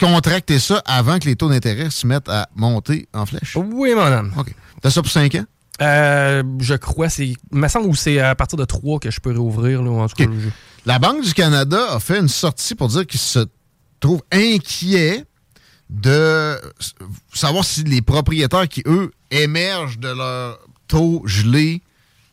contracté 0.00 0.58
ça 0.58 0.82
avant 0.86 1.18
que 1.18 1.26
les 1.26 1.36
taux 1.36 1.48
d'intérêt 1.48 1.90
se 1.90 2.06
mettent 2.06 2.28
à 2.28 2.48
monter 2.56 3.08
en 3.12 3.26
flèche? 3.26 3.56
Oui, 3.56 3.94
mon 3.94 4.06
homme. 4.06 4.32
OK. 4.38 4.54
T'as 4.80 4.90
ça 4.90 5.02
pour 5.02 5.10
5 5.10 5.34
ans? 5.36 5.44
Euh, 5.80 6.42
je 6.60 6.74
crois, 6.74 7.08
c'est. 7.08 7.26
Il 7.28 7.36
me 7.52 7.68
semble 7.68 7.90
que 7.90 7.96
c'est 7.96 8.18
à 8.20 8.34
partir 8.34 8.58
de 8.58 8.64
3 8.64 8.98
que 8.98 9.10
je 9.10 9.20
peux 9.20 9.30
réouvrir. 9.30 9.82
Là, 9.82 9.90
en 9.90 10.08
tout 10.08 10.16
cas, 10.16 10.24
je- 10.24 10.48
La 10.86 10.98
Banque 10.98 11.22
du 11.22 11.34
Canada 11.34 11.78
a 11.94 12.00
fait 12.00 12.18
une 12.18 12.28
sortie 12.28 12.74
pour 12.74 12.88
dire 12.88 13.06
qu'il 13.06 13.20
se 13.20 13.40
trouve 14.00 14.22
inquiet 14.32 15.24
de 15.90 16.58
savoir 17.32 17.64
si 17.64 17.82
les 17.84 18.02
propriétaires 18.02 18.68
qui, 18.68 18.82
eux, 18.86 19.12
émergent 19.30 19.98
de 19.98 20.08
leur 20.08 20.58
taux 20.86 21.22
gelé 21.26 21.82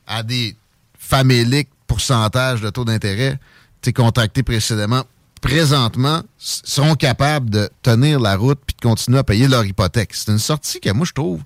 à 0.07 0.23
des 0.23 0.55
faméliques 0.97 1.69
pourcentages 1.87 2.61
de 2.61 2.69
taux 2.69 2.85
d'intérêt 2.85 3.39
tu 3.81 3.89
sais, 3.89 3.93
contractés 3.93 4.41
précédemment, 4.43 5.03
présentement, 5.41 6.23
seront 6.39 6.95
capables 6.95 7.49
de 7.51 7.69
tenir 7.83 8.19
la 8.19 8.35
route 8.35 8.59
puis 8.65 8.75
de 8.75 8.81
continuer 8.81 9.19
à 9.19 9.23
payer 9.23 9.47
leur 9.47 9.63
hypothèque. 9.63 10.09
C'est 10.13 10.31
une 10.31 10.39
sortie 10.39 10.79
que 10.79 10.89
moi, 10.91 11.05
je 11.05 11.13
trouve 11.13 11.41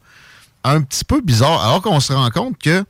un 0.64 0.82
petit 0.82 1.05
peu 1.05 1.22
bizarre, 1.22 1.64
alors 1.64 1.82
qu'on 1.82 1.99
se 1.99 2.14
rend 2.14 2.30
compte 2.30 2.57
que 2.57 2.84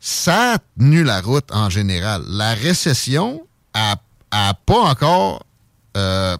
ça 0.00 0.54
a 0.54 0.58
tenu 0.78 1.02
la 1.02 1.20
route 1.20 1.50
en 1.52 1.70
général. 1.70 2.22
La 2.28 2.54
récession 2.54 3.42
a, 3.74 3.96
a 4.30 4.54
pas 4.54 4.80
encore. 4.80 5.44
Euh, 5.96 6.36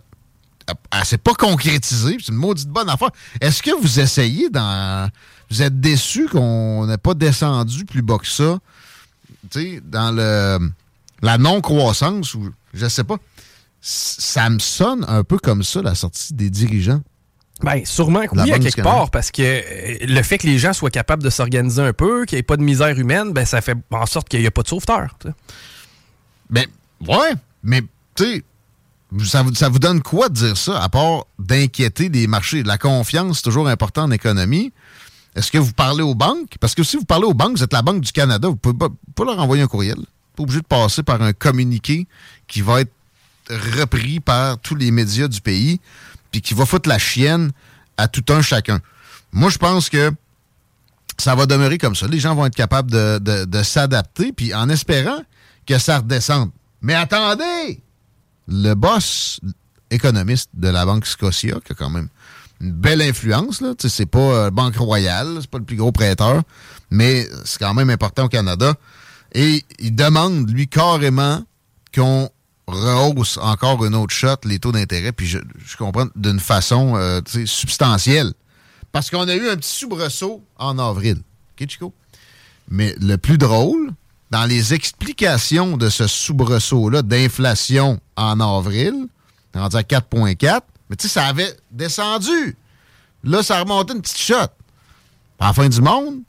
elle 0.93 1.05
s'est 1.05 1.19
pas 1.19 1.35
concrétisée. 1.35 2.17
C'est 2.21 2.33
une 2.33 2.39
maudite 2.39 2.69
bonne 2.69 2.91
affaire. 2.91 3.11
Est-ce 3.41 3.63
que 3.63 3.71
vous 3.81 4.01
essayez 4.01 4.51
dans. 4.51 5.09
Vous 5.51 5.63
êtes 5.63 5.81
déçu 5.81 6.27
qu'on 6.29 6.87
n'ait 6.87 6.99
pas 6.99 7.15
descendu 7.15 7.85
plus 7.85 8.03
bas 8.03 8.19
que 8.19 8.27
ça? 8.27 8.59
Tu 9.51 9.61
sais, 9.61 9.83
dans 9.85 10.11
le 10.11 10.59
la 11.23 11.39
non-croissance 11.39 12.35
ou 12.35 12.51
je 12.75 12.87
sais 12.89 13.05
pas. 13.05 13.17
Ça 13.81 14.51
me 14.51 14.59
sonne 14.59 15.05
un 15.09 15.23
peu 15.23 15.39
comme 15.39 15.63
ça, 15.63 15.81
la 15.83 15.95
sortie 15.95 16.35
des 16.35 16.51
dirigeants. 16.51 17.03
Ben, 17.63 17.85
sûrement 17.87 18.27
que 18.27 18.39
oui, 18.39 18.53
à 18.53 18.59
quelque 18.59 18.83
part, 18.83 19.11
parce 19.11 19.31
que 19.31 19.43
euh, 19.43 19.97
le 20.03 20.23
fait 20.23 20.37
que 20.39 20.47
les 20.47 20.59
gens 20.59 20.75
soient 20.75 20.91
capables 20.91 21.23
de 21.23 21.31
s'organiser 21.31 21.81
un 21.81 21.95
peu, 21.95 22.27
qu'il 22.27 22.37
n'y 22.37 22.41
ait 22.41 22.43
pas 22.43 22.59
de 22.59 22.63
misère 22.63 22.99
humaine, 22.99 23.33
ben, 23.33 23.47
ça 23.47 23.63
fait 23.63 23.77
en 23.91 24.07
sorte 24.07 24.29
qu'il 24.29 24.41
n'y 24.41 24.47
a 24.47 24.51
pas 24.51 24.63
de 24.63 24.69
sauveteur. 24.69 25.17
tu 25.21 25.29
sais. 25.29 25.35
Ben, 26.51 26.67
ouais, 27.07 27.33
mais, 27.63 27.83
tu 28.15 28.25
sais, 28.25 28.45
ça 29.25 29.43
vous, 29.43 29.55
ça 29.55 29.69
vous 29.69 29.79
donne 29.79 30.03
quoi 30.03 30.29
de 30.29 30.35
dire 30.35 30.57
ça, 30.57 30.83
à 30.83 30.89
part 30.89 31.27
d'inquiéter 31.39 32.09
les 32.09 32.27
marchés? 32.27 32.63
La 32.63 32.77
confiance, 32.77 33.41
toujours 33.41 33.69
important 33.69 34.05
en 34.05 34.11
économie. 34.11 34.73
Est-ce 35.35 35.51
que 35.51 35.59
vous 35.59 35.73
parlez 35.73 36.03
aux 36.03 36.15
banques? 36.15 36.57
Parce 36.61 36.75
que 36.75 36.83
si 36.83 36.97
vous 36.97 37.05
parlez 37.05 37.27
aux 37.27 37.35
banques, 37.35 37.57
vous 37.57 37.63
êtes 37.63 37.73
la 37.73 37.83
Banque 37.83 38.01
du 38.01 38.13
Canada, 38.13 38.49
vous 38.49 38.57
pouvez 38.57 38.77
pas, 38.77 38.89
pouvez 39.15 39.31
leur 39.31 39.39
envoyer 39.39 39.63
un 39.63 39.67
courriel. 39.67 39.97
Vous 39.97 40.03
êtes 40.03 40.37
pas 40.37 40.43
obligé 40.43 40.61
de 40.61 40.67
passer 40.67 41.03
par 41.03 41.23
un 41.23 41.33
communiqué 41.33 42.07
qui 42.49 42.63
va 42.63 42.81
être 42.81 42.93
repris 43.51 44.21
par 44.21 44.59
tous 44.59 44.75
les 44.75 44.91
médias 44.91 45.29
du 45.29 45.41
pays, 45.41 45.81
puis 46.37 46.43
qui 46.43 46.53
va 46.53 46.67
foutre 46.67 46.87
la 46.87 46.99
chienne 46.99 47.51
à 47.97 48.09
tout 48.09 48.25
un 48.29 48.43
chacun. 48.43 48.81
Moi, 49.33 49.49
je 49.49 49.57
pense 49.57 49.89
que 49.89 50.13
ça 51.17 51.35
va 51.35 51.47
demeurer 51.47 51.79
comme 51.79 51.97
ça. 51.97 52.07
Les 52.09 52.21
gens 52.21 52.35
vont 52.35 52.45
être 52.45 52.55
capables 52.55 52.91
de, 52.91 53.63
s'adapter, 53.63 54.35
puis 54.35 54.53
en 54.53 54.69
espérant 54.69 55.23
que 55.65 55.79
ça 55.79 56.01
redescende. 56.01 56.51
Mais 56.83 56.93
attendez! 56.93 57.81
Le 58.49 58.75
boss 58.75 59.41
économiste 59.91 60.51
de 60.53 60.69
la 60.69 60.85
Banque 60.85 61.07
Scotia, 61.07 61.57
qui 61.65 61.73
a 61.73 61.75
quand 61.75 61.89
même 61.89 62.09
une 62.61 62.73
belle 62.73 63.01
influence, 63.01 63.63
là, 63.63 63.73
c'est 63.79 64.05
pas 64.05 64.19
euh, 64.19 64.51
Banque 64.51 64.77
Royale, 64.77 65.39
c'est 65.41 65.51
pas 65.51 65.59
le 65.59 65.65
plus 65.65 65.77
gros 65.77 65.91
prêteur, 65.91 66.43
mais 66.91 67.27
c'est 67.47 67.61
quand 67.61 67.73
même 67.73 67.89
important 67.89 68.25
au 68.25 68.29
Canada. 68.29 68.75
Et 69.33 69.65
il 69.79 69.95
demande, 69.95 70.51
lui, 70.51 70.69
carrément 70.69 71.43
qu'on 71.95 72.29
rehausse 72.67 73.39
encore 73.39 73.85
une 73.85 73.95
autre 73.95 74.15
shot 74.15 74.37
les 74.45 74.59
taux 74.59 74.73
d'intérêt, 74.73 75.13
puis 75.13 75.27
je, 75.27 75.39
je 75.65 75.77
comprends 75.77 76.07
d'une 76.17 76.41
façon 76.41 76.97
euh, 76.97 77.21
substantielle. 77.45 78.33
Parce 78.93 79.11
qu'on 79.11 79.29
a 79.29 79.35
eu 79.35 79.49
un 79.49 79.57
petit 79.57 79.79
soubresaut 79.79 80.43
en 80.57 80.79
avril. 80.79 81.19
OK, 81.53 81.69
Chico? 81.69 81.95
Mais 82.69 82.95
le 83.01 83.17
plus 83.17 83.39
drôle, 83.39 83.93
dans 84.31 84.45
les 84.45 84.75
explications 84.75 85.77
de 85.77 85.89
ce 85.89 86.07
soubresaut-là 86.07 87.03
d'inflation 87.03 88.01
en 88.17 88.41
avril, 88.41 89.07
rendu 89.55 89.77
à 89.77 89.83
4,4, 89.83 90.61
mais 90.89 90.97
tu 90.97 91.09
sais, 91.09 91.15
ça 91.15 91.27
avait 91.27 91.57
descendu. 91.71 92.57
Là, 93.25 93.43
ça 93.43 93.59
a 93.59 93.61
remonté 93.61 93.95
une 93.95 94.03
petite 94.03 94.19
shot. 94.19 94.35
À 95.39 95.49
la 95.49 95.53
fin 95.53 95.69
du 95.69 95.81
monde, 95.81 96.21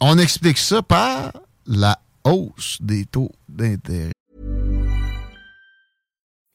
on 0.00 0.18
explique 0.18 0.58
ça 0.58 0.82
par 0.82 1.32
la 1.66 1.98
hausse 2.24 2.78
des 2.80 3.04
taux 3.04 3.32
d'intérêt. 3.48 4.15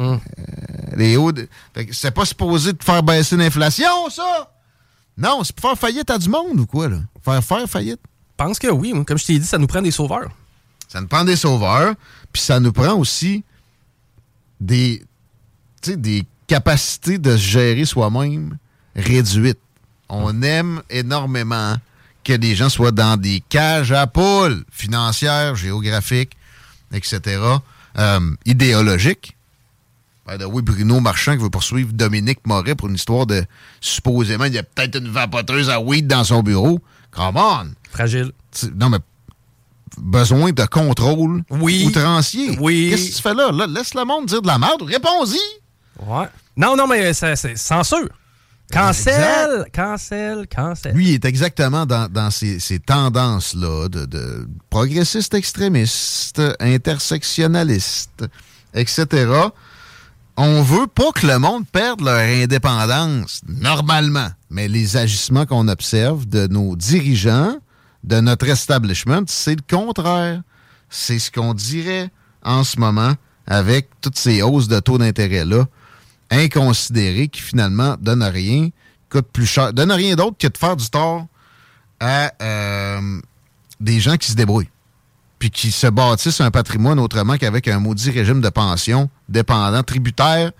Euh, 0.00 0.16
les 0.96 1.16
hauts 1.16 1.30
de- 1.32 1.48
C'est 1.92 2.10
pas 2.10 2.24
supposé 2.24 2.72
de 2.72 2.82
faire 2.82 3.02
baisser 3.02 3.36
l'inflation, 3.36 4.08
ça! 4.10 4.52
Non, 5.18 5.44
c'est 5.44 5.54
pour 5.54 5.68
faire 5.70 5.78
faillite 5.78 6.08
à 6.10 6.18
du 6.18 6.28
monde 6.28 6.58
ou 6.60 6.66
quoi, 6.66 6.88
là? 6.88 6.96
Faire 7.22 7.44
faire 7.44 7.68
faillite. 7.68 8.00
Je 8.38 8.44
pense 8.44 8.58
que 8.58 8.68
oui. 8.68 8.94
Comme 9.06 9.18
je 9.18 9.26
t'ai 9.26 9.38
dit, 9.38 9.44
ça 9.46 9.58
nous 9.58 9.66
prend 9.66 9.82
des 9.82 9.90
sauveurs. 9.90 10.30
Ça 10.88 11.00
nous 11.00 11.06
prend 11.08 11.24
des 11.24 11.36
sauveurs, 11.36 11.94
puis 12.32 12.40
ça 12.42 12.58
nous 12.58 12.72
prend 12.72 12.94
aussi 12.94 13.44
des, 14.60 15.02
des 15.86 16.24
capacités 16.46 17.18
de 17.18 17.32
se 17.36 17.42
gérer 17.42 17.84
soi-même 17.84 18.56
réduites. 18.96 19.60
On 20.08 20.42
aime 20.42 20.82
énormément 20.90 21.76
que 22.24 22.32
les 22.32 22.54
gens 22.56 22.68
soient 22.68 22.90
dans 22.92 23.16
des 23.16 23.42
cages 23.48 23.92
à 23.92 24.06
poules 24.06 24.64
financières, 24.70 25.54
géographiques, 25.56 26.36
etc., 26.92 27.40
euh, 27.98 28.20
idéologiques. 28.46 29.36
By 30.26 30.38
the 30.38 30.44
way, 30.46 30.62
Bruno 30.62 31.00
Marchand 31.00 31.36
qui 31.36 31.42
veut 31.42 31.50
poursuivre 31.50 31.92
Dominique 31.92 32.40
Moret 32.46 32.74
pour 32.74 32.88
une 32.88 32.94
histoire 32.94 33.26
de 33.26 33.44
supposément 33.80 34.44
il 34.44 34.54
y 34.54 34.58
a 34.58 34.62
peut-être 34.62 34.96
une 34.98 35.08
vapoteuse 35.08 35.70
à 35.70 35.80
weed 35.80 36.06
dans 36.06 36.24
son 36.24 36.42
bureau. 36.42 36.78
Come 37.10 37.36
on! 37.36 37.70
Fragile. 37.90 38.32
Non, 38.76 38.90
mais 38.90 38.98
besoin 39.98 40.52
de 40.52 40.64
contrôle 40.66 41.42
Oui. 41.50 41.84
outrancier. 41.86 42.56
Oui. 42.60 42.88
Qu'est-ce 42.90 43.10
que 43.10 43.16
tu 43.16 43.22
fais 43.22 43.34
là? 43.34 43.50
Là, 43.50 43.66
Laisse 43.66 43.94
le 43.94 44.04
monde 44.04 44.26
dire 44.26 44.40
de 44.42 44.46
la 44.46 44.58
merde. 44.58 44.82
Réponds-y! 44.82 45.38
Ouais. 46.06 46.26
Non, 46.56 46.76
non, 46.76 46.86
mais 46.86 47.12
c'est 47.14 47.56
censure. 47.56 48.08
Cancel, 48.72 49.64
cancel, 49.74 50.46
cancel. 50.46 50.94
Lui, 50.94 51.08
il 51.08 51.14
est 51.14 51.24
exactement 51.24 51.86
dans, 51.86 52.08
dans 52.08 52.30
ces, 52.30 52.60
ces 52.60 52.78
tendances-là 52.78 53.88
de, 53.88 54.04
de 54.04 54.48
progressistes 54.70 55.34
extrémistes, 55.34 56.40
intersectionnalistes, 56.60 58.24
etc. 58.74 59.06
On 60.42 60.62
veut 60.62 60.86
pas 60.86 61.12
que 61.12 61.26
le 61.26 61.38
monde 61.38 61.66
perde 61.68 62.00
leur 62.00 62.20
indépendance, 62.20 63.42
normalement. 63.46 64.30
Mais 64.48 64.68
les 64.68 64.96
agissements 64.96 65.44
qu'on 65.44 65.68
observe 65.68 66.26
de 66.26 66.46
nos 66.46 66.76
dirigeants, 66.76 67.58
de 68.04 68.20
notre 68.20 68.48
establishment, 68.48 69.24
c'est 69.26 69.56
le 69.56 69.62
contraire. 69.68 70.40
C'est 70.88 71.18
ce 71.18 71.30
qu'on 71.30 71.52
dirait 71.52 72.08
en 72.42 72.64
ce 72.64 72.80
moment 72.80 73.12
avec 73.46 73.90
toutes 74.00 74.16
ces 74.16 74.40
hausses 74.40 74.66
de 74.66 74.80
taux 74.80 74.96
d'intérêt-là, 74.96 75.66
inconsidérées, 76.30 77.28
qui 77.28 77.42
finalement 77.42 77.96
donnent 78.00 78.22
rien, 78.22 78.70
coûtent 79.10 79.30
plus 79.30 79.44
cher, 79.44 79.74
donnent 79.74 79.92
rien 79.92 80.14
d'autre 80.14 80.38
que 80.38 80.46
de 80.46 80.56
faire 80.56 80.76
du 80.76 80.88
tort 80.88 81.26
à 82.00 82.32
euh, 82.40 83.20
des 83.78 84.00
gens 84.00 84.16
qui 84.16 84.30
se 84.30 84.36
débrouillent, 84.36 84.70
puis 85.40 85.50
qui 85.50 85.72
se 85.72 85.86
bâtissent 85.86 86.42
un 86.42 86.50
patrimoine 86.50 87.00
autrement 87.00 87.38
qu'avec 87.38 87.66
un 87.66 87.80
maudit 87.80 88.10
régime 88.10 88.42
de 88.42 88.50
pension 88.50 89.10
dépendant, 89.28 89.82
tributaire 89.82 90.52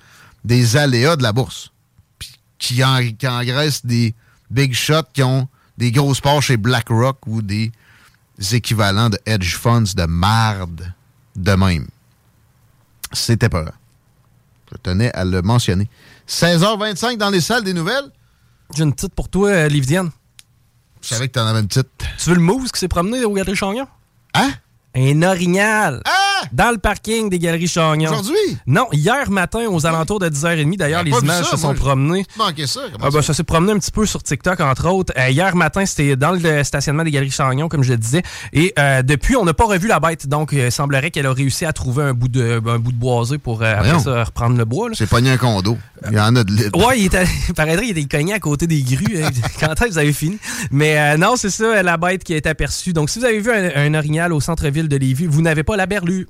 des 0.42 0.76
aléas 0.78 1.16
de 1.16 1.22
la 1.22 1.32
bourse, 1.32 1.70
puis 2.18 2.32
qui, 2.58 2.82
en, 2.82 2.98
qui 3.12 3.28
engraissent 3.28 3.84
des 3.84 4.14
big 4.50 4.72
shots 4.74 5.12
qui 5.12 5.22
ont 5.22 5.46
des 5.76 5.92
grosses 5.92 6.22
parts 6.22 6.42
chez 6.42 6.56
BlackRock 6.56 7.18
ou 7.26 7.42
des 7.42 7.70
équivalents 8.52 9.10
de 9.10 9.18
hedge 9.26 9.54
funds 9.54 9.94
de 9.94 10.06
marde 10.06 10.92
de 11.36 11.52
même. 11.52 11.86
C'était 13.12 13.50
peur. 13.50 13.72
Je 14.72 14.78
tenais 14.82 15.12
à 15.12 15.26
le 15.26 15.42
mentionner. 15.42 15.90
16h25 16.26 17.18
dans 17.18 17.28
les 17.28 17.42
salles 17.42 17.64
des 17.64 17.74
nouvelles. 17.74 18.10
J'ai 18.74 18.84
une 18.84 18.94
petite 18.94 19.14
pour 19.14 19.28
toi, 19.28 19.50
euh, 19.50 19.68
Lividienne. 19.68 20.10
Je 21.02 21.08
savais 21.08 21.28
que 21.28 21.32
t'en 21.32 21.46
avais 21.46 21.60
une 21.60 21.68
petite. 21.68 21.88
Tu 22.18 22.30
veux 22.30 22.36
le 22.36 22.40
mousse 22.40 22.72
qui 22.72 22.78
s'est 22.78 22.88
promené 22.88 23.24
au 23.24 23.32
Galerie 23.32 23.56
Chagnon? 23.56 23.86
Hein? 24.34 24.52
Un 24.92 25.22
orignal. 25.22 26.02
Dans 26.52 26.70
le 26.70 26.78
parking 26.78 27.28
des 27.30 27.38
Galeries 27.38 27.68
Chagnon. 27.68 28.10
Aujourd'hui? 28.10 28.36
Non, 28.66 28.86
hier 28.92 29.30
matin, 29.30 29.66
aux 29.68 29.86
alentours 29.86 30.18
de 30.18 30.28
10h30. 30.28 30.76
D'ailleurs, 30.76 31.02
les 31.04 31.10
pas 31.10 31.18
images 31.20 31.44
ça, 31.44 31.50
se 31.52 31.56
sont 31.56 31.74
promenées. 31.74 32.24
Ça? 32.66 32.80
comment 32.92 33.06
Ah, 33.06 33.10
ben, 33.12 33.22
ça? 33.22 33.34
s'est 33.34 33.44
promené 33.44 33.72
un 33.72 33.78
petit 33.78 33.90
peu 33.90 34.06
sur 34.06 34.22
TikTok, 34.22 34.60
entre 34.60 34.88
autres. 34.88 35.12
Euh, 35.18 35.28
hier 35.30 35.54
matin, 35.56 35.84
c'était 35.86 36.16
dans 36.16 36.32
le 36.32 36.64
stationnement 36.64 37.04
des 37.04 37.10
Galeries 37.10 37.30
Chagnon, 37.30 37.68
comme 37.68 37.82
je 37.82 37.92
le 37.92 37.98
disais. 37.98 38.22
Et 38.52 38.72
euh, 38.78 39.02
depuis, 39.02 39.36
on 39.36 39.44
n'a 39.44 39.54
pas 39.54 39.64
revu 39.66 39.88
la 39.88 40.00
bête. 40.00 40.26
Donc, 40.28 40.52
euh, 40.52 40.66
il 40.66 40.72
semblerait 40.72 41.10
qu'elle 41.10 41.26
a 41.26 41.32
réussi 41.32 41.64
à 41.64 41.72
trouver 41.72 42.04
un 42.04 42.14
bout 42.14 42.28
de, 42.28 42.60
un 42.66 42.78
bout 42.78 42.92
de 42.92 42.96
boisé 42.98 43.38
pour 43.38 43.62
euh, 43.62 43.66
après 43.72 43.90
Voyons. 43.90 43.98
ça, 44.04 44.24
reprendre 44.24 44.56
le 44.56 44.64
bois. 44.64 44.88
C'est 44.94 45.08
pogné 45.08 45.30
un 45.30 45.36
condo. 45.36 45.76
Il 46.10 46.16
y 46.16 46.20
en 46.20 46.34
a 46.36 46.44
de 46.44 46.52
litres. 46.52 46.78
Ouais, 46.86 46.98
il 47.00 47.06
était, 47.06 47.24
paraîtrait 47.54 47.86
qu'il 47.86 47.98
était 47.98 48.16
cogné 48.16 48.32
à 48.34 48.38
côté 48.40 48.66
des 48.66 48.82
grues. 48.82 49.22
hein. 49.22 49.30
Quand 49.60 49.72
est-ce 49.72 49.84
que 49.84 49.90
vous 49.90 49.98
avez 49.98 50.12
fini? 50.12 50.38
Mais 50.70 51.16
non, 51.18 51.36
c'est 51.36 51.50
ça, 51.50 51.82
la 51.82 51.96
bête 51.96 52.24
qui 52.24 52.34
a 52.34 52.36
été 52.36 52.48
aperçue. 52.48 52.92
Donc, 52.92 53.10
si 53.10 53.18
vous 53.18 53.24
avez 53.24 53.40
vu 53.40 53.50
un, 53.50 53.70
un 53.74 53.94
orignal 53.94 54.32
au 54.32 54.40
centre-ville 54.40 54.88
de 54.88 54.96
Lévis, 54.96 55.26
vous 55.26 55.42
n'avez 55.42 55.62
pas 55.62 55.76
la 55.76 55.86
berlue. 55.86 56.26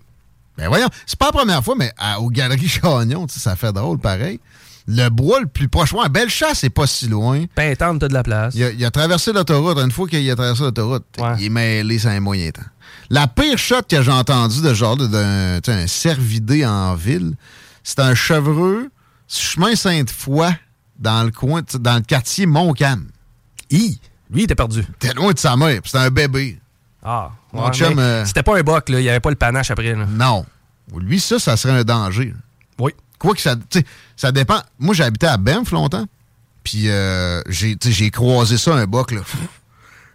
Ben 0.61 0.69
voyons, 0.69 0.89
c'est 1.07 1.19
pas 1.19 1.27
la 1.27 1.33
première 1.33 1.65
fois, 1.65 1.75
mais 1.77 1.93
à- 1.99 2.21
aux 2.21 2.29
Galeries 2.31 2.69
Chagnon, 2.83 3.27
ça 3.29 3.57
fait 3.57 3.73
drôle 3.73 3.99
pareil. 3.99 4.39
Le 4.87 5.09
bois 5.09 5.41
le 5.41 5.47
plus 5.47 5.69
proche, 5.69 5.93
ouais, 5.93 6.09
belle 6.09 6.31
chasse, 6.31 6.61
c'est 6.61 6.71
pas 6.71 6.87
si 6.87 7.07
loin. 7.09 7.45
Pintante, 7.55 8.01
t'as 8.01 8.09
de 8.09 8.15
la 8.15 8.23
place. 8.23 8.55
Il 8.57 8.65
a, 8.65 8.71
il 8.71 8.85
a 8.85 8.91
traversé 8.91 9.33
l'autoroute. 9.33 9.79
Une 9.79 9.91
fois 9.91 10.09
qu'il 10.09 10.29
a 10.31 10.35
traversé 10.35 10.63
l'autoroute, 10.63 11.05
il 11.39 11.47
est 11.47 11.49
mêlé, 11.49 11.99
c'est 11.99 12.09
un 12.09 12.21
moyen 12.21 12.51
temps. 12.51 12.63
La 13.09 13.29
pire 13.29 13.57
shot 13.59 13.83
que 13.89 14.03
j'ai 14.03 14.11
entendue 14.11 14.63
de 14.63 14.75
genre 14.75 14.97
d'un 14.97 15.61
un 15.67 15.87
cervidé 15.87 16.65
en 16.67 16.95
ville, 16.95 17.35
c'est 17.85 18.01
un 18.01 18.15
chevreux, 18.15 18.91
chemin 19.29 19.75
Sainte-Foy, 19.77 20.49
dans 20.99 21.25
le 21.25 21.31
coin, 21.31 21.63
tu 21.63 21.73
sais, 21.73 21.79
dans 21.79 21.97
le 21.97 22.03
quartier 22.03 22.47
Montcalm. 22.47 23.07
Hi! 23.71 24.01
Lui, 24.31 24.43
il 24.43 24.45
était 24.45 24.55
perdu. 24.55 24.85
T'es 24.99 25.13
loin 25.15 25.33
de 25.33 25.39
sa 25.39 25.57
mère, 25.57 25.81
c'était 25.85 25.99
un 25.99 26.11
bébé. 26.11 26.60
Ah, 27.03 27.31
Mon 27.53 27.67
ouais, 27.67 27.73
chum, 27.73 27.95
mais 27.95 28.03
euh, 28.03 28.25
C'était 28.25 28.43
pas 28.43 28.59
un 28.59 28.63
boc, 28.63 28.89
là. 28.89 29.01
Il 29.01 29.03
n'y 29.03 29.09
avait 29.09 29.21
pas 29.21 29.31
le 29.31 29.37
panache 29.37 29.71
après. 29.71 29.95
Là. 29.95 30.07
Non. 30.07 30.45
Lui, 30.99 31.21
ça, 31.21 31.39
ça 31.39 31.57
serait 31.57 31.73
un 31.73 31.85
danger. 31.85 32.35
Oui. 32.79 32.93
Quoi 33.19 33.35
que 33.35 33.41
ça. 33.41 33.57
tu 33.57 33.79
sais, 33.79 33.85
ça 34.17 34.33
dépend. 34.33 34.61
Moi, 34.79 34.95
j'ai 34.95 35.05
habité 35.05 35.27
à 35.27 35.37
Banff 35.37 35.71
longtemps. 35.71 36.07
Puis 36.65 36.89
euh, 36.89 37.43
j'ai 37.49 37.77
tu 37.77 37.89
sais, 37.89 37.95
j'ai 37.95 38.11
croisé 38.11 38.59
ça, 38.59 38.75
un 38.75 38.87
boc, 38.87 39.13
là. 39.13 39.21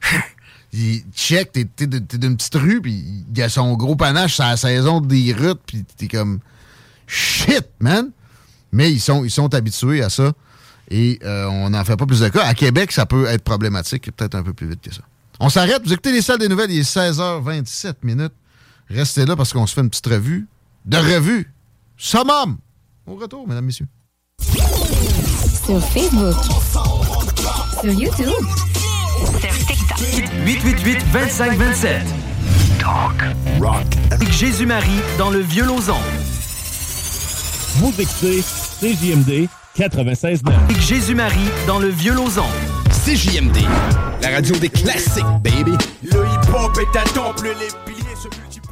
il 0.74 1.04
check, 1.16 1.52
t'es 1.52 1.66
d'une 1.88 2.38
petite 2.38 2.56
rue, 2.56 2.82
puis 2.82 3.26
il 3.34 3.42
a 3.42 3.50
son 3.50 3.74
gros 3.76 3.96
panache, 3.96 4.38
c'est 4.38 4.44
la 4.44 4.58
saison 4.58 5.02
des 5.02 5.34
routes, 5.34 5.62
puis 5.66 5.84
t'es 5.98 6.08
comme. 6.08 6.40
Shit, 7.08 7.68
man! 7.80 8.10
Mais 8.72 8.92
ils 8.92 9.00
sont, 9.00 9.24
ils 9.24 9.32
sont 9.32 9.54
habitués 9.54 10.04
à 10.04 10.10
ça. 10.10 10.34
Et 10.90 11.20
euh, 11.24 11.46
on 11.46 11.70
n'en 11.70 11.84
fait 11.84 11.96
pas 11.96 12.06
plus 12.06 12.20
de 12.20 12.30
cas. 12.30 12.44
À 12.44 12.54
Québec, 12.54 12.92
ça 12.92 13.06
peut 13.06 13.26
être 13.26 13.44
problématique, 13.44 14.12
peut-être 14.16 14.36
un 14.36 14.44
peu 14.44 14.54
plus 14.54 14.68
vite 14.68 14.82
que 14.82 14.94
ça. 14.94 15.02
On 15.40 15.50
s'arrête. 15.50 15.82
Vous 15.86 15.94
écoutez 15.94 16.12
les 16.12 16.22
salles 16.22 16.40
des 16.40 16.48
nouvelles, 16.48 16.72
il 16.72 16.80
est 16.80 16.96
16h27 16.96 17.96
minutes. 18.04 18.34
Restez 18.90 19.26
là 19.26 19.36
parce 19.36 19.52
qu'on 19.54 19.66
se 19.66 19.74
fait 19.74 19.82
une 19.82 19.90
petite 19.90 20.08
revue. 20.08 20.48
De 20.86 20.98
revue. 20.98 21.52
Summum! 21.98 22.58
Au 23.08 23.16
retour, 23.16 23.48
mesdames, 23.48 23.66
messieurs. 23.66 23.88
Sur 24.42 25.82
Facebook. 25.90 26.36
Sur 27.82 27.92
YouTube. 27.92 28.28
Sur 29.40 29.66
TikTok. 29.66 30.00
888 30.46 31.12
2527. 31.12 32.06
Talk, 32.80 33.24
rock, 33.60 33.86
Avec 34.12 34.32
Jésus-Marie 34.32 35.00
dans 35.18 35.30
le 35.32 35.40
vieux 35.40 35.66
Lauson. 35.66 35.98
Vous 37.78 37.94
écoutez 38.00 38.42
CJMD 38.80 39.48
96.9. 39.76 40.54
Avec 40.54 40.80
Jésus-Marie 40.82 41.50
dans 41.68 41.80
le 41.80 41.90
vieux 41.90 42.14
Lauson. 42.14 42.46
CJMD, 43.06 43.58
la 44.20 44.30
radio 44.32 44.56
des 44.56 44.68
classiques, 44.68 45.24
baby. 45.44 45.78
Le 46.02 46.26
hip-hop 46.26 46.76
est 46.80 46.98
un 46.98 47.04
temple, 47.14 47.50
les 47.60 47.68
piliers 47.86 48.16
se 48.16 48.28
multiplient. 48.36 48.66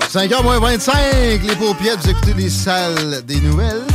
–5h 0.12 0.42
moins 0.42 0.60
25, 0.60 1.40
les 1.42 1.56
paupiètes, 1.56 2.00
vous 2.02 2.10
écoutez 2.10 2.34
les 2.34 2.50
salles 2.50 3.22
des 3.24 3.40
nouvelles. 3.40 3.89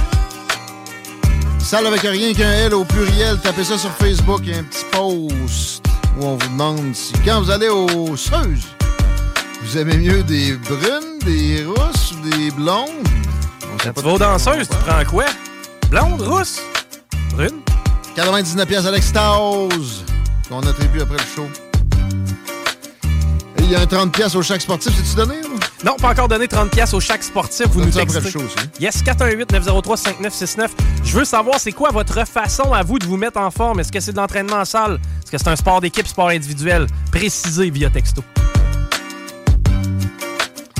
Salle 1.66 1.88
avec 1.88 2.02
rien 2.02 2.32
qu'un 2.36 2.52
L 2.52 2.76
au 2.76 2.86
pluriel, 2.86 3.40
tapez 3.40 3.64
ça 3.64 3.76
sur 3.76 3.90
Facebook, 3.90 4.42
il 4.44 4.50
y 4.50 4.54
a 4.54 4.60
un 4.60 4.64
petit 4.64 4.86
post 4.92 5.84
où 6.16 6.24
on 6.24 6.38
vous 6.38 6.48
demande 6.48 6.94
si 6.94 7.12
quand 7.26 7.42
vous 7.42 7.50
allez 7.50 7.70
aux 7.70 8.16
Seuses, 8.16 8.68
vous 9.64 9.76
aimez 9.76 9.98
mieux 9.98 10.22
des 10.22 10.54
brunes, 10.54 11.18
des 11.26 11.66
rousses 11.66 12.12
ou 12.12 12.30
des 12.30 12.52
blondes? 12.52 13.08
Quand 13.84 13.94
tu 13.94 14.02
vas 14.04 14.14
aux 14.14 14.20
danseuses, 14.20 14.70
tu 14.70 14.78
prends 14.86 15.04
quoi? 15.06 15.26
Blonde, 15.90 16.22
rousse, 16.22 16.62
brune? 17.32 17.62
99 18.16 18.68
pièces 18.68 18.86
à 18.86 18.92
l'extase 18.92 20.04
qu'on 20.48 20.60
attribue 20.60 21.02
après 21.02 21.18
le 21.18 21.36
show. 21.36 21.48
Et 23.58 23.64
il 23.64 23.72
y 23.72 23.76
a 23.76 23.80
un 23.82 23.88
30 23.88 24.12
pièces 24.12 24.36
au 24.36 24.44
chaque 24.44 24.62
sportif, 24.62 24.94
c'est-tu 24.96 25.16
donné? 25.16 25.42
ou? 25.44 25.55
Non, 25.84 25.96
pas 25.98 26.12
encore 26.12 26.28
donné 26.28 26.48
30 26.48 26.72
pièces 26.72 26.94
au 26.94 27.00
chaque 27.00 27.24
sportif. 27.24 27.68
Vous 27.68 27.82
nous 27.84 27.92
textez. 27.92 28.22
le 28.22 28.30
show. 28.30 28.42
Yes, 28.80 29.04
418-903-5969. 29.04 30.70
Je 31.04 31.18
veux 31.18 31.26
savoir, 31.26 31.60
c'est 31.60 31.74
quoi 31.74 31.90
votre 31.92 32.26
façon 32.28 32.74
à 32.74 32.82
vous 32.82 32.98
de 32.98 33.06
vous 33.06 33.18
mettre 33.18 33.40
en 33.40 33.52
forme? 33.52 33.80
Est-ce 33.82 33.92
que 33.92 34.00
c'est 34.00 34.12
de 34.14 34.18
l'entraînement 34.18 34.58
en 34.58 34.66
salle? 34.66 35.00
Est-ce 35.24 35.32
que 35.32 35.38
c'est 35.38 35.48
un 35.50 35.56
sport 35.56 35.82
d'équipe, 35.82 36.08
sport 36.08 36.30
individuel? 36.30 36.88
Précisez 37.12 37.70
via 37.70 37.90
texto. 37.90 38.24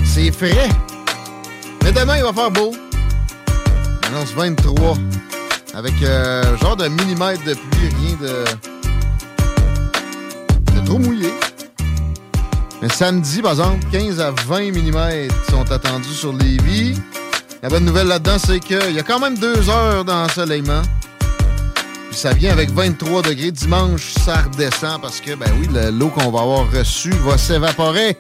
C'est 0.04 0.32
frais. 0.32 0.70
Mais 1.84 1.92
demain, 1.92 2.18
il 2.18 2.24
va 2.24 2.34
faire 2.34 2.52
beau. 2.52 2.74
Annonce 4.08 4.32
23. 4.34 4.98
Avec 5.76 5.94
euh, 6.04 6.58
genre 6.58 6.78
de 6.78 6.88
millimètres 6.88 7.44
de 7.44 7.54
pluie, 7.54 7.90
rien 8.02 8.16
de. 8.22 8.46
de 10.80 10.86
trop 10.86 10.98
mouillé. 11.00 11.25
Mais 12.86 12.92
samedi, 12.94 13.42
par 13.42 13.54
exemple, 13.54 13.84
15 13.92 14.20
à 14.20 14.30
20 14.30 14.72
mm 14.72 15.28
sont 15.50 15.72
attendus 15.72 16.14
sur 16.14 16.32
Lévis. 16.32 16.94
La 17.64 17.70
bonne 17.70 17.84
nouvelle 17.84 18.06
là-dedans, 18.06 18.38
c'est 18.38 18.60
qu'il 18.60 18.92
y 18.94 19.00
a 19.00 19.02
quand 19.02 19.18
même 19.20 19.40
deux 19.40 19.68
heures 19.72 20.06
d'ensoleillement. 20.06 20.84
Puis 22.12 22.16
ça 22.20 22.34
vient 22.34 22.52
avec 22.52 22.70
23 22.70 23.24
degrés. 23.24 23.50
Dimanche, 23.50 24.14
ça 24.24 24.44
redescend 24.44 25.02
parce 25.02 25.20
que, 25.20 25.34
ben 25.34 25.48
oui, 25.60 25.68
le- 25.74 25.90
l'eau 25.90 26.10
qu'on 26.10 26.30
va 26.30 26.42
avoir 26.42 26.72
reçue 26.72 27.10
va 27.26 27.40
s'évaporer. 27.40 28.20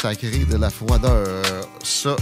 Ça 0.00 0.14
crée 0.14 0.46
de 0.48 0.56
la 0.58 0.70
froideur. 0.70 1.26
Ça, 1.82 2.14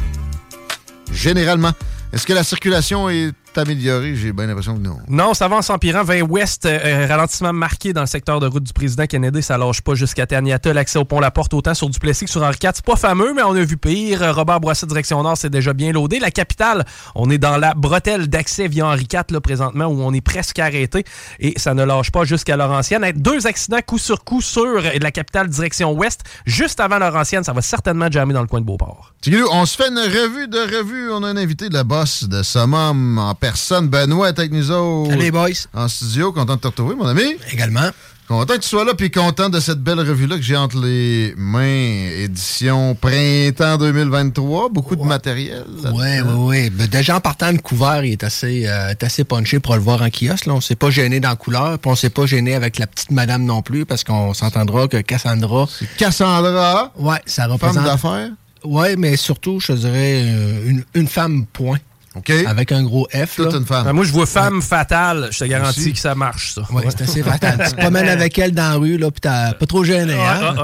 généralement. 1.12 1.72
Est-ce 2.14 2.26
que 2.26 2.32
la 2.32 2.42
circulation 2.44 3.10
est 3.10 3.32
amélioré? 3.58 4.14
J'ai 4.16 4.32
bien 4.32 4.46
l'impression 4.46 4.74
que 4.74 4.80
non. 4.80 4.98
Non, 5.08 5.34
ça 5.34 5.48
va 5.48 5.56
en 5.56 5.62
s'empirant. 5.62 6.02
20 6.02 6.22
ouest, 6.22 6.66
euh, 6.66 7.06
ralentissement 7.08 7.52
marqué 7.52 7.92
dans 7.92 8.00
le 8.00 8.06
secteur 8.06 8.40
de 8.40 8.46
route 8.46 8.62
du 8.62 8.72
président 8.72 9.06
Kennedy. 9.06 9.42
Ça 9.42 9.58
lâche 9.58 9.80
pas 9.80 9.94
jusqu'à 9.94 10.26
Terniata. 10.26 10.72
L'accès 10.72 10.98
au 10.98 11.04
pont 11.04 11.20
La 11.20 11.30
Porte, 11.30 11.54
autant 11.54 11.74
sur 11.74 11.88
Duplessis 11.88 12.24
que 12.24 12.30
sur 12.30 12.42
Henri 12.42 12.56
IV. 12.62 12.70
C'est 12.74 12.84
pas 12.84 12.96
fameux, 12.96 13.32
mais 13.34 13.42
on 13.42 13.54
a 13.54 13.64
vu 13.64 13.76
pire. 13.76 14.34
Robert 14.34 14.60
Boissy, 14.60 14.86
direction 14.86 15.22
nord, 15.22 15.36
c'est 15.36 15.50
déjà 15.50 15.72
bien 15.72 15.92
loadé. 15.92 16.18
La 16.18 16.30
capitale, 16.30 16.84
on 17.14 17.30
est 17.30 17.38
dans 17.38 17.56
la 17.56 17.74
bretelle 17.74 18.28
d'accès 18.28 18.68
via 18.68 18.86
Henri 18.86 19.06
IV, 19.12 19.22
là, 19.30 19.40
présentement, 19.40 19.86
où 19.86 20.02
on 20.02 20.12
est 20.12 20.20
presque 20.20 20.58
arrêté. 20.58 21.04
Et 21.40 21.54
ça 21.56 21.74
ne 21.74 21.84
lâche 21.84 22.10
pas 22.10 22.24
jusqu'à 22.24 22.56
Laurentienne. 22.56 23.04
Deux 23.16 23.46
accidents 23.46 23.80
coup 23.86 23.98
sur 23.98 24.24
coup 24.24 24.40
sur 24.40 24.80
la 25.00 25.10
capitale 25.10 25.48
direction 25.48 25.92
ouest. 25.92 26.22
Juste 26.46 26.80
avant 26.80 26.98
Laurentienne, 26.98 27.44
ça 27.44 27.52
va 27.52 27.62
certainement 27.62 28.10
jammer 28.10 28.34
dans 28.34 28.42
le 28.42 28.48
coin 28.48 28.60
de 28.60 28.66
Beauport. 28.66 29.14
On 29.50 29.66
se 29.66 29.76
fait 29.76 29.88
une 29.88 29.98
revue 29.98 30.48
de 30.48 30.58
revue. 30.58 31.10
On 31.10 31.22
a 31.22 31.28
un 31.28 31.36
invité 31.36 31.68
de 31.68 31.74
la 31.74 31.84
boss 31.84 32.24
de 32.24 32.42
Summum 32.42 33.18
en 33.18 33.34
personne. 33.44 33.88
Benoît 33.88 34.30
est 34.30 34.38
avec 34.38 34.52
nous 34.52 34.70
autres. 34.70 35.10
Salut, 35.10 35.30
boys. 35.30 35.48
En 35.74 35.86
studio. 35.86 36.32
Content 36.32 36.56
de 36.56 36.60
te 36.62 36.66
retrouver, 36.66 36.94
mon 36.94 37.06
ami. 37.06 37.36
Également. 37.52 37.90
Content 38.26 38.54
que 38.54 38.60
tu 38.60 38.68
sois 38.70 38.86
là, 38.86 38.94
puis 38.94 39.10
content 39.10 39.50
de 39.50 39.60
cette 39.60 39.80
belle 39.80 40.00
revue-là 40.00 40.36
que 40.36 40.42
j'ai 40.42 40.56
entre 40.56 40.78
les 40.78 41.34
mains. 41.36 42.08
Édition 42.22 42.94
printemps 42.94 43.76
2023. 43.76 44.70
Beaucoup 44.70 44.96
de 44.96 45.02
matériel. 45.02 45.66
Oui, 45.92 46.06
oui, 46.24 46.70
oui. 46.78 46.88
Déjà 46.88 47.16
en 47.16 47.20
partant, 47.20 47.52
le 47.52 47.58
couvert 47.58 48.02
il 48.02 48.12
est 48.12 48.24
assez, 48.24 48.66
euh, 48.66 48.88
est 48.88 49.02
assez 49.02 49.24
punché 49.24 49.60
pour 49.60 49.74
le 49.74 49.82
voir 49.82 50.00
en 50.00 50.08
kiosque. 50.08 50.46
Là. 50.46 50.54
On 50.54 50.56
ne 50.56 50.62
s'est 50.62 50.74
pas 50.74 50.88
gêné 50.88 51.20
dans 51.20 51.28
la 51.28 51.36
couleur, 51.36 51.78
puis 51.78 51.88
on 51.88 51.92
ne 51.92 51.96
s'est 51.98 52.08
pas 52.08 52.24
gêné 52.24 52.54
avec 52.54 52.78
la 52.78 52.86
petite 52.86 53.10
madame 53.10 53.44
non 53.44 53.60
plus, 53.60 53.84
parce 53.84 54.04
qu'on 54.04 54.32
s'entendra 54.32 54.88
que 54.88 55.02
Cassandra. 55.02 55.68
Cassandra. 55.98 56.94
Ouais, 56.96 57.20
ça 57.26 57.46
représente. 57.46 57.74
Femme 57.74 57.84
d'affaires. 57.84 58.30
Oui, 58.64 58.96
mais 58.96 59.16
surtout, 59.16 59.60
je 59.60 59.74
dirais, 59.74 60.22
euh, 60.24 60.70
une, 60.70 60.84
une 60.94 61.08
femme 61.08 61.44
point. 61.44 61.76
OK? 62.16 62.30
Avec 62.46 62.70
un 62.72 62.82
gros 62.84 63.08
F. 63.12 63.36
Toute 63.36 63.52
là. 63.52 63.58
une 63.58 63.66
femme. 63.66 63.84
Ben, 63.84 63.92
moi, 63.92 64.04
je 64.04 64.12
vois 64.12 64.26
femme 64.26 64.62
fatale. 64.62 65.28
Je 65.32 65.38
te 65.40 65.44
garantis 65.44 65.80
Aussi. 65.80 65.92
que 65.94 65.98
ça 65.98 66.14
marche, 66.14 66.54
ça. 66.54 66.62
Ouais, 66.72 66.84
c'est 66.90 67.02
assez 67.02 67.22
fatal. 67.22 67.60
tu 67.68 67.74
te 67.74 67.80
promènes 67.80 68.08
avec 68.08 68.38
elle 68.38 68.52
dans 68.52 68.70
la 68.70 68.74
rue, 68.76 68.96
là, 68.98 69.10
puis 69.10 69.20
t'as 69.20 69.52
pas 69.54 69.66
trop 69.66 69.82
gêné, 69.84 70.14
hein? 70.14 70.54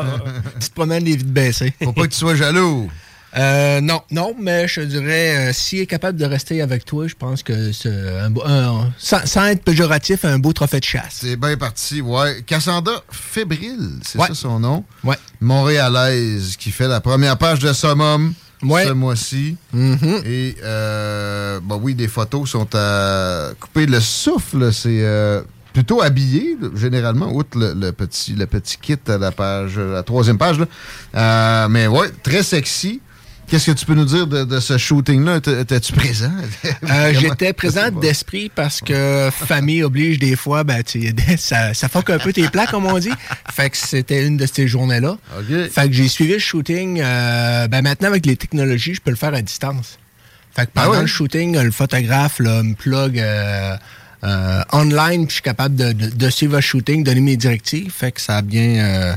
tu 0.61 0.69
te 0.69 0.75
promènes 0.75 1.05
les 1.05 1.17
vides 1.17 1.33
baissées. 1.33 1.73
Faut 1.83 1.93
pas 1.93 2.03
que 2.03 2.13
tu 2.13 2.19
sois 2.19 2.35
jaloux. 2.37 2.89
Euh, 3.37 3.81
non, 3.81 4.01
non, 4.11 4.35
mais 4.41 4.67
je 4.67 4.81
te 4.81 4.87
dirais, 4.87 5.37
euh, 5.51 5.53
s'il 5.53 5.79
est 5.79 5.87
capable 5.87 6.19
de 6.19 6.25
rester 6.25 6.61
avec 6.63 6.85
toi, 6.85 7.07
je 7.07 7.15
pense 7.15 7.45
que 7.45 7.71
c'est 7.71 8.19
un, 8.19 8.29
beau- 8.29 8.43
un- 8.45 8.91
sans, 8.99 9.25
sans 9.25 9.47
être 9.47 9.63
péjoratif, 9.63 10.25
un 10.25 10.41
beau 10.41 10.53
trophée 10.53 10.81
de 10.81 10.85
chasse. 10.85 11.19
C'est 11.21 11.37
bien 11.37 11.57
parti, 11.57 12.01
ouais. 12.01 12.43
Cassandra 12.45 13.05
Fébrile, 13.09 14.01
c'est 14.03 14.19
Ouais. 14.19 14.27
ça 14.27 14.35
son 14.35 14.59
nom? 14.59 14.85
Ouais. 15.05 15.15
Montréalaise, 15.41 16.57
qui 16.59 16.73
fait 16.73 16.89
la 16.89 17.01
première 17.01 17.37
page 17.37 17.61
de 17.61 17.73
Summum 17.73 18.35
Ouais. 18.63 18.87
ce 18.87 18.93
mois-ci. 18.93 19.57
Mhm. 19.73 20.23
Et, 20.25 20.57
euh, 20.63 21.61
bah 21.63 21.79
oui, 21.81 21.95
des 21.95 22.09
photos 22.09 22.49
sont 22.51 22.69
à 22.75 23.51
couper 23.59 23.87
le 23.87 24.01
souffle. 24.01 24.73
C'est 24.73 25.01
euh, 25.03 25.41
plutôt 25.73 26.03
habillé, 26.03 26.57
généralement, 26.75 27.33
outre 27.33 27.59
le, 27.59 27.73
le 27.75 27.93
petit, 27.93 28.35
le 28.35 28.47
petit 28.47 28.77
kit 28.77 28.99
à 29.09 29.19
la 29.19 29.33
page, 29.33 29.79
la 29.79 30.03
troisième 30.03 30.37
page. 30.39 30.59
Là. 30.59 30.67
Euh, 31.15 31.69
mais 31.69 31.87
ouais, 31.87 32.11
très 32.23 32.43
sexy. 32.43 33.01
Qu'est-ce 33.51 33.67
que 33.73 33.77
tu 33.77 33.85
peux 33.85 33.95
nous 33.95 34.05
dire 34.05 34.27
de, 34.29 34.45
de 34.45 34.61
ce 34.61 34.79
shooting-là? 34.79 35.39
Étais- 35.39 35.61
Étais-tu 35.63 35.93
présent? 35.93 36.31
Euh, 36.89 37.13
J'étais 37.21 37.53
présent 37.53 37.91
d'esprit 37.91 38.51
parce 38.55 38.81
que 38.81 39.29
famille 39.33 39.83
oblige 39.83 40.21
des 40.21 40.37
fois, 40.37 40.63
ben, 40.63 40.83
tu 40.85 41.03
sais, 41.03 41.15
ça, 41.37 41.75
ça 41.75 41.89
fuck 41.89 42.11
un 42.11 42.19
peu 42.19 42.33
tes 42.33 42.49
plats, 42.49 42.67
comme 42.69 42.87
on 42.87 42.99
dit. 42.99 43.11
Fait 43.51 43.69
que 43.69 43.77
c'était 43.77 44.25
une 44.25 44.37
de 44.37 44.47
ces 44.47 44.69
journées-là. 44.69 45.19
OK. 45.39 45.69
Fait 45.71 45.89
que 45.89 45.93
j'ai 45.93 46.07
suivi 46.09 46.35
le 46.35 46.39
shooting. 46.39 47.01
euh, 47.03 47.67
ben 47.67 47.83
maintenant, 47.83 48.09
avec 48.09 48.25
les 48.25 48.37
technologies, 48.37 48.95
je 48.95 49.01
peux 49.01 49.11
le 49.11 49.17
faire 49.17 49.35
à 49.35 49.43
distance. 49.43 49.99
Fait 50.55 50.67
que 50.67 50.71
pendant 50.73 50.87
Ah 50.87 50.91
ouais? 50.97 51.01
le 51.03 51.07
shooting, 51.09 51.57
le 51.61 51.71
photographe 51.73 52.39
là, 52.39 52.63
me 52.63 52.75
plug 52.75 53.19
euh, 53.19 53.77
euh, 54.23 54.63
online, 54.73 55.23
puis 55.27 55.31
je 55.31 55.33
suis 55.35 55.43
capable 55.43 55.75
de, 55.75 55.93
de- 55.93 56.11
de 56.11 56.31
suivre 56.31 56.55
le 56.55 56.61
shooting, 56.61 57.03
donner 57.03 57.21
mes 57.21 57.37
directives. 57.37 57.91
Fait 57.91 58.13
que 58.13 58.21
ça 58.21 58.37
a 58.37 58.43
bien... 58.43 58.85
euh, 58.85 59.13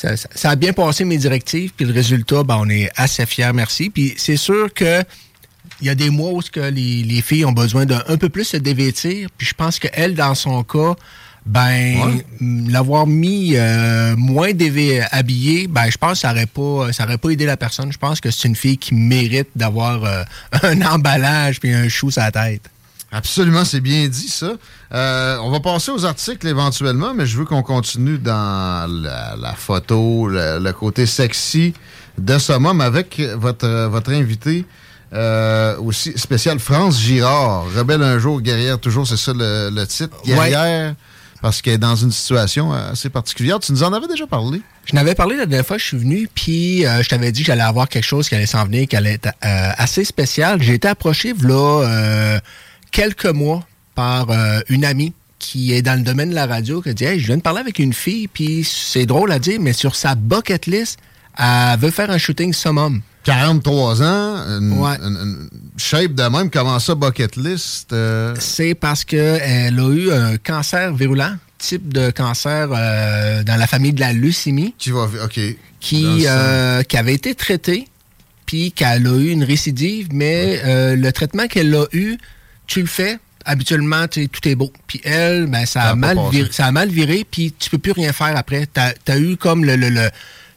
ça, 0.00 0.16
ça- 0.16 0.28
ça 0.34 0.50
a 0.50 0.56
bien 0.56 0.72
passé 0.72 1.04
mes 1.04 1.18
directives, 1.18 1.72
puis 1.76 1.84
le 1.86 1.92
résultat, 1.92 2.44
ben, 2.44 2.56
on 2.60 2.68
est 2.68 2.88
assez 2.96 3.26
fiers, 3.26 3.52
merci. 3.52 3.90
Puis 3.90 4.14
c'est 4.16 4.36
sûr 4.36 4.72
que 4.72 5.02
il 5.80 5.86
y 5.86 5.90
a 5.90 5.94
des 5.94 6.10
mois 6.10 6.30
où 6.32 6.40
que 6.40 6.60
les, 6.60 7.02
les 7.02 7.20
filles 7.22 7.44
ont 7.44 7.52
besoin 7.52 7.84
d'un 7.84 8.02
un 8.08 8.16
peu 8.16 8.28
plus 8.28 8.44
se 8.44 8.56
dévêtir, 8.56 9.28
puis 9.36 9.46
je 9.46 9.54
pense 9.54 9.78
qu'elle, 9.78 10.14
dans 10.14 10.34
son 10.34 10.62
cas, 10.64 10.94
ben 11.46 12.20
l'avoir 12.68 13.06
mis 13.06 13.52
euh, 13.56 14.14
moins 14.16 14.50
habillée, 15.12 15.66
ben 15.66 15.88
je 15.90 15.96
pense 15.96 16.12
que 16.12 16.18
ça 16.18 16.32
aurait 16.32 16.46
pas 16.46 16.92
ça 16.92 17.04
aurait 17.04 17.16
pas 17.18 17.30
aidé 17.30 17.46
la 17.46 17.56
personne. 17.56 17.90
Je 17.92 17.98
pense 17.98 18.20
que 18.20 18.30
c'est 18.30 18.48
une 18.48 18.56
fille 18.56 18.76
qui 18.76 18.94
mérite 18.94 19.48
d'avoir 19.56 20.04
euh, 20.04 20.24
un 20.62 20.80
emballage 20.82 21.58
puis 21.60 21.72
un 21.72 21.88
chou 21.88 22.10
sur 22.10 22.22
la 22.22 22.30
tête. 22.32 22.68
Absolument, 23.10 23.64
c'est 23.64 23.80
bien 23.80 24.06
dit 24.06 24.28
ça. 24.28 24.52
Euh, 24.92 25.38
on 25.42 25.50
va 25.50 25.60
passer 25.60 25.90
aux 25.90 26.04
articles 26.04 26.46
éventuellement, 26.46 27.14
mais 27.14 27.24
je 27.24 27.38
veux 27.38 27.46
qu'on 27.46 27.62
continue 27.62 28.18
dans 28.18 28.86
la, 29.02 29.34
la 29.36 29.54
photo, 29.54 30.28
le, 30.28 30.58
le 30.58 30.72
côté 30.72 31.06
sexy 31.06 31.72
de 32.18 32.38
Summum 32.38 32.80
avec 32.80 33.20
votre, 33.36 33.86
votre 33.86 34.12
invité 34.12 34.66
euh, 35.14 35.78
aussi 35.78 36.12
spécial, 36.18 36.58
France 36.58 37.00
Girard. 37.00 37.64
Rebelle 37.74 38.02
un 38.02 38.18
jour, 38.18 38.42
guerrière 38.42 38.78
toujours, 38.78 39.06
c'est 39.06 39.16
ça 39.16 39.32
le, 39.32 39.70
le 39.72 39.86
titre. 39.86 40.14
Guerrière, 40.26 40.94
parce 41.40 41.62
qu'elle 41.62 41.74
est 41.74 41.78
dans 41.78 41.96
une 41.96 42.12
situation 42.12 42.72
assez 42.72 43.08
particulière. 43.08 43.58
Tu 43.58 43.72
nous 43.72 43.84
en 43.84 43.92
avais 43.94 44.08
déjà 44.08 44.26
parlé. 44.26 44.60
Je 44.84 44.94
n'avais 44.94 45.14
parlé 45.14 45.36
la 45.36 45.46
dernière 45.46 45.66
fois 45.66 45.76
que 45.76 45.82
je 45.82 45.88
suis 45.88 45.96
venu, 45.96 46.28
puis 46.34 46.84
euh, 46.84 47.02
je 47.02 47.08
t'avais 47.08 47.32
dit 47.32 47.40
que 47.40 47.46
j'allais 47.46 47.62
avoir 47.62 47.88
quelque 47.88 48.04
chose 48.04 48.28
qui 48.28 48.34
allait 48.34 48.46
s'en 48.46 48.64
venir, 48.66 48.86
qui 48.86 48.96
allait 48.96 49.14
être 49.14 49.28
euh, 49.44 49.70
assez 49.78 50.04
spécial. 50.04 50.60
J'ai 50.60 50.74
été 50.74 50.88
approché 50.88 51.34
là 51.40 51.84
euh, 51.84 52.38
quelques 52.90 53.26
mois 53.26 53.66
par 53.94 54.30
euh, 54.30 54.60
une 54.68 54.84
amie 54.84 55.12
qui 55.38 55.72
est 55.72 55.82
dans 55.82 55.94
le 55.94 56.02
domaine 56.02 56.30
de 56.30 56.34
la 56.34 56.46
radio, 56.46 56.82
qui 56.82 56.88
a 56.90 56.92
dit 56.92 57.04
Hey, 57.04 57.20
je 57.20 57.26
viens 57.26 57.36
de 57.36 57.42
parler 57.42 57.60
avec 57.60 57.78
une 57.78 57.92
fille, 57.92 58.28
puis 58.28 58.64
c'est 58.64 59.06
drôle 59.06 59.30
à 59.32 59.38
dire, 59.38 59.58
mais 59.60 59.72
sur 59.72 59.94
sa 59.94 60.14
bucket 60.14 60.66
list, 60.66 60.98
elle 61.38 61.78
veut 61.78 61.90
faire 61.90 62.10
un 62.10 62.18
shooting 62.18 62.52
summum. 62.52 63.00
43 63.24 64.02
ans, 64.02 64.36
une, 64.58 64.72
Ouais. 64.78 64.96
une- 65.00 65.16
une 65.16 65.48
shape 65.76 66.14
de 66.14 66.22
même, 66.24 66.50
comment 66.50 66.78
ça, 66.78 66.94
bucket 66.94 67.36
list? 67.36 67.92
euh, 67.92 68.34
C'est 68.40 68.74
parce 68.74 69.04
qu'elle 69.04 69.78
a 69.78 69.88
eu 69.90 70.10
un 70.10 70.36
cancer 70.38 70.92
virulent, 70.94 71.36
type 71.58 71.92
de 71.92 72.10
cancer 72.10 72.68
euh, 72.72 73.42
dans 73.44 73.56
la 73.56 73.66
famille 73.66 73.92
de 73.92 74.00
la 74.00 74.12
leucémie. 74.12 74.74
Qui 74.78 74.90
va, 74.90 75.08
OK. 75.24 75.38
Qui, 75.80 76.24
euh, 76.26 76.82
qui 76.82 76.96
avait 76.96 77.14
été 77.14 77.34
traité, 77.34 77.86
puis 78.46 78.72
qu'elle 78.72 79.06
a 79.06 79.16
eu 79.16 79.28
une 79.28 79.44
récidive, 79.44 80.08
mais 80.12 80.60
le 80.96 81.10
traitement 81.12 81.46
qu'elle 81.46 81.74
a 81.74 81.84
eu, 81.92 82.16
tu 82.68 82.80
le 82.80 82.86
fais, 82.86 83.18
habituellement, 83.44 84.06
tout 84.06 84.48
est 84.48 84.54
beau. 84.54 84.72
Puis 84.86 85.00
elle, 85.02 85.46
ben, 85.46 85.66
ça, 85.66 85.82
Ça 85.82 85.90
a 85.90 85.94
mal 85.96 86.18
viré, 86.30 86.48
ça 86.52 86.66
a 86.66 86.70
mal 86.72 86.88
viré, 86.88 87.26
puis 87.28 87.52
tu 87.58 87.70
peux 87.70 87.78
plus 87.78 87.92
rien 87.92 88.12
faire 88.12 88.36
après. 88.36 88.68
Tu 88.72 89.12
as, 89.12 89.18
eu 89.18 89.36
comme 89.36 89.64
le, 89.64 89.74
le, 89.74 89.88
le, 89.88 90.08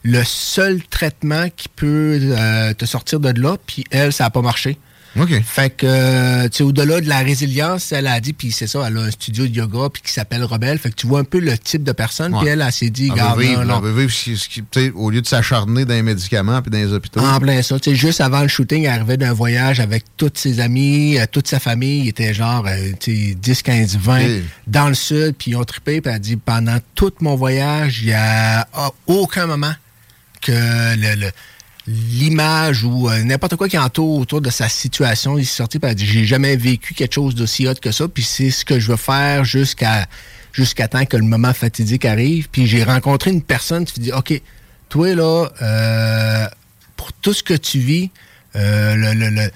le 0.04 0.24
seul 0.24 0.84
traitement 0.84 1.48
qui 1.56 1.70
peut 1.70 2.20
euh, 2.22 2.74
te 2.76 2.86
sortir 2.86 3.20
de 3.20 3.42
là, 3.42 3.58
puis 3.66 3.86
elle, 3.90 4.14
ça 4.14 4.26
a 4.26 4.30
pas 4.30 4.42
marché. 4.42 4.78
OK. 5.20 5.42
Fait 5.44 5.70
que, 5.70 5.86
euh, 5.86 6.48
tu 6.48 6.58
sais, 6.58 6.64
au-delà 6.64 7.02
de 7.02 7.10
la 7.10 7.20
résilience, 7.20 7.92
elle 7.92 8.08
a 8.08 8.20
dit, 8.22 8.32
puis 8.32 8.52
c'est 8.54 8.68
ça, 8.68 8.86
elle 8.88 8.98
a 8.98 9.02
un 9.02 9.12
studio 9.12 9.46
de 9.46 9.54
yoga, 9.54 9.90
puis 9.92 10.02
qui 10.02 10.12
s'appelle 10.14 10.44
Rebelle. 10.46 10.78
Fait 10.78 10.90
que 10.90 10.96
tu 10.96 11.06
vois 11.06 11.20
un 11.20 11.24
peu 11.26 11.40
le 11.40 11.58
type 11.58 11.84
de 11.84 11.92
personne, 11.92 12.34
puis 12.40 12.48
elle, 12.48 12.62
elle 12.66 12.72
s'est 12.72 12.90
dit, 12.90 13.10
On 13.12 13.16
garde, 13.16 13.38
veut 13.40 13.46
vivre, 13.48 13.60
non, 13.64 13.68
non. 13.68 13.76
on 13.78 13.82
veut 13.82 14.00
vivre 14.06 14.12
ce 14.12 14.48
qui- 14.48 14.64
au 14.96 15.10
lieu 15.10 15.22
de 15.22 15.28
s'acharner 15.28 15.84
dans 15.84 15.94
les 15.96 16.02
médicaments 16.02 16.62
puis 16.62 16.72
dans 16.72 16.78
les 16.78 16.94
hôpitaux. 16.94 17.20
En 17.20 17.40
plein 17.42 17.62
ça. 17.62 17.78
Tu 17.80 17.90
sais, 17.90 17.96
juste 17.98 18.22
avant 18.22 18.42
le 18.42 18.48
shooting, 18.48 18.84
elle 18.84 18.92
arrivait 18.92 19.18
d'un 19.18 19.34
voyage 19.34 19.80
avec 19.82 20.06
tous 20.16 20.32
ses 20.36 20.60
amis, 20.62 21.18
euh, 21.20 21.26
toute 21.30 21.48
sa 21.48 21.60
famille. 21.60 22.04
Il 22.04 22.08
était 22.08 22.34
genre 22.34 22.66
euh, 22.68 22.92
tu 23.00 23.30
sais, 23.32 23.36
10, 23.36 23.62
15, 23.64 23.98
20 23.98 24.22
Ok. 24.24 24.30
dans 24.68 24.88
le 24.88 24.94
sud. 24.96 25.36
Puis 25.38 25.52
ils 25.52 25.56
ont 25.58 25.64
trippé. 25.66 26.00
Puis 26.00 26.10
elle 26.10 26.16
a 26.16 26.20
dit, 26.20 26.38
pendant 26.38 26.78
tout 26.96 27.12
mon 27.20 27.36
voyage, 27.36 28.00
il 28.02 28.08
n'y 28.08 28.14
a 28.14 28.62
à 28.74 28.92
aucun 29.08 29.46
moment 29.46 29.74
que 30.42 30.52
le- 30.96 31.20
le- 31.20 31.32
l'image 31.88 32.84
ou 32.84 33.10
euh, 33.10 33.24
n'importe 33.24 33.56
quoi 33.56 33.68
qui 33.68 33.78
entoure 33.78 34.20
autour 34.20 34.42
de 34.42 34.50
sa 34.50 34.70
situation, 34.70 35.38
il 35.38 35.46
s'est 35.46 35.58
sorti 35.58 35.80
elle 35.82 35.90
a 35.90 35.94
dit, 35.94 36.06
j'ai 36.06 36.26
jamais 36.26 36.56
vécu 36.56 36.94
quelque 36.94 37.14
chose 37.16 37.36
d'aussi 37.36 37.68
hot 37.68 37.74
que 37.82 37.92
ça. 37.92 38.08
Puis 38.08 38.24
c'est 38.24 38.52
ce 38.52 38.64
que 38.66 38.80
je 38.80 38.92
veux 38.92 38.98
faire 38.98 39.44
jusqu'à 39.46 40.06
jusqu'à 40.54 40.88
temps 40.88 41.06
que 41.06 41.18
le 41.18 41.24
moment 41.24 41.54
fatidique 41.54 42.06
arrive. 42.06 42.50
Puis 42.52 42.68
j'ai 42.68 42.84
rencontré 42.84 43.32
une 43.32 43.42
personne 43.42 43.86
qui 43.86 44.00
dit, 44.00 44.12
OK, 44.12 44.40
toi 44.90 45.16
là, 45.16 45.48
euh, 45.62 46.46
pour 46.98 47.14
tout 47.14 47.34
ce 47.34 47.42
que 47.42 47.54
tu 47.54 47.80
vis, 47.80 48.10
euh, 48.56 48.96
le, 48.96 49.14
le- 49.14 49.30
le- 49.30 49.52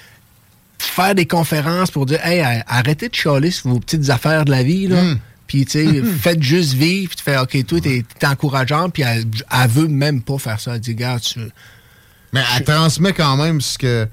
faire 0.80 1.14
des 1.16 1.26
conférences 1.26 1.92
pour 1.92 2.06
dire 2.06 2.26
Hey, 2.26 2.42
arrêtez 2.68 3.10
de 3.10 3.16
chialer 3.16 3.52
sur 3.52 3.70
vos 3.70 3.80
petites 3.80 4.10
affaires 4.10 4.46
de 4.46 4.52
la 4.52 4.64
vie, 4.64 4.88
là. 4.88 5.02
Mm. 5.04 5.20
Puis, 5.48 5.66
tu 5.66 5.72
sais, 5.86 6.02
faites 6.04 6.42
juste 6.42 6.74
vivre, 6.74 7.10
puis 7.10 7.18
tu 7.18 7.24
fais 7.24 7.38
OK, 7.38 7.66
toi, 7.68 7.80
t'es 7.80 8.04
t'es 8.18 8.26
encourageant, 8.26 8.90
puis 8.90 9.04
elle, 9.04 9.26
elle 9.52 9.70
veut 9.70 9.88
même 9.88 10.22
pas 10.24 10.40
faire 10.40 10.60
ça. 10.60 10.74
Elle 10.74 10.80
dit, 10.80 10.96
gars, 10.96 11.20
tu. 11.20 11.40
Mais 12.36 12.44
elle 12.58 12.64
transmet 12.64 13.14
quand 13.14 13.36
même 13.38 13.60
ce 13.62 13.78
que 13.78 14.08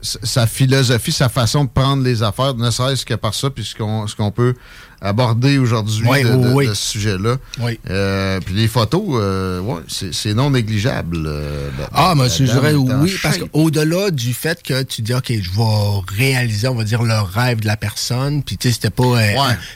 sa 0.00 0.46
philosophie, 0.46 1.10
sa 1.10 1.28
façon 1.28 1.64
de 1.64 1.70
prendre 1.70 2.04
les 2.04 2.22
affaires, 2.22 2.54
ne 2.54 2.70
serait-ce 2.70 3.04
que 3.04 3.14
par 3.14 3.34
ça, 3.34 3.50
puis 3.50 3.64
ce 3.64 4.14
qu'on 4.14 4.30
peut 4.30 4.54
aborder 5.00 5.58
aujourd'hui 5.58 6.02
Oui, 6.06 6.22
de, 6.22 6.28
oui, 6.30 6.42
de- 6.44 6.52
oui. 6.54 6.66
de 6.68 6.74
ce 6.74 6.90
sujet-là. 6.92 7.36
Oui. 7.60 7.80
Euh, 7.90 8.38
puis 8.40 8.54
les 8.54 8.68
photos, 8.68 9.02
euh, 9.10 9.58
ouais, 9.60 9.80
c'est 9.88 10.34
non 10.34 10.50
négligeable. 10.50 11.24
euh, 11.26 11.68
la- 11.80 11.88
Ah, 11.92 12.14
mais 12.16 12.28
je 12.28 12.44
dirais 12.44 12.74
oui, 12.74 13.12
parce 13.22 13.38
qu'au-delà 13.38 14.12
du 14.12 14.34
fait 14.34 14.62
que 14.62 14.84
tu 14.84 15.02
dis, 15.02 15.14
OK, 15.14 15.32
je 15.32 15.50
vais 15.50 16.16
réaliser, 16.16 16.68
on 16.68 16.76
va 16.76 16.84
dire, 16.84 17.02
le 17.02 17.18
rêve 17.20 17.58
de 17.60 17.66
la 17.66 17.76
personne, 17.76 18.44
puis 18.44 18.56
tu 18.56 18.68
sais, 18.68 18.74
c'était 18.74 18.90
pas... 18.90 19.04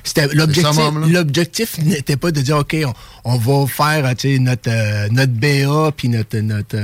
C'est 0.04 0.32
L'objectif 0.34 1.78
n'était 1.78 2.16
pas 2.16 2.30
de 2.30 2.40
dire, 2.40 2.58
OK, 2.58 2.76
on, 2.86 2.94
on 3.24 3.38
va 3.38 3.66
faire, 3.66 4.08
tu 4.16 4.34
sais, 4.34 4.38
notre, 4.38 5.08
notre 5.10 5.32
BA, 5.32 5.90
puis 5.96 6.08
notre... 6.08 6.38
notre 6.38 6.76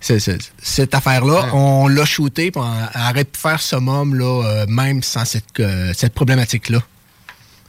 cette 0.00 0.94
affaire-là, 0.94 1.54
on 1.54 1.88
l'a 1.88 2.04
shooté, 2.04 2.50
puis 2.50 2.60
on 2.60 2.98
arrête 2.98 3.32
de 3.32 3.36
faire 3.36 3.60
summum, 3.60 4.14
là, 4.14 4.44
euh, 4.44 4.66
même 4.68 5.02
sans 5.02 5.24
cette, 5.24 5.58
euh, 5.60 5.92
cette 5.94 6.14
problématique-là. 6.14 6.80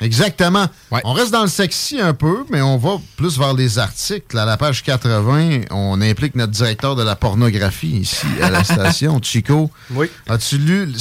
Exactement. 0.01 0.65
On 1.03 1.13
reste 1.13 1.31
dans 1.31 1.41
le 1.43 1.47
sexy 1.49 1.99
un 1.99 2.13
peu, 2.13 2.45
mais 2.49 2.61
on 2.61 2.77
va 2.77 2.97
plus 3.17 3.38
vers 3.38 3.53
les 3.53 3.80
articles. 3.80 4.38
À 4.38 4.45
la 4.45 4.57
page 4.57 4.84
80, 4.84 5.61
on 5.71 6.01
implique 6.01 6.35
notre 6.35 6.51
directeur 6.53 6.95
de 6.95 7.03
la 7.03 7.15
pornographie 7.15 7.97
ici 8.01 8.26
à 8.41 8.49
la 8.49 8.63
station, 8.63 9.19
Chico. 9.21 9.69
Oui. 9.91 10.07
As-tu 10.27 10.57
lu 10.57 10.93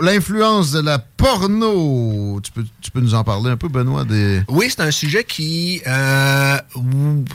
l'influence 0.00 0.72
de 0.72 0.80
la 0.80 0.98
porno? 0.98 2.40
Tu 2.42 2.50
peux, 2.52 2.64
tu 2.80 2.90
peux 2.90 3.00
nous 3.00 3.14
en 3.14 3.24
parler 3.24 3.50
un 3.50 3.56
peu, 3.56 3.68
Benoît? 3.68 4.04
Des... 4.04 4.42
Oui, 4.48 4.66
c'est 4.70 4.80
un 4.82 4.90
sujet 4.90 5.24
qui... 5.24 5.80
euh, 5.86 6.56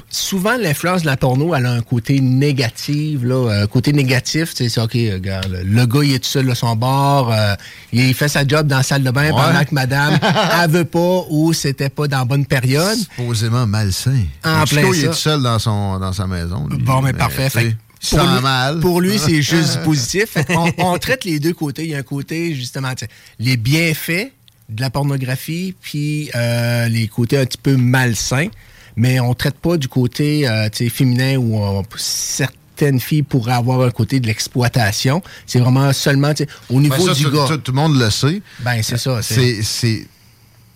souvent, 0.10 0.58
l'influence 0.58 1.02
de 1.02 1.08
la 1.08 1.18
porno, 1.18 1.54
elle 1.56 1.66
a 1.66 1.72
un 1.72 1.82
côté 1.82 2.20
négatif. 2.20 3.20
Là, 3.24 3.62
un 3.64 3.68
côté 3.68 3.94
négatif, 3.94 4.54
tu 4.54 4.64
sais, 4.64 4.70
c'est 4.70 4.82
OK, 4.82 4.94
regarde, 4.94 5.48
le, 5.50 5.64
le 5.64 5.86
gars, 5.86 6.04
il 6.04 6.14
est 6.16 6.20
tout 6.20 6.30
seul 6.30 6.50
à 6.50 6.56
son 6.56 6.76
bar, 6.76 7.30
euh, 7.32 7.56
il 7.94 8.14
fait 8.14 8.28
sa 8.28 8.46
job 8.46 8.68
dans 8.68 8.78
la 8.78 8.84
salle 8.84 9.04
de 9.04 9.12
bain 9.12 9.26
Ouais. 9.26 9.32
pendant 9.32 9.64
que 9.66 9.74
madame, 9.74 10.20
elle 10.64 10.70
veut 10.70 10.86
pas 10.86 11.05
ou 11.30 11.54
c'était 11.54 11.90
pas 11.90 12.08
dans 12.08 12.20
la 12.20 12.26
bonne 12.26 12.46
période. 12.46 12.98
Supposément 12.98 13.66
malsain. 13.68 14.24
En 14.44 14.66
Chico, 14.66 14.82
plein 14.82 14.94
il 14.94 15.04
est 15.04 15.08
tout 15.08 15.14
seul 15.14 15.42
dans, 15.42 15.60
son, 15.60 16.00
dans 16.00 16.14
sa 16.14 16.28
maison. 16.28 16.68
lui. 16.70 16.78
Bon, 16.80 17.02
mais 17.02 17.14
parfait. 17.14 17.50
Fait 17.50 17.76
pour, 18.10 18.20
lui, 18.20 18.42
mal. 18.42 18.80
pour 18.82 19.02
lui, 19.02 19.18
c'est 19.18 19.42
juste 19.42 19.82
positif. 19.84 20.26
Fait 20.32 20.46
on, 20.78 20.98
traite 21.00 21.24
les 21.26 21.40
deux 21.40 21.54
côtés. 21.54 21.86
Il 21.86 21.90
y 21.92 21.96
a 21.96 22.00
un 22.00 22.04
côté, 22.04 22.54
justement, 22.54 22.92
les 23.40 23.58
bienfaits 23.58 24.32
de 24.70 24.82
la 24.82 24.90
pornographie, 24.90 25.76
puis 25.82 26.30
euh, 26.36 26.88
les 26.88 27.08
côtés 27.08 27.38
un 27.38 27.46
petit 27.46 27.58
peu 27.58 27.76
malsains. 27.78 28.48
Mais 28.96 29.20
on 29.20 29.34
traite 29.34 29.58
pas 29.58 29.78
du 29.78 29.88
côté 29.88 30.48
euh, 30.48 30.70
féminin 30.90 31.36
où 31.38 31.58
on- 31.58 31.84
certaines 31.98 33.00
filles 33.00 33.24
pourraient 33.24 33.54
avoir 33.54 33.82
un 33.82 33.92
côté 33.92 34.20
de 34.20 34.28
l'exploitation. 34.28 35.22
C'est 35.46 35.60
vraiment 35.60 35.92
seulement 35.94 36.32
au 36.70 36.80
niveau 36.82 36.96
Ben, 36.98 37.06
ça, 37.06 37.14
du 37.14 37.30
gars. 37.30 37.46
tout- 37.48 37.58
tout 37.58 37.72
le 37.72 37.76
monde 37.76 37.98
le 38.00 38.10
sait. 38.10 38.42
Ben, 38.62 38.82
c'est 38.84 38.98
ça. 38.98 39.22
C'est 39.22 40.08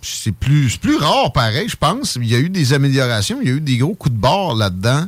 c'est- 0.02 0.32
plus, 0.32 0.78
plus 0.78 0.98
rare, 0.98 1.32
pareil, 1.34 1.68
je 1.70 1.76
pense. 1.76 2.16
Il 2.22 2.28
y 2.28 2.36
a 2.36 2.40
eu 2.40 2.50
des 2.50 2.74
améliorations, 2.74 3.40
il 3.42 3.48
y 3.48 3.52
a 3.52 3.56
eu 3.56 3.62
des 3.62 3.78
gros 3.78 3.96
coups 3.96 4.14
de 4.16 4.20
barre 4.20 4.56
là-dedans. 4.56 5.06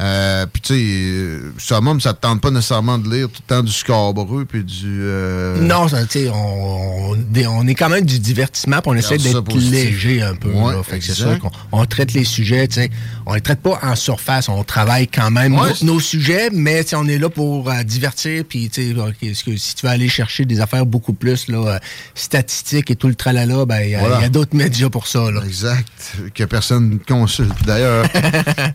Euh, 0.00 0.44
puis 0.52 0.60
tu 0.60 0.74
sais, 0.74 0.80
euh, 0.80 1.52
Summum, 1.56 2.00
ça 2.00 2.14
te 2.14 2.20
tente 2.20 2.40
pas 2.40 2.50
nécessairement 2.50 2.98
de 2.98 3.08
lire 3.08 3.28
tout 3.28 3.40
le 3.48 3.54
temps 3.54 3.62
du 3.62 3.70
Scabreux 3.70 4.44
puis 4.44 4.64
du... 4.64 4.82
euh, 4.86 5.60
Non, 5.60 5.86
tu 5.86 5.94
sais, 6.08 6.28
on, 6.30 7.12
on, 7.12 7.16
on 7.48 7.66
est 7.68 7.74
quand 7.76 7.88
même 7.88 8.04
du 8.04 8.18
divertissement, 8.18 8.80
puis 8.80 8.90
on 8.90 8.94
essaie 8.94 9.18
d'être 9.18 9.56
léger 9.56 10.20
un 10.22 10.34
peu. 10.34 10.50
Ouais, 10.50 10.72
là. 10.74 10.82
Fait 10.82 10.98
que 10.98 11.04
c'est 11.04 11.14
sûr 11.14 11.38
qu'on 11.38 11.50
on 11.70 11.86
traite 11.86 12.12
les 12.12 12.24
sujets, 12.24 12.66
tu 12.66 12.74
sais, 12.80 12.90
on 13.24 13.34
les 13.34 13.40
traite 13.40 13.60
pas 13.60 13.78
en 13.82 13.94
surface, 13.94 14.48
on 14.48 14.64
travaille 14.64 15.06
quand 15.06 15.30
même 15.30 15.54
Ouais. 15.54 15.70
nos, 15.82 15.94
nos 15.94 16.00
sujets, 16.00 16.50
mais 16.52 16.82
tu 16.82 16.90
sais, 16.90 16.96
on 16.96 17.06
est 17.06 17.18
là 17.18 17.28
pour 17.30 17.70
euh, 17.70 17.82
divertir, 17.84 18.42
puis 18.48 18.68
tu 18.70 18.92
sais, 18.94 19.34
que 19.46 19.56
si 19.56 19.74
tu 19.76 19.86
veux 19.86 19.92
aller 19.92 20.08
chercher 20.08 20.44
des 20.44 20.60
affaires 20.60 20.86
beaucoup 20.86 21.12
plus 21.12 21.46
là, 21.48 21.74
euh, 21.74 21.78
statistiques 22.14 22.90
et 22.90 22.96
tout 22.96 23.06
le 23.08 23.14
tralala, 23.14 23.64
ben 23.64 23.80
il 23.82 23.90
y 23.90 23.94
a, 23.94 24.00
Voilà. 24.00 24.28
d'autres 24.28 24.56
médias 24.56 24.88
pour 24.88 25.06
ça. 25.06 25.30
Là. 25.30 25.40
Exact. 25.46 25.86
Que 26.34 26.44
personne 26.44 26.98
consulte, 27.06 27.64
d'ailleurs. 27.64 28.06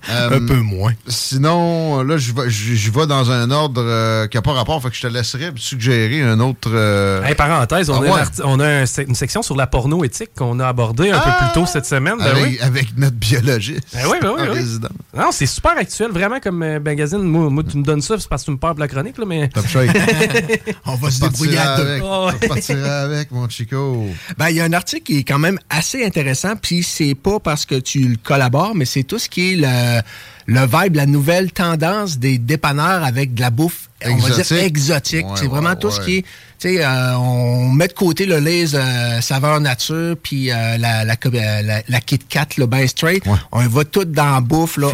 Euh, 0.10 0.38
Un 0.40 0.46
peu 0.46 0.60
moins. 0.60 0.94
Sinon, 1.10 2.03
là, 2.03 2.18
je 2.18 2.31
vais, 2.34 2.49
je, 2.49 2.76
je 2.76 2.91
vais 2.91 3.07
dans 3.07 3.31
un 3.31 3.49
ordre 3.52 3.81
euh, 3.84 4.27
qui 4.27 4.38
n'a 4.38 4.41
pas 4.41 4.53
rapport, 4.53 4.81
fait 4.81 4.90
que 4.90 4.95
je 4.95 5.02
te 5.02 5.07
laisserai 5.07 5.52
suggérer 5.56 6.22
un 6.22 6.40
autre... 6.40 6.69
euh, 6.72 7.23
Hey, 7.23 7.34
parenthèse, 7.36 7.90
on, 7.90 7.95
Ah 8.02 8.06
a, 8.07 8.15
ouais. 8.15 8.22
on 8.44 8.60
a 8.60 8.68
un 8.68 8.86
une 9.07 9.15
section 9.15 9.41
sur 9.41 9.56
la 9.56 9.65
porno 9.68 10.03
éthique 10.03 10.30
qu'on 10.38 10.60
a 10.60 10.68
abordée 10.68 11.10
un 11.11 11.19
Ah! 11.22 11.38
peu 11.40 11.45
plus 11.45 11.53
tôt 11.61 11.65
cette 11.65 11.86
semaine. 11.88 12.15
Ben 12.19 12.26
avec, 12.27 12.44
oui. 12.44 12.57
avec 12.61 12.98
notre 12.98 13.15
biologiste. 13.15 13.88
Ben 13.94 14.03
oui, 14.10 14.18
ben 14.22 14.34
oui, 14.38 14.44
oui. 14.53 14.88
Non, 15.18 15.30
c'est 15.31 15.45
super 15.48 15.77
actuel, 15.77 16.11
vraiment 16.11 16.40
comme 16.40 16.61
euh, 16.61 16.80
magazine. 16.80 17.19
Moi, 17.23 17.49
moi, 17.49 17.64
tu 17.69 17.77
me 17.77 17.84
donnes 17.84 18.02
ça, 18.02 18.15
c'est 18.19 18.30
parce 18.30 18.44
que 18.44 18.45
tu 18.45 18.52
me 18.52 18.57
parles 18.57 18.76
de 18.76 18.81
la 18.81 18.88
chronique, 18.88 19.18
là, 19.18 19.26
mais. 19.26 19.49
Top 19.49 19.68
shape. 19.68 19.90
on 20.86 20.95
va 20.95 21.10
se 21.11 21.22
débrouiller 21.22 21.57
avec. 21.57 22.03
Oh, 22.06 22.27
ouais. 22.27 22.34
On 22.44 22.48
partira 22.48 23.02
avec, 23.02 23.31
mon 23.31 23.49
Chico. 23.49 24.06
Ben, 24.38 24.49
il 24.49 24.57
y 24.57 24.61
a 24.61 24.64
un 24.65 24.73
article 24.73 25.03
qui 25.03 25.18
est 25.19 25.23
quand 25.23 25.40
même 25.40 25.57
assez 25.72 26.06
intéressant, 26.06 26.56
puis 26.56 26.84
c'est 26.84 27.15
pas 27.15 27.40
parce 27.40 27.65
que 27.65 27.76
tu 27.76 27.99
le 28.10 28.18
collabores, 28.23 28.76
mais 28.76 28.86
c'est 28.86 29.03
tout 29.03 29.18
ce 29.19 29.27
qui 29.27 29.53
est 29.53 29.56
le, 29.56 30.02
le 30.50 30.62
vibe, 30.66 30.96
la 30.96 31.06
nouvelle 31.06 31.52
tendance 31.52 32.18
des 32.18 32.40
dépanneurs 32.40 33.04
avec 33.04 33.36
de 33.36 33.42
la 33.42 33.52
bouffe, 33.52 33.89
on 34.06 34.16
va 34.16 34.30
dire 34.30 34.40
Exotique. 34.40 34.64
exotique. 34.64 35.26
Ouais, 35.26 35.36
c'est 35.36 35.48
vraiment 35.48 35.70
ouais, 35.70 35.76
tout 35.80 35.92
ce 35.92 36.02
qui 36.02 36.18
est, 36.18 36.22
tu 36.22 36.76
sais, 36.76 36.84
euh, 36.84 37.18
on 37.18 37.70
met 37.70 37.88
de 37.88 37.94
côté 37.94 38.26
le 38.26 38.40
lays 38.40 38.76
euh, 38.76 39.22
saveur 39.22 39.62
nature, 39.62 40.16
puis 40.22 40.52
euh, 40.52 40.78
la, 40.78 41.06
la, 41.06 41.14
euh, 41.26 41.62
la, 41.62 41.82
la 41.88 42.02
Kit 42.02 42.20
Kat, 42.20 42.48
le 42.58 42.66
ben 42.66 42.86
straight. 42.88 43.24
On 43.52 43.66
va 43.68 43.86
tout 43.86 44.06
dans 44.06 44.34
la 44.36 44.42
bouffe, 44.42 44.78
là, 44.78 44.90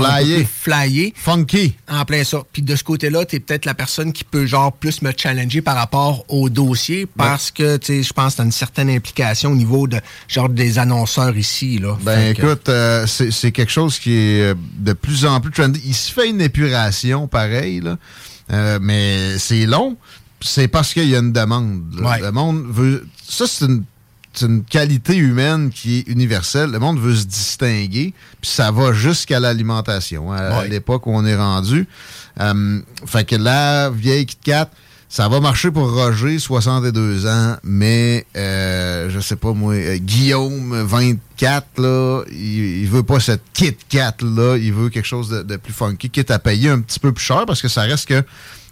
flyé. 0.61 1.13
Funky. 1.15 1.75
En 1.89 2.05
plein 2.05 2.23
ça. 2.23 2.43
Puis 2.51 2.61
de 2.61 2.75
ce 2.75 2.83
côté-là, 2.83 3.25
tu 3.25 3.37
es 3.37 3.39
peut-être 3.39 3.65
la 3.65 3.73
personne 3.73 4.13
qui 4.13 4.23
peut 4.23 4.45
genre 4.45 4.71
plus 4.73 5.01
me 5.01 5.11
challenger 5.15 5.61
par 5.61 5.75
rapport 5.75 6.23
au 6.27 6.49
dossier 6.49 7.07
parce 7.17 7.51
que 7.51 7.77
tu 7.77 7.87
sais, 7.87 8.03
je 8.03 8.13
pense 8.13 8.33
que 8.33 8.37
tu 8.37 8.41
as 8.41 8.45
une 8.45 8.51
certaine 8.51 8.89
implication 8.89 9.51
au 9.51 9.55
niveau 9.55 9.87
de 9.87 9.99
genre 10.27 10.49
des 10.49 10.77
annonceurs 10.79 11.35
ici. 11.35 11.79
Là. 11.79 11.97
Ben 12.01 12.15
Fait 12.15 12.31
écoute, 12.31 12.69
euh, 12.69 13.07
c'est 13.07 13.31
c'est 13.31 13.51
quelque 13.51 13.71
chose 13.71 13.99
qui 13.99 14.13
est 14.13 14.41
euh, 14.41 14.53
de 14.77 14.93
plus 14.93 15.25
en 15.25 15.39
plus 15.41 15.51
trendy. 15.51 15.81
Il 15.85 15.93
se 15.95 16.11
fait 16.11 16.29
une 16.29 16.41
épuration, 16.41 17.27
pareil, 17.27 17.81
là. 17.81 17.97
Euh, 18.51 18.79
mais 18.81 19.37
c'est 19.37 19.65
long. 19.65 19.97
C'est 20.41 20.67
parce 20.67 20.93
qu'il 20.93 21.07
y 21.09 21.15
a 21.15 21.19
une 21.19 21.33
demande. 21.33 21.83
Ouais. 22.01 22.19
Le 22.21 22.31
monde 22.31 22.65
veut. 22.69 23.07
Ça, 23.27 23.45
c'est 23.47 23.65
une, 23.65 23.83
une 24.41 24.63
qualité 24.63 25.15
humaine 25.15 25.69
qui 25.71 25.99
est 25.99 26.07
universelle. 26.07 26.71
Le 26.71 26.79
monde 26.79 26.99
veut 26.99 27.15
se 27.15 27.25
distinguer. 27.25 28.13
Puis 28.41 28.51
ça 28.51 28.71
va 28.71 28.93
jusqu'à 28.93 29.39
l'alimentation. 29.39 30.31
hein, 30.31 30.37
À, 30.37 30.67
l'époque 30.67 31.07
où 31.07 31.11
on 31.11 31.25
est 31.25 31.35
rendu. 31.35 31.87
Euh, 32.39 32.79
fait 33.05 33.23
que 33.25 33.35
la 33.35 33.89
vieille 33.89 34.25
Kit 34.25 34.37
Kat, 34.43 34.69
ça 35.15 35.29
va 35.29 35.39
marcher 35.39 35.71
pour 35.71 35.89
Roger, 35.93 36.39
62 36.39 37.25
ans, 37.25 37.55
mais 37.63 38.25
euh, 38.35 39.09
je 39.09 39.21
sais 39.21 39.37
pas 39.37 39.53
moi, 39.53 39.73
euh, 39.73 39.95
Guillaume, 39.95 40.75
24, 40.81 41.77
là, 41.77 42.23
il, 42.29 42.81
il 42.81 42.89
veut 42.89 43.01
pas 43.01 43.21
cette 43.21 43.43
Kit 43.53 43.77
Kat 43.87 44.17
là, 44.19 44.57
il 44.57 44.73
veut 44.73 44.89
quelque 44.89 45.05
chose 45.05 45.29
de, 45.29 45.41
de 45.41 45.55
plus 45.55 45.71
funky, 45.71 46.09
quitte 46.09 46.31
à 46.31 46.39
payer 46.39 46.67
un 46.67 46.81
petit 46.81 46.99
peu 46.99 47.13
plus 47.13 47.23
cher 47.23 47.45
parce 47.47 47.61
que 47.61 47.69
ça 47.69 47.83
reste 47.83 48.09
que 48.09 48.25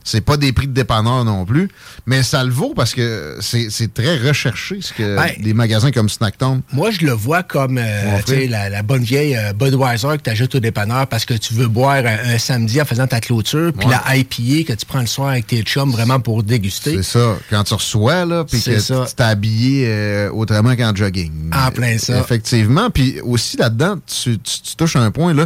c'est 0.04 0.22
pas 0.22 0.38
des 0.38 0.52
prix 0.54 0.68
de 0.68 0.74
dépanneur 0.74 1.24
non 1.26 1.46
plus, 1.46 1.70
mais 2.06 2.24
ça 2.24 2.44
le 2.44 2.52
vaut 2.52 2.74
parce 2.76 2.94
que 2.94 3.38
c'est 3.42 3.94
très 3.94 4.18
recherché 4.18 4.80
ce 4.82 4.94
que 4.94 5.16
Ben, 5.16 5.32
des 5.42 5.54
magasins 5.54 5.92
comme 5.92 6.10
Snacktown. 6.10 6.62
Moi, 6.74 6.92
je 6.92 7.06
le 7.06 7.12
vois 7.14 7.44
comme 7.44 7.78
euh, 7.78 8.20
la, 8.50 8.70
la 8.70 8.84
bonne 8.84 9.04
vieille 9.04 9.36
euh, 9.36 9.54
Budweiser 9.54 10.18
que 10.18 10.24
tu 10.24 10.30
ajoutes 10.30 10.56
au 10.56 10.60
dépanneur 10.60 11.08
parce 11.08 11.26
que 11.26 11.34
tu 11.34 11.54
veux 11.54 11.68
boire 11.68 12.06
un, 12.06 12.34
un 12.34 12.38
samedi 12.38 12.82
en 12.82 12.86
faisant 12.86 13.08
ta 13.08 13.20
clôture, 13.22 13.72
puis 13.78 13.88
Ouais. 13.88 13.96
la 14.08 14.18
IPA 14.18 14.74
que 14.74 14.78
tu 14.80 14.86
prends 14.86 15.02
le 15.02 15.08
soir 15.08 15.30
avec 15.30 15.48
tes 15.48 15.62
chums 15.64 15.92
vraiment 15.92 16.20
pour 16.20 16.44
déguster. 16.44 16.96
C'est 16.98 17.04
ça. 17.20 17.38
Quand 17.50 17.64
tu 17.64 17.74
reçois, 17.74 18.26
là, 18.26 18.44
puis 18.44 18.62
que 18.62 18.80
ça. 18.80 19.06
tu 19.08 19.16
t'es 19.16 19.24
habillé 19.24 19.86
euh, 19.88 20.30
autrement 20.32 20.76
qu'en 20.76 20.94
jogging. 20.96 21.32
En 21.54 21.72
plein 21.72 21.98
ça. 21.98 22.20
Effectivement. 22.20 22.90
Puis 22.90 23.20
aussi 23.22 23.58
là-dedans, 23.58 23.98
tu, 24.06 24.38
tu- 24.40 24.62
tu 24.62 24.76
touches 24.76 24.96
un 24.96 25.12
point 25.12 25.34
là, 25.34 25.46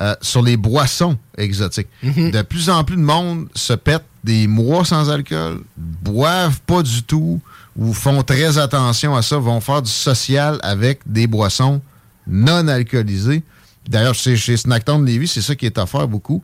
euh, 0.00 0.14
sur 0.22 0.42
les 0.42 0.56
boissons 0.56 1.18
exotiques. 1.36 1.88
Mhm. 2.02 2.30
De 2.30 2.42
plus 2.42 2.70
en 2.70 2.82
plus 2.84 2.96
de 2.96 3.02
monde 3.02 3.48
se 3.54 3.72
pète 3.72 4.04
des 4.24 4.46
mois 4.46 4.84
sans 4.84 5.10
alcool, 5.10 5.60
boivent 5.76 6.60
pas 6.62 6.82
du 6.82 7.02
tout 7.02 7.40
ou 7.76 7.92
font 7.92 8.22
très 8.22 8.58
attention 8.58 9.14
à 9.16 9.22
ça, 9.22 9.36
vont 9.38 9.60
faire 9.60 9.82
du 9.82 9.90
social 9.90 10.58
avec 10.62 11.00
des 11.06 11.26
boissons 11.26 11.80
non 12.26 12.68
alcoolisées. 12.68 13.42
D'ailleurs, 13.88 14.14
chez, 14.14 14.36
chez 14.36 14.56
Snacktown 14.56 15.04
de 15.04 15.10
Lévis, 15.10 15.28
c'est 15.28 15.42
ça 15.42 15.54
qui 15.54 15.66
est 15.66 15.76
offert 15.78 16.06
beaucoup. 16.06 16.42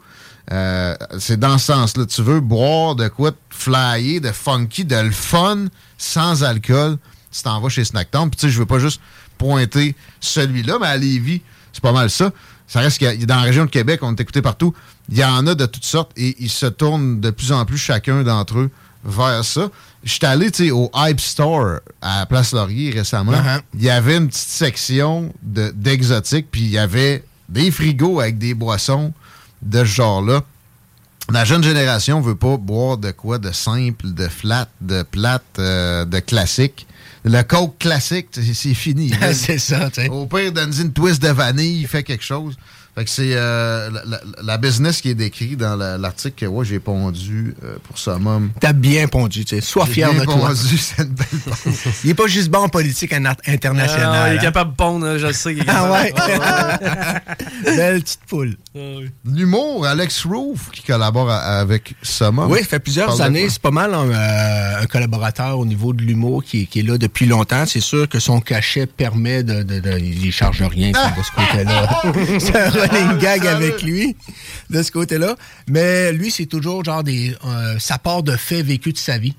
Euh, 0.50 0.94
c'est 1.18 1.38
dans 1.38 1.58
ce 1.58 1.66
sens-là. 1.66 2.06
Tu 2.06 2.22
veux 2.22 2.40
boire 2.40 2.96
de 2.96 3.08
quoi 3.08 3.30
de 3.30 3.36
flyer, 3.50 4.20
de 4.20 4.32
funky, 4.32 4.84
de 4.84 4.96
le 4.96 5.10
fun, 5.10 5.66
sans 5.98 6.42
alcool, 6.42 6.98
tu 7.30 7.42
t'en 7.42 7.60
vas 7.60 7.68
chez 7.68 7.84
Snacktown. 7.84 8.30
Puis 8.30 8.38
tu 8.38 8.46
sais, 8.46 8.52
je 8.52 8.58
veux 8.58 8.66
pas 8.66 8.78
juste 8.78 9.00
pointer 9.36 9.94
celui-là, 10.20 10.78
mais 10.80 10.86
à 10.88 10.96
Lévis, 10.96 11.42
c'est 11.72 11.82
pas 11.82 11.92
mal 11.92 12.10
ça. 12.10 12.32
Ça 12.68 12.80
reste 12.80 12.98
que 13.00 13.24
dans 13.24 13.36
la 13.36 13.42
région 13.42 13.64
de 13.64 13.70
Québec, 13.70 14.00
on 14.02 14.14
est 14.14 14.20
écouté 14.20 14.42
partout. 14.42 14.74
Il 15.10 15.16
y 15.16 15.24
en 15.24 15.46
a 15.46 15.54
de 15.54 15.66
toutes 15.66 15.84
sortes 15.86 16.12
et 16.16 16.36
ils 16.38 16.50
se 16.50 16.66
tournent 16.66 17.18
de 17.20 17.30
plus 17.30 17.50
en 17.50 17.64
plus 17.64 17.78
chacun 17.78 18.22
d'entre 18.22 18.58
eux 18.58 18.70
vers 19.04 19.44
ça. 19.44 19.70
Je 20.04 20.12
suis 20.12 20.26
allé 20.26 20.50
tu 20.50 20.66
sais, 20.66 20.70
au 20.70 20.90
Hype 20.94 21.20
Store 21.20 21.80
à 22.02 22.26
Place 22.26 22.52
Laurier 22.52 22.90
récemment. 22.90 23.32
Uh-huh. 23.32 23.62
Il 23.74 23.82
y 23.82 23.90
avait 23.90 24.16
une 24.18 24.28
petite 24.28 24.48
section 24.48 25.32
de- 25.42 25.72
d'exotiques, 25.74 26.48
puis 26.50 26.60
il 26.60 26.70
y 26.70 26.78
avait 26.78 27.24
des 27.48 27.70
frigos 27.70 28.20
avec 28.20 28.38
des 28.38 28.54
boissons 28.54 29.12
de 29.62 29.78
ce 29.80 29.84
genre-là. 29.84 30.42
la 31.30 31.44
jeune 31.44 31.62
génération 31.62 32.20
veut 32.20 32.34
pas 32.34 32.56
boire 32.56 32.96
de 32.98 33.10
quoi 33.10 33.38
de 33.38 33.50
simple, 33.52 34.12
de 34.12 34.28
flat, 34.28 34.68
de 34.80 35.02
plate, 35.02 35.42
euh, 35.58 36.04
de 36.04 36.18
classique. 36.20 36.86
Le 37.24 37.42
coke 37.42 37.78
classique, 37.78 38.28
c'est 38.32 38.74
fini. 38.74 39.12
c'est 39.32 39.58
ça, 39.58 39.90
tu. 39.90 40.08
Au 40.08 40.26
pire, 40.26 40.52
donne 40.52 40.72
une 40.78 40.92
twist 40.92 41.22
de 41.22 41.28
vanille, 41.28 41.84
fait 41.86 42.02
quelque 42.02 42.24
chose. 42.24 42.56
Fait 42.98 43.04
que 43.04 43.10
c'est 43.10 43.30
euh, 43.34 43.90
la, 43.92 44.02
la- 44.06 44.20
la 44.42 44.58
business 44.58 45.00
qui 45.00 45.10
est 45.10 45.14
décrit 45.14 45.54
dans 45.54 45.76
la- 45.76 45.96
l'article 45.98 46.34
que 46.36 46.46
ouais, 46.46 46.64
j'ai 46.64 46.80
pondu 46.80 47.54
euh, 47.62 47.76
pour 47.84 47.96
Summum. 47.96 48.50
T'as 48.58 48.72
bien 48.72 49.06
pondu, 49.06 49.44
tu 49.44 49.54
sais. 49.54 49.60
Sois 49.60 49.84
J'ai 49.86 49.92
fier 49.92 50.10
bien 50.10 50.20
de 50.20 50.24
toi. 50.24 50.34
pondu, 50.48 50.76
c'est 50.78 51.02
une 51.04 51.08
belle 51.10 51.26
Il 52.04 52.10
est 52.10 52.14
pas 52.14 52.26
juste 52.26 52.48
bon 52.50 52.58
en 52.58 52.68
politique 52.68 53.12
in- 53.12 53.22
internationale. 53.46 54.10
Ah, 54.12 54.28
il 54.30 54.34
est 54.34 54.38
hein. 54.38 54.42
capable 54.42 54.72
de 54.72 54.76
pondre, 54.76 55.06
hein, 55.06 55.16
je 55.16 55.28
le 55.28 55.32
sais. 55.32 55.54
est 55.54 55.62
Ah 55.68 55.92
ouais? 55.92 56.12
Belle 57.76 58.00
petite 58.02 58.20
poule. 58.28 58.56
L'humour, 59.24 59.86
Alex 59.86 60.24
Roof 60.26 60.70
qui 60.72 60.82
collabore 60.82 61.30
à- 61.30 61.60
avec 61.60 61.94
Summum. 62.02 62.50
Oui, 62.50 62.58
ça 62.60 62.64
fait 62.66 62.78
plusieurs 62.80 63.06
Parle 63.08 63.22
années. 63.22 63.42
quoi? 63.42 63.50
C'est 63.50 63.62
pas 63.62 63.70
mal 63.70 63.94
un, 63.94 64.08
euh, 64.10 64.82
un 64.82 64.86
collaborateur 64.86 65.58
au 65.58 65.66
niveau 65.66 65.92
de 65.92 66.02
l'humour 66.02 66.42
qui, 66.42 66.62
est- 66.62 66.66
qui 66.66 66.80
est 66.80 66.82
là 66.82 66.98
depuis 66.98 67.26
longtemps. 67.26 67.64
C'est 67.66 67.78
sûr 67.80 68.08
que 68.08 68.18
son 68.18 68.40
cachet 68.40 68.86
permet 68.86 69.44
de... 69.44 69.62
de, 69.62 69.78
de- 69.78 69.98
il 69.98 70.26
ne 70.26 70.30
charge 70.32 70.62
rien 70.62 70.90
de 70.90 71.22
ce 71.22 71.30
côté-là. 71.32 72.87
running 72.92 73.18
gag 73.18 73.46
avec 73.46 73.82
lui, 73.82 74.16
de 74.70 74.82
ce 74.82 74.90
côté-là. 74.90 75.36
Mais 75.68 76.12
lui, 76.12 76.30
c'est 76.30 76.46
toujours 76.46 76.84
genre 76.84 77.02
des... 77.02 77.34
euh, 77.44 77.78
ça 77.78 77.98
part 77.98 78.22
de 78.22 78.36
faits 78.36 78.64
vécus 78.64 78.94
de 78.94 78.98
sa 78.98 79.18
vie. 79.18 79.34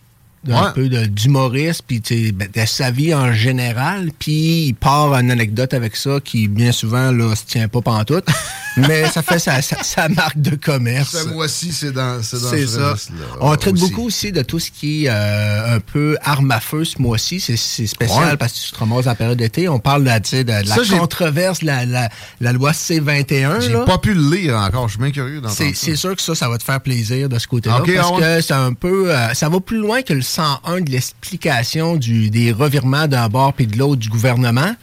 Un 0.50 0.72
peu 0.72 0.88
d'humoriste, 0.90 1.84
puis 1.86 2.02
ben, 2.34 2.48
de 2.54 2.66
sa 2.66 2.92
vie 2.92 3.14
en 3.14 3.34
général, 3.34 4.10
puis 4.18 4.68
il 4.68 4.74
part 4.74 5.14
une 5.16 5.32
anecdote 5.32 5.74
avec 5.74 5.96
ça 5.96 6.20
qui, 6.24 6.48
bien 6.48 6.72
souvent, 6.72 7.12
là, 7.12 7.36
se 7.36 7.44
tient 7.46 7.68
pas 7.68 7.82
pantoute, 7.82 8.26
mais 8.78 9.06
ça 9.10 9.22
fait 9.22 9.38
sa, 9.40 9.62
sa- 9.62 9.84
sa 9.84 10.08
marque 10.08 10.40
de 10.40 10.56
commerce. 10.56 11.18
Ce 11.24 11.28
mois-ci, 11.28 11.74
c'est 11.74 11.92
dans, 11.92 12.24
c'est 12.24 12.42
dans 12.42 12.50
C'est 12.50 12.62
ce 12.68 12.78
ça. 12.80 12.92
registre-là, 12.92 13.26
On 13.42 13.56
traite 13.58 13.74
aussi. 13.74 13.90
beaucoup 13.90 14.06
aussi 14.08 14.32
de 14.32 14.42
tout 14.42 14.60
ce 14.60 14.72
qui 14.72 15.06
est 15.06 15.10
euh, 15.10 15.76
un 15.76 15.80
peu 15.82 16.18
arme 16.24 16.52
à 16.52 16.60
feu 16.62 16.86
ce 16.86 17.02
mois-ci. 17.02 17.40
C'est 17.42 17.58
spécial 17.58 18.30
Ouais. 18.32 18.38
parce 18.38 18.54
que 18.54 18.60
tu 18.66 18.72
te 18.72 18.78
ramasses 18.80 19.08
en 19.08 19.16
période 19.16 19.38
d'été. 19.38 19.68
On 19.68 19.80
parle 19.80 20.04
de, 20.06 20.10
de, 20.38 20.44
de 20.44 20.52
la 20.70 20.76
Ça, 20.76 20.98
controverse, 20.98 21.62
la, 21.64 21.86
la, 21.86 22.10
la 22.40 22.54
loi 22.54 22.72
C-21. 22.74 23.60
J'ai 23.62 23.74
là. 23.74 23.80
pas 23.82 23.98
pu 23.98 24.14
le 24.14 24.36
lire 24.36 24.56
encore. 24.56 24.88
Je 24.88 24.94
suis 24.94 25.02
bien 25.04 25.12
curieux 25.12 25.42
d'entendre 25.42 25.56
C'est 25.58 25.74
c'est 25.76 25.96
sûr 25.98 26.16
que 26.16 26.22
ça, 26.22 26.34
ça 26.36 26.48
va 26.50 26.58
te 26.58 26.64
faire 26.64 26.80
plaisir 26.82 27.28
de 27.30 27.38
ce 27.40 27.48
côté-là. 27.48 27.82
Parce 27.86 28.08
ah 28.10 28.14
ouais. 28.14 28.22
que 28.22 28.42
c'est 28.42 28.54
un 28.54 28.74
peu. 28.74 29.12
euh, 29.14 29.34
ça 29.34 29.50
va 29.50 29.60
plus 29.60 29.78
loin 29.80 30.02
que 30.02 30.14
le 30.14 30.22
101 30.30 30.82
de 30.82 30.92
l'explication 30.92 31.96
du- 31.98 32.30
des 32.30 32.52
revirements 32.52 33.08
d'un 33.08 33.28
bord 33.30 33.54
puis 33.54 33.68
de 33.68 33.78
l'autre 33.78 34.00
du 34.02 34.10
gouvernement. 34.10 34.76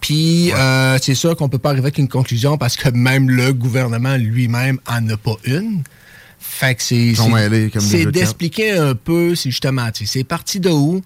Puis 0.00 0.50
euh, 0.52 0.98
c'est 1.00 1.14
sûr 1.14 1.36
qu'on 1.36 1.48
peut 1.48 1.58
pas 1.58 1.70
arriver 1.70 1.84
avec 1.86 1.98
une 1.98 2.08
conclusion 2.08 2.58
parce 2.58 2.76
que 2.76 2.88
même 2.88 3.30
le 3.30 3.52
gouvernement 3.52 4.16
lui-même 4.16 4.78
en 4.88 5.08
a 5.08 5.16
pas 5.16 5.36
une. 5.44 5.82
Fait 6.40 6.74
que 6.74 6.82
c'est. 6.82 7.14
C'est- 7.80 7.98
d'expliquer 8.12 8.72
un 8.72 8.94
peu, 8.94 9.34
c'est 9.36 9.50
justement, 9.50 9.88
c'est 9.94 10.24
parti 10.24 10.58
de 10.58 10.70
où? 10.70 11.02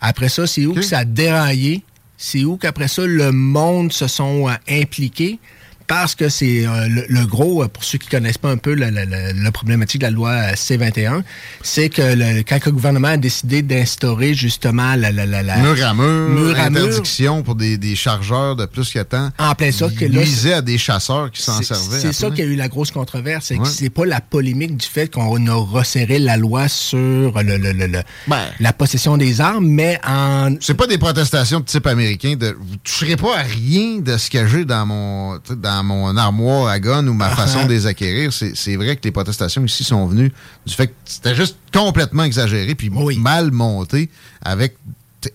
Après 0.00 0.28
ça, 0.28 0.46
c'est 0.46 0.66
où 0.66 0.74
que 0.74 0.82
ça 0.82 0.98
a 0.98 1.04
déraillé? 1.04 1.84
C'est 2.16 2.44
où 2.44 2.56
qu'après 2.56 2.88
ça, 2.88 3.06
le 3.06 3.30
monde 3.32 3.92
se 3.92 4.06
sont 4.08 4.48
euh, 4.48 4.52
impliqués? 4.68 5.38
Parce 5.86 6.14
que 6.14 6.28
c'est 6.30 6.66
euh, 6.66 6.88
le, 6.88 7.04
le 7.08 7.26
gros, 7.26 7.62
euh, 7.62 7.68
pour 7.68 7.84
ceux 7.84 7.98
qui 7.98 8.08
connaissent 8.08 8.38
pas 8.38 8.50
un 8.50 8.56
peu 8.56 8.74
la, 8.74 8.90
la- 8.90 9.04
la- 9.04 9.32
la 9.34 9.52
problématique 9.52 10.00
de 10.00 10.06
la 10.06 10.10
loi 10.10 10.30
euh, 10.30 10.52
C-21, 10.56 11.22
c'est 11.62 11.90
que 11.90 12.00
le, 12.02 12.42
quand 12.42 12.58
le 12.64 12.72
gouvernement 12.72 13.08
a 13.08 13.16
décidé 13.18 13.60
d'instaurer 13.62 14.32
justement 14.34 14.94
la... 14.96 15.12
la, 15.12 15.26
la, 15.26 15.42
la- 15.42 15.56
Mur 15.58 15.86
à 15.86 15.92
mur, 15.94 16.04
Mur 16.30 16.58
à 16.58 16.70
mur. 16.70 16.82
interdiction 16.84 17.42
pour 17.42 17.54
des, 17.54 17.76
des 17.78 17.96
chargeurs 17.96 18.56
de 18.56 18.64
plus 18.66 18.90
que 18.92 19.00
temps. 19.00 19.30
En 19.38 19.54
plein 19.54 19.70
ça, 19.72 19.88
que 19.88 20.04
Il 20.06 20.12
là, 20.12 20.20
nuisait 20.20 20.54
à 20.54 20.62
des 20.62 20.78
chasseurs 20.78 21.30
qui 21.30 21.42
s'en 21.42 21.60
servaient. 21.62 22.00
C'est 22.00 22.12
ça 22.12 22.30
qui 22.30 22.40
a 22.42 22.44
eu 22.46 22.56
la 22.56 22.68
grosse 22.68 22.90
controverse. 22.90 23.46
C'est 23.46 23.56
que 23.56 23.62
Ouais. 23.62 23.68
c'est 23.70 23.90
pas 23.90 24.04
la 24.06 24.20
polémique 24.20 24.76
du 24.76 24.86
fait 24.86 25.12
qu'on 25.12 25.46
a 25.46 25.54
resserré 25.54 26.18
la 26.18 26.36
loi 26.36 26.68
sur 26.68 26.98
le, 27.42 27.56
le- 27.58 27.72
le- 27.72 27.86
le- 27.86 28.02
Ben. 28.26 28.40
la 28.60 28.72
possession 28.72 29.16
des 29.16 29.40
armes, 29.40 29.66
mais 29.66 29.98
en. 30.06 30.54
C'est 30.60 30.74
pas 30.74 30.86
des 30.86 30.98
protestations 30.98 31.60
de 31.60 31.64
type 31.66 31.86
américain 31.86 32.34
de 32.36 32.56
vous 32.58 32.76
toucherez 32.82 33.16
pas 33.16 33.38
à 33.38 33.42
rien 33.42 33.98
de 34.00 34.16
ce 34.16 34.30
que 34.30 34.46
j'ai 34.46 34.64
dans 34.64 34.86
mon 34.86 35.38
sais, 35.44 35.54
dans 35.76 35.84
mon 35.84 36.16
armoire 36.16 36.68
à 36.68 36.78
gun 36.78 37.06
ou 37.06 37.14
ma 37.14 37.30
façon 37.36 37.64
de 37.64 37.70
les 37.70 37.86
acquérir. 37.86 38.32
C'est 38.32 38.56
c'est 38.56 38.76
vrai 38.76 38.96
que 38.96 39.02
les 39.04 39.10
protestations 39.12 39.64
ici 39.64 39.84
sont 39.84 40.06
venues 40.06 40.32
du 40.66 40.74
fait 40.74 40.88
que 40.88 40.92
c'était 41.04 41.34
juste 41.34 41.56
complètement 41.72 42.24
exagéré 42.24 42.74
puis 42.74 42.90
mal 42.90 43.50
monté 43.50 44.10
avec 44.44 44.76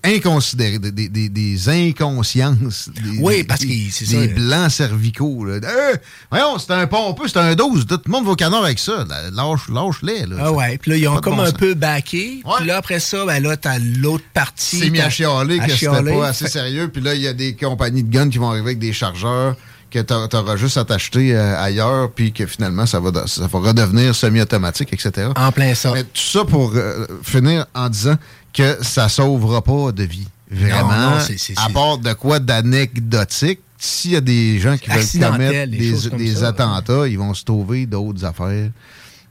inconsidéré, 0.03 0.77
des, 0.77 1.09
des- 1.09 1.69
inconsciences. 1.69 2.89
Des, 2.89 3.17
Oui, 3.19 3.43
parce 3.43 3.61
que 3.61 3.65
des- 3.67 3.89
c'est 3.91 4.27
blancs 4.27 4.69
cervicaux. 4.71 5.45
Là. 5.45 5.55
Euh, 5.63 5.95
voyons, 6.29 6.59
c'est 6.59 6.71
un 6.73 6.85
pompeux, 6.85 7.27
c'est 7.27 7.39
un 7.39 7.55
12. 7.55 7.87
Tout 7.87 7.99
le 8.05 8.11
monde 8.11 8.25
va 8.25 8.31
au 8.31 8.35
canard 8.35 8.63
avec 8.65 8.77
ça. 8.77 9.03
Lâche, 9.33 9.67
lâche-les. 9.67 10.25
Ah 10.39 10.51
ouais, 10.51 10.77
puis 10.77 10.91
là, 10.91 10.97
ils 10.97 11.07
ont 11.07 11.17
comme 11.17 11.37
bon 11.37 11.41
un 11.41 11.45
sens. 11.47 11.53
peu 11.55 11.73
backé. 11.73 12.43
Puis 12.57 12.67
là, 12.67 12.77
après 12.77 12.99
ça, 12.99 13.25
ben 13.25 13.41
là, 13.41 13.57
t'as 13.57 13.79
l'autre 13.79 14.25
partie. 14.33 14.77
s'est 14.79 14.89
mis 14.91 14.99
à 15.01 15.09
chialer 15.09 15.59
que 15.59 15.71
c'était 15.71 15.87
pas 16.03 16.27
assez 16.27 16.47
sérieux. 16.47 16.89
Puis 16.89 17.01
là, 17.01 17.15
il 17.15 17.21
y 17.21 17.27
a 17.27 17.33
des 17.33 17.55
compagnies 17.55 18.03
de 18.03 18.11
guns 18.11 18.29
qui 18.29 18.37
vont 18.37 18.49
arriver 18.49 18.67
avec 18.67 18.79
des 18.79 18.93
chargeurs 18.93 19.55
que 19.91 19.99
t'a- 19.99 20.27
t'auras 20.27 20.55
juste 20.55 20.77
à 20.77 20.85
t'acheter 20.85 21.35
euh, 21.35 21.59
ailleurs, 21.61 22.11
puis 22.11 22.31
que 22.31 22.45
finalement, 22.45 22.85
ça 22.85 22.99
va, 22.99 23.25
ça 23.27 23.47
va 23.47 23.59
redevenir 23.59 24.13
semi-automatique, 24.15 24.93
etc. 24.93 25.29
En 25.35 25.51
plein 25.51 25.73
ça. 25.75 25.91
Mais 25.93 26.03
tout 26.03 26.09
ça 26.21 26.45
pour 26.45 26.73
euh, 26.75 27.05
finir 27.23 27.65
en 27.73 27.89
disant 27.89 28.15
que 28.53 28.77
ça 28.83 29.09
sauvera 29.09 29.61
pas 29.61 29.91
de 29.91 30.03
vie. 30.03 30.27
Vraiment. 30.51 30.91
Non, 30.91 31.09
non, 31.11 31.19
c'est- 31.19 31.37
c'est- 31.37 31.53
à 31.59 31.69
part 31.69 31.97
de 31.99 32.13
quoi? 32.13 32.39
D'anecdotique, 32.39 33.59
s'il 33.77 34.11
y 34.11 34.15
a 34.15 34.21
des 34.21 34.59
gens 34.59 34.77
qui 34.77 34.89
veulent 34.89 35.31
commettre 35.31 35.71
des 35.71 35.77
des, 35.77 35.91
choses 35.91 36.09
comme 36.09 36.17
des 36.17 36.35
ça, 36.35 36.47
attentats, 36.49 37.07
ils 37.07 37.17
vont 37.17 37.33
se 37.33 37.43
trouver 37.43 37.85
d'autres 37.85 38.25
affaires. 38.25 38.69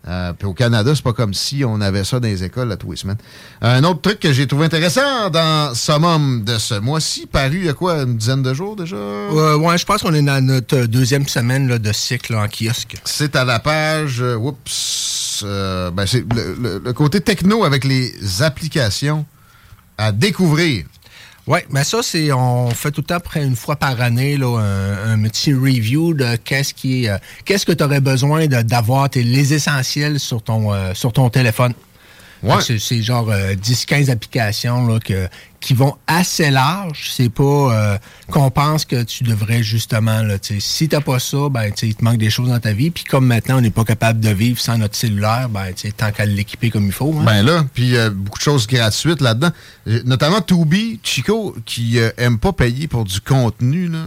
Euh, 0.08 0.32
puis 0.32 0.46
au 0.46 0.54
Canada, 0.54 0.90
c'est 0.94 1.04
pas 1.04 1.12
comme 1.12 1.34
si 1.34 1.64
on 1.66 1.82
avait 1.82 2.02
ça 2.02 2.18
dans 2.18 2.28
les 2.28 2.42
écoles 2.42 2.72
à 2.72 2.76
tous 2.78 2.90
les 2.92 2.96
semaines. 2.96 3.18
Un 3.60 3.84
autre 3.84 4.00
truc 4.00 4.18
que 4.20 4.32
j'ai 4.32 4.46
trouvé 4.46 4.64
intéressant 4.64 5.28
dans 5.28 5.74
Summum 5.74 6.44
de 6.44 6.56
ce 6.56 6.74
mois-ci, 6.78 7.26
paru 7.26 7.58
il 7.58 7.64
y 7.66 7.68
a 7.68 7.74
quoi, 7.74 7.98
une 8.02 8.16
dizaine 8.16 8.42
de 8.42 8.54
jours 8.54 8.74
déjà? 8.74 8.96
Euh, 8.96 9.56
ouais, 9.58 9.76
je 9.76 9.84
pense 9.84 10.00
qu'on 10.02 10.14
est 10.14 10.22
dans 10.22 10.42
notre 10.42 10.76
euh, 10.78 10.86
deuxième 10.86 11.28
semaine 11.28 11.68
là, 11.68 11.78
de 11.78 11.92
cycle 11.92 12.32
là, 12.32 12.44
en 12.44 12.48
kiosque. 12.48 12.96
C'est 13.04 13.36
à 13.36 13.44
la 13.44 13.58
page, 13.58 14.22
euh, 14.22 14.34
oups, 14.36 15.44
ben 15.92 16.06
c'est 16.06 16.24
le, 16.34 16.56
le- 16.58 16.82
le 16.82 16.92
côté 16.94 17.20
techno 17.20 17.64
avec 17.64 17.84
les 17.84 18.14
applications 18.42 19.26
à 19.98 20.10
découvrir. 20.12 20.84
Oui, 21.48 21.60
mais 21.70 21.82
ça, 21.82 22.02
c'est 22.02 22.30
on 22.30 22.68
fait 22.68 22.90
tout 22.90 23.00
le 23.00 23.06
temps 23.06 23.20
près 23.20 23.42
une 23.42 23.56
fois 23.56 23.76
par 23.76 23.98
année 24.02 24.36
là, 24.36 24.58
un, 25.06 25.18
petit 25.22 25.54
review 25.54 26.12
de 26.12 26.36
qu'est-ce 26.36 26.74
qui 26.74 27.08
euh, 27.08 27.16
qu'est-ce 27.46 27.64
que 27.64 27.72
tu 27.72 27.82
aurais 27.82 28.02
besoin 28.02 28.46
d'avoir 28.46 29.08
les 29.14 29.54
essentiels 29.54 30.20
sur 30.20 30.42
ton 30.42 30.74
euh, 30.74 30.92
sur 30.92 31.10
ton 31.10 31.30
téléphone. 31.30 31.72
Ouais. 32.42 32.56
C'est 32.60 33.02
genre 33.02 33.28
euh, 33.30 33.54
10-15 33.54 34.10
applications 34.10 34.86
là, 34.86 35.00
que, 35.00 35.28
qui 35.60 35.74
vont 35.74 35.96
assez 36.06 36.50
large. 36.50 37.10
C'est 37.12 37.30
pas 37.30 37.42
euh, 37.42 37.98
qu'on 38.30 38.50
pense 38.50 38.84
que 38.84 39.02
tu 39.02 39.24
devrais 39.24 39.62
justement. 39.62 40.22
Là, 40.22 40.36
si 40.60 40.88
t'as 40.88 41.00
pas 41.00 41.18
ça, 41.18 41.48
ben, 41.50 41.72
il 41.82 41.94
te 41.94 42.04
manque 42.04 42.18
des 42.18 42.30
choses 42.30 42.48
dans 42.50 42.60
ta 42.60 42.72
vie. 42.72 42.90
Puis 42.90 43.04
comme 43.04 43.26
maintenant, 43.26 43.58
on 43.58 43.60
n'est 43.60 43.70
pas 43.70 43.84
capable 43.84 44.20
de 44.20 44.30
vivre 44.30 44.60
sans 44.60 44.78
notre 44.78 44.94
cellulaire, 44.94 45.48
ben, 45.48 45.72
tant 45.96 46.12
qu'à 46.12 46.26
l'équiper 46.26 46.70
comme 46.70 46.86
il 46.86 46.92
faut. 46.92 47.14
hein. 47.18 47.24
Ben 47.24 47.42
là, 47.42 47.64
puis 47.74 47.96
euh, 47.96 48.10
beaucoup 48.10 48.38
de 48.38 48.42
choses 48.44 48.66
gratuites 48.66 49.20
là-dedans. 49.20 49.50
Euh, 49.88 50.02
Notamment 50.04 50.40
Tubi, 50.40 51.00
Chico, 51.02 51.56
qui 51.64 51.98
euh, 51.98 52.10
aime 52.18 52.38
pas 52.38 52.52
payer 52.52 52.86
pour 52.86 53.04
du 53.04 53.20
contenu, 53.20 53.88
là. 53.88 54.06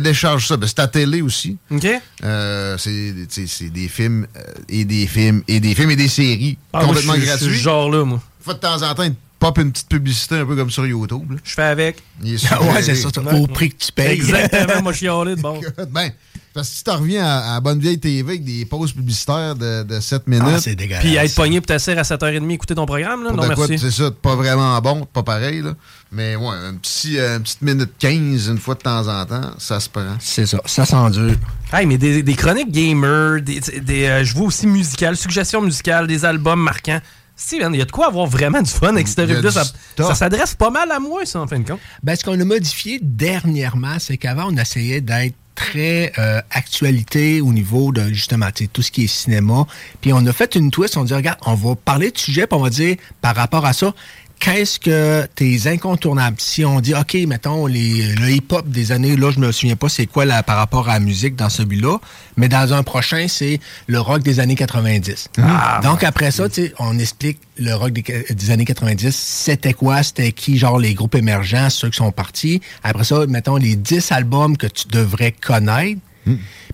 Télécharge 0.00 0.46
ça. 0.48 0.56
Ben, 0.56 0.66
c'est 0.66 0.74
ta 0.74 0.88
télé 0.88 1.22
aussi. 1.22 1.56
OK. 1.70 1.86
Euh, 2.24 2.76
c'est 2.78 3.68
des 3.70 3.88
films 3.88 4.26
euh, 4.36 4.40
et 4.68 4.84
des 4.84 5.06
films 5.06 5.42
et 5.48 5.60
des 5.60 5.74
films 5.74 5.90
et 5.90 5.96
des 5.96 6.08
séries 6.08 6.58
Ah, 6.72 6.78
moi, 6.78 6.88
complètement 6.88 7.14
suis 7.14 7.22
gratuits. 7.24 7.44
ce 7.46 7.50
genre-là, 7.52 8.04
moi. 8.04 8.22
Faut 8.40 8.52
de 8.54 8.58
temps 8.58 8.82
en 8.82 8.94
temps, 8.94 9.02
il 9.04 9.12
te 9.12 9.16
pop 9.38 9.58
une 9.58 9.72
petite 9.72 9.88
publicité 9.88 10.36
un 10.36 10.46
peu 10.46 10.56
comme 10.56 10.70
sur 10.70 10.86
YouTube. 10.86 11.30
là. 11.32 11.36
Je 11.44 11.52
fais 11.54 11.62
avec. 11.62 11.98
Il 12.22 12.34
est 12.34 12.44
Ah 12.50 12.56
super- 12.58 12.62
ouais, 12.74 12.82
c'est 12.82 12.94
ça, 12.94 13.08
au 13.34 13.46
prix 13.46 13.70
que 13.70 13.84
tu 13.84 13.92
payes. 13.92 14.12
Exactement, 14.12 14.82
moi, 14.82 14.92
je 14.92 14.98
suis 14.98 15.08
allé 15.08 15.36
de 15.36 15.40
bon. 15.40 15.60
ben, 15.90 16.10
parce 16.54 16.68
que 16.68 16.76
si 16.76 16.84
tu 16.84 16.90
reviens 16.90 17.24
à, 17.24 17.56
à 17.56 17.60
bonne 17.60 17.78
vieille 17.78 17.98
TV 17.98 18.20
avec 18.32 18.44
des 18.44 18.64
pauses 18.64 18.92
publicitaires 18.92 19.54
de, 19.54 19.82
de 19.82 20.00
7 20.00 20.26
minutes. 20.26 20.44
Ah, 20.48 20.60
c'est 20.60 20.74
dégueulasse. 20.74 21.02
Puis 21.02 21.16
être 21.16 21.34
pogné 21.34 21.60
pour 21.60 21.66
t'asseoir 21.66 21.98
à 21.98 22.02
7h30 22.02 22.50
écouter 22.50 22.74
ton 22.74 22.86
programme, 22.86 23.22
là? 23.22 23.28
Pour 23.30 23.36
Non, 23.38 23.42
de 23.48 23.54
merci. 23.56 23.78
c'est 23.78 23.90
ça, 23.90 24.10
pas 24.10 24.36
vraiment 24.36 24.78
bon, 24.80 25.06
pas 25.06 25.22
pareil, 25.22 25.62
là. 25.62 25.74
Mais 26.10 26.36
ouais, 26.36 26.54
un 26.54 26.74
petit, 26.74 27.18
euh, 27.18 27.36
une 27.36 27.42
petite 27.42 27.62
minute 27.62 27.90
15, 27.98 28.48
une 28.48 28.58
fois 28.58 28.74
de 28.74 28.80
temps 28.80 29.08
en 29.08 29.24
temps, 29.24 29.50
ça 29.58 29.80
se 29.80 29.88
prend. 29.88 30.16
C'est 30.20 30.46
ça, 30.46 30.60
ça 30.66 30.84
s'endure. 30.84 31.34
Hey, 31.72 31.86
mais 31.86 31.96
des, 31.98 32.22
des 32.22 32.34
chroniques 32.34 32.70
gamer, 32.70 33.40
des, 33.40 33.60
des, 33.80 34.04
euh, 34.06 34.24
je 34.24 34.34
vois 34.34 34.46
aussi 34.46 34.66
musicales, 34.66 35.16
suggestions 35.16 35.62
musicales, 35.62 36.06
des 36.06 36.24
albums 36.24 36.60
marquants. 36.60 37.00
Steven, 37.34 37.72
il 37.74 37.78
y 37.78 37.82
a 37.82 37.86
de 37.86 37.90
quoi 37.90 38.08
avoir 38.08 38.26
vraiment 38.26 38.60
du 38.60 38.70
fun 38.70 38.90
avec 38.90 39.08
cette 39.08 39.20
revue-là? 39.20 39.50
Ça, 39.50 39.64
ça 39.96 40.14
s'adresse 40.14 40.54
pas 40.54 40.70
mal 40.70 40.92
à 40.92 41.00
moi, 41.00 41.24
ça, 41.24 41.40
en 41.40 41.46
fin 41.46 41.58
de 41.58 41.66
compte. 41.66 41.80
Ben, 42.02 42.14
ce 42.14 42.24
qu'on 42.24 42.38
a 42.38 42.44
modifié 42.44 43.00
dernièrement, 43.02 43.96
c'est 43.98 44.18
qu'avant, 44.18 44.48
on 44.50 44.56
essayait 44.56 45.00
d'être 45.00 45.34
très 45.54 46.12
euh, 46.18 46.40
actualité 46.50 47.40
au 47.40 47.52
niveau 47.52 47.92
de 47.92 48.02
justement 48.08 48.48
tout 48.72 48.82
ce 48.82 48.90
qui 48.90 49.04
est 49.04 49.06
cinéma. 49.06 49.66
Puis 50.00 50.12
on 50.12 50.24
a 50.26 50.32
fait 50.32 50.54
une 50.54 50.70
twist, 50.70 50.96
on 50.96 51.04
dit 51.04 51.14
regarde, 51.14 51.38
on 51.46 51.54
va 51.54 51.74
parler 51.74 52.10
de 52.10 52.18
sujet, 52.18 52.46
puis 52.46 52.58
on 52.58 52.62
va 52.62 52.70
dire 52.70 52.96
par 53.20 53.36
rapport 53.36 53.66
à 53.66 53.72
ça, 53.72 53.94
qu'est-ce 54.42 54.80
que 54.80 55.24
tes 55.36 55.68
incontournables? 55.68 56.36
Si 56.40 56.64
on 56.64 56.80
dit, 56.80 56.94
OK, 56.94 57.14
mettons, 57.28 57.66
les, 57.66 58.12
le 58.14 58.28
hip-hop 58.28 58.68
des 58.68 58.90
années, 58.90 59.14
là, 59.16 59.30
je 59.30 59.38
me 59.38 59.52
souviens 59.52 59.76
pas 59.76 59.88
c'est 59.88 60.06
quoi 60.06 60.24
là, 60.24 60.42
par 60.42 60.56
rapport 60.56 60.88
à 60.88 60.94
la 60.94 61.00
musique 61.00 61.36
dans 61.36 61.48
celui-là, 61.48 61.98
mais 62.36 62.48
dans 62.48 62.74
un 62.74 62.82
prochain, 62.82 63.26
c'est 63.28 63.60
le 63.86 64.00
rock 64.00 64.22
des 64.22 64.40
années 64.40 64.56
90. 64.56 65.28
Ah, 65.38 65.80
Donc, 65.84 66.02
après 66.02 66.32
ça, 66.32 66.46
on 66.80 66.98
explique 66.98 67.38
le 67.56 67.72
rock 67.74 67.92
des, 67.92 68.02
des 68.02 68.50
années 68.50 68.64
90, 68.64 69.14
c'était 69.14 69.74
quoi, 69.74 70.02
c'était 70.02 70.32
qui, 70.32 70.58
genre 70.58 70.78
les 70.80 70.94
groupes 70.94 71.14
émergents, 71.14 71.70
ceux 71.70 71.90
qui 71.90 71.98
sont 71.98 72.10
partis. 72.10 72.60
Après 72.82 73.04
ça, 73.04 73.24
mettons, 73.28 73.56
les 73.56 73.76
10 73.76 74.10
albums 74.10 74.56
que 74.56 74.66
tu 74.66 74.88
devrais 74.88 75.30
connaître. 75.30 76.00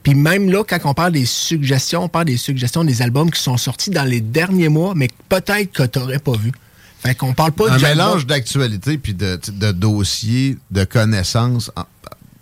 Puis 0.02 0.14
même 0.14 0.50
là, 0.50 0.62
quand 0.66 0.78
on 0.84 0.94
parle 0.94 1.12
des 1.12 1.26
suggestions, 1.26 2.04
on 2.04 2.08
parle 2.08 2.26
des 2.26 2.36
suggestions 2.36 2.84
des 2.84 3.02
albums 3.02 3.30
qui 3.30 3.42
sont 3.42 3.56
sortis 3.56 3.90
dans 3.90 4.04
les 4.04 4.20
derniers 4.20 4.68
mois, 4.68 4.94
mais 4.94 5.08
peut-être 5.28 5.72
que 5.72 5.82
tu 5.82 5.98
n'aurais 5.98 6.18
pas 6.18 6.32
vu. 6.36 6.52
Fait 7.00 7.14
qu'on 7.14 7.32
parle 7.34 7.52
pas 7.52 7.70
un 7.70 7.78
mélange 7.90 8.26
d'actualité 8.26 8.98
puis 8.98 9.14
de, 9.14 9.38
de 9.52 9.72
dossiers, 9.72 10.58
de 10.70 10.84
connaissances 10.84 11.70
en- 11.76 11.82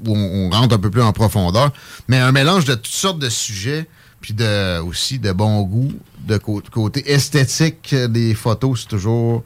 où 0.07 0.15
on, 0.17 0.47
on 0.47 0.51
rentre 0.51 0.75
un 0.75 0.79
peu 0.79 0.91
plus 0.91 1.03
en 1.03 1.13
profondeur, 1.13 1.73
mais 2.09 2.19
un 2.19 2.33
mélange 2.33 2.65
de 2.65 2.75
toutes 2.75 2.87
sortes 2.87 3.19
de 3.19 3.29
sujets 3.29 3.89
puis 4.21 4.35
de 4.35 4.81
aussi 4.81 5.19
de 5.19 5.31
bon 5.33 5.63
goût, 5.63 5.93
de 6.27 6.37
cô- 6.39 6.63
côté 6.73 7.11
esthétique 7.13 7.91
euh, 7.93 8.09
des 8.09 8.35
photos, 8.35 8.81
c'est 8.83 8.89
toujours 8.89 9.45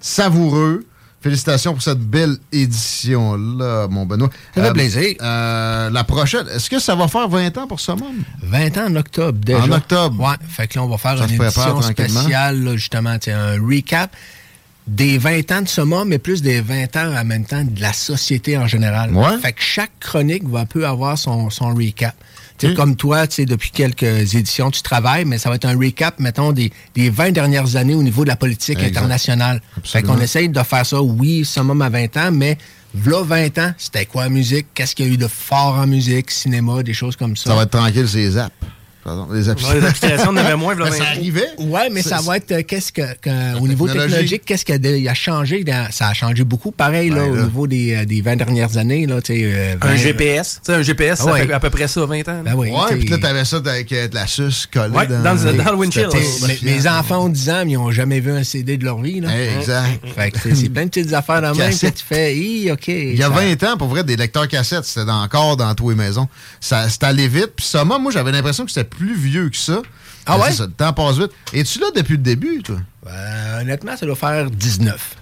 savoureux. 0.00 0.84
Félicitations 1.20 1.72
pour 1.72 1.82
cette 1.82 1.98
belle 1.98 2.36
édition-là, 2.52 3.88
mon 3.88 4.06
Benoît. 4.06 4.30
Ça 4.54 4.62
fait 4.64 4.72
plaisir. 4.72 5.14
euh, 5.20 5.90
la 5.90 6.04
prochaine, 6.04 6.46
est-ce 6.48 6.70
que 6.70 6.78
ça 6.78 6.94
va 6.94 7.08
faire 7.08 7.28
20 7.28 7.58
ans 7.58 7.66
pour 7.66 7.80
ce 7.80 7.90
monde? 7.92 8.14
20 8.42 8.78
ans 8.78 8.86
en 8.88 8.96
octobre 8.96 9.38
déjà. 9.44 9.64
En 9.64 9.70
octobre. 9.72 10.20
Ouais. 10.22 10.36
Fait 10.48 10.68
que 10.68 10.78
là, 10.78 10.84
on 10.84 10.88
va 10.88 10.96
faire 10.98 11.18
Ça 11.18 11.24
une 11.26 11.42
édition 11.42 11.82
spéciale, 11.82 12.62
là, 12.62 12.76
justement, 12.76 13.16
un 13.26 13.52
recap 13.60 14.14
des 14.88 15.18
20 15.18 15.52
ans 15.52 15.62
de 15.62 15.68
Soma, 15.68 16.04
mais 16.06 16.18
plus 16.18 16.40
des 16.42 16.60
20 16.60 16.96
ans 16.96 17.14
en 17.16 17.24
même 17.24 17.44
temps 17.44 17.62
de 17.62 17.80
la 17.80 17.92
société 17.92 18.56
en 18.56 18.66
général. 18.66 19.12
Ouais. 19.14 19.38
Fait 19.40 19.52
que 19.52 19.60
chaque 19.62 19.92
chronique 20.00 20.48
va 20.48 20.64
peu 20.64 20.86
avoir 20.86 21.18
son, 21.18 21.50
son 21.50 21.74
recap. 21.74 22.14
Sais, 22.58 22.74
Comme 22.74 22.96
toi, 22.96 23.28
tu 23.28 23.36
sais, 23.36 23.44
depuis 23.44 23.70
quelques 23.70 24.34
éditions, 24.34 24.72
tu 24.72 24.82
travailles, 24.82 25.24
mais 25.24 25.38
ça 25.38 25.48
va 25.48 25.54
être 25.54 25.66
un 25.66 25.78
recap, 25.78 26.18
mettons, 26.18 26.50
des, 26.52 26.72
des 26.94 27.08
20 27.08 27.30
dernières 27.30 27.76
années 27.76 27.94
au 27.94 28.02
niveau 28.02 28.24
de 28.24 28.28
la 28.30 28.34
politique 28.36 28.78
Exact. 28.80 28.96
internationale. 28.96 29.62
Fait 29.84 30.02
qu'on 30.02 30.18
essaye 30.18 30.48
de 30.48 30.60
faire 30.64 30.84
ça, 30.84 31.00
oui, 31.00 31.44
Summum 31.44 31.80
à 31.82 31.88
20 31.88 32.16
ans, 32.16 32.30
mais 32.32 32.58
v'là 32.94 33.22
20 33.22 33.58
ans, 33.58 33.72
c'était 33.78 34.06
quoi 34.06 34.24
la 34.24 34.30
musique? 34.30 34.66
Qu'est-ce 34.74 34.96
qu'il 34.96 35.06
y 35.06 35.10
a 35.10 35.12
eu 35.12 35.16
de 35.16 35.28
fort 35.28 35.74
en 35.74 35.86
musique, 35.86 36.32
cinéma, 36.32 36.82
des 36.82 36.94
choses 36.94 37.14
comme 37.14 37.36
ça? 37.36 37.50
Ça 37.50 37.54
va 37.54 37.62
être 37.62 37.70
tranquille, 37.70 38.08
c'est 38.08 38.18
les 38.18 38.36
apps. 38.38 38.52
Pardon, 39.08 39.26
les 39.32 39.48
applications. 39.48 39.74
Ouais, 39.76 39.80
les 39.82 39.86
applications, 39.88 40.30
on 40.30 40.36
avait 40.36 40.56
moins, 40.56 40.74
Ben, 40.76 40.84
ça 40.90 40.98
20 40.98 41.00
ans. 41.04 41.06
arrivait. 41.08 41.48
Ouais, 41.58 41.88
mais 41.90 42.02
ça 42.02 42.20
va 42.20 42.36
être 42.36 42.52
euh, 42.52 42.62
qu'est-ce 42.62 42.92
que, 42.92 43.02
que- 43.20 43.58
au 43.60 43.66
niveau 43.66 43.86
technologique, 43.88 44.42
qu'est-ce 44.44 44.64
qu'il 44.64 44.84
y 44.84 44.88
a, 44.88 44.96
il 44.96 45.08
a 45.08 45.14
changé 45.14 45.64
dans- 45.64 45.90
Ça 45.90 46.08
a 46.08 46.14
changé 46.14 46.44
beaucoup, 46.44 46.70
pareil 46.72 47.08
là, 47.10 47.22
Ouais, 47.24 47.28
au 47.30 47.34
là. 47.36 47.42
niveau 47.44 47.66
des, 47.66 47.94
euh, 47.94 48.04
des 48.04 48.20
20 48.20 48.36
dernières 48.36 48.76
années 48.76 49.06
là, 49.06 49.20
tu 49.22 49.34
sais, 49.34 49.40
euh, 49.44 49.74
Un 49.80 49.86
20 49.88 49.96
GPS. 49.96 50.60
Tu 50.64 50.72
sais, 50.72 50.78
un 50.78 50.82
GPS, 50.82 51.18
Ah 51.20 51.24
ça 51.24 51.32
ouais. 51.32 51.46
fait 51.46 51.52
à 51.52 51.60
peu 51.60 51.70
près 51.70 51.88
ça, 51.88 52.04
20 52.04 52.28
ans. 52.28 52.42
Ben 52.44 52.54
oui, 52.54 52.70
Ouais, 52.70 52.96
puis 52.98 53.08
là, 53.08 53.18
t'avais 53.18 53.44
ça 53.44 53.56
avec 53.56 53.90
euh, 53.92 54.08
de 54.08 54.14
la 54.14 54.26
suce 54.26 54.66
collée 54.66 54.94
Ouais, 54.94 55.06
dans, 55.06 55.22
dans 55.22 55.32
le- 55.34 55.52
dans 55.64 55.70
le 55.72 55.76
windshield. 55.78 56.12
Mes, 56.62 56.70
mes 56.74 56.86
enfants 56.88 57.24
ont 57.24 57.28
10 57.28 57.48
ans, 57.50 57.62
mais 57.64 57.72
ils 57.72 57.76
n'ont 57.76 57.90
jamais 57.90 58.20
vu 58.20 58.30
un 58.32 58.44
CD 58.44 58.76
de 58.76 58.84
leur 58.84 59.00
vie. 59.00 59.20
Là. 59.20 59.28
Exact. 59.58 60.00
Fait 60.14 60.30
que 60.30 60.54
c'est- 60.54 60.68
plein 60.68 60.84
de 60.84 60.90
petites 60.90 61.12
affaires 61.14 61.40
dans 61.42 61.54
même 61.54 61.70
que 61.70 61.86
tu 61.86 62.04
fais. 62.06 62.36
Hi, 62.36 62.70
OK. 62.72 62.88
Il 62.88 63.16
y 63.16 63.22
a 63.22 63.28
ça- 63.28 63.32
20 63.32 63.62
ans, 63.64 63.76
pour 63.78 63.88
vrai, 63.88 64.04
des 64.04 64.16
lecteurs 64.16 64.48
cassettes, 64.48 64.84
c'était 64.84 65.10
encore 65.10 65.56
dans 65.56 65.74
tous 65.74 65.90
les 65.90 65.96
maisons. 65.96 66.28
Ça, 66.60 66.88
c'était 66.88 67.06
allé 67.06 67.26
vite. 67.28 67.52
Puis 67.56 67.66
ça, 67.66 67.84
moi, 67.84 67.98
moi 67.98 68.12
j'avais 68.12 68.32
l'impression 68.32 68.64
que 68.64 68.70
c'était 68.70 68.84
plus 68.98 69.14
vieux 69.16 69.48
que 69.48 69.56
ça. 69.56 69.80
Ah 70.26 70.36
Mais 70.36 70.44
ouais? 70.44 70.52
Ça, 70.52 70.64
le 70.66 70.72
temps 70.72 70.92
passe 70.92 71.16
vite. 71.18 71.30
Es-tu 71.54 71.78
là 71.78 71.86
depuis 71.96 72.12
le 72.12 72.22
début, 72.22 72.62
toi? 72.62 72.76
Euh, 73.06 73.60
honnêtement, 73.62 73.96
ça 73.96 74.04
doit 74.04 74.16
faire 74.16 74.50
19. 74.50 75.16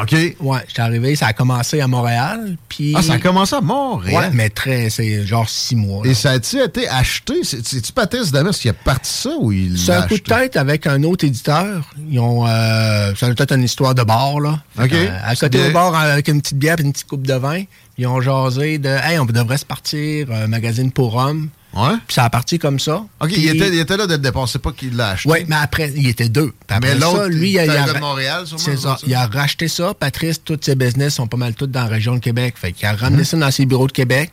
OK. 0.00 0.12
Ouais, 0.40 0.60
j'étais 0.68 0.80
arrivé, 0.80 1.14
ça 1.16 1.26
a 1.26 1.32
commencé 1.34 1.80
à 1.82 1.86
Montréal. 1.86 2.56
Puis... 2.68 2.94
Ah, 2.96 3.02
ça 3.02 3.14
a 3.14 3.18
commencé 3.18 3.54
à 3.54 3.58
Ouais, 3.58 3.64
Montréal. 3.66 4.30
mais 4.32 4.48
très, 4.48 4.88
c'est 4.88 5.26
genre 5.26 5.46
6 5.46 5.76
mois. 5.76 6.02
là. 6.04 6.10
Et 6.10 6.14
ça 6.14 6.30
a-tu 6.30 6.58
été 6.62 6.88
acheté? 6.88 7.34
C'est- 7.44 7.66
C'est-tu 7.66 7.92
Patrice 7.92 8.32
Damas 8.32 8.56
qui 8.58 8.70
a 8.70 8.72
parti 8.72 9.10
ça 9.12 9.30
ou 9.38 9.52
il 9.52 9.76
C'est 9.78 9.92
un 9.92 10.06
coup 10.06 10.14
de 10.16 10.22
tête 10.22 10.56
avec 10.56 10.86
un 10.86 11.02
autre 11.02 11.26
éditeur. 11.26 11.90
Ils 12.08 12.18
ont, 12.20 12.46
euh, 12.46 13.14
ça 13.16 13.26
doit 13.26 13.34
être 13.38 13.52
une 13.52 13.64
histoire 13.64 13.94
de 13.94 14.02
bar, 14.02 14.40
là. 14.40 14.62
OK. 14.82 14.92
euh, 14.94 15.08
à 15.24 15.34
côté 15.36 15.58
Bien. 15.58 15.68
au 15.68 15.72
bar, 15.72 15.94
avec 15.94 16.26
une 16.28 16.40
petite 16.40 16.56
bière 16.58 16.76
et 16.78 16.82
une 16.84 16.92
petite 16.92 17.08
coupe 17.08 17.26
de 17.26 17.34
vin, 17.34 17.62
ils 17.98 18.06
ont 18.06 18.22
jasé 18.22 18.78
de, 18.78 18.88
hey, 18.88 19.18
on 19.18 19.26
devrait 19.26 19.58
se 19.58 19.66
partir, 19.66 20.28
un 20.32 20.46
magazine 20.46 20.90
pour 20.90 21.16
hommes. 21.16 21.50
Ouais. 21.74 21.94
Puis 22.06 22.14
ça 22.14 22.24
a 22.24 22.30
parti 22.30 22.58
comme 22.58 22.78
ça. 22.78 23.04
OK, 23.20 23.30
il, 23.36 23.48
était, 23.48 23.68
il 23.68 23.78
était 23.80 23.96
là 23.96 24.06
dès 24.06 24.14
le 24.14 24.22
départ. 24.22 24.48
C'est 24.48 24.58
pas 24.60 24.72
qu'il 24.72 24.94
l'a 24.96 25.10
acheté. 25.10 25.30
Oui, 25.30 25.38
mais 25.48 25.56
après, 25.56 25.90
il 25.96 26.06
était 26.06 26.28
deux. 26.28 26.52
Puis 26.66 26.76
après 26.76 26.94
Mais 26.94 27.00
l'autre, 27.00 27.26
lui, 27.28 27.52
il 27.52 27.58
a, 27.58 27.64
il 27.64 27.94
de 27.94 27.98
Montréal, 27.98 28.46
sûrement, 28.46 28.76
ça. 28.80 28.98
Il 29.06 29.14
a 29.14 29.26
racheté 29.26 29.68
ça. 29.68 29.94
Patrice, 29.94 30.42
tous 30.44 30.58
ses 30.60 30.74
business 30.74 31.14
sont 31.14 31.26
pas 31.26 31.36
mal 31.38 31.54
tous 31.54 31.66
dans 31.66 31.80
la 31.82 31.86
région 31.86 32.14
de 32.14 32.20
Québec. 32.20 32.54
Fait 32.58 32.72
qu'il 32.72 32.86
a 32.86 32.92
Mhm. 32.92 32.98
ramené 32.98 33.24
ça 33.24 33.36
dans 33.38 33.50
ses 33.50 33.64
bureaux 33.66 33.86
de 33.86 33.92
Québec. 33.92 34.30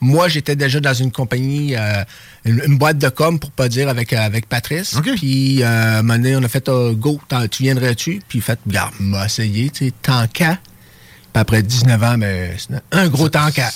Moi, 0.00 0.28
j'étais 0.28 0.54
déjà 0.54 0.78
dans 0.78 0.94
une 0.94 1.10
compagnie, 1.10 1.74
euh, 1.76 2.04
une, 2.44 2.62
une 2.68 2.78
boîte 2.78 2.98
de 2.98 3.08
com, 3.08 3.38
pour 3.40 3.50
pas 3.50 3.68
dire, 3.68 3.88
avec, 3.88 4.12
euh, 4.12 4.18
avec 4.18 4.48
Patrice. 4.48 4.94
Puis, 5.16 5.60
euh, 5.62 5.66
à 5.66 5.98
un 5.98 6.02
moment 6.02 6.14
donné, 6.14 6.36
on 6.36 6.42
a 6.44 6.48
fait 6.48 6.68
euh, 6.68 6.92
Go, 6.92 7.20
tu 7.50 7.64
viendrais-tu? 7.64 8.22
Puis, 8.28 8.38
il 8.38 8.42
fait, 8.42 8.58
regarde, 8.64 8.94
m'a 9.00 9.26
essayé, 9.26 9.68
tu 9.70 9.86
sais, 9.86 9.92
tant 10.00 10.26
qu'à. 10.28 10.58
Puis 11.32 11.40
après 11.42 11.62
19 11.62 12.02
ans, 12.02 12.16
mais 12.16 12.56
c'est 12.56 12.80
un 12.92 13.08
gros 13.08 13.28
tant 13.28 13.50
qu'à. 13.50 13.70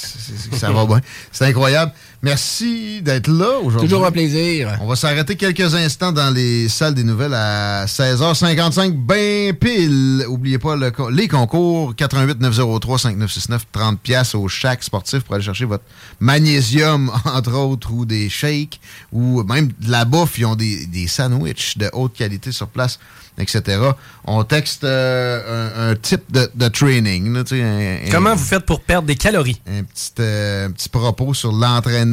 Ça 0.53 0.71
va 0.71 0.87
bien. 0.87 1.01
C'est 1.33 1.45
incroyable. 1.47 1.93
Merci 2.25 3.03
d'être 3.03 3.27
là 3.27 3.59
aujourd'hui. 3.59 3.89
Toujours 3.89 4.07
un 4.07 4.13
plaisir. 4.13 4.79
On 4.81 4.87
va 4.87 4.95
s'arrêter 4.95 5.35
quelques 5.35 5.75
instants 5.75 6.13
dans 6.13 6.31
les 6.33 6.69
salles 6.69 6.95
des 6.95 7.03
nouvelles 7.03 7.35
à 7.35 7.85
16h55, 7.87 8.93
ben 8.93 9.53
pile. 9.55 10.25
Oubliez 10.29 10.59
pas 10.61 10.77
le 10.77 10.93
les 11.11 11.27
concours 11.27 11.97
88 11.97 12.41
903 12.41 12.99
5969 13.01 13.67
30 13.73 13.99
pièces 14.01 14.35
au 14.37 14.47
chaque 14.47 14.85
sportif 14.85 15.21
pour 15.25 15.35
aller 15.35 15.43
chercher 15.45 15.65
votre 15.65 15.83
magnésium 16.21 17.11
entre 17.25 17.55
autres 17.55 17.93
ou 17.93 18.05
des 18.05 18.29
shakes 18.29 18.81
ou 19.13 19.43
même 19.43 19.69
de 19.81 19.91
la 19.91 20.05
bouffe, 20.05 20.39
ils 20.39 20.47
ont 20.47 20.55
des, 20.55 20.87
des 20.87 21.09
sandwichs 21.09 21.77
de 21.77 21.91
haute 21.93 22.15
qualité 22.15 22.53
sur 22.53 22.69
place, 22.69 23.01
etc. 23.37 23.81
On 24.27 24.45
texte 24.45 24.85
euh, 24.85 25.89
un, 25.89 25.91
un 25.91 25.95
type 25.97 26.23
de, 26.31 26.49
de 26.55 26.69
training. 26.69 27.33
là, 27.33 27.43
un- 27.51 28.11
Comment 28.13 28.37
vous 28.37 28.45
faites 28.45 28.65
pour 28.65 28.81
perdre 28.81 29.09
des 29.09 29.17
calories? 29.17 29.61
un 29.67 29.83
petit, 29.83 30.13
euh, 30.21 30.69
un 30.69 30.71
petit 30.71 30.89
propos 30.89 31.35
sur 31.35 31.51
l'entraînement. 31.51 32.12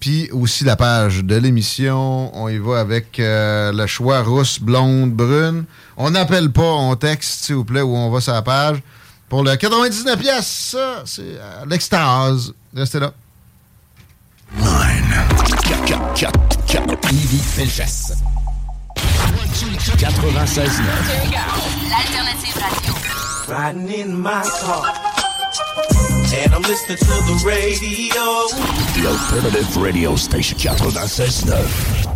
Puis 0.00 0.30
aussi 0.32 0.64
la 0.64 0.76
page 0.76 1.24
de 1.24 1.36
l'émission. 1.36 2.34
On 2.34 2.48
y 2.48 2.58
va 2.58 2.80
avec 2.80 3.20
euh, 3.20 3.70
le 3.72 3.86
choix 3.86 4.22
rousse, 4.22 4.58
blonde, 4.58 5.12
brune. 5.12 5.64
On 5.96 6.10
n'appelle 6.10 6.50
pas, 6.50 6.62
on 6.62 6.96
texte, 6.96 7.44
s'il 7.44 7.56
vous 7.56 7.64
plaît, 7.64 7.82
ou 7.82 7.94
on 7.94 8.10
va 8.10 8.20
sur 8.20 8.32
la 8.32 8.42
page. 8.42 8.78
Pour 9.28 9.44
le 9.44 9.54
99 9.54 10.18
pièces, 10.18 10.70
ça, 10.72 11.02
c'est 11.04 11.22
euh, 11.22 11.64
l'extase. 11.68 12.52
Restez 12.74 12.98
là. 13.00 13.12
Yves 17.12 17.42
Felchasse. 17.42 18.12
96 19.98 20.80
L'alternative 21.90 22.56
radio. 22.56 22.94
Riding 23.48 24.00
in 24.00 24.22
my 24.22 24.42
car. 24.60 25.29
And 26.32 26.54
I'm 26.54 26.62
listening 26.62 26.98
to 26.98 27.04
the 27.04 27.42
radio. 27.44 28.48
The 28.94 29.06
Alternative 29.08 29.76
Radio 29.76 30.16
Station 30.16 30.56
96.9. 30.58 32.10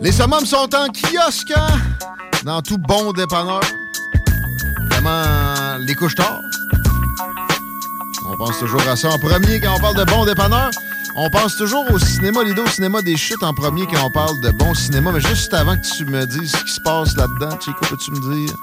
Les 0.00 0.12
summums 0.12 0.46
sont 0.46 0.74
en 0.74 0.88
kiosque, 0.88 1.52
hein? 1.54 1.68
Dans 2.44 2.62
tout 2.62 2.78
bon 2.78 3.12
dépanneur. 3.12 3.60
Vraiment, 4.90 5.76
les 5.86 5.94
couches 5.94 6.14
tard. 6.14 6.40
On 8.26 8.36
pense 8.36 8.58
toujours 8.58 8.86
à 8.88 8.96
ça 8.96 9.10
en 9.10 9.18
premier 9.18 9.60
quand 9.60 9.74
on 9.76 9.80
parle 9.80 9.96
de 9.96 10.04
bon 10.04 10.24
dépanneur. 10.24 10.70
On 11.16 11.28
pense 11.28 11.56
toujours 11.56 11.90
au 11.90 11.98
cinéma 11.98 12.44
Lido, 12.44 12.62
au 12.64 12.68
cinéma 12.68 13.02
des 13.02 13.16
chutes 13.16 13.42
en 13.42 13.52
premier 13.52 13.86
quand 13.86 14.04
on 14.04 14.10
parle 14.10 14.40
de 14.40 14.50
bon 14.50 14.74
cinéma. 14.74 15.10
Mais 15.12 15.20
juste 15.20 15.52
avant 15.52 15.76
que 15.76 15.86
tu 15.96 16.04
me 16.04 16.24
dises 16.24 16.52
ce 16.52 16.64
qui 16.64 16.72
se 16.72 16.80
passe 16.80 17.16
là-dedans, 17.16 17.58
Chico, 17.60 17.80
peux-tu 17.88 18.12
me 18.12 18.34
dire 18.34 18.54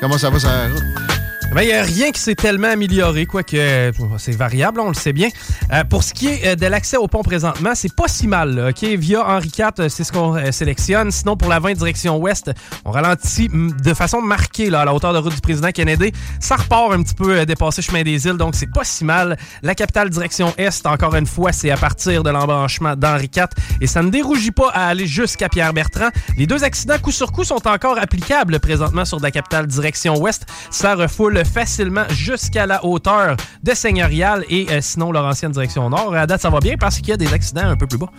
comment 0.00 0.18
ça 0.18 0.30
va 0.30 0.38
sur 0.38 0.48
la 0.48 0.68
route? 0.68 1.17
Ben, 1.54 1.62
il 1.62 1.68
n'y 1.68 1.72
a 1.72 1.82
rien 1.82 2.12
qui 2.12 2.20
s'est 2.20 2.34
tellement 2.34 2.68
amélioré, 2.68 3.24
quoique 3.24 3.56
euh, 3.56 3.90
c'est 4.18 4.36
variable, 4.36 4.80
on 4.80 4.88
le 4.88 4.94
sait 4.94 5.14
bien. 5.14 5.28
Euh, 5.72 5.82
pour 5.82 6.02
ce 6.04 6.12
qui 6.12 6.28
est 6.28 6.46
euh, 6.46 6.56
de 6.56 6.66
l'accès 6.66 6.98
au 6.98 7.08
pont 7.08 7.22
présentement, 7.22 7.70
c'est 7.74 7.92
pas 7.92 8.06
si 8.06 8.28
mal. 8.28 8.54
là, 8.54 8.68
OK? 8.68 8.82
Via 8.84 9.26
Henri 9.26 9.50
IV, 9.58 9.66
euh, 9.78 9.88
c'est 9.88 10.04
ce 10.04 10.12
qu'on 10.12 10.52
sélectionne. 10.52 11.10
Sinon, 11.10 11.38
pour 11.38 11.48
la 11.48 11.58
20 11.58 11.72
direction 11.72 12.18
ouest, 12.18 12.52
on 12.84 12.90
ralentit 12.90 13.48
de 13.48 13.94
façon 13.94 14.20
marquée 14.20 14.68
là, 14.68 14.82
à 14.82 14.84
la 14.84 14.92
hauteur 14.92 15.14
de 15.14 15.18
route 15.18 15.34
du 15.34 15.40
président 15.40 15.70
Kennedy. 15.72 16.12
Ça 16.38 16.56
repart 16.56 16.92
un 16.92 17.02
petit 17.02 17.14
peu 17.14 17.38
euh, 17.38 17.44
dépassé 17.46 17.80
chemin 17.80 18.02
des 18.02 18.26
îles, 18.26 18.36
donc 18.36 18.54
c'est 18.54 18.70
pas 18.70 18.84
si 18.84 19.06
mal. 19.06 19.38
La 19.62 19.74
capitale 19.74 20.10
direction 20.10 20.52
est, 20.58 20.86
encore 20.86 21.14
une 21.14 21.26
fois, 21.26 21.52
c'est 21.52 21.70
à 21.70 21.78
partir 21.78 22.22
de 22.22 22.30
l'embranchement 22.30 22.94
d'Henri 22.94 23.30
IV 23.34 23.46
et 23.80 23.86
ça 23.86 24.02
ne 24.02 24.10
dérougit 24.10 24.50
pas 24.50 24.68
à 24.74 24.88
aller 24.88 25.06
jusqu'à 25.06 25.48
Pierre-Bertrand. 25.48 26.10
Les 26.36 26.46
deux 26.46 26.62
accidents 26.62 26.98
coup 26.98 27.10
sur 27.10 27.32
coup 27.32 27.44
sont 27.44 27.66
encore 27.66 27.98
applicables 27.98 28.60
présentement 28.60 29.06
sur 29.06 29.18
la 29.18 29.30
capitale 29.30 29.66
direction 29.66 30.20
ouest. 30.20 30.46
Ça 30.70 30.94
refoule 30.94 31.37
facilement 31.44 32.04
jusqu'à 32.10 32.66
la 32.66 32.84
hauteur 32.84 33.36
de 33.62 33.74
Seigneurial 33.74 34.44
et 34.48 34.66
euh, 34.70 34.80
sinon 34.80 35.12
leur 35.12 35.24
ancienne 35.24 35.52
direction 35.52 35.88
nord. 35.90 36.14
À 36.14 36.26
date, 36.26 36.40
ça 36.40 36.50
va 36.50 36.60
bien 36.60 36.76
parce 36.78 36.96
qu'il 36.96 37.08
y 37.08 37.12
a 37.12 37.16
des 37.16 37.32
accidents 37.32 37.68
un 37.68 37.76
peu 37.76 37.86
plus 37.86 37.98
bas. 37.98 38.10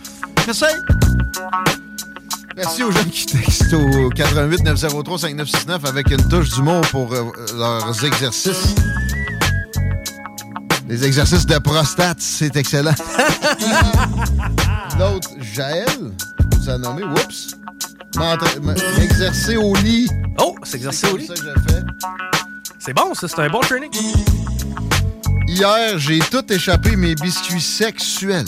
Merci. 0.46 0.64
Merci 2.56 2.82
aux 2.82 2.90
gens 2.90 3.04
qui 3.04 3.26
textent 3.26 3.72
au 3.72 4.10
88 4.10 4.64
903 4.64 5.18
5969 5.18 5.84
avec 5.86 6.10
une 6.10 6.28
touche 6.28 6.50
d'humour 6.50 6.82
pour 6.90 7.12
euh, 7.12 7.30
leurs 7.56 8.04
exercices. 8.04 8.74
Les 10.88 11.04
exercices 11.04 11.46
de 11.46 11.56
prostate, 11.58 12.20
c'est 12.20 12.56
excellent. 12.56 12.94
L'autre, 14.98 15.30
Jaël, 15.40 15.86
vous 16.52 16.68
a 16.68 16.78
nommé, 16.78 17.04
oups, 17.04 17.56
m'exercer 18.98 19.56
au 19.56 19.74
lit. 19.76 20.08
Oh, 20.38 20.56
s'exercer 20.64 21.06
au 21.12 21.16
lit. 21.16 21.26
C'est 21.28 21.36
ça 21.36 21.42
que 21.42 21.60
j'ai 21.68 21.72
fait. 21.72 22.29
C'est 22.80 22.94
bon, 22.94 23.14
ça, 23.14 23.28
c'est 23.28 23.38
un 23.40 23.48
bon 23.48 23.60
training. 23.60 23.90
Hier, 25.46 25.98
j'ai 25.98 26.18
tout 26.18 26.44
échappé 26.52 26.96
mes 26.96 27.14
biscuits 27.14 27.60
sexuels. 27.60 28.46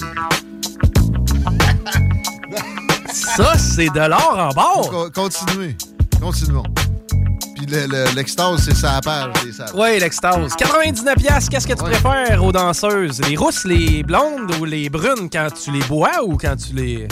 Ça, 3.13 3.57
c'est 3.59 3.89
de 3.91 4.01
l'or 4.09 4.37
en 4.39 4.49
bord. 4.55 4.91
Co- 4.91 5.11
Continuez. 5.11 5.77
Continuons. 6.21 6.63
Puis 7.57 7.67
le- 7.67 7.87
le- 7.87 8.15
l'extase, 8.15 8.63
c'est 8.65 8.75
sa 8.75 9.01
page. 9.01 9.33
Oui, 9.75 9.99
l'extase. 10.01 10.55
99 10.57 11.15
pièces, 11.17 11.49
qu'est-ce 11.49 11.67
que 11.67 11.75
tu 11.75 11.83
préfères 11.85 12.43
aux 12.43 12.53
danseuses? 12.53 13.21
Les 13.29 13.37
rousses, 13.37 13.65
les 13.65 14.03
blondes 14.03 14.55
ou 14.61 14.65
les 14.65 14.89
brunes 14.89 15.29
quand 15.31 15.49
tu 15.63 15.71
les 15.71 15.83
bois 15.85 16.23
ou 16.25 16.37
quand 16.37 16.57
tu 16.57 16.75
les 16.75 17.07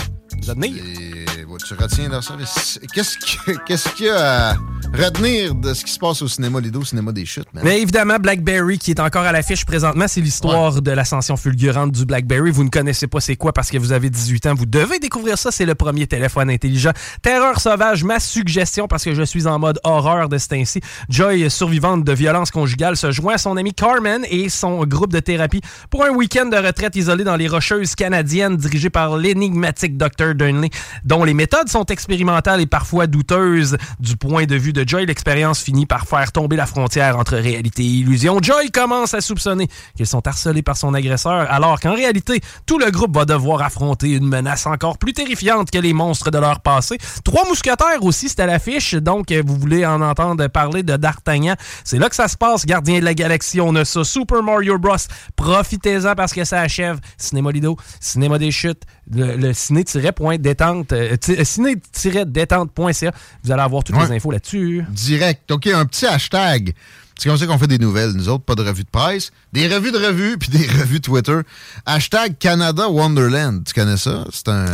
admires? 0.48 0.82
Et, 0.84 1.44
tu 1.66 1.74
retiens 1.74 2.08
mais 2.38 2.44
c'est- 2.46 2.80
Qu'est-ce 2.92 3.18
que- 3.18 3.52
qu'est-ce 3.66 3.88
qu'il 3.90 4.06
y 4.06 4.10
a 4.10 4.50
à 4.50 4.54
retenir 4.92 5.54
de 5.54 5.72
ce 5.72 5.84
qui 5.84 5.92
se 5.92 5.98
passe 5.98 6.22
au 6.22 6.28
cinéma 6.28 6.60
Lido, 6.60 6.80
au 6.80 6.84
cinéma 6.84 7.12
des 7.12 7.24
chutes, 7.24 7.52
man? 7.52 7.62
Mais 7.64 7.80
évidemment, 7.80 8.16
BlackBerry, 8.18 8.78
qui 8.78 8.90
est 8.90 9.00
encore 9.00 9.22
à 9.22 9.32
l'affiche 9.32 9.64
présentement, 9.64 10.06
c'est 10.08 10.20
l'histoire 10.20 10.82
de 10.82 10.90
l'ascension 10.90 11.36
fulgurante 11.36 11.92
du 11.92 12.04
BlackBerry. 12.04 12.50
Vous 12.50 12.64
ne 12.64 12.68
connaissez 12.68 13.06
pas 13.06 13.20
c'est 13.20 13.36
quoi 13.36 13.52
parce 13.52 13.70
que 13.70 13.78
vous 13.78 13.92
avez 13.92 14.10
18 14.10 14.46
ans. 14.46 14.54
Vous 14.54 14.66
devez 14.66 14.98
découvrir 14.98 15.38
ça. 15.38 15.50
C'est 15.50 15.66
le 15.66 15.74
premier 15.74 16.06
téléphone 16.06 16.50
intelligent. 16.50 16.92
Terreur 17.22 17.60
sauvage, 17.60 18.04
ma 18.04 18.20
suggestion 18.20 18.88
parce 18.88 19.04
que 19.04 19.14
je 19.14 19.22
suis 19.22 19.46
en 19.46 19.58
mode 19.58 19.78
horreur 19.84 20.28
de 20.28 20.38
ce 20.38 20.48
temps-ci. 20.48 20.80
Joy, 21.08 21.50
survivante 21.50 22.04
de 22.04 22.12
violence 22.12 22.50
conjugale, 22.50 22.96
se 22.96 23.10
joint 23.10 23.34
à 23.34 23.38
son 23.38 23.56
ami 23.56 23.72
Carmen 23.72 24.24
et 24.30 24.48
son 24.48 24.84
groupe 24.84 25.12
de 25.12 25.20
thérapie 25.20 25.60
pour 25.90 26.04
un 26.04 26.10
week-end 26.10 26.46
de 26.46 26.56
retraite 26.56 26.96
isolé 26.96 27.24
dans 27.24 27.36
les 27.36 27.48
Rocheuses 27.48 27.94
canadiennes 27.94 28.56
dirigé 28.56 28.90
par 28.90 29.16
l'énigmatique 29.16 29.96
Dr. 29.96 30.34
Durnley, 30.34 30.70
dont 31.04 31.24
les 31.24 31.34
méthodes 31.34 31.68
sont 31.68 31.84
expérimentales 31.86 32.60
et 32.60 32.66
parfois 32.66 33.06
douteuses 33.06 33.76
du 33.98 34.16
point 34.16 34.44
de 34.44 34.56
vue 34.56 34.72
de 34.72 34.79
Joy. 34.86 35.06
L'expérience 35.06 35.60
finit 35.60 35.86
par 35.86 36.06
faire 36.06 36.32
tomber 36.32 36.56
la 36.56 36.66
frontière 36.66 37.18
entre 37.18 37.36
réalité 37.36 37.82
et 37.82 37.86
illusion. 37.86 38.38
Joy 38.42 38.70
commence 38.70 39.14
à 39.14 39.20
soupçonner 39.20 39.68
qu'ils 39.96 40.06
sont 40.06 40.26
harcelés 40.26 40.62
par 40.62 40.76
son 40.76 40.94
agresseur, 40.94 41.50
alors 41.50 41.80
qu'en 41.80 41.94
réalité, 41.94 42.40
tout 42.66 42.78
le 42.78 42.90
groupe 42.90 43.14
va 43.16 43.24
devoir 43.24 43.62
affronter 43.62 44.10
une 44.10 44.26
menace 44.28 44.66
encore 44.66 44.98
plus 44.98 45.12
terrifiante 45.12 45.70
que 45.70 45.78
les 45.78 45.92
monstres 45.92 46.30
de 46.30 46.38
leur 46.38 46.60
passé. 46.60 46.98
Trois 47.24 47.46
mousquetaires 47.48 48.02
aussi, 48.02 48.28
c'est 48.28 48.40
à 48.40 48.46
l'affiche, 48.46 48.94
donc 48.94 49.30
euh, 49.32 49.42
vous 49.46 49.56
voulez 49.56 49.84
en 49.86 50.00
entendre 50.00 50.46
parler 50.48 50.82
de 50.82 50.96
D'Artagnan. 50.96 51.54
C'est 51.84 51.98
là 51.98 52.08
que 52.08 52.16
ça 52.16 52.28
se 52.28 52.36
passe, 52.36 52.66
Gardien 52.66 53.00
de 53.00 53.04
la 53.04 53.14
Galaxie. 53.14 53.60
On 53.60 53.74
a 53.74 53.84
ça, 53.84 54.04
Super 54.04 54.42
Mario 54.42 54.78
Bros. 54.78 54.96
Profitez-en 55.36 56.14
parce 56.14 56.32
que 56.32 56.44
ça 56.44 56.60
achève. 56.60 56.98
Cinéma 57.16 57.50
Lido, 57.52 57.76
Cinéma 58.00 58.38
des 58.38 58.50
Chutes, 58.50 58.82
le, 59.12 59.36
le 59.36 59.52
ciné-détente, 59.52 60.92
euh, 60.92 61.16
ti- 61.16 61.36
ciné-détente.ca. 61.44 63.12
Vous 63.44 63.52
allez 63.52 63.62
avoir 63.62 63.84
toutes 63.84 63.96
les 63.96 64.16
infos 64.16 64.30
là-dessus. 64.30 64.69
Direct. 64.90 65.50
OK, 65.50 65.66
un 65.68 65.84
petit 65.86 66.06
hashtag. 66.06 66.74
C'est 67.18 67.28
comme 67.28 67.36
ça 67.36 67.46
qu'on 67.46 67.58
fait 67.58 67.66
des 67.66 67.78
nouvelles, 67.78 68.12
nous 68.12 68.30
autres, 68.30 68.44
pas 68.44 68.54
de 68.54 68.62
revues 68.62 68.84
de 68.84 68.88
presse. 68.90 69.30
Des 69.52 69.68
revues 69.68 69.92
de 69.92 69.98
revues, 69.98 70.38
puis 70.38 70.48
des 70.48 70.66
revues 70.80 71.00
Twitter. 71.02 71.38
Hashtag 71.84 72.38
Canada 72.38 72.88
Wonderland. 72.88 73.62
Tu 73.64 73.74
connais 73.74 73.98
ça? 73.98 74.24
C'est 74.32 74.48
un... 74.48 74.64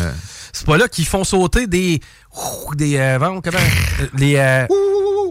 C'est 0.52 0.64
pas 0.64 0.76
là 0.76 0.86
qu'ils 0.88 1.06
font 1.06 1.24
sauter 1.24 1.66
des. 1.66 2.00
des. 2.76 2.96
Euh, 2.96 3.18
comment, 3.18 3.40
euh, 3.44 4.06
les. 4.16 4.36
euh, 4.36 4.66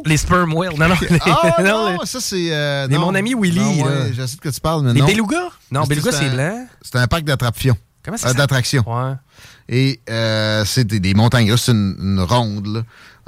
les 0.05 0.17
sperm 0.17 0.53
whales. 0.53 0.73
Non, 0.77 0.89
non. 0.89 0.95
les- 1.01 1.17
Ah 1.21 1.55
non, 1.63 1.65
non, 1.93 1.97
les- 2.01 2.05
ça 2.05 2.19
c'est... 2.19 2.49
euh, 2.51 2.85
les 2.87 2.93
non. 2.95 3.01
mon 3.07 3.15
ami 3.15 3.33
Willy, 3.33 3.81
ouais, 3.81 4.11
je 4.13 4.25
sais 4.25 4.35
de 4.35 4.41
quoi 4.41 4.51
tu 4.51 4.59
parles, 4.61 4.83
mais 4.83 4.93
Les 4.93 4.99
non. 4.99 5.07
belugas? 5.07 5.49
Non, 5.71 5.83
belugas, 5.85 6.11
c'est 6.11 6.29
blanc. 6.29 6.67
C'est 6.81 6.97
un 6.97 7.07
parc 7.07 7.23
d'attraction. 7.23 7.75
Comment 8.03 8.17
ça 8.17 8.29
Euh? 8.29 8.33
D'attraction. 8.33 8.83
Ouais. 8.85 9.13
Et 9.67 9.99
euh, 10.11 10.63
c'est 10.65 10.83
des, 10.85 10.99
des 10.99 11.15
montagnes 11.15 11.55
c'est 11.57 11.71
une, 11.71 11.95
une 11.99 12.19
ronde, 12.19 12.67
là. 12.67 12.81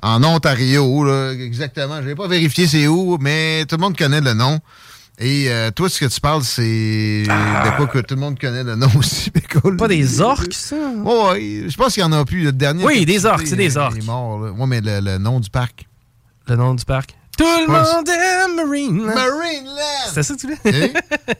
En 0.04 0.24
Ontario, 0.24 1.04
là, 1.04 1.32
exactement. 1.34 2.02
Je 2.02 2.08
n'ai 2.10 2.16
pas 2.16 2.28
vérifié 2.28 2.68
c'est 2.68 2.88
où, 2.88 3.18
mais 3.20 3.66
tout 3.66 3.76
le 3.78 3.82
monde 3.82 3.98
connaît 3.98 4.22
le 4.22 4.34
nom. 4.34 4.60
Et 5.20 5.46
euh, 5.50 5.72
toi, 5.72 5.90
ce 5.90 6.00
que 6.00 6.06
tu 6.06 6.22
parles, 6.22 6.44
c'est 6.44 7.24
de 7.24 7.76
quoi 7.78 7.88
que 7.88 7.98
tout 8.00 8.14
le 8.14 8.22
monde 8.22 8.40
connaît 8.40 8.64
le 8.64 8.76
nom 8.76 8.88
aussi. 9.00 9.32
Pas 9.78 9.88
des 9.88 10.22
orques, 10.22 10.54
ça? 10.54 10.76
Oui, 11.04 11.64
je 11.68 11.76
pense 11.76 11.96
qu'il 11.96 12.02
y 12.02 12.06
en 12.06 12.12
a 12.12 12.24
plus. 12.24 12.44
Le 12.44 12.52
dernier. 12.52 12.86
Oui, 12.86 13.04
des 13.06 13.26
orques, 13.26 13.48
c'est 13.48 13.56
des 13.56 13.76
orques. 13.78 13.96
Il 13.98 14.04
est 14.04 14.06
mort, 14.06 14.40
là. 14.40 14.52
Ouais, 14.52 14.68
mais 14.68 14.82
le, 14.82 15.00
le 15.00 15.18
nom 15.18 15.40
du 15.40 15.50
parc. 15.50 15.88
Le 16.48 16.56
nom 16.56 16.76
du 16.76 16.86
parc. 16.86 17.16
Tout 17.36 17.44
le 17.46 17.66
pense- 17.66 17.94
monde 17.94 18.08
aime 18.10 18.56
Marineland. 18.56 19.16
Marineland! 19.16 20.12
C'est 20.14 20.24
ça 20.24 20.36
que 20.36 20.40
tu 20.40 20.48
veux? 20.48 20.56
Eh? 20.66 20.92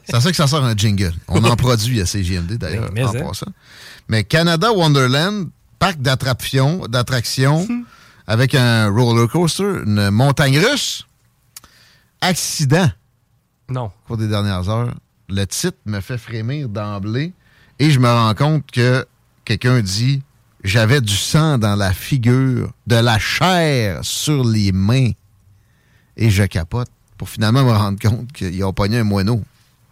C'est 0.04 0.20
ça 0.20 0.30
que 0.30 0.36
ça 0.36 0.46
sort 0.48 0.64
un 0.64 0.76
jingle. 0.76 1.12
On 1.28 1.42
en 1.44 1.54
produit 1.56 2.00
à 2.00 2.06
CGMD, 2.06 2.52
d'ailleurs, 2.58 2.90
Mais, 2.92 3.04
en 3.04 3.12
mais, 3.12 3.20
hein. 3.20 3.24
passant. 3.28 3.46
Mais 4.08 4.22
Canada 4.24 4.72
Wonderland, 4.72 5.48
parc 5.78 6.00
d'attraction, 6.00 6.82
d'attraction 6.88 7.66
avec 8.28 8.54
un 8.54 8.88
roller 8.90 9.26
coaster, 9.28 9.82
une 9.86 10.10
montagne 10.10 10.58
russe. 10.58 11.04
Accident. 12.20 12.90
Non. 13.68 13.86
Au 13.86 13.92
cours 14.06 14.16
des 14.18 14.28
dernières 14.28 14.68
heures. 14.68 14.94
Le 15.28 15.44
titre 15.46 15.78
me 15.86 16.00
fait 16.00 16.18
frémir 16.18 16.68
d'emblée 16.68 17.32
et 17.78 17.90
je 17.90 17.98
me 17.98 18.08
rends 18.08 18.34
compte 18.34 18.70
que 18.70 19.06
quelqu'un 19.44 19.80
dit 19.80 20.22
j'avais 20.64 21.00
du 21.00 21.14
sang 21.16 21.58
dans 21.58 21.76
la 21.76 21.92
figure, 21.92 22.70
de 22.86 22.96
la 22.96 23.18
chair 23.18 24.00
sur 24.02 24.44
les 24.44 24.72
mains 24.72 25.10
et 26.16 26.30
je 26.30 26.44
capote 26.44 26.88
pour 27.16 27.28
finalement 27.28 27.62
me 27.64 27.72
rendre 27.72 27.98
compte 28.00 28.32
qu'ils 28.32 28.62
ont 28.64 28.72
pogné 28.72 28.98
un 28.98 29.04
moineau. 29.04 29.42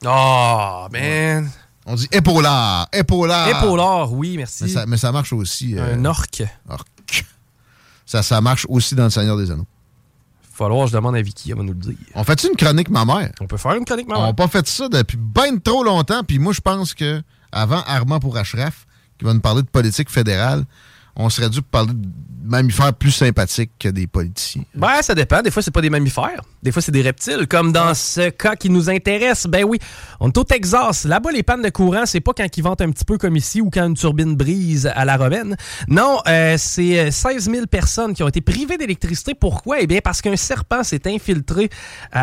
Oh, 0.04 0.86
man. 0.92 1.50
On 1.86 1.94
dit 1.94 2.08
épaulard, 2.12 2.88
épaulard. 2.92 3.48
Épaulard, 3.62 4.12
oui, 4.12 4.36
merci. 4.36 4.64
Mais 4.64 4.70
ça, 4.70 4.86
mais 4.86 4.96
ça 4.96 5.12
marche 5.12 5.32
aussi. 5.32 5.78
euh, 5.78 5.94
Un 5.94 6.04
orque. 6.04 6.42
orque. 6.68 6.88
Ça, 8.06 8.22
ça 8.22 8.40
marche 8.40 8.64
aussi 8.68 8.94
dans 8.94 9.04
le 9.04 9.10
Seigneur 9.10 9.36
des 9.36 9.50
Anneaux. 9.50 9.66
Falloir 10.52 10.86
que 10.86 10.92
je 10.92 10.96
demande 10.96 11.16
à 11.16 11.20
Vicky, 11.22 11.50
elle 11.50 11.58
va 11.58 11.64
nous 11.64 11.72
le 11.74 11.78
dire. 11.78 11.96
On 12.14 12.24
fait 12.24 12.42
une 12.44 12.56
chronique 12.56 12.88
ma 12.88 13.04
mère? 13.04 13.30
On 13.40 13.46
peut 13.46 13.58
faire 13.58 13.74
une 13.74 13.84
chronique 13.84 14.06
On 14.08 14.12
maman. 14.14 14.26
n'a 14.28 14.32
pas 14.32 14.48
fait 14.48 14.66
ça 14.66 14.88
depuis 14.88 15.18
bien 15.18 15.58
trop 15.58 15.84
longtemps. 15.84 16.22
Puis 16.24 16.38
moi, 16.38 16.54
je 16.54 16.60
pense 16.62 16.94
que 16.94 17.20
avant 17.52 17.82
Armand 17.86 18.20
pour 18.20 18.36
Ashraf, 18.38 18.86
qui 19.18 19.24
va 19.26 19.34
nous 19.34 19.40
parler 19.40 19.60
de 19.62 19.66
politique 19.68 20.08
fédérale, 20.08 20.64
on 21.14 21.28
serait 21.28 21.50
dû 21.50 21.60
parler 21.60 21.92
de 21.92 22.08
mammifères 22.46 22.94
plus 22.94 23.10
sympathiques 23.10 23.72
que 23.78 23.88
des 23.88 24.06
politiciens. 24.06 24.62
Ben, 24.74 25.02
ça 25.02 25.14
dépend. 25.14 25.42
Des 25.42 25.50
fois, 25.50 25.62
c'est 25.62 25.70
pas 25.70 25.80
des 25.80 25.90
mammifères. 25.90 26.40
Des 26.62 26.72
fois, 26.72 26.82
c'est 26.82 26.92
des 26.92 27.02
reptiles. 27.02 27.46
Comme 27.48 27.72
dans 27.72 27.94
ce 27.94 28.30
cas 28.30 28.56
qui 28.56 28.70
nous 28.70 28.90
intéresse. 28.90 29.46
Ben 29.46 29.64
oui, 29.64 29.78
on 30.20 30.28
est 30.28 30.38
au 30.38 30.44
Texas. 30.44 31.04
Là-bas, 31.04 31.32
les 31.32 31.42
pannes 31.42 31.62
de 31.62 31.70
courant, 31.70 32.06
c'est 32.06 32.20
pas 32.20 32.32
quand 32.32 32.56
ils 32.56 32.62
ventent 32.62 32.80
un 32.80 32.90
petit 32.90 33.04
peu 33.04 33.18
comme 33.18 33.36
ici 33.36 33.60
ou 33.60 33.70
quand 33.70 33.86
une 33.86 33.94
turbine 33.94 34.36
brise 34.36 34.90
à 34.94 35.04
la 35.04 35.16
romaine. 35.16 35.56
Non, 35.88 36.20
euh, 36.28 36.56
c'est 36.58 36.98
euh, 36.98 37.10
16 37.10 37.50
000 37.50 37.66
personnes 37.66 38.14
qui 38.14 38.22
ont 38.22 38.28
été 38.28 38.40
privées 38.40 38.78
d'électricité. 38.78 39.34
Pourquoi? 39.34 39.80
Eh 39.80 39.86
bien, 39.86 40.00
parce 40.02 40.22
qu'un 40.22 40.36
serpent 40.36 40.82
s'est 40.82 41.06
infiltré 41.06 41.64
euh, 41.64 41.68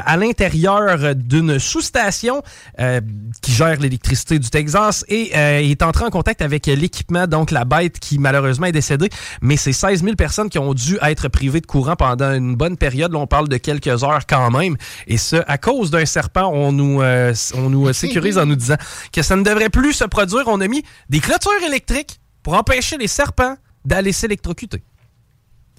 à 0.06 0.18
l'intérieur 0.18 1.16
d'une 1.16 1.60
sous-station 1.60 2.42
euh, 2.80 3.02
qui 3.42 3.52
gère 3.52 3.80
l'électricité 3.80 4.40
du 4.40 4.50
Texas 4.50 5.06
et 5.08 5.32
euh, 5.36 5.60
est 5.60 5.82
entré 5.82 6.06
en 6.06 6.10
contact 6.10 6.42
avec 6.42 6.68
l'équipement, 6.68 7.28
donc 7.28 7.52
la 7.52 7.66
bête 7.66 8.00
qui 8.00 8.20
malheureusement 8.20 8.68
est 8.68 8.72
décédée. 8.72 9.10
Mais 9.42 9.58
c'est 9.58 9.74
16 9.74 10.04
000 10.04 10.13
personnes 10.16 10.50
qui 10.50 10.60
ont 10.60 10.74
dû 10.74 10.98
être 11.02 11.28
privées 11.28 11.62
de 11.62 11.66
courant 11.66 11.96
pendant 11.96 12.32
une 12.34 12.56
bonne 12.56 12.78
période. 12.78 13.12
Là, 13.14 13.20
on 13.20 13.28
parle 13.28 13.48
de 13.50 13.58
quelques 13.58 14.04
heures 14.04 14.26
quand 14.28 14.52
même. 14.52 14.78
Et 15.08 15.18
ce, 15.18 15.38
à 15.48 15.58
cause 15.58 15.92
d'un 15.92 16.06
serpent, 16.06 16.50
on 16.54 16.72
nous, 16.72 17.02
euh, 17.02 17.34
on 17.56 17.70
nous 17.70 17.88
euh, 17.88 17.94
sécurise 17.94 18.38
en 18.38 18.46
nous 18.46 18.56
disant 18.56 18.78
que 19.12 19.22
ça 19.22 19.36
ne 19.36 19.44
devrait 19.44 19.70
plus 19.70 19.94
se 19.94 20.06
produire. 20.06 20.44
On 20.48 20.62
a 20.62 20.68
mis 20.68 20.84
des 21.10 21.20
clôtures 21.20 21.52
électriques 21.66 22.20
pour 22.42 22.54
empêcher 22.56 22.98
les 22.98 23.08
serpents 23.08 23.56
d'aller 23.86 24.12
s'électrocuter. 24.12 24.84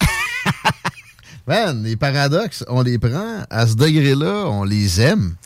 Man, 1.47 1.83
les 1.83 1.97
paradoxes, 1.97 2.65
on 2.69 2.83
les 2.83 2.99
prend 2.99 3.45
à 3.51 3.67
ce 3.67 3.75
degré-là, 3.75 4.47
on 4.47 4.65
les 4.65 5.01
aime. 5.01 5.37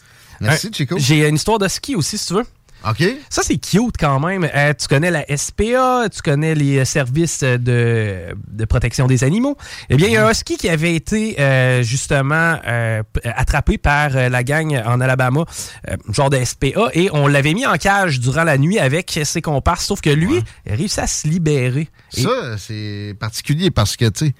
Merci, 0.40 0.68
Euh, 0.68 0.70
Chico. 0.72 0.96
J'ai 0.98 1.26
une 1.28 1.34
histoire 1.34 1.58
de 1.58 1.66
ski 1.66 1.96
aussi, 1.96 2.16
si 2.16 2.28
tu 2.28 2.34
veux. 2.34 2.46
OK. 2.88 3.02
Ça, 3.28 3.42
c'est 3.42 3.58
cute 3.58 3.96
quand 3.98 4.20
même. 4.20 4.48
Euh, 4.54 4.72
tu 4.78 4.86
connais 4.86 5.10
la 5.10 5.24
SPA, 5.36 6.08
tu 6.14 6.22
connais 6.22 6.54
les 6.54 6.78
euh, 6.78 6.84
services 6.84 7.40
euh, 7.42 7.58
de, 7.58 8.36
de 8.48 8.64
protection 8.64 9.06
des 9.06 9.24
animaux. 9.24 9.56
Eh 9.90 9.96
bien, 9.96 10.06
il 10.06 10.12
y 10.12 10.16
a 10.16 10.26
un 10.26 10.30
husky 10.30 10.56
qui 10.56 10.68
avait 10.68 10.94
été 10.94 11.40
euh, 11.40 11.82
justement 11.82 12.56
euh, 12.66 13.02
attrapé 13.24 13.78
par 13.78 14.10
la 14.10 14.44
gang 14.44 14.80
en 14.86 15.00
Alabama, 15.00 15.44
genre 16.12 16.30
de 16.30 16.42
SPA, 16.44 16.90
et 16.94 17.10
on 17.12 17.26
l'avait 17.26 17.54
mis 17.54 17.66
en 17.66 17.76
cage 17.76 18.20
durant 18.20 18.44
la 18.44 18.58
nuit 18.58 18.78
avec 18.78 19.18
ses 19.24 19.42
comparses, 19.42 19.86
sauf 19.86 20.00
que 20.00 20.10
lui, 20.10 20.42
il 20.66 20.72
a 20.72 20.76
réussi 20.76 21.00
à 21.00 21.06
se 21.06 21.26
libérer. 21.26 21.88
Et- 22.16 22.22
Ça, 22.22 22.56
c'est 22.58 23.14
particulier 23.18 23.70
parce 23.70 23.96
que, 23.96 24.08
tu 24.08 24.26
sais, 24.28 24.34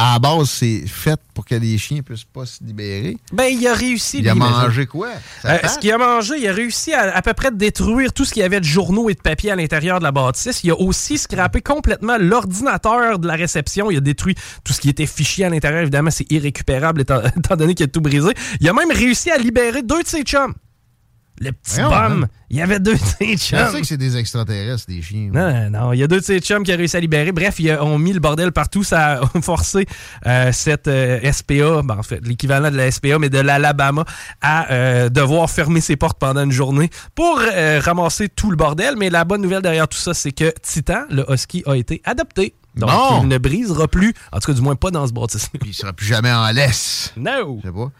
à 0.00 0.14
la 0.14 0.18
base, 0.18 0.48
c'est 0.48 0.84
fait 0.86 1.20
pour 1.34 1.44
que 1.44 1.54
les 1.54 1.76
chiens 1.76 2.00
puissent 2.00 2.24
pas 2.24 2.46
se 2.46 2.64
libérer. 2.64 3.18
Ben, 3.34 3.44
il 3.52 3.66
a 3.66 3.74
réussi. 3.74 4.20
Il 4.20 4.28
a 4.30 4.34
mangé 4.34 4.86
quoi? 4.86 5.08
Euh, 5.44 5.58
ce 5.68 5.78
qu'il 5.78 5.92
a 5.92 5.98
mangé, 5.98 6.38
il 6.38 6.48
a 6.48 6.54
réussi 6.54 6.94
à 6.94 7.14
à 7.14 7.20
peu 7.20 7.34
près 7.34 7.50
détruire 7.50 8.14
tout 8.14 8.24
ce 8.24 8.32
qu'il 8.32 8.40
y 8.40 8.44
avait 8.44 8.60
de 8.60 8.64
journaux 8.64 9.10
et 9.10 9.14
de 9.14 9.20
papier 9.20 9.50
à 9.50 9.56
l'intérieur 9.56 9.98
de 9.98 10.04
la 10.04 10.10
bâtisse. 10.10 10.64
Il 10.64 10.70
a 10.70 10.80
aussi 10.80 11.18
scrappé 11.18 11.60
complètement 11.60 12.16
l'ordinateur 12.18 13.18
de 13.18 13.26
la 13.26 13.34
réception. 13.34 13.90
Il 13.90 13.98
a 13.98 14.00
détruit 14.00 14.36
tout 14.64 14.72
ce 14.72 14.80
qui 14.80 14.88
était 14.88 15.04
fichier 15.04 15.44
à 15.44 15.50
l'intérieur. 15.50 15.82
Évidemment, 15.82 16.10
c'est 16.10 16.30
irrécupérable 16.32 17.02
étant, 17.02 17.20
étant 17.36 17.56
donné 17.56 17.74
qu'il 17.74 17.84
a 17.84 17.88
tout 17.88 18.00
brisé. 18.00 18.32
Il 18.60 18.68
a 18.70 18.72
même 18.72 18.90
réussi 18.90 19.30
à 19.30 19.36
libérer 19.36 19.82
deux 19.82 20.02
de 20.02 20.08
ses 20.08 20.22
chums. 20.22 20.54
Le 21.42 21.52
petit 21.52 21.80
bum, 21.80 22.24
hein. 22.24 22.28
il 22.50 22.58
y 22.58 22.60
avait 22.60 22.78
deux 22.80 22.92
de 22.92 22.98
ses 22.98 23.32
Je 23.32 23.36
chums. 23.38 23.70
sais 23.72 23.80
que 23.80 23.86
c'est 23.86 23.96
des 23.96 24.18
extraterrestres, 24.18 24.84
des 24.86 25.00
chiens. 25.00 25.30
Non, 25.32 25.70
non, 25.70 25.92
il 25.94 25.98
y 25.98 26.02
a 26.02 26.06
deux 26.06 26.20
de 26.20 26.24
ses 26.24 26.38
chums 26.40 26.62
qui 26.64 26.70
a 26.72 26.76
réussi 26.76 26.98
à 26.98 27.00
libérer. 27.00 27.32
Bref, 27.32 27.58
ils 27.60 27.72
ont 27.80 27.98
mis 27.98 28.12
le 28.12 28.20
bordel 28.20 28.52
partout. 28.52 28.84
Ça 28.84 29.22
a 29.22 29.40
forcé 29.42 29.86
euh, 30.26 30.52
cette 30.52 30.86
euh, 30.88 31.18
SPA, 31.32 31.80
ben, 31.82 31.96
en 31.98 32.02
fait, 32.02 32.20
l'équivalent 32.26 32.70
de 32.70 32.76
la 32.76 32.90
SPA, 32.90 33.18
mais 33.18 33.30
de 33.30 33.38
l'Alabama, 33.38 34.04
à 34.42 34.70
euh, 34.70 35.08
devoir 35.08 35.48
fermer 35.48 35.80
ses 35.80 35.96
portes 35.96 36.18
pendant 36.18 36.44
une 36.44 36.52
journée 36.52 36.90
pour 37.14 37.40
ramasser 37.80 38.28
tout 38.28 38.50
le 38.50 38.56
bordel. 38.56 38.96
Mais 38.98 39.08
la 39.08 39.24
bonne 39.24 39.40
nouvelle 39.40 39.62
derrière 39.62 39.88
tout 39.88 39.96
ça, 39.98 40.12
c'est 40.12 40.32
que 40.32 40.52
Titan, 40.62 41.04
le 41.10 41.24
Husky, 41.32 41.62
a 41.66 41.74
été 41.74 42.02
adopté. 42.04 42.54
Donc, 42.76 42.90
il 43.22 43.28
ne 43.28 43.38
brisera 43.38 43.88
plus, 43.88 44.14
en 44.32 44.38
tout 44.40 44.48
cas, 44.48 44.52
du 44.52 44.60
moins 44.60 44.76
pas 44.76 44.90
dans 44.90 45.06
ce 45.06 45.12
bâtisse. 45.12 45.48
Il 45.64 45.74
sera 45.74 45.92
plus 45.92 46.06
jamais 46.06 46.30
en 46.30 46.50
laisse. 46.52 47.12
No! 47.16 47.58
Je 47.62 47.68
sais 47.68 47.74
pas. 47.74 47.90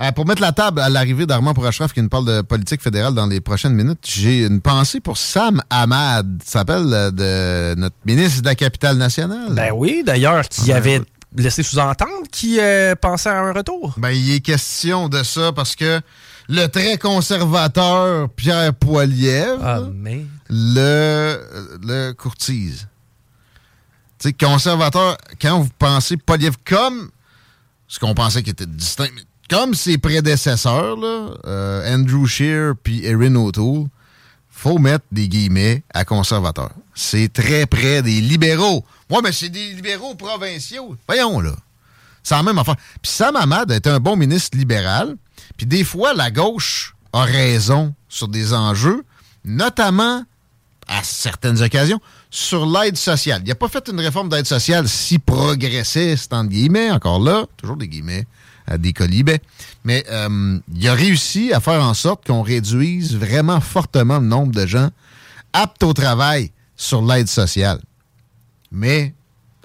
Euh, 0.00 0.10
pour 0.10 0.26
mettre 0.26 0.42
la 0.42 0.50
table 0.50 0.80
à 0.80 0.88
l'arrivée 0.88 1.24
d'Armand 1.24 1.54
Pourachraf 1.54 1.92
qui 1.92 2.02
nous 2.02 2.08
parle 2.08 2.24
de 2.26 2.40
politique 2.42 2.82
fédérale 2.82 3.14
dans 3.14 3.26
les 3.28 3.40
prochaines 3.40 3.74
minutes, 3.74 4.00
j'ai 4.02 4.40
une 4.44 4.60
pensée 4.60 4.98
pour 4.98 5.16
Sam 5.16 5.62
Ahmad. 5.70 6.42
S'appelle 6.44 6.88
euh, 6.92 7.10
de 7.12 7.80
notre 7.80 7.94
ministre 8.04 8.42
de 8.42 8.46
la 8.46 8.56
capitale 8.56 8.96
nationale. 8.96 9.52
Ben 9.52 9.70
oui, 9.72 10.02
d'ailleurs, 10.04 10.48
qui 10.48 10.72
Ah, 10.72 10.76
avait 10.78 11.00
laissé 11.36 11.62
sous-entendre 11.62 12.26
qu'il 12.32 12.58
euh, 12.58 12.96
pensait 12.96 13.28
à 13.28 13.38
un 13.38 13.52
retour. 13.52 13.94
Ben, 13.96 14.10
il 14.10 14.32
est 14.34 14.40
question 14.40 15.08
de 15.08 15.22
ça 15.22 15.52
parce 15.52 15.76
que 15.76 16.00
le 16.48 16.66
très 16.66 16.98
conservateur 16.98 18.28
Pierre 18.30 18.74
Poilievre 18.74 19.60
Ah, 19.64 19.80
mais... 19.94 20.26
le, 20.50 21.38
le 21.82 22.12
courtise. 22.14 22.88
Tu 24.18 24.28
sais, 24.28 24.32
conservateur, 24.32 25.16
quand 25.40 25.60
vous 25.60 25.70
pensez 25.78 26.16
Poilievre 26.16 26.56
comme 26.64 27.10
ce 27.86 28.00
qu'on 28.00 28.14
pensait 28.14 28.42
qui 28.42 28.50
était 28.50 28.66
distinct, 28.66 29.08
mais 29.14 29.22
comme 29.48 29.74
ses 29.74 29.98
prédécesseurs, 29.98 30.96
euh, 31.46 31.94
Andrew 31.94 32.26
Scheer 32.26 32.74
puis 32.82 33.04
Erin 33.04 33.34
O'Toole, 33.36 33.86
faut 34.50 34.78
mettre 34.78 35.04
des 35.12 35.28
guillemets 35.28 35.82
à 35.92 36.04
conservateur. 36.04 36.70
C'est 36.94 37.32
très 37.32 37.66
près 37.66 38.02
des 38.02 38.20
libéraux. 38.20 38.84
Ouais, 39.10 39.18
mais 39.22 39.32
c'est 39.32 39.48
des 39.50 39.74
libéraux 39.74 40.14
provinciaux. 40.14 40.96
Voyons, 41.06 41.40
là. 41.40 41.54
C'est 42.22 42.42
même 42.42 42.58
affaire. 42.58 42.76
Puis 43.02 43.12
Sam 43.12 43.36
Ahmad 43.36 43.70
est 43.70 43.86
un 43.86 44.00
bon 44.00 44.16
ministre 44.16 44.56
libéral. 44.56 45.16
Puis 45.56 45.66
des 45.66 45.84
fois, 45.84 46.14
la 46.14 46.30
gauche 46.30 46.94
a 47.12 47.24
raison 47.24 47.94
sur 48.08 48.28
des 48.28 48.54
enjeux, 48.54 49.04
notamment, 49.44 50.24
à 50.88 51.02
certaines 51.02 51.60
occasions, 51.60 52.00
sur 52.30 52.64
l'aide 52.66 52.96
sociale. 52.96 53.42
Il 53.44 53.48
n'a 53.48 53.54
pas 53.54 53.68
fait 53.68 53.86
une 53.88 54.00
réforme 54.00 54.28
d'aide 54.30 54.46
sociale 54.46 54.88
si 54.88 55.18
progressiste, 55.18 56.32
entre 56.32 56.50
guillemets, 56.50 56.90
encore 56.90 57.20
là, 57.20 57.46
toujours 57.56 57.76
des 57.76 57.88
guillemets, 57.88 58.26
des 58.78 58.92
colibets. 58.92 59.40
Mais 59.84 60.04
euh, 60.10 60.58
il 60.74 60.88
a 60.88 60.94
réussi 60.94 61.52
à 61.52 61.60
faire 61.60 61.82
en 61.82 61.94
sorte 61.94 62.26
qu'on 62.26 62.42
réduise 62.42 63.16
vraiment 63.16 63.60
fortement 63.60 64.18
le 64.18 64.26
nombre 64.26 64.52
de 64.52 64.66
gens 64.66 64.90
aptes 65.52 65.82
au 65.82 65.92
travail 65.92 66.50
sur 66.76 67.02
l'aide 67.04 67.28
sociale. 67.28 67.78
Mais 68.72 69.14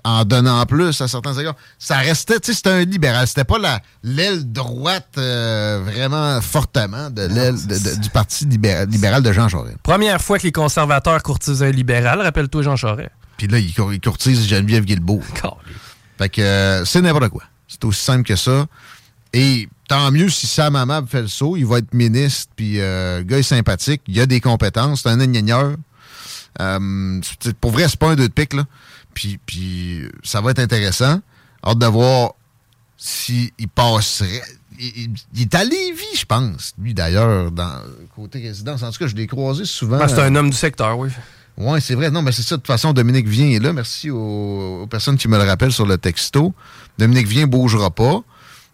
en 0.04 0.24
donnant 0.24 0.66
plus 0.66 1.02
à 1.02 1.08
certains 1.08 1.34
égards, 1.38 1.56
ça 1.78 1.98
restait, 1.98 2.40
tu 2.40 2.48
sais, 2.52 2.54
c'était 2.58 2.70
un 2.70 2.86
libéral. 2.86 3.28
C'était 3.28 3.44
pas 3.44 3.58
la- 3.60 3.82
l'aile 4.04 4.50
droite 4.52 5.10
euh, 5.18 5.82
vraiment 5.86 6.40
fortement 6.42 7.10
de 7.10 7.24
l'aile 7.24 7.56
du 8.00 8.10
Parti 8.10 8.46
libéral, 8.46 8.88
libéral 8.90 9.24
de 9.24 9.32
Jean 9.34 9.50
Jaurès. 9.50 9.76
Première 9.84 10.22
fois 10.22 10.38
que 10.40 10.44
les 10.44 10.52
conservateurs 10.54 11.22
courtisent 11.24 11.64
un 11.64 11.72
libéral, 11.72 12.22
rappelle-toi 12.22 12.62
Jean 12.62 12.76
Charest. 12.76 13.10
Puis 13.38 13.48
là, 13.48 13.60
il, 13.60 13.74
cour- 13.74 13.94
il 13.94 14.00
courtise 14.00 14.48
Geneviève 14.48 14.86
Guilbeault. 14.86 15.22
Fait 16.18 16.30
que 16.30 16.42
euh, 16.42 16.86
c'est 16.86 17.02
n'importe 17.02 17.30
quoi. 17.30 17.44
C'est 17.70 17.86
aussi 17.86 18.04
simple 18.04 18.24
que 18.24 18.36
ça. 18.36 18.66
Et 19.32 19.70
tant 19.88 20.12
mieux 20.12 20.30
si 20.30 20.48
Sam 20.48 20.76
Hamad 20.76 21.08
fait 21.08 21.22
le 21.22 21.28
saut. 21.28 21.56
Il 21.56 21.66
va 21.66 21.78
être 21.78 21.94
ministre, 21.94 22.52
puis 22.56 22.82
euh, 22.82 23.24
gars 23.24 23.38
est 23.38 23.44
sympathique. 23.44 24.02
Il 24.08 24.20
a 24.20 24.26
des 24.26 24.41
compétences. 24.41 25.04
C'est 25.04 25.10
un 25.10 25.20
ingénieur. 25.22 25.76
Euh, 26.60 27.22
pour 27.62 27.72
vrai, 27.72 27.88
c'est 27.88 28.00
pas 28.00 28.10
un 28.10 28.16
deux 28.16 28.28
de 28.28 28.34
pique, 28.34 28.54
là. 28.54 28.66
Puis, 29.14 29.40
puis 29.46 30.02
ça 30.24 30.41
va 30.41 30.52
être 30.52 30.60
intéressant. 30.60 31.22
Hâte 31.66 31.78
de 31.78 31.86
voir 31.86 32.34
s'il 32.98 33.52
passerait. 33.74 34.41
Il, 34.80 35.12
est 35.38 35.56
à 35.56 35.64
Lévis, 35.64 36.16
je 36.16 36.26
pense, 36.26 36.74
lui 36.82 36.94
d'ailleurs, 36.94 37.52
côté 38.16 38.40
résidence. 38.40 38.82
En 38.82 38.91
tout 38.91 39.00
cas, 39.00 39.08
je 39.08 39.16
l'ai 39.16 39.28
croisé 39.28 39.66
souvent. 39.66 40.00
Ah, 40.02 40.08
c'est 40.08 40.22
un 40.22 40.34
homme 40.36 40.50
du 40.50 40.56
secteur, 40.56 40.98
oui. 40.98 41.10
Oui, 41.60 41.81
c'est 41.81 41.94
vrai. 41.95 42.10
Non, 42.10 42.22
mais 42.22 42.31
c'est 42.31 42.41
ça. 42.41 42.56
De 42.56 42.61
toute 42.61 42.68
façon, 42.68 42.94
Dominique 42.94 43.27
Vien 43.27 43.48
est 43.49 43.60
là. 43.60 43.73
Merci 43.73 44.10
aux, 44.10 44.81
aux 44.84 44.88
personnes 44.88 45.18
qui 45.18 45.27
me 45.27 45.38
le 45.38 45.44
rappellent 45.44 45.73
sur 45.73 45.86
le 45.86 45.98
texto. 45.98 46.53
Dominique 46.98 47.27
Vien 47.27 47.48
bougera 47.48 47.91
pas. 47.91 48.22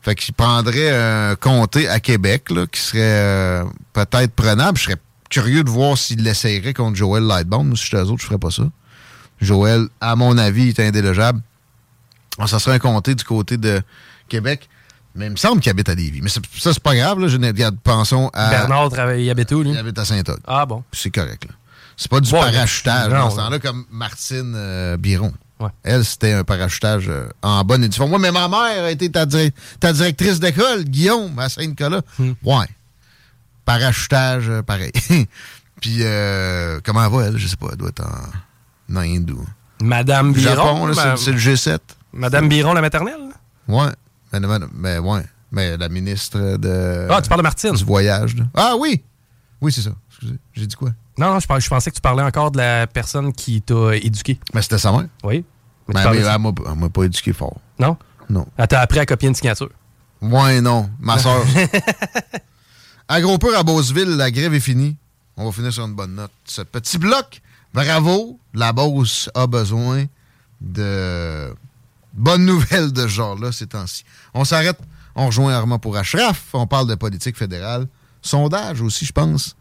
Fait 0.03 0.14
qu'il 0.14 0.36
prendrait 0.36 0.91
un 0.95 1.36
comté 1.36 1.90
à 1.90 1.99
Québec, 1.99 2.52
là, 2.52 2.68
qui 2.68 2.80
serait 2.80 2.99
euh, 3.02 3.64
peut-être 3.94 4.34
prenable. 4.34 4.78
Je 4.78 4.84
serais 4.84 4.98
curieux 5.32 5.64
de 5.64 5.70
voir 5.72 5.98
s'il 5.98 6.22
l'essayerait 6.22 6.76
contre 6.76 6.95
Joël 6.95 7.24
Lightbound. 7.24 7.68
Moi, 7.70 7.76
si 7.76 7.86
j'étais 7.86 7.98
eux 7.98 8.10
autres, 8.12 8.22
je 8.22 8.28
ferais 8.28 8.38
pas 8.38 8.52
ça. 8.52 8.64
Joël, 9.41 9.88
à 9.99 10.16
mon 10.16 10.38
avis, 10.38 10.70
est 10.70 10.80
indélogeable. 10.80 11.41
Alors, 12.38 12.49
ça 12.49 12.60
serait 12.60 12.76
un 12.76 12.80
comté 12.80 13.16
du 13.16 13.24
côté 13.24 13.57
de 13.57 13.82
Québec. 14.30 14.70
Mais 15.16 15.26
il 15.28 15.32
me 15.32 15.38
semble 15.38 15.60
qu'il 15.62 15.70
habite 15.72 15.90
à 15.90 15.95
Lévis. 15.95 16.22
Mais 16.22 16.30
ça, 16.30 16.41
c'est 16.53 16.80
pas 16.80 16.95
grave. 16.95 17.20
Là. 17.20 17.28
Je 17.30 17.38
ne- 17.38 17.48
regarde, 17.48 17.78
pensons 17.84 18.30
à... 18.34 18.49
Bernard 18.49 18.90
travaille, 18.90 19.24
il 19.24 19.30
habite 19.30 19.52
où, 19.53 19.64
lui? 19.64 19.72
Il 19.72 19.78
habite 19.78 19.98
à 19.98 20.06
Saint-Og. 20.06 20.38
Ah 20.45 20.66
bon. 20.66 20.84
C'est 20.91 21.10
correct. 21.10 21.45
là. 21.45 21.56
C'est 21.98 22.10
pas 22.12 22.20
du 22.20 22.32
Ouais, 22.34 22.40
parachutage 22.40 23.10
non, 23.12 23.18
dans 23.20 23.30
ce 23.32 23.36
temps-là, 23.38 23.60
comme 23.60 23.86
Martine 23.92 24.54
euh, 24.56 24.98
Biron. 24.98 25.34
Elle, 25.84 26.04
c'était 26.04 26.34
un 26.34 26.44
parachutage 26.44 27.06
euh, 27.08 27.28
en 27.42 27.64
bonne 27.64 27.84
édition. 27.84 28.08
Moi, 28.10 28.20
mais 28.20 28.32
ma 28.32 28.48
mère 28.50 28.84
a 28.84 28.92
été 28.92 29.10
ta, 29.10 29.26
dir- 29.26 29.52
ta 29.80 29.94
directrice 29.94 30.40
d'école, 30.40 30.84
Guillaume, 30.84 31.40
à 31.40 31.48
Saint-Nicolas. 31.50 32.02
Hmm. 32.20 32.34
Ouais. 32.44 32.66
Parachutage, 33.64 34.50
euh, 34.50 34.62
pareil. 34.62 34.92
Puis, 35.82 36.00
comment 36.84 37.06
elle 37.06 37.12
va, 37.12 37.24
elle? 37.28 37.38
Je 37.38 37.48
sais 37.48 37.56
pas. 37.56 37.68
Elle 37.72 37.78
doit 37.78 37.90
être 37.90 38.04
en, 38.06 38.94
en 38.98 39.02
Inde 39.02 39.32
ou... 39.32 39.46
Madame 39.82 40.34
Biron. 40.34 40.56
Japon, 40.56 40.94
c'est- 40.94 41.06
ma- 41.06 41.18
c'est 41.18 41.32
le 41.32 41.38
G7. 41.38 41.80
Madame 42.14 42.48
Biron, 42.48 42.74
la 42.74 42.82
maternelle? 42.82 43.30
Ouais. 43.68 43.90
Mais, 44.34 44.40
mais, 44.40 44.60
mais, 44.74 44.98
ouais. 45.00 45.26
Mais 45.52 45.78
la 45.78 45.90
ministre 45.90 46.58
de... 46.58 47.08
Ah, 47.10 47.22
tu 47.22 47.28
parles 47.30 47.40
de 47.42 47.44
Martine? 47.44 47.72
Du 47.74 47.84
voyage. 47.84 48.36
là. 48.36 48.44
Ah 48.54 48.74
oui! 48.80 49.04
Oui, 49.62 49.72
c'est 49.72 49.82
ça. 49.82 49.92
Excusez. 50.18 50.38
J'ai 50.54 50.68
dit 50.68 50.76
quoi? 50.76 50.92
Non, 51.18 51.34
non, 51.34 51.40
je, 51.40 51.48
je 51.60 51.70
pensais 51.70 51.90
que 51.92 51.96
tu 51.96 52.02
parlais 52.02 52.24
encore 52.24 52.52
de 52.52 52.58
la 52.58 52.88
personne 52.88 53.32
qui 53.34 53.62
t'a 53.62 53.96
éduqué. 53.96 54.40
Mais 54.54 54.62
c'était 54.62 54.78
sa 54.78 54.92
mère. 54.92 55.08
Oui. 55.24 55.46
Mais 55.88 55.94
Ben, 56.04 56.12
mais 56.12 56.18
elle 56.20 56.40
m'a- 56.40 56.52
elle 56.72 56.76
m'a 56.80 56.90
pas 56.90 57.04
éduqué 57.04 57.32
fort. 57.34 57.58
Non? 57.80 57.98
Non. 58.30 58.46
Elle 58.58 58.68
t'a 58.68 58.82
appris 58.82 59.00
à 59.00 59.06
copier 59.06 59.30
une 59.30 59.36
signature. 59.36 59.70
Ouais, 60.22 60.60
non. 60.62 60.90
Ma 61.00 61.18
soeur. 61.20 61.44
à 63.08 63.22
gros 63.22 63.38
peur 63.38 63.58
à 63.60 63.64
Beauceville, 63.64 64.16
la 64.18 64.32
grève 64.32 64.54
est 64.54 64.60
finie. 64.60 64.98
On 65.38 65.46
va 65.46 65.52
finir 65.52 65.72
sur 65.72 65.86
une 65.86 65.94
bonne 65.94 66.16
note. 66.16 66.32
Ce 66.46 66.62
petit 66.62 66.98
bloc, 66.98 67.42
bravo. 67.74 68.40
La 68.54 68.74
Beauce 68.74 69.30
a 69.36 69.48
besoin 69.48 70.06
de 70.62 71.54
bonnes 72.14 72.46
nouvelles 72.46 72.92
de 72.94 73.02
ce 73.04 73.08
genre-là 73.08 73.52
ces 73.52 73.68
temps-ci. 73.68 74.04
On 74.34 74.44
s'arrête. 74.46 74.80
On 75.16 75.28
rejoint 75.28 75.54
Armand 75.54 75.80
pour 75.80 75.96
Ashraf. 75.98 76.46
On 76.54 76.68
parle 76.68 76.88
de 76.88 76.96
politique 76.96 77.38
fédérale. 77.38 77.88
Sondage 78.22 78.82
aussi, 78.82 79.06
je 79.06 79.12
pense. 79.14 79.56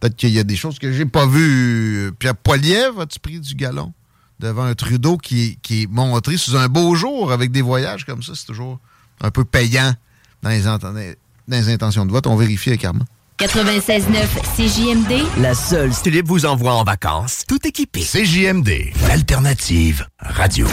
Peut-être 0.00 0.16
qu'il 0.16 0.30
y 0.30 0.38
a 0.38 0.44
des 0.44 0.56
choses 0.56 0.78
que 0.78 0.92
j'ai 0.92 1.04
pas 1.06 1.26
vues. 1.26 2.10
Pierre 2.18 2.34
Poilievre, 2.36 3.02
as-tu 3.02 3.18
pris 3.20 3.38
du 3.38 3.54
galon 3.54 3.92
devant 4.38 4.64
un 4.64 4.74
Trudeau 4.74 5.18
qui 5.18 5.42
est, 5.44 5.58
qui 5.62 5.82
est 5.82 5.86
montré 5.90 6.36
sous 6.38 6.56
un 6.56 6.68
beau 6.68 6.94
jour 6.94 7.32
avec 7.32 7.50
des 7.52 7.62
voyages 7.62 8.04
comme 8.06 8.22
ça? 8.22 8.32
C'est 8.34 8.46
toujours 8.46 8.78
un 9.20 9.30
peu 9.30 9.44
payant 9.44 9.92
dans 10.42 10.48
les, 10.50 10.66
ent- 10.66 10.78
dans 10.78 10.94
les 11.48 11.68
intentions 11.68 12.06
de 12.06 12.12
vote. 12.12 12.26
On 12.26 12.36
vérifie 12.36 12.70
avec 12.70 12.84
Armand. 12.84 13.04
96.9 13.38 14.04
CJMD. 14.56 15.40
La 15.42 15.54
seule 15.54 15.92
Philippe 15.92 16.26
vous 16.26 16.44
envoie 16.46 16.74
en 16.74 16.84
vacances, 16.84 17.44
tout 17.48 17.66
équipé. 17.66 18.00
CJMD, 18.02 18.92
l'alternative 19.08 20.06
radio. 20.18 20.66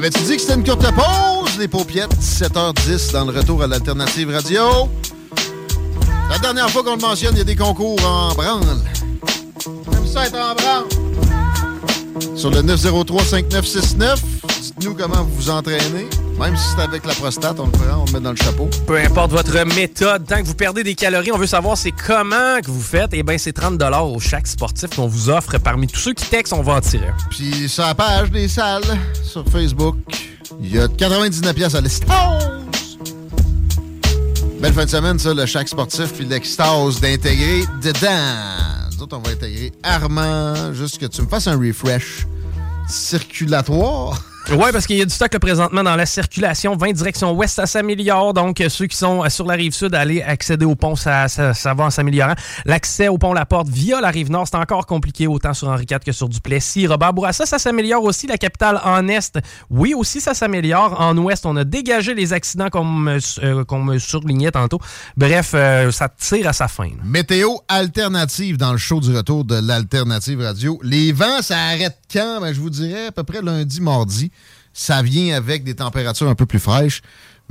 Vous 0.00 0.04
l'avais-tu 0.04 0.24
dit 0.24 0.36
que 0.36 0.40
c'était 0.40 0.54
une 0.54 0.64
courte 0.64 0.86
pause, 0.94 1.58
les 1.58 1.68
paupiettes? 1.68 2.14
17h10 2.14 3.12
dans 3.12 3.26
le 3.26 3.38
retour 3.38 3.62
à 3.62 3.66
l'Alternative 3.66 4.30
Radio. 4.30 4.88
La 6.30 6.38
dernière 6.38 6.70
fois 6.70 6.82
qu'on 6.82 6.96
le 6.96 7.02
mentionne, 7.02 7.34
il 7.34 7.38
y 7.38 7.40
a 7.42 7.44
des 7.44 7.54
concours 7.54 8.02
en 8.02 8.32
branle. 8.32 8.62
Comme 9.62 10.06
ça 10.06 10.24
être 10.24 10.38
en 10.38 10.54
branle. 10.54 10.86
Sur 12.34 12.48
le 12.50 12.62
903-5969, 12.62 14.16
dites-nous 14.62 14.94
comment 14.94 15.22
vous 15.22 15.34
vous 15.34 15.50
entraînez. 15.50 16.08
Même 16.40 16.56
si 16.56 16.70
c'est 16.74 16.80
avec 16.80 17.04
la 17.04 17.12
prostate, 17.12 17.60
on 17.60 17.66
le 17.66 17.72
prend, 17.72 17.98
on 18.00 18.06
le 18.06 18.12
met 18.12 18.20
dans 18.20 18.30
le 18.30 18.36
chapeau. 18.36 18.70
Peu 18.86 18.96
importe 18.96 19.30
votre 19.30 19.62
méthode, 19.76 20.26
tant 20.26 20.38
que 20.38 20.46
vous 20.46 20.54
perdez 20.54 20.82
des 20.82 20.94
calories, 20.94 21.32
on 21.32 21.36
veut 21.36 21.46
savoir 21.46 21.76
c'est 21.76 21.92
comment 21.92 22.60
que 22.64 22.70
vous 22.70 22.80
faites. 22.80 23.10
Eh 23.12 23.22
bien, 23.22 23.36
c'est 23.36 23.52
30 23.52 23.78
au 23.82 24.18
chaque 24.20 24.46
sportif 24.46 24.88
qu'on 24.96 25.06
vous 25.06 25.28
offre. 25.28 25.58
Parmi 25.58 25.86
tous 25.86 25.98
ceux 25.98 26.14
qui 26.14 26.24
textent, 26.24 26.54
on 26.54 26.62
va 26.62 26.76
en 26.76 26.80
tirer. 26.80 27.10
Puis 27.28 27.68
sur 27.68 27.84
la 27.84 27.94
page 27.94 28.30
des 28.30 28.48
salles, 28.48 28.84
sur 29.22 29.46
Facebook, 29.48 29.96
il 30.62 30.74
y 30.74 30.80
a 30.80 30.88
99 30.88 31.54
pièces 31.54 31.74
à 31.74 31.82
l'extase. 31.82 32.48
Belle 34.62 34.72
fin 34.72 34.86
de 34.86 34.90
semaine, 34.90 35.18
ça, 35.18 35.34
le 35.34 35.44
chaque 35.44 35.68
sportif, 35.68 36.14
puis 36.14 36.24
l'extase 36.24 37.02
d'intégrer 37.02 37.64
dedans. 37.82 38.88
Nous 38.96 39.02
autres, 39.02 39.18
on 39.18 39.20
va 39.20 39.32
intégrer 39.32 39.72
Armand, 39.82 40.72
juste 40.72 40.96
que 40.96 41.06
tu 41.06 41.20
me 41.20 41.26
fasses 41.26 41.48
un 41.48 41.58
refresh 41.58 42.26
circulatoire. 42.88 44.29
Ouais, 44.58 44.72
parce 44.72 44.84
qu'il 44.84 44.96
y 44.96 45.02
a 45.02 45.04
du 45.04 45.14
stock 45.14 45.38
présentement 45.38 45.84
dans 45.84 45.94
la 45.94 46.06
circulation. 46.06 46.76
20 46.76 46.92
directions 46.92 47.30
ouest, 47.32 47.54
ça 47.54 47.66
s'améliore. 47.66 48.34
Donc, 48.34 48.60
ceux 48.68 48.86
qui 48.86 48.96
sont 48.96 49.24
euh, 49.24 49.28
sur 49.28 49.46
la 49.46 49.54
rive 49.54 49.72
sud, 49.72 49.94
aller 49.94 50.22
accéder 50.22 50.64
au 50.64 50.74
pont, 50.74 50.96
ça, 50.96 51.28
ça, 51.28 51.54
ça 51.54 51.72
va 51.72 51.84
en 51.84 51.90
s'améliorant. 51.90 52.34
L'accès 52.64 53.06
au 53.06 53.16
pont 53.16 53.32
La 53.32 53.46
Porte 53.46 53.68
via 53.68 54.00
la 54.00 54.10
rive 54.10 54.28
nord, 54.28 54.48
c'est 54.48 54.56
encore 54.56 54.86
compliqué 54.86 55.28
autant 55.28 55.54
sur 55.54 55.68
Henri 55.68 55.86
IV 55.88 56.00
que 56.00 56.10
sur 56.10 56.28
Duplessis. 56.28 56.88
Robert 56.88 57.12
Bourassa, 57.12 57.46
ça 57.46 57.60
s'améliore 57.60 58.02
aussi. 58.02 58.26
La 58.26 58.38
capitale 58.38 58.80
en 58.84 59.06
est, 59.06 59.38
oui, 59.70 59.94
aussi, 59.94 60.20
ça 60.20 60.34
s'améliore. 60.34 61.00
En 61.00 61.16
ouest, 61.16 61.46
on 61.46 61.54
a 61.56 61.62
dégagé 61.62 62.14
les 62.14 62.32
accidents 62.32 62.70
qu'on 62.70 62.84
me, 62.84 63.18
euh, 63.44 63.64
me 63.84 63.98
surlignait 63.98 64.50
tantôt. 64.50 64.80
Bref, 65.16 65.52
euh, 65.54 65.92
ça 65.92 66.08
tire 66.08 66.48
à 66.48 66.52
sa 66.52 66.66
fin. 66.66 66.90
Météo 67.04 67.50
alternative 67.68 68.56
dans 68.56 68.72
le 68.72 68.78
show 68.78 68.98
du 68.98 69.16
retour 69.16 69.44
de 69.44 69.54
l'Alternative 69.54 70.40
Radio. 70.40 70.80
Les 70.82 71.12
vents, 71.12 71.40
ça 71.40 71.56
arrête 71.56 71.98
quand? 72.12 72.40
Ben, 72.40 72.52
je 72.52 72.60
vous 72.60 72.70
dirais 72.70 73.06
à 73.06 73.12
peu 73.12 73.22
près 73.22 73.42
lundi, 73.42 73.80
mardi. 73.80 74.32
Ça 74.72 75.02
vient 75.02 75.36
avec 75.36 75.64
des 75.64 75.74
températures 75.74 76.28
un 76.28 76.34
peu 76.34 76.46
plus 76.46 76.60
fraîches. 76.60 77.02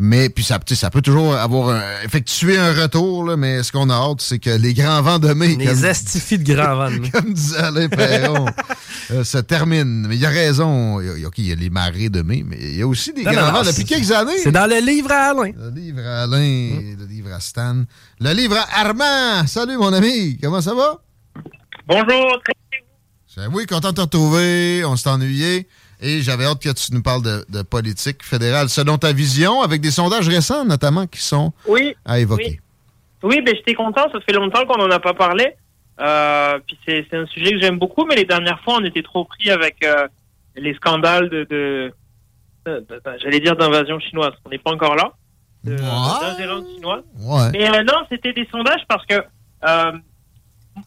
Mais 0.01 0.29
puis 0.29 0.45
ça, 0.45 0.57
peut 0.59 1.01
toujours 1.01 1.35
avoir 1.35 1.71
un- 1.75 1.81
effectué 2.05 2.57
un 2.57 2.71
retour, 2.73 3.25
là, 3.25 3.35
mais 3.35 3.63
ce 3.63 3.71
qu'on 3.73 3.89
a 3.89 3.93
hâte, 3.95 4.21
c'est 4.21 4.39
que 4.39 4.49
les 4.51 4.73
grands 4.73 5.01
vents 5.01 5.19
de 5.19 5.33
mai, 5.33 5.57
Les 5.57 5.65
comme, 5.65 5.83
estifis 5.83 6.37
de 6.37 6.53
grands 6.53 6.77
vents. 6.77 6.89
de 6.89 6.99
mai. 6.99 7.09
comme 7.13 7.33
disait 7.33 7.57
Alain 7.57 7.89
Perron, 7.89 8.45
euh, 9.11 9.25
se 9.25 9.39
terminent. 9.39 10.07
Mais 10.07 10.15
il 10.15 10.25
a 10.25 10.29
raison. 10.29 11.01
Il 11.01 11.19
y 11.19 11.25
a, 11.25 11.27
OK, 11.27 11.37
il 11.39 11.47
y 11.47 11.51
a 11.51 11.55
les 11.55 11.69
marées 11.69 12.07
de 12.07 12.21
mai, 12.21 12.45
mais 12.47 12.55
il 12.61 12.77
y 12.77 12.81
a 12.81 12.87
aussi 12.87 13.11
des 13.11 13.23
Non, 13.25 13.31
grands 13.33 13.41
non, 13.47 13.51
vents 13.51 13.63
non, 13.65 13.69
depuis 13.71 13.83
quelques 13.83 14.11
années. 14.13 14.37
C'est 14.41 14.53
dans 14.53 14.67
le 14.69 14.79
livre 14.79 15.11
à 15.11 15.31
Alain. 15.31 15.51
Le 15.53 15.69
livre 15.77 15.99
à 16.05 16.21
Alain, 16.23 16.79
le 16.97 17.05
livre 17.05 17.33
à 17.33 17.41
Stan, 17.41 17.83
le 18.21 18.31
livre 18.33 18.55
à 18.55 18.79
Armand. 18.87 19.45
Salut, 19.47 19.75
mon 19.75 19.91
ami. 19.91 20.37
Comment 20.41 20.61
ça 20.61 20.73
va? 20.73 21.01
Bonjour. 21.89 22.39
Oui, 23.53 23.65
content 23.65 23.89
de 23.89 23.95
te 23.95 24.01
retrouver. 24.01 24.83
On 24.85 24.95
s'est 24.95 25.09
ennuyé. 25.09 25.67
Et 26.01 26.21
j'avais 26.21 26.45
hâte 26.45 26.61
que 26.61 26.69
tu 26.71 26.93
nous 26.93 27.01
parles 27.01 27.21
de, 27.23 27.45
de 27.49 27.61
politique 27.61 28.23
fédérale 28.23 28.69
selon 28.69 28.97
ta 28.97 29.11
vision, 29.11 29.61
avec 29.61 29.81
des 29.81 29.91
sondages 29.91 30.27
récents 30.29 30.63
notamment 30.65 31.07
qui 31.07 31.21
sont 31.21 31.51
Oui. 31.67 31.95
à 32.05 32.19
évoquer. 32.19 32.59
Oui, 33.21 33.41
ben 33.41 33.53
j'étais 33.55 33.73
content. 33.73 34.09
Ça 34.11 34.19
fait 34.21 34.31
longtemps 34.33 34.65
qu'on 34.65 34.77
n'en 34.77 34.89
a 34.91 34.99
pas 34.99 35.13
parlé. 35.13 35.55
Euh, 35.99 36.57
puis 36.65 36.77
c'est 36.87 37.13
un 37.13 37.25
sujet 37.25 37.51
que 37.51 37.59
j'aime 37.59 37.77
beaucoup, 37.77 38.05
mais 38.05 38.15
les 38.15 38.23
dernières 38.23 38.61
fois, 38.61 38.77
on 38.79 38.85
était 38.85 39.03
trop 39.03 39.25
pris 39.25 39.49
avec 39.51 39.83
euh, 39.83 40.07
les 40.55 40.73
scandales 40.75 41.29
de, 41.29 41.43
de, 41.49 41.93
de- 42.65 42.85
de- 42.89 43.01
j'allais 43.21 43.41
dire 43.41 43.57
d'invasion 43.57 43.99
chinoise. 43.99 44.31
On 44.45 44.49
n'est 44.49 44.57
pas 44.57 44.71
encore 44.71 44.95
là. 44.95 45.11
D'ingérence 45.65 46.65
chinoise. 46.73 47.03
Ouais. 47.19 47.49
Mais 47.51 47.69
euh, 47.69 47.83
non, 47.83 48.05
c'était 48.09 48.31
des 48.31 48.47
sondages 48.49 48.83
parce 48.87 49.05
que 49.05 49.15
euh, 49.15 49.91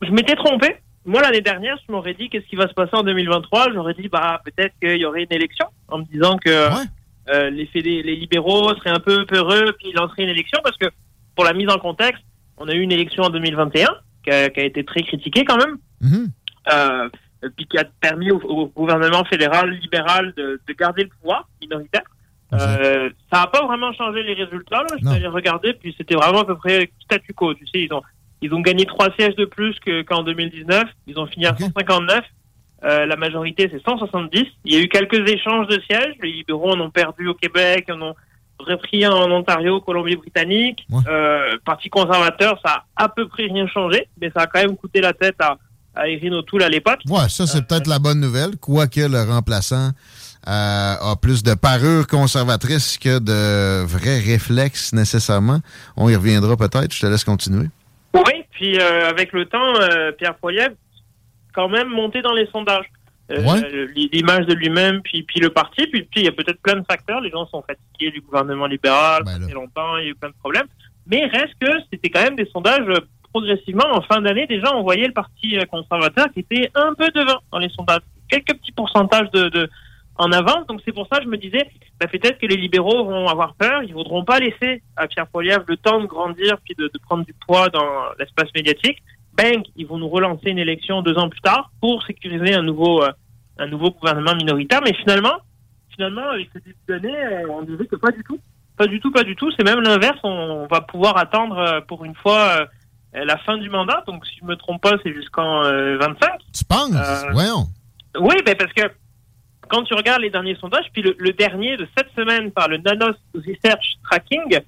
je 0.01 0.11
m'étais 0.11 0.35
trompé. 0.37 0.77
Moi, 1.05 1.21
l'année 1.21 1.41
dernière, 1.41 1.77
je 1.87 1.91
m'aurais 1.93 2.15
dit 2.15 2.29
qu'est-ce 2.29 2.47
qui 2.47 2.57
va 2.57 2.69
se 2.69 2.75
passer 2.75 2.95
en 2.95 3.03
2023. 3.03 3.73
J'aurais 3.73 3.95
dit, 3.95 4.09
bah, 4.09 4.41
peut-être 4.45 4.75
qu'il 4.81 4.99
y 5.01 5.05
aurait 5.05 5.25
une 5.25 5.33
élection 5.33 5.67
en 5.89 5.99
me 5.99 6.05
disant 6.05 6.37
que 6.37 6.51
euh, 7.31 7.51
les, 7.51 7.67
fédé- 7.67 8.03
les 8.03 8.17
libéraux 8.17 8.75
seraient 8.77 8.91
un 8.91 9.01
peu 9.01 9.27
peureux, 9.27 9.73
puis 9.79 9.93
lanceraient 9.93 10.23
une 10.25 10.29
élection 10.29 10.59
parce 10.63 10.77
que, 10.77 10.87
pour 11.35 11.45
la 11.45 11.53
mise 11.55 11.69
en 11.71 11.79
contexte, 11.79 12.23
on 12.57 12.69
a 12.69 12.73
eu 12.75 12.81
une 12.81 12.93
élection 12.93 13.25
en 13.25 13.31
2021 13.31 13.89
qui 14.25 14.31
a, 14.31 14.49
qui 14.51 14.61
a 14.61 14.65
été 14.65 14.85
très 14.85 15.03
critiquée 15.03 15.45
quand 15.45 15.57
même. 15.57 15.79
Euh, 16.73 17.09
puis 17.57 17.67
qui 17.67 17.77
a 17.79 17.85
permis 18.01 18.31
au, 18.31 18.37
au 18.39 18.67
gouvernement 18.69 19.25
fédéral 19.25 19.71
libéral 19.71 20.33
de, 20.37 20.61
de 20.67 20.73
garder 20.75 21.03
le 21.05 21.09
pouvoir 21.09 21.49
minoritaire. 21.61 22.03
Euh, 22.53 23.11
ça 23.33 23.41
n'a 23.41 23.47
pas 23.49 23.67
vraiment 23.67 23.93
changé 23.95 24.23
les 24.23 24.35
résultats. 24.35 24.83
Là. 24.83 24.87
Je 24.93 24.97
suis 24.99 25.07
allé 25.17 25.27
regarder, 25.27 25.73
puis 25.73 25.93
c'était 25.99 26.15
vraiment 26.15 26.43
à 26.43 26.45
peu 26.45 26.57
près 26.57 26.93
statu 27.03 27.33
quo. 27.33 27.55
Tu 27.55 27.67
sais, 27.67 27.81
ils 27.81 27.93
ont, 27.93 28.03
ils 28.43 28.53
ont 28.53 28.61
gagné 28.61 28.85
trois 28.85 29.09
sièges 29.19 29.37
de 29.37 29.45
plus 29.47 29.75
que- 29.81 30.03
qu'en 30.03 30.23
2019. 30.23 30.85
Ils 31.07 31.19
ont 31.19 31.27
fini 31.27 31.47
à 31.47 31.57
159. 31.57 32.21
Euh, 32.85 33.07
la 33.07 33.17
majorité, 33.17 33.71
c'est 33.73 33.83
170. 33.83 34.45
Il 34.65 34.75
y 34.75 34.77
a 34.77 34.81
eu 34.81 34.89
quelques 34.89 35.29
échanges 35.31 35.69
de 35.69 35.81
sièges. 35.89 36.15
Les 36.23 36.33
libéraux 36.33 36.73
en 36.73 36.81
ont 36.81 36.91
perdu 36.91 37.29
au 37.29 37.35
Québec, 37.35 37.89
en 37.91 38.03
ont 38.03 38.15
repris 38.59 39.05
un 39.05 39.13
en 39.13 39.31
Ontario, 39.31 39.81
Colombie-Britannique. 39.81 40.85
Euh, 41.09 41.57
Parti 41.65 41.89
conservateur, 41.89 42.61
ça 42.65 42.85
a 42.97 43.05
à 43.05 43.09
peu 43.09 43.27
près 43.29 43.45
rien 43.45 43.67
changé, 43.69 44.09
mais 44.21 44.31
ça 44.35 44.43
a 44.43 44.47
quand 44.47 44.61
même 44.61 44.77
coûté 44.77 45.01
la 45.01 45.13
tête 45.13 45.37
à, 45.41 45.57
à 45.95 46.09
Erin 46.09 46.33
O'Toole 46.33 46.63
à 46.65 46.69
l'époque. 46.69 47.01
Ouais, 47.09 47.29
ça, 47.29 47.47
c'est 47.47 47.67
peut-être 47.67 47.87
la 47.87 47.99
bonne 47.99 48.21
nouvelle, 48.21 48.57
quoique 48.61 49.01
le 49.01 49.23
remplaçant 49.33 49.91
euh, 50.49 50.95
a 51.01 51.15
plus 51.21 51.43
de 51.45 51.55
parure 51.55 52.07
conservatrice 52.09 52.99
que 52.99 53.19
de 53.21 53.85
vrais 53.87 54.19
réflexes 54.19 54.93
nécessairement. 54.93 55.61
On 55.97 56.09
y 56.09 56.17
reviendra 56.17 56.57
peut-être. 56.57 56.93
Je 56.93 57.01
te 57.01 57.07
laisse 57.07 57.23
continuer. 57.25 57.67
Puis 58.63 58.79
euh, 58.79 59.09
avec 59.09 59.33
le 59.33 59.47
temps, 59.47 59.75
euh, 59.81 60.13
Pierre 60.13 60.37
Poilievre, 60.37 60.77
quand 61.53 61.69
même 61.69 61.89
monté 61.89 62.23
dans 62.23 62.33
les 62.33 62.47
sondages. 62.47 62.87
Euh, 63.33 63.43
Ouais. 63.43 63.87
L'image 64.13 64.47
de 64.47 64.55
lui-même, 64.55 65.01
puis, 65.03 65.25
puis 65.25 65.41
le 65.41 65.49
parti, 65.49 65.87
puis, 65.89 66.03
puis 66.03 66.21
il 66.21 66.25
y 66.25 66.29
a 66.29 66.33
peut-être 66.33 66.61
plein 66.63 66.77
de 66.77 66.85
facteurs. 66.89 67.21
Les 67.21 67.31
gens 67.31 67.45
sont 67.47 67.63
fatigués 67.63 68.13
du 68.13 68.21
gouvernement 68.21 68.67
libéral, 68.67 69.23
ça 69.27 69.41
fait 69.41 69.55
longtemps, 69.55 69.97
il 69.97 70.05
y 70.05 70.07
a 70.07 70.11
eu 70.11 70.15
plein 70.15 70.29
de 70.29 70.35
problèmes. 70.35 70.67
Mais 71.07 71.27
reste 71.27 71.55
que 71.61 71.71
c'était 71.91 72.11
quand 72.11 72.23
même 72.23 72.37
des 72.37 72.47
sondages 72.47 72.87
progressivement. 73.33 73.87
En 73.91 74.03
fin 74.03 74.21
d'année, 74.21 74.47
déjà, 74.47 74.77
on 74.77 74.83
voyait 74.83 75.09
le 75.09 75.13
parti 75.13 75.57
conservateur 75.69 76.27
qui 76.33 76.41
était 76.41 76.71
un 76.77 76.95
peu 76.95 77.09
devant 77.15 77.39
dans 77.51 77.59
les 77.59 77.71
sondages. 77.71 78.03
Quelques 78.29 78.55
petits 78.59 78.73
pourcentages 78.73 79.31
de, 79.33 79.49
de 79.49 79.71
en 80.17 80.31
avance. 80.33 80.67
Donc 80.69 80.81
c'est 80.85 80.93
pour 80.93 81.07
ça 81.11 81.19
que 81.19 81.25
je 81.25 81.29
me 81.29 81.37
disais, 81.37 81.71
bah, 82.01 82.07
peut-être 82.07 82.39
que 82.39 82.47
les 82.47 82.57
libéraux 82.57 83.05
vont 83.05 83.29
avoir 83.29 83.55
peur. 83.55 83.83
Ils 83.83 83.95
voudront 83.95 84.25
pas 84.25 84.39
laisser 84.39 84.83
à 84.97 85.07
Pierre 85.07 85.27
Poilievre 85.27 85.65
le 85.67 85.77
temps 85.77 86.01
de 86.01 86.07
grandir 86.07 86.59
puis 86.65 86.75
de, 86.77 86.85
de 86.93 86.99
prendre 86.99 87.25
du 87.25 87.35
poids 87.47 87.69
dans 87.69 88.13
l'espace 88.19 88.49
médiatique. 88.55 89.03
Bang, 89.35 89.63
ils 89.77 89.87
vont 89.87 89.99
nous 89.99 90.09
relancer 90.09 90.51
une 90.51 90.59
élection 90.59 91.03
deux 91.03 91.17
ans 91.17 91.29
plus 91.29 91.41
tard 91.41 91.71
pour 91.81 92.03
sécuriser 92.05 92.55
un 92.55 92.63
nouveau, 92.63 93.03
euh, 93.03 93.13
un 93.59 93.67
nouveau 93.67 93.91
gouvernement 93.91 94.35
minoritaire. 94.35 94.81
Mais 94.85 94.93
finalement, 94.95 95.39
finalement, 95.91 96.29
avec 96.31 96.49
ce 96.53 96.59
début 96.59 96.77
d'année, 96.87 97.17
euh, 97.17 97.49
on 97.51 97.63
disait 97.63 97.87
que 97.87 97.97
pas 97.97 98.11
du 98.11 98.23
tout. 98.25 98.39
Pas 98.77 98.87
du 98.87 99.01
tout, 99.01 99.11
pas 99.11 99.23
du 99.23 99.37
tout. 99.37 99.51
C'est 99.53 99.65
même 99.65 99.81
l'inverse. 99.81 100.19
On 100.23 100.67
va 100.71 100.81
pouvoir 100.83 101.17
attendre 101.17 101.59
euh, 101.59 101.81
pour 101.81 102.05
une 102.05 102.15
fois 102.15 102.67
la 103.15 103.37
fin 103.39 103.59
du 103.59 103.69
mandat. 103.69 104.03
Donc, 104.07 104.27
si 104.27 104.39
je 104.41 104.47
me 104.47 104.57
trompe 104.57 104.83
pas, 104.83 104.97
c'est 105.03 105.13
jusqu'en 105.13 105.65
euh, 105.65 105.99
25. 105.99 106.31
Tu 106.53 106.65
penses? 106.65 106.91
Voyons. 107.33 107.67
Oui, 108.19 108.35
ben 108.45 108.55
parce 108.57 108.73
que 108.73 108.83
quand 109.73 109.85
tu 109.85 109.95
regardes 109.95 110.21
les 110.21 110.29
derniers 110.29 110.57
sondages, 110.57 110.85
puis 110.93 111.01
le, 111.01 111.17
le 111.19 111.33
dernier 111.33 111.79
de 111.79 111.89
cette 111.97 112.11
semaine 112.15 112.51
par 112.53 112.69
le 112.69 112.77
Nanos 112.77 113.17
Research 113.35 113.95
Tracking, 114.05 114.59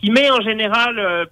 qui 0.00 0.10
met 0.10 0.30
en 0.30 0.40
général, 0.40 0.98
euh, 0.98 1.26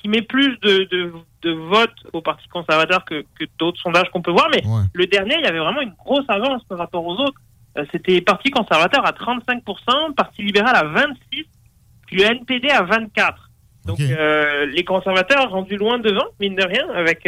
qui 0.00 0.08
met 0.08 0.22
plus 0.22 0.58
de, 0.58 0.72
de, 0.90 1.12
de 1.42 1.50
votes 1.52 2.00
au 2.12 2.20
Parti 2.20 2.48
conservateur 2.48 3.04
que, 3.04 3.24
que 3.38 3.44
d'autres 3.58 3.80
sondages 3.80 4.10
qu'on 4.12 4.22
peut 4.22 4.32
voir, 4.32 4.48
mais 4.50 4.62
le 4.92 5.06
dernier, 5.06 5.36
il 5.38 5.44
y 5.44 5.46
avait 5.46 5.60
vraiment 5.60 5.82
une 5.82 5.94
grosse 6.04 6.28
avance 6.28 6.64
par 6.64 6.78
rapport 6.78 7.06
aux 7.06 7.14
autres. 7.20 7.40
Euh, 7.78 7.84
C'était 7.92 8.20
Parti 8.20 8.50
conservateur 8.50 9.06
à 9.06 9.12
35%, 9.12 10.14
Parti 10.16 10.42
libéral 10.42 10.74
à 10.74 10.82
26%, 10.82 11.06
puis 12.08 12.16
le 12.16 12.24
NPD 12.24 12.68
à 12.70 12.82
24%. 12.82 13.34
Donc 13.86 13.98
euh, 14.00 14.66
les 14.66 14.84
conservateurs 14.84 15.50
rendus 15.50 15.76
loin 15.76 15.98
devant, 15.98 16.26
mine 16.40 16.56
de 16.56 16.64
rien, 16.64 16.88
avec 16.94 17.26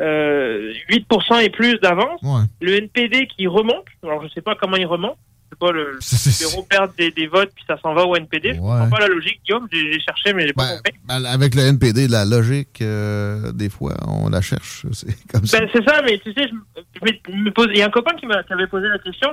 euh, 0.00 0.72
euh, 0.90 0.94
8% 0.94 1.42
et 1.42 1.50
plus 1.50 1.78
d'avance. 1.80 2.20
Le 2.60 2.74
NPD 2.76 3.26
qui 3.28 3.46
remonte, 3.46 3.84
alors 4.02 4.22
je 4.22 4.28
sais 4.32 4.42
pas 4.42 4.54
comment 4.54 4.76
il 4.76 4.86
remonte, 4.86 5.16
je 5.44 5.54
sais 5.54 5.58
pas, 5.58 5.72
le 5.72 5.92
le 6.58 6.68
perdent 6.68 6.94
des, 6.96 7.10
des 7.10 7.26
votes 7.28 7.50
puis 7.54 7.64
ça 7.66 7.78
s'en 7.80 7.94
va 7.94 8.04
au 8.04 8.14
NPD. 8.16 8.54
Je 8.54 8.60
comprends 8.60 8.90
pas 8.90 9.00
la 9.00 9.08
logique, 9.08 9.40
Guillaume, 9.44 9.66
j'ai 9.72 9.98
cherché 10.00 10.32
mais 10.34 10.46
j'ai 10.46 10.52
pas 10.52 10.76
compris. 10.76 10.92
Ben, 11.06 11.24
avec 11.24 11.54
le 11.54 11.62
NPD, 11.62 12.08
la 12.08 12.24
logique, 12.24 12.82
euh, 12.82 13.52
des 13.52 13.68
fois, 13.70 13.94
on 14.08 14.28
la 14.28 14.40
cherche. 14.42 14.84
C'est 14.92 15.14
comme 15.32 15.46
ça. 15.46 15.60
Ben, 15.60 15.68
c'est 15.72 15.84
ça, 15.88 16.02
mais 16.02 16.18
tu 16.18 16.32
sais, 16.32 16.46
je, 16.48 16.80
je 17.00 17.32
me- 17.32 17.44
me 17.44 17.50
pose, 17.50 17.68
il 17.70 17.78
y 17.78 17.82
a 17.82 17.86
un 17.86 17.90
copain 17.90 18.14
qui 18.16 18.26
m'a- 18.26 18.42
qui 18.42 18.52
avait 18.52 18.66
posé 18.66 18.88
la 18.88 18.98
question, 18.98 19.30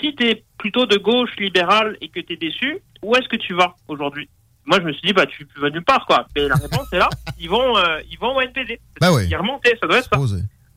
si 0.00 0.14
tu 0.14 0.24
es 0.28 0.44
plutôt 0.58 0.84
de 0.86 0.96
gauche 0.98 1.34
libérale 1.38 1.96
et 2.00 2.08
que 2.10 2.20
tu 2.20 2.34
es 2.34 2.36
déçu, 2.36 2.78
où 3.02 3.14
est-ce 3.16 3.28
que 3.28 3.36
tu 3.36 3.54
vas 3.54 3.74
aujourd'hui? 3.88 4.28
Moi, 4.66 4.78
je 4.80 4.84
me 4.84 4.92
suis 4.92 5.02
dit, 5.02 5.12
bah, 5.12 5.26
tu, 5.26 5.46
tu 5.46 5.60
vas 5.60 5.70
nulle 5.70 5.84
part, 5.84 6.04
quoi. 6.06 6.26
Mais 6.34 6.48
la 6.48 6.56
réponse 6.56 6.92
est 6.92 6.98
là, 6.98 7.08
ils 7.38 7.48
vont, 7.48 7.76
euh, 7.76 8.00
ils 8.10 8.18
vont 8.18 8.34
au 8.36 8.40
NPD. 8.40 8.80
Ben 9.00 9.12
oui. 9.12 9.26
Ils 9.30 9.36
remontaient, 9.36 9.76
ça 9.80 9.86
doit 9.86 9.98
être 9.98 10.08
ça. 10.12 10.18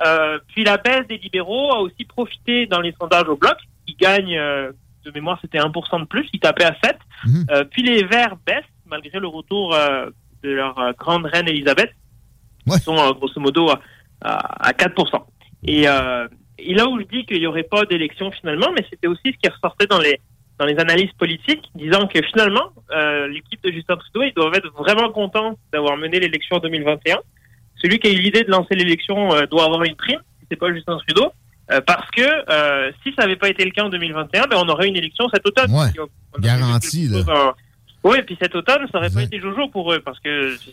Euh, 0.05 0.39
puis 0.47 0.63
la 0.63 0.77
baisse 0.77 1.07
des 1.07 1.17
libéraux 1.17 1.73
a 1.73 1.79
aussi 1.79 2.05
profité 2.05 2.67
dans 2.67 2.79
les 2.81 2.93
sondages 2.99 3.27
au 3.27 3.35
bloc. 3.35 3.57
Ils 3.87 3.97
gagnent, 3.97 4.37
euh, 4.37 4.71
de 5.03 5.11
mémoire, 5.11 5.39
c'était 5.41 5.57
1% 5.57 5.99
de 6.01 6.05
plus. 6.05 6.27
Ils 6.33 6.39
tapaient 6.39 6.65
à 6.65 6.75
7. 6.83 6.97
Euh, 7.49 7.63
puis 7.65 7.83
les 7.83 8.03
Verts 8.05 8.37
baissent, 8.45 8.63
malgré 8.85 9.19
le 9.19 9.27
retour 9.27 9.75
de 10.43 10.49
leur 10.49 10.93
grande 10.97 11.25
reine 11.25 11.47
Elisabeth. 11.47 11.91
Ils 12.67 12.79
sont 12.79 12.95
grosso 13.13 13.39
modo 13.39 13.69
à, 13.69 13.79
à, 14.21 14.67
à 14.69 14.71
4%. 14.71 15.23
Et, 15.63 15.81
et 16.59 16.73
là 16.73 16.87
où 16.87 16.99
je 16.99 17.05
dis 17.05 17.25
qu'il 17.25 17.39
n'y 17.39 17.47
aurait 17.47 17.63
pas 17.63 17.85
d'élection 17.85 18.31
finalement, 18.31 18.67
mais 18.75 18.85
c'était 18.89 19.07
aussi 19.07 19.21
ce 19.25 19.37
qui 19.37 19.49
ressortait 19.49 19.87
dans 19.87 19.99
les 19.99 20.19
dans 20.59 20.65
les 20.65 20.77
analyses 20.77 21.11
politiques, 21.17 21.69
disant 21.75 22.05
que 22.07 22.21
finalement, 22.21 22.71
euh, 22.91 23.27
l'équipe 23.29 23.63
de 23.63 23.71
Justin 23.71 23.95
Trudeau, 23.95 24.23
ils 24.23 24.33
doivent 24.33 24.53
être 24.55 24.69
vraiment 24.77 25.09
contents 25.11 25.57
d'avoir 25.71 25.95
mené 25.97 26.19
l'élection 26.19 26.57
en 26.57 26.59
2021. 26.59 27.17
Celui 27.81 27.97
qui 27.99 28.07
a 28.07 28.11
eu 28.11 28.17
l'idée 28.19 28.43
de 28.43 28.51
lancer 28.51 28.75
l'élection 28.75 29.33
euh, 29.33 29.45
doit 29.45 29.63
avoir 29.63 29.83
une 29.83 29.95
prime, 29.95 30.19
si 30.41 30.47
c'est 30.51 30.57
pas 30.57 30.71
Justin 30.73 30.97
Trudeau, 31.07 31.31
euh, 31.71 31.79
parce 31.81 32.09
que 32.11 32.21
si 33.03 33.13
ça 33.15 33.21
n'avait 33.23 33.37
pas 33.37 33.47
été 33.49 33.63
le 33.63 33.71
cas 33.71 33.83
en 33.83 33.89
2021, 33.89 34.47
ben, 34.47 34.57
on 34.63 34.67
aurait 34.67 34.87
une 34.89 34.97
élection 34.97 35.27
cet 35.33 35.45
automne. 35.47 35.71
Ouais. 35.71 35.89
Puis 35.91 35.99
on- 36.01 36.09
on 36.37 36.39
Garanti, 36.41 37.07
là. 37.07 37.55
Oui, 38.03 38.17
puis 38.25 38.37
cet 38.41 38.55
automne, 38.55 38.87
ça 38.91 38.97
aurait 38.97 39.09
pas 39.09 39.23
été 39.23 39.39
Jojo 39.41 39.67
pour 39.69 39.91
eux, 39.91 40.01
parce 40.03 40.19
que 40.21 40.55
tu, 40.57 40.69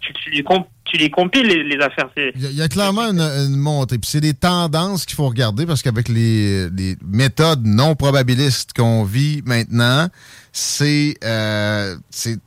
tu- 0.00 0.12
tu 0.24 0.30
les, 0.30 0.42
comp- 0.44 0.68
tu 0.84 0.96
les 0.96 1.10
compiles, 1.10 1.46
les, 1.46 1.64
les 1.64 1.76
affaires. 1.82 2.08
Il 2.16 2.40
y 2.42 2.46
a- 2.46 2.50
il 2.50 2.56
y, 2.56 2.62
a 2.62 2.68
clairement 2.68 3.02
une, 3.10 3.20
une 3.20 3.56
montée. 3.56 3.98
Puis 3.98 4.08
c'est 4.10 4.20
des 4.20 4.34
tendances 4.34 5.04
qu'il 5.04 5.16
faut 5.16 5.26
regarder 5.28 5.66
parce 5.66 5.82
qu'avec 5.82 6.08
les, 6.08 6.70
les 6.70 6.96
méthodes 7.04 7.66
non 7.66 7.96
probabilistes 7.96 8.74
qu'on 8.74 9.02
vit 9.02 9.42
maintenant, 9.44 10.06
c'est 10.52 11.16
euh, 11.24 11.96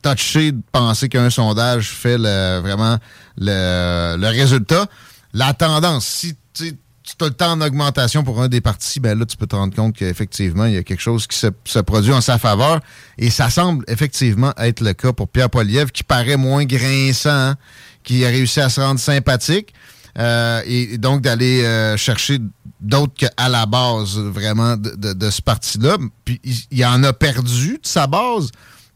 touché 0.02 0.52
de 0.52 0.60
penser 0.72 1.08
qu'un 1.10 1.28
sondage 1.30 1.88
fait 1.90 2.16
le, 2.18 2.60
vraiment 2.60 2.96
le, 3.36 4.16
le 4.18 4.26
résultat. 4.28 4.86
La 5.34 5.52
tendance, 5.54 6.06
si 6.06 6.34
tu 6.54 6.72
tu 7.04 7.24
as 7.24 7.28
le 7.28 7.34
temps 7.34 7.52
en 7.52 7.60
augmentation 7.60 8.22
pour 8.24 8.40
un 8.40 8.48
des 8.48 8.60
partis, 8.60 9.00
ben 9.00 9.18
là, 9.18 9.26
tu 9.26 9.36
peux 9.36 9.46
te 9.46 9.56
rendre 9.56 9.74
compte 9.74 9.94
qu'effectivement, 9.96 10.66
il 10.66 10.74
y 10.74 10.76
a 10.76 10.82
quelque 10.82 11.00
chose 11.00 11.26
qui 11.26 11.36
se, 11.36 11.48
se 11.64 11.78
produit 11.80 12.12
en 12.12 12.20
sa 12.20 12.38
faveur. 12.38 12.80
Et 13.18 13.30
ça 13.30 13.50
semble 13.50 13.84
effectivement 13.88 14.52
être 14.58 14.80
le 14.80 14.92
cas 14.92 15.12
pour 15.12 15.28
Pierre 15.28 15.50
Poliev, 15.50 15.90
qui 15.90 16.04
paraît 16.04 16.36
moins 16.36 16.64
grinçant, 16.64 17.30
hein, 17.30 17.56
qui 18.04 18.24
a 18.24 18.28
réussi 18.28 18.60
à 18.60 18.68
se 18.68 18.80
rendre 18.80 19.00
sympathique. 19.00 19.72
euh, 20.18 20.60
et, 20.66 20.94
et 20.94 20.98
donc 20.98 21.22
d'aller 21.22 21.62
euh, 21.64 21.96
chercher 21.96 22.38
d'autres 22.80 23.14
qu'à 23.14 23.48
la 23.48 23.64
base, 23.66 24.18
vraiment, 24.18 24.76
de, 24.76 24.90
de- 24.96 25.12
de 25.14 25.30
ce 25.30 25.40
parti-là. 25.40 25.96
Puis 26.24 26.40
il, 26.44 26.56
il 26.70 26.84
en 26.84 27.02
a 27.04 27.12
perdu 27.12 27.78
de 27.82 27.86
sa 27.86 28.06
base. 28.06 28.50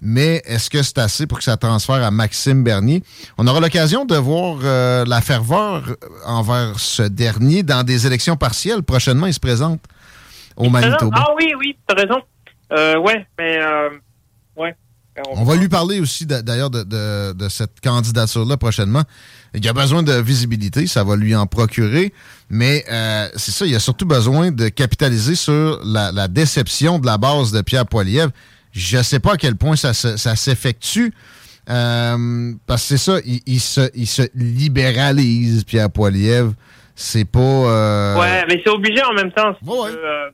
Mais 0.08 0.40
est-ce 0.44 0.70
que 0.70 0.84
c'est 0.84 0.98
assez 0.98 1.26
pour 1.26 1.38
que 1.38 1.42
ça 1.44 1.56
transfère 1.56 1.96
à 2.04 2.12
Maxime 2.12 2.62
Bernier? 2.62 3.02
On 3.38 3.46
aura 3.48 3.58
l'occasion 3.58 4.04
de 4.04 4.14
voir 4.14 4.58
euh, 4.62 5.04
la 5.04 5.20
ferveur 5.20 5.96
envers 6.24 6.78
ce 6.78 7.02
dernier 7.02 7.64
dans 7.64 7.82
des 7.82 8.06
élections 8.06 8.36
partielles. 8.36 8.84
Prochainement, 8.84 9.26
il 9.26 9.34
se 9.34 9.40
présente 9.40 9.80
au 10.56 10.70
Manitoba. 10.70 11.18
Ah 11.20 11.30
oui, 11.36 11.52
oui, 11.58 11.76
t'as 11.88 11.94
raison. 11.96 12.22
Euh, 12.72 12.96
ouais, 13.00 13.26
mais 13.36 13.58
euh, 13.60 13.88
ouais. 14.56 14.76
On 15.34 15.42
va 15.42 15.56
lui 15.56 15.68
parler 15.68 15.98
aussi 15.98 16.24
d'a- 16.24 16.42
d'ailleurs 16.42 16.70
de, 16.70 16.84
de- 16.84 17.32
de 17.32 17.48
cette 17.48 17.80
candidature-là 17.82 18.56
prochainement. 18.58 19.02
Il 19.54 19.66
a 19.68 19.72
besoin 19.72 20.04
de 20.04 20.12
visibilité, 20.20 20.86
ça 20.86 21.02
va 21.02 21.16
lui 21.16 21.34
en 21.34 21.46
procurer, 21.48 22.12
mais 22.48 22.84
euh, 22.92 23.28
c'est 23.34 23.50
ça, 23.50 23.66
il 23.66 23.74
a 23.74 23.80
surtout 23.80 24.06
besoin 24.06 24.52
de 24.52 24.68
capitaliser 24.68 25.34
sur 25.34 25.80
la, 25.84 26.12
la 26.12 26.28
déception 26.28 27.00
de 27.00 27.06
la 27.06 27.18
base 27.18 27.50
de 27.50 27.60
Pierre 27.62 27.86
Poilievre. 27.86 28.30
Je 28.76 28.98
ne 28.98 29.02
sais 29.02 29.18
pas 29.20 29.32
à 29.32 29.36
quel 29.38 29.56
point 29.56 29.74
ça, 29.74 29.94
ça 29.94 30.36
s'effectue, 30.36 31.12
euh, 31.70 32.52
parce 32.66 32.82
que 32.82 32.88
c'est 32.88 32.98
ça, 32.98 33.18
il, 33.24 33.40
il 33.46 33.60
se, 33.60 33.88
il 33.94 34.06
se 34.06 34.22
libéralise, 34.34 35.64
Pierre 35.64 35.90
Poilievre. 35.90 36.52
C'est 36.94 37.24
pas... 37.24 37.38
euh, 37.40 38.18
Ouais, 38.18 38.44
mais 38.48 38.60
c'est 38.64 38.70
obligé 38.70 39.02
en 39.02 39.12
même 39.14 39.32
temps. 39.32 39.54
s'il 39.58 39.68
veut, 39.68 40.04
euh, 40.04 40.30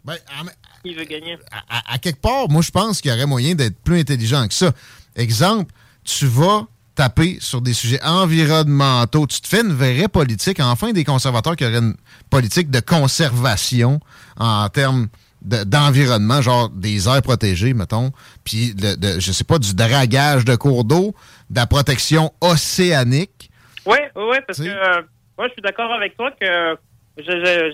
s'il 0.85 0.97
veut 0.97 1.05
gagner. 1.05 1.39
à, 1.71 1.95
à 1.95 1.99
quelque 1.99 2.21
part, 2.21 2.49
moi, 2.49 2.63
je 2.63 2.71
pense 2.71 3.01
qu'il 3.01 3.11
y 3.11 3.15
aurait 3.15 3.27
moyen 3.27 3.55
d'être 3.55 3.79
plus 3.83 4.01
intelligent 4.01 4.47
que 4.47 4.55
ça. 4.55 4.73
Exemple, 5.17 5.73
tu 6.05 6.27
vas 6.27 6.67
taper 6.95 7.39
sur 7.41 7.61
des 7.63 7.73
sujets 7.73 8.01
environnementaux. 8.05 9.27
Tu 9.27 9.41
te 9.41 9.49
fais 9.49 9.63
une 9.63 9.73
vraie 9.73 10.09
politique. 10.09 10.61
Enfin, 10.61 10.93
des 10.93 11.05
conservateurs 11.05 11.57
qui 11.57 11.65
auraient 11.65 11.79
une 11.79 11.97
politique 12.31 12.71
de 12.71 12.81
conservation 12.81 13.99
en 14.39 14.69
termes 14.69 15.09
de- 15.45 15.65
d'environnement, 15.65 16.41
genre 16.43 16.69
des 16.71 17.09
aires 17.09 17.23
protégées, 17.23 17.75
mettons, 17.75 18.13
puis, 18.45 18.75
de, 18.75 19.19
je 19.21 19.33
sais 19.33 19.45
pas, 19.45 19.59
du 19.59 19.75
dragage 19.75 20.45
de 20.45 20.55
cours 20.57 20.85
d'eau, 20.85 21.15
de 21.51 21.57
la 21.57 21.67
protection 21.67 22.33
océanique. 22.41 23.51
Ouais, 23.87 24.11
ouais, 24.17 24.41
parce 24.47 24.59
que 24.61 24.69
euh, 24.69 25.03
moi, 25.37 25.49
je 25.49 25.53
suis 25.55 25.63
d'accord 25.63 25.93
avec 25.93 26.17
toi 26.17 26.31
que 26.41 26.77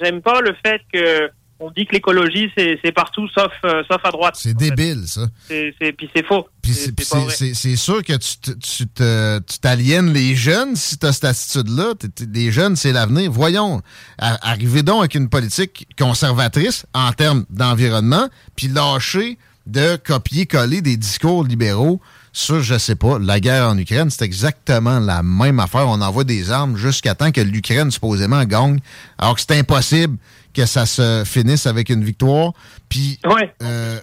j'aime 0.03 0.23
pas 0.23 0.41
le 0.41 0.55
fait 0.65 0.81
que 0.93 1.31
on 1.61 1.71
dit 1.71 1.87
que 1.87 1.93
l'écologie 1.95 2.51
c'est 2.57 2.93
partout 2.93 3.29
sauf 3.29 3.53
euh, 3.65 3.83
sauf 3.91 4.01
à 4.05 4.11
droite. 4.11 4.37
C'est 4.39 4.55
débile, 4.55 5.05
ça. 5.07 5.23
C'est 5.49 5.75
puis 5.97 6.09
c'est 6.15 6.25
faux. 6.25 6.47
C'est- 6.63 7.77
sûr 7.77 8.03
que 8.03 8.15
tu 8.17 9.59
t'aliènes 9.61 10.13
les 10.13 10.37
jeunes 10.37 10.77
si 10.77 10.99
tu 10.99 11.07
as 11.07 11.13
cette 11.13 11.25
attitude-là. 11.25 11.95
Les 12.33 12.53
jeunes, 12.53 12.77
c'est 12.77 12.93
l'avenir. 12.93 13.31
Voyons, 13.31 13.83
arrivez 14.19 14.83
donc 14.83 15.01
avec 15.01 15.15
une 15.15 15.29
politique 15.29 15.87
conservatrice 15.99 16.87
en 16.95 17.13
termes 17.13 17.45
d'environnement, 17.51 18.29
puis 18.57 18.69
lâchez 18.69 19.39
de 19.67 19.97
copier-coller 19.97 20.81
des 20.81 20.97
discours 20.97 21.45
libéraux 21.45 22.01
sur, 22.33 22.63
je 22.63 22.79
sais 22.79 22.95
pas, 22.95 23.19
la 23.19 23.41
guerre 23.41 23.69
en 23.69 23.77
Ukraine. 23.77 24.11
C'est 24.11 24.25
exactement 24.25 24.99
la 24.99 25.23
même 25.23 25.61
affaire. 25.61 25.89
On 25.89 26.01
envoie 26.01 26.25
des 26.25 26.51
armes 26.51 26.77
jusqu'à 26.77 27.15
temps 27.15 27.33
que 27.33 27.41
l'Ukraine, 27.41 27.91
supposément, 27.91 28.45
gagne, 28.45 28.79
alors 29.19 29.35
que 29.35 29.41
c'est 29.41 29.59
impossible 29.59 30.17
que 30.55 30.67
ça 30.67 30.87
se 30.87 31.23
finisse 31.27 31.67
avec 31.67 31.89
une 31.91 32.05
victoire. 32.05 32.53
Puis, 32.89 33.19
euh, 33.63 34.01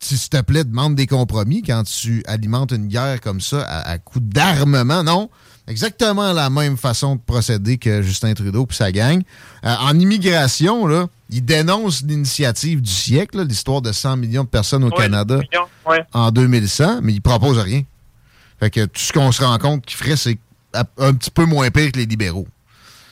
s'il 0.00 0.18
te 0.28 0.40
plaît, 0.42 0.64
demande 0.64 0.94
des 0.94 1.06
compromis 1.06 1.62
quand 1.62 1.82
tu 1.84 2.22
alimentes 2.26 2.72
une 2.72 2.88
guerre 2.88 3.20
comme 3.20 3.40
ça 3.40 3.62
à, 3.62 3.90
à 3.92 3.98
coup 3.98 4.20
d'armement. 4.20 5.02
Non, 5.02 5.30
exactement 5.66 6.32
la 6.32 6.50
même 6.50 6.76
façon 6.76 7.16
de 7.16 7.20
procéder 7.20 7.78
que 7.78 8.02
Justin 8.02 8.34
Trudeau 8.34 8.66
puis 8.66 8.76
sa 8.76 8.92
gang. 8.92 9.22
Euh, 9.64 9.74
en 9.80 9.98
immigration, 9.98 10.86
là, 10.86 11.06
il 11.30 11.44
dénonce 11.44 12.02
l'initiative 12.02 12.82
du 12.82 12.90
siècle, 12.90 13.42
l'histoire 13.46 13.80
de 13.80 13.92
100 13.92 14.18
millions 14.18 14.44
de 14.44 14.48
personnes 14.48 14.84
au 14.84 14.90
Ouais, 14.90 14.96
Canada 15.04 15.36
millions, 15.36 15.66
ouais. 15.88 16.04
en 16.12 16.30
2100, 16.30 17.00
mais 17.02 17.14
il 17.14 17.22
propose 17.22 17.58
rien. 17.58 17.82
Fait 18.60 18.70
que 18.70 18.84
tout 18.84 19.00
ce 19.00 19.12
qu'on 19.12 19.32
se 19.32 19.42
rend 19.42 19.56
compte 19.58 19.86
qu'il 19.86 19.96
ferait, 19.96 20.16
c'est 20.16 20.38
un 20.74 21.14
petit 21.14 21.30
peu 21.30 21.44
moins 21.46 21.70
pire 21.70 21.92
que 21.92 21.98
les 21.98 22.06
libéraux. 22.06 22.46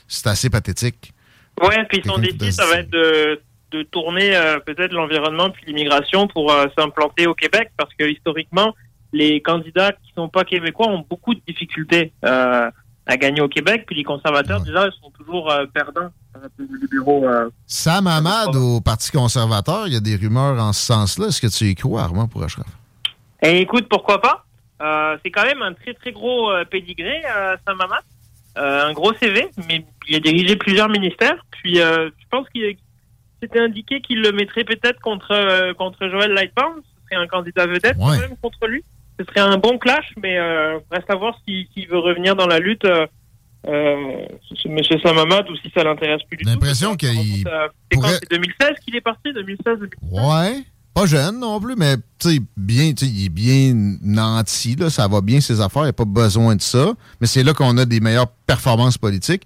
C'est 0.09 0.27
assez 0.27 0.51
pathétique. 0.51 1.15
Ouais, 1.61 1.85
puis 1.89 2.03
son 2.05 2.19
défi, 2.19 2.53
ça 2.53 2.67
va 2.67 2.81
être 2.81 2.91
de, 2.91 3.41
de 3.73 3.83
tourner 3.83 4.37
euh, 4.37 4.61
peut-être 4.61 4.93
l'environnement 4.93 5.51
puis 5.51 5.65
l'immigration 5.67 6.29
pour 6.29 6.53
euh, 6.53 6.67
s'implanter 6.79 7.27
au 7.27 7.35
Québec, 7.35 7.73
parce 7.77 7.93
que 7.95 8.05
historiquement, 8.05 8.75
les 9.13 9.41
candidats 9.43 9.93
qui 9.93 10.13
sont 10.15 10.29
pas 10.29 10.45
québécois 10.45 10.89
ont 10.89 11.05
beaucoup 11.09 11.35
de 11.35 11.41
difficultés 11.47 12.13
euh, 12.25 12.71
à 13.07 13.17
gagner 13.17 13.41
au 13.41 13.49
Québec, 13.49 13.85
puis 13.87 13.97
les 13.97 14.05
conservateurs, 14.05 14.61
déjà, 14.61 14.87
ils 14.87 15.01
sont 15.03 15.11
toujours 15.11 15.53
perdants. 15.75 16.11
puis 16.57 16.69
les 16.71 16.79
libéraux, 16.79 17.27
Sam 17.67 18.07
Hamad 18.07 18.55
au 18.55 18.81
Parti 18.81 19.11
conservateur, 19.11 19.89
il 19.89 19.95
y 19.95 19.97
a 19.97 20.01
des 20.01 20.15
rumeurs 20.15 20.63
en 20.63 20.73
ce 20.73 20.83
sens-là. 20.83 21.27
Est-ce 21.27 21.41
que 21.41 21.49
tu 21.49 21.65
y 21.65 21.75
crois, 21.75 22.03
Armand 22.03 22.29
Pourachraf? 22.29 22.67
Et 23.43 23.61
écoute, 23.61 23.89
pourquoi 23.91 24.21
pas? 24.21 24.45
C'est 25.25 25.33
quand 25.33 25.45
même 25.45 25.63
un 25.63 25.73
très 25.73 25.95
très 25.95 26.13
gros 26.13 26.53
pédigré, 26.71 27.23
Sam 27.67 27.81
Hamad. 27.81 28.05
Euh, 28.59 28.87
un 28.87 28.93
gros 28.93 29.15
CV, 29.15 29.47
mais 29.69 29.85
il 30.09 30.17
a 30.17 30.21
dirigé 30.21 30.57
plusieurs 30.57 30.89
ministères. 30.89 31.43
Puis 31.53 31.81
euh, 31.81 32.11
je 32.21 32.27
pense 32.31 32.49
qu'il 32.51 32.77
c'était 33.43 33.59
indiqué 33.61 34.01
qu'il 34.01 34.21
le 34.21 34.31
mettrait 34.33 34.65
peut-être 34.65 35.01
contre 35.01 35.33
euh, 35.33 35.73
contre 35.75 36.09
Joël 36.09 36.33
Lightbound. 36.33 36.83
Ce 36.85 37.03
serait 37.07 37.23
un 37.23 37.27
candidat 37.27 37.67
vedette 37.67 37.97
quand 38.17 38.21
même 38.29 38.37
contre 38.43 38.67
lui. 38.69 38.85
Ce 39.19 39.25
serait 39.27 39.41
un 39.41 39.57
bon 39.59 39.79
clash, 39.79 40.13
mais 40.23 40.39
euh, 40.39 40.79
reste 40.91 41.11
à 41.11 41.15
voir 41.17 41.37
s'il 41.45 41.67
s'il 41.73 41.89
veut 41.89 41.99
revenir 41.99 42.37
dans 42.37 42.47
la 42.47 42.59
lutte. 42.59 42.85
Euh, 42.85 43.07
euh, 43.69 44.27
Monsieur 44.67 44.99
Sam 45.01 45.19
Hamad 45.19 45.49
ou 45.49 45.57
si 45.57 45.71
ça 45.75 45.85
l'intéresse 45.85 46.23
plus 46.29 46.37
du 46.37 46.45
tout. 46.45 46.51
L'impression 46.51 46.97
qu'il 46.97 47.09
c'est 47.91 47.97
quand? 47.97 48.03
Pourrait- 48.03 48.19
c'est 48.21 48.31
2016 48.31 48.75
qu'il 48.85 48.97
est 48.97 49.01
parti, 49.01 49.33
2016. 49.33 49.79
2017. 49.79 49.99
Ouais. 50.11 50.63
Pas 50.95 51.07
jeune 51.07 51.41
non 51.41 51.59
plus, 51.61 51.75
mais 51.77 51.97
tu 52.19 52.31
sais, 52.35 52.41
bien, 52.57 52.93
tu 52.93 53.07
sais, 53.07 53.11
il 53.11 53.25
est 53.27 53.29
bien 53.31 53.73
nanti, 54.03 54.77
là, 54.77 54.91
ça 54.91 55.09
va 55.09 55.21
bien 55.23 55.41
ses 55.41 55.61
affaires, 55.61 55.83
il 55.83 55.87
n'y 55.87 55.91
a 55.91 55.95
pas 55.95 56.05
besoin 56.05 56.55
de 56.55 56.61
ça. 56.61 56.93
Mais 57.21 57.27
c'est 57.27 57.43
là 57.43 57.55
qu'on 57.55 57.79
a 57.79 57.85
des 57.87 58.01
meilleures 58.01 58.29
performances 58.47 58.99
politiques. 58.99 59.45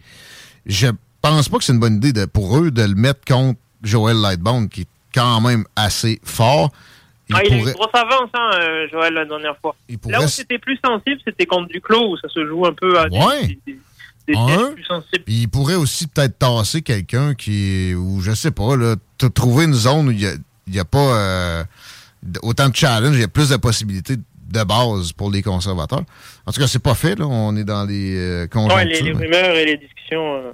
Je 0.66 0.89
pense 1.23 1.48
pas 1.48 1.59
que 1.59 1.64
c'est 1.64 1.73
une 1.73 1.78
bonne 1.78 1.97
idée 1.97 2.12
de, 2.12 2.24
pour 2.24 2.59
eux 2.59 2.70
de 2.73 2.82
le 2.82 2.94
mettre 2.97 3.20
contre 3.27 3.60
Joël 3.85 4.16
Lightbound, 4.16 4.68
qui 4.70 4.82
est 4.82 4.89
quand 5.14 5.40
même 5.40 5.64
assez 5.77 6.20
fort. 6.24 6.73
Il 7.28 7.36
Ah, 7.36 7.40
il 7.44 7.52
a 7.52 7.56
eu 7.56 7.59
pourrait- 7.60 7.73
une 7.73 7.77
grosse 7.78 7.94
avance, 7.94 8.31
hein, 8.35 8.51
euh, 8.60 8.86
Joël, 8.90 9.14
la 9.14 9.24
dernière 9.24 9.56
fois. 9.60 9.77
pourrait 10.02 10.18
Là 10.18 10.24
où 10.24 10.28
c'était 10.28 10.59
plus 10.59 10.78
sensible, 10.85 11.20
c'était 11.24 11.47
contre 11.47 11.68
Duclos, 11.68 12.12
où 12.12 12.16
ça 12.18 12.28
se 12.28 12.44
joue 12.47 12.66
un 12.66 12.73
peu 12.73 12.98
à 12.98 13.09
des- 13.09 13.18
Ouais. 13.18 13.47
des, 13.47 13.59
des, 13.66 13.78
des 14.28 14.35
Un. 14.36 14.47
pièces 14.47 14.74
plus 14.74 14.85
sensibles. 14.85 15.24
Il 15.28 15.48
pourrait 15.48 15.74
aussi 15.77 16.09
peut-être 16.09 16.39
tasser 16.39 16.82
quelqu'un 16.82 17.35
qui 17.35 17.94
ou 17.94 18.20
je 18.20 18.32
sais 18.32 18.51
pas, 18.51 18.77
là, 18.77 18.97
trouver 19.35 19.64
une 19.66 19.74
zone 19.74 20.09
où 20.09 20.10
il 20.10 20.39
n'y 20.72 20.78
a, 20.78 20.84
pas 20.84 20.98
euh, 20.98 21.64
autant 22.43 22.68
de 22.68 22.76
challenge, 22.76 23.14
il 23.16 23.20
y 23.20 23.24
a 23.24 23.28
plus 23.28 23.48
de 23.51 23.56
possibilités 23.56 24.16
de 24.16 24.62
base 24.64 25.12
pour 25.12 25.30
les 25.30 25.43
conservateurs. 25.43 26.02
En 26.47 26.52
tout 26.52 26.60
cas, 26.60 26.66
c'est 26.68 26.78
pas 26.78 26.94
fait, 26.94 27.18
là. 27.18 27.26
On 27.26 27.56
est 27.56 27.64
dans 27.64 27.84
les 27.84 28.16
euh, 28.16 28.47
conjonctures. 28.47 28.76
Ouais, 28.76 28.84
les, 28.84 29.12
rumeurs 29.12 29.56
et 29.56 29.64
les 29.64 29.76
discussions. 29.76 30.34
euh, 30.36 30.52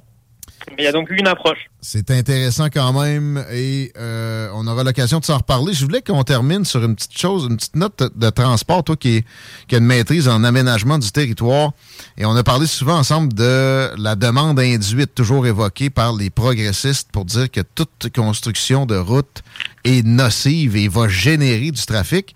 Mais 0.71 0.77
il 0.79 0.85
y 0.85 0.87
a 0.87 0.93
donc 0.93 1.11
eu 1.11 1.17
une 1.19 1.27
approche. 1.29 1.59
C'est 1.83 2.11
intéressant 2.11 2.69
quand 2.73 2.93
même 3.03 3.45
et 3.53 3.93
euh, 3.99 4.49
on 4.55 4.67
aura 4.69 4.83
l'occasion 4.85 5.19
de 5.19 5.25
s'en 5.25 5.37
reparler. 5.39 5.75
Je 5.75 5.85
voulais 5.85 6.01
qu'on 6.01 6.23
termine 6.23 6.65
sur 6.65 6.83
une 6.85 6.95
petite 6.95 7.19
chose, 7.19 7.49
une 7.51 7.57
petite 7.57 7.75
note 7.77 7.99
de, 7.99 8.11
de 8.15 8.31
transport, 8.31 8.83
toi 8.85 8.97
qui, 8.97 9.17
est- 9.17 9.25
qui 9.69 9.75
a 9.75 9.79
une 9.79 9.85
maîtrise 9.87 10.27
en 10.29 10.43
aménagement 10.45 10.99
du 10.99 11.11
territoire. 11.13 11.73
Et 12.17 12.25
on 12.25 12.35
a 12.37 12.43
parlé 12.45 12.67
souvent 12.67 12.97
ensemble 12.97 13.35
de 13.35 13.91
la 13.99 14.15
demande 14.15 14.59
induite, 14.61 15.15
toujours 15.15 15.47
évoquée 15.47 15.91
par 15.91 16.15
les 16.15 16.31
progressistes, 16.31 17.11
pour 17.13 17.25
dire 17.27 17.51
que 17.51 17.61
toute 17.61 18.09
construction 18.15 18.87
de 18.87 18.97
route 18.97 19.43
est 19.85 20.05
nocive 20.05 20.77
et 20.77 20.89
va 20.89 21.09
générer 21.09 21.71
du 21.71 21.85
trafic. 21.85 22.35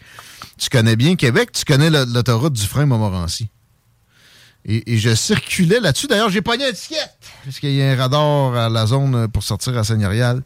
Tu 0.59 0.71
connais 0.71 0.97
bien 0.97 1.17
Québec, 1.17 1.53
tu 1.53 1.65
connais 1.65 1.91
l'autoroute 1.91 2.55
du 2.55 2.67
frein 2.67 2.87
Montmorency. 2.87 3.49
Et, 4.65 4.95
et 4.95 4.99
je 4.99 5.15
circulais 5.15 5.81
là-dessus. 5.81 6.07
D'ailleurs, 6.07 6.31
j'ai 6.31 6.43
pogné 6.43 6.67
un 6.67 6.73
ticket, 6.73 6.97
parce 7.45 7.61
qu'il 7.61 7.73
y 7.73 7.83
a 7.83 7.93
un 7.93 7.97
radar 7.97 8.55
à 8.55 8.69
la 8.69 8.87
zone 8.87 9.29
pour 9.29 9.43
sortir 9.43 9.77
à 9.79 9.85
Seigneurial. 9.85 10.43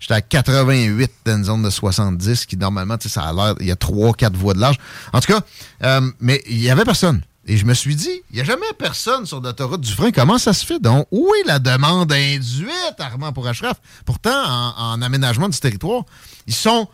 J'étais 0.00 0.14
à 0.14 0.22
88 0.22 1.12
dans 1.26 1.36
une 1.36 1.44
zone 1.44 1.62
de 1.62 1.70
70, 1.70 2.46
qui 2.46 2.56
normalement, 2.56 2.96
tu 2.96 3.08
sais, 3.08 3.14
ça 3.14 3.22
a 3.22 3.32
l'air, 3.32 3.54
il 3.60 3.66
y 3.66 3.70
a 3.70 3.74
3-4 3.74 4.32
voies 4.32 4.54
de 4.54 4.60
large. 4.60 4.78
En 5.12 5.20
tout 5.20 5.32
cas, 5.32 5.40
euh, 5.84 6.10
mais 6.20 6.42
il 6.48 6.60
y 6.60 6.70
avait 6.70 6.84
personne. 6.84 7.20
Et 7.50 7.56
je 7.56 7.66
me 7.66 7.74
suis 7.74 7.96
dit, 7.96 8.22
il 8.30 8.36
n'y 8.36 8.42
a 8.42 8.44
jamais 8.44 8.72
personne 8.78 9.26
sur 9.26 9.40
l'autoroute 9.40 9.80
du 9.80 9.90
frein. 9.90 10.12
Comment 10.12 10.38
ça 10.38 10.52
se 10.52 10.64
fait? 10.64 10.78
Donc, 10.78 11.08
où 11.10 11.28
est 11.34 11.48
la 11.48 11.58
demande 11.58 12.12
induite, 12.12 12.94
Armand, 13.00 13.32
pour 13.32 13.44
Ashraf? 13.48 13.80
Pourtant, 14.06 14.30
en, 14.46 14.92
en 14.92 15.02
aménagement 15.02 15.48
du 15.48 15.58
territoire, 15.58 16.04
ils 16.46 16.54
sont 16.54 16.86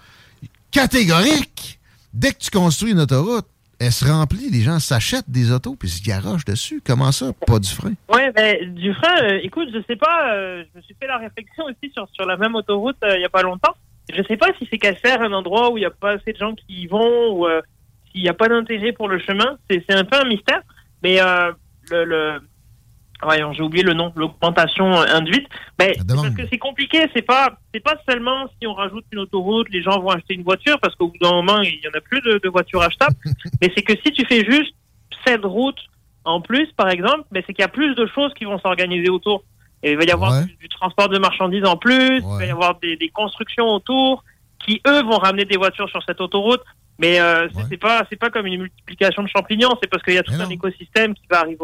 catégoriques. 0.70 1.78
Dès 2.15 2.33
que 2.33 2.39
tu 2.39 2.51
construis 2.51 2.93
une 2.93 3.01
autoroute, 3.01 3.45
elle 3.78 3.93
se 3.93 4.07
remplit, 4.07 4.49
les 4.49 4.62
gens 4.62 4.78
s'achètent 4.81 5.28
des 5.28 5.53
autos 5.53 5.77
puis 5.78 5.91
se 5.91 6.03
garagent 6.03 6.47
dessus. 6.47 6.81
Comment 6.83 7.12
ça? 7.12 7.35
Pas 7.47 7.59
du 7.59 7.69
frein? 7.69 7.93
Ouais, 8.09 8.33
ben, 8.33 8.74
du 8.74 8.95
frein, 8.95 9.24
euh, 9.24 9.41
écoute, 9.43 9.69
je 9.74 9.83
sais 9.87 9.97
pas, 9.97 10.33
euh, 10.33 10.65
je 10.73 10.78
me 10.78 10.83
suis 10.83 10.97
fait 10.99 11.07
la 11.07 11.19
réflexion 11.19 11.65
aussi 11.65 11.93
sur, 11.93 12.09
sur 12.15 12.24
la 12.24 12.39
même 12.39 12.55
autoroute 12.55 12.97
euh, 13.05 13.19
il 13.19 13.20
y 13.20 13.27
a 13.27 13.28
pas 13.28 13.43
longtemps. 13.43 13.74
Je 14.11 14.23
sais 14.23 14.39
pas 14.39 14.47
si 14.59 14.66
c'est 14.70 14.78
qu'à 14.78 14.95
faire 14.95 15.20
un 15.20 15.33
endroit 15.35 15.70
où 15.70 15.77
il 15.77 15.83
y 15.83 15.85
a 15.85 15.91
pas 15.91 16.12
assez 16.12 16.33
de 16.33 16.39
gens 16.39 16.55
qui 16.55 16.85
y 16.85 16.87
vont 16.87 17.33
ou 17.33 17.47
s'il 18.16 18.22
n'y 18.22 18.30
a 18.30 18.34
pas 18.34 18.48
d'intérêt 18.48 18.93
pour 18.93 19.09
le 19.09 19.18
chemin. 19.18 19.59
C'est 19.70 19.93
un 19.93 20.05
peu 20.05 20.16
un 20.16 20.24
mystère. 20.24 20.62
Mais 21.02 21.20
euh, 21.20 21.52
le, 21.90 22.05
le... 22.05 22.40
Voyons, 23.22 23.52
j'ai 23.52 23.62
oublié 23.62 23.82
le 23.82 23.93
nom, 23.93 24.12
l'augmentation 24.16 24.93
induite. 24.93 25.47
Mais 25.78 25.93
c'est 25.97 26.06
parce 26.06 26.30
que 26.30 26.47
c'est 26.51 26.59
compliqué, 26.59 27.06
c'est 27.14 27.22
pas 27.22 27.59
c'est 27.72 27.80
pas 27.80 27.97
seulement 28.06 28.47
si 28.60 28.66
on 28.66 28.74
rajoute 28.74 29.05
une 29.10 29.20
autoroute, 29.20 29.68
les 29.70 29.82
gens 29.82 30.01
vont 30.01 30.10
acheter 30.10 30.34
une 30.34 30.43
voiture 30.43 30.78
parce 30.80 30.94
qu'au 30.97 31.09
bout 31.09 31.18
d'un 31.18 31.32
moment, 31.32 31.60
il 31.62 31.80
y 31.82 31.88
en 31.88 31.97
a 31.97 32.01
plus 32.02 32.20
de, 32.20 32.38
de 32.43 32.48
voitures 32.51 32.82
achetables. 32.82 33.16
mais 33.62 33.72
c'est 33.74 33.82
que 33.82 33.94
si 34.05 34.12
tu 34.12 34.26
fais 34.26 34.44
juste 34.44 34.74
cette 35.26 35.44
route 35.44 35.78
en 36.24 36.43
plus, 36.43 36.70
par 36.72 36.90
exemple, 36.90 37.24
mais 37.30 37.43
c'est 37.47 37.55
qu'il 37.55 37.62
y 37.62 37.64
a 37.66 37.68
plus 37.68 37.94
de 37.94 38.06
choses 38.06 38.34
qui 38.34 38.44
vont 38.44 38.59
s'organiser 38.59 39.09
autour. 39.09 39.44
Et 39.82 39.93
il 39.93 39.97
va 39.97 40.05
y 40.05 40.10
avoir 40.10 40.44
du, 40.44 40.55
du 40.56 40.68
transport 40.68 41.09
de 41.09 41.18
marchandises 41.18 41.64
en 41.64 41.76
plus, 41.76 42.18
il 42.18 42.38
va 42.38 42.44
y 42.44 42.51
avoir 42.51 42.78
des, 42.80 42.97
des 42.97 43.09
constructions 43.09 43.66
autour 43.66 44.24
qui, 44.59 44.80
eux, 44.86 45.02
vont 45.05 45.18
ramener 45.18 45.44
des 45.44 45.56
voitures 45.56 45.88
sur 45.88 46.02
cette 46.02 46.20
autoroute. 46.20 46.60
Mais 46.98 47.20
euh, 47.20 47.48
c'est- 47.68 47.77
pas 47.77 48.02
c'est 48.09 48.16
pas 48.16 48.31
comme 48.31 48.47
une 48.47 48.62
multiplication 48.62 49.23
de 49.23 49.28
champignons, 49.28 49.70
c'est 49.82 49.89
parce 49.89 50.02
qu'il 50.02 50.14
y 50.14 50.18
a 50.18 50.23
tout 50.23 50.32
un 50.32 50.48
écosystème 50.48 51.14
qui 51.14 51.23
va 51.31 51.40
arriver. 51.40 51.59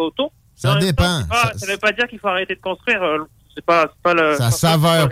Ça 0.54 0.72
En 0.72 0.74
même 0.74 0.80
temps, 0.80 0.86
dépend. 0.86 1.22
pas- 1.28 1.52
Ça 1.56 1.66
ne 1.66 1.72
veut 1.72 1.78
pas 1.78 1.92
dire 1.92 2.06
qu'il 2.08 2.18
faut 2.18 2.28
arrêter 2.28 2.54
de 2.54 2.60
construire. 2.60 3.02
euh, 3.02 3.18
C'est 3.54 3.64
pas, 3.64 3.86
pas 4.02 4.14
le. 4.14 4.36
Ça 4.36 4.50
c'est 4.50 4.66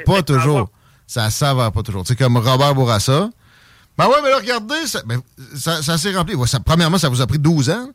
pas 0.04 0.16
les 0.18 0.22
toujours. 0.22 0.70
Ça 1.06 1.28
s'avère 1.30 1.72
pas 1.72 1.82
toujours. 1.82 2.06
C'est 2.06 2.16
comme 2.16 2.36
Robert 2.36 2.74
Bourassa. 2.74 3.28
Ben 3.98 4.06
ouais, 4.06 4.14
mais 4.22 4.30
là, 4.30 4.36
regardez, 4.38 4.86
ça, 4.86 5.00
ben, 5.04 5.20
ça, 5.56 5.82
ça 5.82 5.98
s'est 5.98 6.14
rempli. 6.14 6.34
Ça- 6.46 6.60
premièrement, 6.60 6.96
ça 6.98 7.08
vous 7.10 7.20
a 7.20 7.26
pris 7.26 7.38
12 7.38 7.68
ans. 7.68 7.88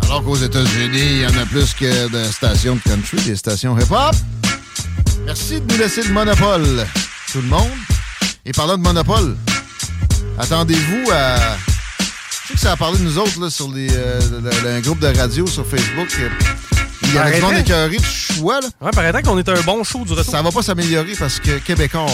Alors 0.04 0.24
qu'aux 0.24 0.36
États-Unis, 0.36 1.00
il 1.00 1.22
y 1.22 1.26
en 1.26 1.38
a 1.38 1.46
plus 1.46 1.74
que 1.74 2.10
de 2.10 2.32
stations 2.32 2.76
de 2.76 2.82
country, 2.82 3.18
des 3.22 3.36
stations 3.36 3.78
hip-hop. 3.80 4.16
Merci 5.26 5.62
de 5.62 5.72
nous 5.72 5.80
laisser 5.80 6.04
le 6.04 6.14
monopole, 6.14 6.86
tout 7.32 7.42
le 7.42 7.48
monde. 7.48 7.72
Et 8.46 8.52
parlant 8.52 8.78
de 8.78 8.84
monopole, 8.84 9.38
attendez-vous 10.38 11.12
à... 11.12 11.38
Je 12.44 12.48
sais 12.50 12.54
que 12.56 12.60
ça 12.60 12.72
a 12.74 12.76
parlé 12.78 12.98
de 13.00 13.04
nous 13.04 13.18
autres 13.18 13.40
là, 13.40 13.50
sur 13.50 13.70
les, 13.72 13.88
euh, 13.92 14.20
le- 14.32 14.50
le- 14.64 14.70
un 14.76 14.82
groupe 14.82 15.00
de 15.00 15.08
radio 15.08 15.48
sur 15.48 15.66
Facebook. 15.66 16.10
Il 17.04 17.14
y 17.14 17.18
a 17.18 17.22
Arrêtez. 17.22 17.36
des 17.38 17.42
gens 17.42 17.52
écœurés 17.56 17.98
de 17.98 18.04
choix. 18.04 18.60
Là. 18.60 18.68
Ouais, 18.82 18.92
paraît 18.92 19.22
qu'on 19.24 19.38
est 19.38 19.48
un 19.50 19.62
bon 19.62 19.84
show 19.84 20.04
du 20.06 20.12
retour. 20.14 20.32
Ça 20.32 20.42
va 20.42 20.52
pas 20.52 20.62
s'améliorer 20.62 21.14
parce 21.18 21.40
que 21.40 21.58
Québécois 21.60 22.06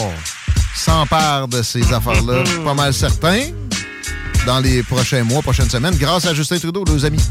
s'empare 0.75 1.47
de 1.47 1.61
ces 1.63 1.81
affaires-là. 1.93 2.43
Je 2.45 2.51
suis 2.51 2.59
pas 2.63 2.73
mal 2.73 2.93
certain. 2.93 3.39
Dans 4.45 4.59
les 4.59 4.83
prochains 4.83 5.23
mois, 5.23 5.41
prochaines 5.41 5.69
semaines, 5.69 5.95
grâce 5.97 6.25
à 6.25 6.33
Justin 6.33 6.57
Trudeau, 6.59 6.83
nos 6.87 7.05
amis. 7.05 7.21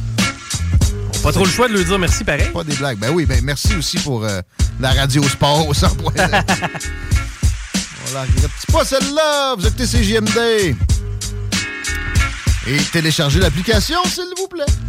Pas 1.23 1.33
trop 1.33 1.45
le 1.45 1.51
choix 1.51 1.67
de 1.69 1.75
lui 1.75 1.85
dire 1.85 1.99
merci 1.99 2.23
pareil. 2.25 2.51
Pas 2.53 2.65
des 2.65 2.75
blagues. 2.77 2.99
Ben 2.99 3.11
oui, 3.11 3.27
ben 3.27 3.41
merci 3.43 3.75
aussi 3.77 3.99
pour 3.99 4.25
euh, 4.25 4.41
la 4.81 4.93
radio 4.93 5.23
sport 5.25 5.67
au 5.69 5.75
100 5.75 5.89
points. 5.97 6.13
On 8.11 8.15
la 8.15 8.23
regrette 8.23 8.51
pas 8.73 8.85
celle-là. 8.85 9.55
Vous 9.59 9.67
écoutez 9.67 9.85
CJMD. 9.87 10.77
Et 12.71 12.77
téléchargez 12.93 13.41
l'application, 13.41 13.97
s'il 14.05 14.29
vous 14.37 14.47
plaît. 14.47 14.88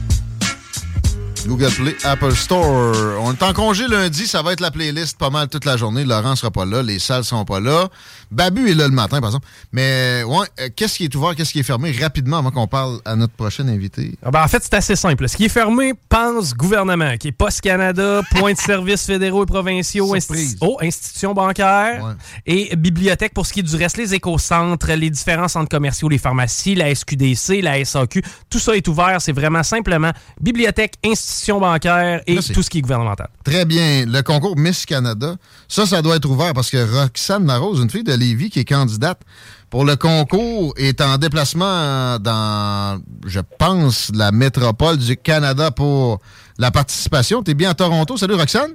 Google 1.49 1.71
Play, 1.71 1.95
Apple 2.03 2.35
Store. 2.35 2.95
On 3.23 3.33
est 3.33 3.41
en 3.41 3.53
congé 3.53 3.87
lundi, 3.87 4.27
ça 4.27 4.43
va 4.43 4.53
être 4.53 4.59
la 4.59 4.69
playlist 4.69 5.17
pas 5.17 5.31
mal 5.31 5.47
toute 5.47 5.65
la 5.65 5.77
journée. 5.77 6.05
Laurent 6.05 6.35
sera 6.35 6.51
pas 6.51 6.63
là, 6.63 6.83
les 6.83 6.99
salles 6.99 7.23
seront 7.23 7.43
pas 7.43 7.59
là. 7.59 7.87
Babu 8.29 8.69
est 8.69 8.75
là 8.75 8.87
le 8.87 8.93
matin, 8.93 9.19
par 9.19 9.29
exemple. 9.29 9.47
Mais 9.71 10.21
ouais, 10.27 10.45
euh, 10.59 10.69
qu'est-ce 10.75 10.97
qui 10.97 11.05
est 11.05 11.15
ouvert, 11.15 11.33
qu'est-ce 11.35 11.51
qui 11.51 11.59
est 11.59 11.63
fermé? 11.63 11.91
Rapidement 11.99 12.37
avant 12.37 12.51
qu'on 12.51 12.67
parle 12.67 12.99
à 13.03 13.15
notre 13.15 13.33
prochain 13.33 13.67
invité? 13.67 14.15
Ah 14.23 14.29
ben, 14.29 14.43
en 14.43 14.47
fait, 14.47 14.61
c'est 14.61 14.75
assez 14.75 14.95
simple. 14.95 15.27
Ce 15.27 15.35
qui 15.35 15.45
est 15.45 15.49
fermé, 15.49 15.93
pense 16.07 16.53
gouvernement, 16.53 17.17
qui 17.17 17.29
est 17.29 17.31
Poste 17.31 17.61
Canada, 17.61 18.21
points 18.35 18.53
de 18.53 18.59
services 18.59 19.07
fédéraux 19.07 19.41
et 19.41 19.47
provinciaux, 19.47 20.15
insti- 20.15 20.55
oh, 20.61 20.77
institutions 20.83 21.33
bancaires 21.33 22.15
et 22.45 22.75
bibliothèques 22.75 23.33
pour 23.33 23.47
ce 23.47 23.53
qui 23.53 23.61
est 23.61 23.63
du 23.63 23.75
reste, 23.75 23.97
les 23.97 24.13
écocentres, 24.13 24.91
les 24.91 25.09
différents 25.09 25.47
centres 25.47 25.69
commerciaux, 25.69 26.09
les 26.09 26.19
pharmacies, 26.19 26.75
la 26.75 26.93
SQDC, 26.93 27.63
la 27.63 27.83
SAQ. 27.83 28.21
Tout 28.51 28.59
ça 28.59 28.75
est 28.75 28.87
ouvert. 28.87 29.19
C'est 29.19 29.31
vraiment 29.31 29.63
simplement 29.63 30.11
bibliothèque, 30.39 30.93
institutions 31.03 31.38
bancaires 31.59 32.21
et 32.27 32.33
Merci. 32.35 32.53
tout 32.53 32.61
ce 32.61 32.69
qui 32.69 32.79
est 32.79 32.81
gouvernemental. 32.81 33.27
Très 33.43 33.65
bien. 33.65 34.05
Le 34.05 34.21
concours 34.21 34.57
Miss 34.57 34.85
Canada, 34.85 35.35
ça, 35.67 35.85
ça 35.85 36.01
doit 36.01 36.15
être 36.17 36.29
ouvert 36.29 36.53
parce 36.53 36.69
que 36.69 36.77
Roxane 36.77 37.45
Larose, 37.47 37.81
une 37.81 37.89
fille 37.89 38.03
de 38.03 38.13
Lévis 38.13 38.49
qui 38.49 38.59
est 38.59 38.65
candidate 38.65 39.21
pour 39.69 39.85
le 39.85 39.95
concours, 39.95 40.73
est 40.77 40.99
en 41.01 41.17
déplacement 41.17 42.17
dans, 42.19 43.01
je 43.27 43.39
pense, 43.57 44.11
la 44.13 44.31
métropole 44.31 44.97
du 44.97 45.15
Canada 45.15 45.71
pour 45.71 46.19
la 46.57 46.71
participation. 46.71 47.43
T'es 47.43 47.53
bien 47.53 47.69
à 47.69 47.73
Toronto? 47.73 48.17
Salut, 48.17 48.33
Roxane? 48.35 48.71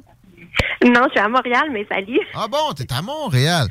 Non, 0.84 1.02
je 1.06 1.10
suis 1.10 1.20
à 1.20 1.28
Montréal, 1.28 1.64
mais 1.72 1.84
salut. 1.90 2.20
Ah 2.34 2.46
bon, 2.50 2.72
t'es 2.76 2.86
à 2.92 3.02
Montréal. 3.02 3.66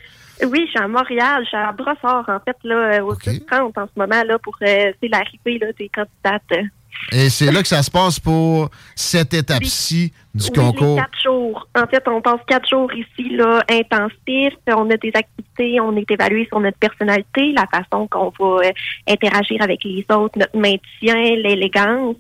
Oui, 0.46 0.64
je 0.66 0.72
suis 0.72 0.80
à 0.80 0.88
Montréal, 0.88 1.42
je 1.44 1.50
suis 1.50 1.58
à 1.58 1.72
Brossard, 1.72 2.26
en 2.28 2.40
fait, 2.40 2.58
là, 2.64 3.04
au 3.04 3.16
30 3.16 3.78
en 3.78 3.86
ce 3.86 3.92
moment, 4.00 4.24
là, 4.24 4.38
pour 4.40 4.56
euh, 4.62 4.92
c'est 5.02 5.08
l'arrivée 5.10 5.60
là, 5.60 5.68
des 5.78 5.90
candidates. 5.90 6.68
Et 7.12 7.30
c'est 7.30 7.52
là 7.52 7.62
que 7.62 7.68
ça 7.68 7.84
se 7.84 7.92
passe 7.92 8.20
pour 8.20 8.70
cette 8.96 9.34
étape-ci 9.34 10.14
du 10.34 10.46
Oui, 10.46 10.52
concours. 10.54 10.96
les 10.96 11.02
quatre 11.02 11.22
jours. 11.22 11.68
En 11.76 11.86
fait, 11.88 12.04
on 12.08 12.22
passe 12.22 12.40
quatre 12.48 12.70
jours 12.70 12.92
ici, 12.94 13.30
là, 13.36 13.64
intensifs. 13.70 14.58
On 14.68 14.90
a 14.90 14.98
des 14.98 15.12
activités, 15.14 15.80
on 15.82 15.96
est 15.98 16.10
évalué 16.10 16.46
sur 16.48 16.60
notre 16.60 16.78
personnalité, 16.78 17.52
la 17.52 17.68
façon 17.68 18.08
qu'on 18.08 18.32
va 18.40 18.68
euh, 18.68 18.72
interagir 19.08 19.62
avec 19.62 19.84
les 19.84 20.06
autres, 20.12 20.38
notre 20.38 20.58
maintien, 20.58 21.36
l'élégance. 21.36 22.16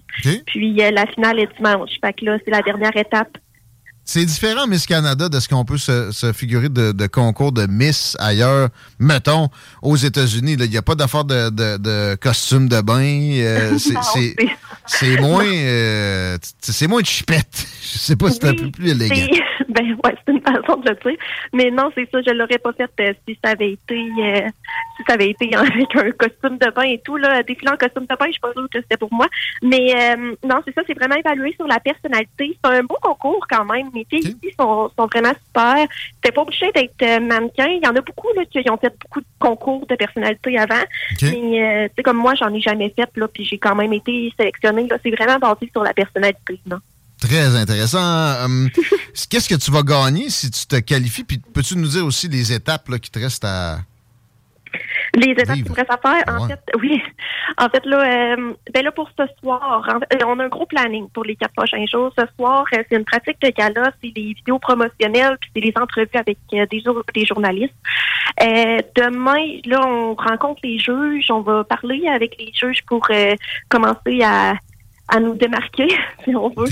Puis 0.47 0.81
euh, 0.81 0.91
la 0.91 1.05
finale 1.07 1.39
est 1.39 1.55
dimanche. 1.55 1.91
Fait 2.03 2.13
que 2.13 2.25
là, 2.25 2.37
c'est 2.43 2.51
la 2.51 2.61
dernière 2.61 2.95
étape. 2.97 3.37
C'est 4.05 4.25
différent, 4.25 4.67
Miss 4.67 4.85
Canada, 4.85 5.29
de 5.29 5.39
ce 5.39 5.47
qu'on 5.47 5.63
peut 5.63 5.77
se, 5.77 6.11
se 6.11 6.33
figurer 6.33 6.67
de, 6.69 6.91
de 6.91 7.07
concours 7.07 7.51
de 7.53 7.65
Miss 7.67 8.17
ailleurs. 8.19 8.67
Mettons, 8.99 9.47
aux 9.81 9.95
États-Unis, 9.95 10.57
il 10.59 10.69
n'y 10.69 10.77
a 10.77 10.81
pas 10.81 10.95
d'affaire 10.95 11.23
de, 11.23 11.49
de, 11.49 11.77
de 11.77 12.15
costume 12.15 12.67
de 12.67 12.81
bain. 12.81 13.01
euh, 13.01 13.77
c'est- 13.77 15.19
moins, 15.21 15.45
euh, 15.45 16.37
c'est 16.59 16.87
moins 16.87 17.01
chipette. 17.03 17.65
Je 17.81 17.97
sais 17.97 18.15
pas 18.17 18.29
si 18.29 18.39
c'est 18.41 18.49
un 18.49 18.55
peu 18.55 18.71
plus 18.71 18.89
élégant. 18.91 19.15
Ben 19.69 19.85
ouais, 20.03 20.15
c'est 20.23 20.31
une 20.33 20.41
façon 20.41 20.79
de 20.81 20.89
le 20.89 20.95
dire. 21.11 21.19
Mais 21.51 21.71
non, 21.71 21.89
c'est 21.95 22.07
ça, 22.11 22.19
je 22.23 22.31
l'aurais 22.31 22.59
pas 22.59 22.73
fait 22.73 22.91
euh, 22.99 23.13
si 23.27 23.35
ça 23.43 23.51
avait 23.51 23.71
été 23.71 23.95
euh, 23.95 24.47
si 24.97 25.03
ça 25.07 25.13
avait 25.15 25.29
été 25.31 25.55
avec 25.55 25.95
un 25.95 26.11
costume 26.11 26.57
de 26.59 26.69
bain 26.75 26.83
et 26.83 27.01
tout. 27.03 27.17
Là, 27.17 27.41
défiler 27.41 27.71
en 27.71 27.77
costume 27.77 28.03
de 28.03 28.15
bain, 28.15 28.25
je 28.27 28.31
suis 28.33 28.39
pas 28.41 28.51
sûre 28.53 28.67
que 28.71 28.79
c'était 28.81 28.97
pour 28.97 29.11
moi. 29.11 29.25
Mais 29.63 29.95
euh, 29.95 30.35
non, 30.45 30.57
c'est 30.65 30.75
ça, 30.75 30.81
c'est 30.85 30.93
vraiment 30.93 31.15
évalué 31.15 31.53
sur 31.55 31.65
la 31.65 31.79
personnalité. 31.79 32.55
C'est 32.63 32.71
un 32.71 32.83
beau 32.83 32.97
concours 33.01 33.43
quand 33.49 33.65
même. 33.65 33.89
Les 33.93 34.05
filles 34.09 34.35
ici 34.41 34.55
sont, 34.59 34.89
sont 34.97 35.05
vraiment 35.05 35.33
super. 35.45 35.87
T'es 36.21 36.31
pas 36.31 36.41
obligé 36.41 36.71
d'être 36.71 37.01
euh, 37.03 37.19
mannequin. 37.19 37.67
Il 37.67 37.81
y 37.83 37.87
en 37.87 37.95
a 37.95 38.01
beaucoup 38.01 38.27
là, 38.35 38.43
qui 38.45 38.69
ont 38.69 38.77
fait 38.77 38.93
beaucoup 39.01 39.21
de 39.21 39.25
concours 39.39 39.85
de 39.87 39.95
personnalité 39.95 40.57
avant. 40.57 40.83
Mais 41.21 41.29
euh, 41.29 41.87
tu 41.89 41.93
sais, 41.97 42.03
comme 42.03 42.17
moi, 42.17 42.33
j'en 42.35 42.53
ai 42.53 42.61
jamais 42.61 42.93
fait, 42.95 43.09
là, 43.15 43.27
puis 43.27 43.45
j'ai 43.45 43.57
quand 43.57 43.75
même 43.75 43.93
été 43.93 44.33
sélectionnée. 44.37 44.87
Là. 44.87 44.97
C'est 45.03 45.11
vraiment 45.11 45.37
basé 45.37 45.69
sur 45.71 45.83
la 45.83 45.93
personnalité. 45.93 46.59
Non? 46.65 46.77
Très 47.19 47.55
intéressant. 47.55 48.43
Hum, 48.43 48.69
Qu'est-ce 49.29 49.47
que 49.47 49.55
tu 49.55 49.71
vas 49.71 49.83
gagner 49.83 50.29
si 50.29 50.49
tu 50.51 50.65
te 50.65 50.79
qualifies? 50.79 51.23
Puis 51.23 51.37
peux-tu 51.53 51.77
nous 51.77 51.87
dire 51.87 52.05
aussi 52.05 52.27
les 52.27 52.51
étapes 52.51 52.89
là, 52.89 52.99
qui 52.99 53.11
te 53.11 53.19
restent 53.19 53.45
à. 53.45 53.79
Les 55.15 55.31
étapes 55.31 55.55
qui 55.55 55.69
me 55.69 55.75
restent 55.75 55.91
à 55.91 55.97
faire, 55.97 56.23
en 56.27 56.47
fait, 56.47 56.59
oui. 56.79 57.01
En 57.57 57.69
fait, 57.69 57.85
là, 57.85 58.33
euh, 58.33 58.53
ben 58.73 58.83
là, 58.83 58.91
pour 58.91 59.09
ce 59.17 59.23
soir, 59.39 59.87
en 59.87 60.27
on 60.27 60.39
a 60.39 60.45
un 60.45 60.47
gros 60.47 60.65
planning 60.65 61.07
pour 61.09 61.23
les 61.23 61.35
quatre 61.35 61.53
prochains 61.53 61.85
jours. 61.85 62.11
Ce 62.17 62.25
soir, 62.35 62.65
euh, 62.73 62.83
c'est 62.89 62.97
une 62.97 63.05
pratique 63.05 63.39
de 63.41 63.49
gala, 63.49 63.91
c'est 64.01 64.11
des 64.11 64.33
vidéos 64.33 64.57
promotionnelles, 64.57 65.37
puis 65.39 65.51
c'est 65.55 65.61
des 65.61 65.73
entrevues 65.79 66.09
avec 66.15 66.37
euh, 66.53 66.65
des, 66.65 66.83
des 67.13 67.25
journalistes. 67.25 67.75
Euh, 68.41 68.79
demain, 68.95 69.59
là, 69.65 69.85
on 69.85 70.15
rencontre 70.15 70.61
les 70.63 70.79
juges, 70.79 71.29
on 71.29 71.41
va 71.41 71.63
parler 71.63 72.07
avec 72.07 72.35
les 72.39 72.51
juges 72.53 72.83
pour 72.87 73.05
euh, 73.11 73.35
commencer 73.69 74.21
à, 74.23 74.55
à 75.09 75.19
nous 75.19 75.35
démarquer, 75.35 75.87
si 76.23 76.35
on 76.35 76.49
veut. 76.49 76.67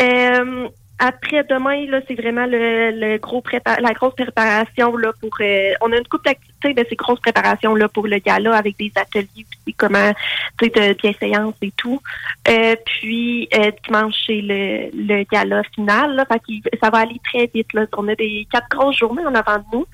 Euh, 0.00 0.68
après 1.04 1.42
demain, 1.50 1.84
là, 1.90 2.00
c'est 2.06 2.14
vraiment 2.14 2.46
le, 2.46 2.92
le 2.92 3.18
gros 3.18 3.40
prépa- 3.40 3.80
la 3.80 3.92
grosse 3.92 4.14
préparation 4.14 4.96
là 4.96 5.10
pour. 5.20 5.36
euh, 5.40 5.72
on 5.80 5.90
a 5.92 5.96
une 5.96 6.06
couple 6.06 6.26
d'activités, 6.26 6.72
mais 6.76 6.86
c'est 6.88 6.94
grosse 6.94 7.18
préparation 7.18 7.74
là 7.74 7.88
pour 7.88 8.06
le 8.06 8.18
gala 8.18 8.54
avec 8.56 8.76
des 8.78 8.92
ateliers, 8.94 9.46
puis 9.64 9.74
comment, 9.74 10.12
tu 10.58 10.66
sais, 10.66 10.70
de 10.70 10.94
bienséance 10.94 11.54
et 11.60 11.72
tout. 11.76 12.00
Euh, 12.48 12.76
puis 12.86 13.48
euh, 13.54 13.72
dimanche 13.84 14.14
c'est 14.26 14.40
le, 14.42 14.90
le 14.94 15.24
gala 15.24 15.62
final. 15.74 16.14
Là, 16.14 16.24
fait 16.24 16.40
ça 16.80 16.90
va 16.90 16.98
aller 16.98 17.20
très 17.24 17.50
vite. 17.52 17.72
Là. 17.72 17.86
On 17.96 18.06
a 18.06 18.14
des 18.14 18.46
quatre 18.52 18.68
grosses 18.68 18.98
journées 18.98 19.26
en 19.26 19.34
avant 19.34 19.58
de 19.58 19.64
nous. 19.72 19.86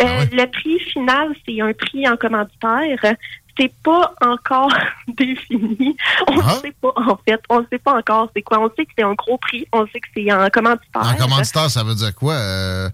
Euh, 0.00 0.24
Le 0.32 0.46
prix 0.46 0.78
final, 0.80 1.28
c'est 1.46 1.60
un 1.60 1.72
prix 1.74 2.08
en 2.08 2.16
commanditaire. 2.16 3.14
C'est 3.58 3.72
pas 3.82 4.14
encore 4.20 4.72
défini. 5.08 5.96
On 6.28 6.36
ne 6.36 6.42
sait 6.42 6.74
pas, 6.80 6.92
en 6.96 7.18
fait. 7.26 7.40
On 7.48 7.60
ne 7.60 7.66
sait 7.70 7.78
pas 7.78 7.96
encore 7.96 8.28
c'est 8.34 8.42
quoi. 8.42 8.58
On 8.60 8.70
sait 8.76 8.84
que 8.84 8.92
c'est 8.96 9.04
un 9.04 9.14
gros 9.14 9.38
prix. 9.38 9.66
On 9.72 9.86
sait 9.86 10.00
que 10.00 10.08
c'est 10.16 10.32
en 10.32 10.48
commanditaire. 10.50 11.02
En 11.02 11.14
commanditaire, 11.14 11.70
ça 11.70 11.84
veut 11.84 11.94
dire 11.94 12.14
quoi? 12.14 12.34
Euh, 12.34 12.90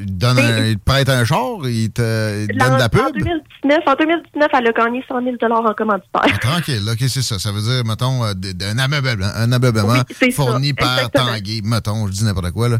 il, 0.00 0.06
te 0.06 0.10
donne 0.12 0.38
un- 0.38 0.66
il 0.66 0.78
te 0.78 0.84
prête 0.84 1.08
un 1.08 1.24
char, 1.24 1.40
il 1.64 1.90
te, 1.90 2.42
il 2.42 2.48
te 2.48 2.52
Là, 2.58 2.64
donne 2.68 2.74
de 2.74 2.78
la 2.80 2.86
en 2.86 2.88
pub? 2.88 3.14
2019, 3.18 3.78
en 3.86 3.94
2019, 3.94 4.48
elle 4.52 4.66
a 4.66 4.72
gagné 4.72 5.04
100 5.08 5.22
000 5.22 5.36
en 5.52 5.74
commanditaire. 5.74 6.38
Tranquille, 6.40 6.82
ok, 6.90 6.98
c'est 7.08 7.22
ça. 7.22 7.38
Ça 7.38 7.52
veut 7.52 7.60
dire, 7.62 7.84
mettons, 7.84 8.24
euh, 8.24 8.32
un 8.70 8.78
ameublement, 8.78 9.26
un 9.34 9.52
ameublement 9.52 9.92
Oui, 10.20 10.32
ça, 10.32 10.42
fourni 10.44 10.72
par. 10.72 11.10
Tanguay, 11.10 11.60
mettons, 11.64 12.06
je 12.06 12.12
dis 12.12 12.24
n'importe 12.24 12.50
quoi, 12.52 12.68
là. 12.68 12.78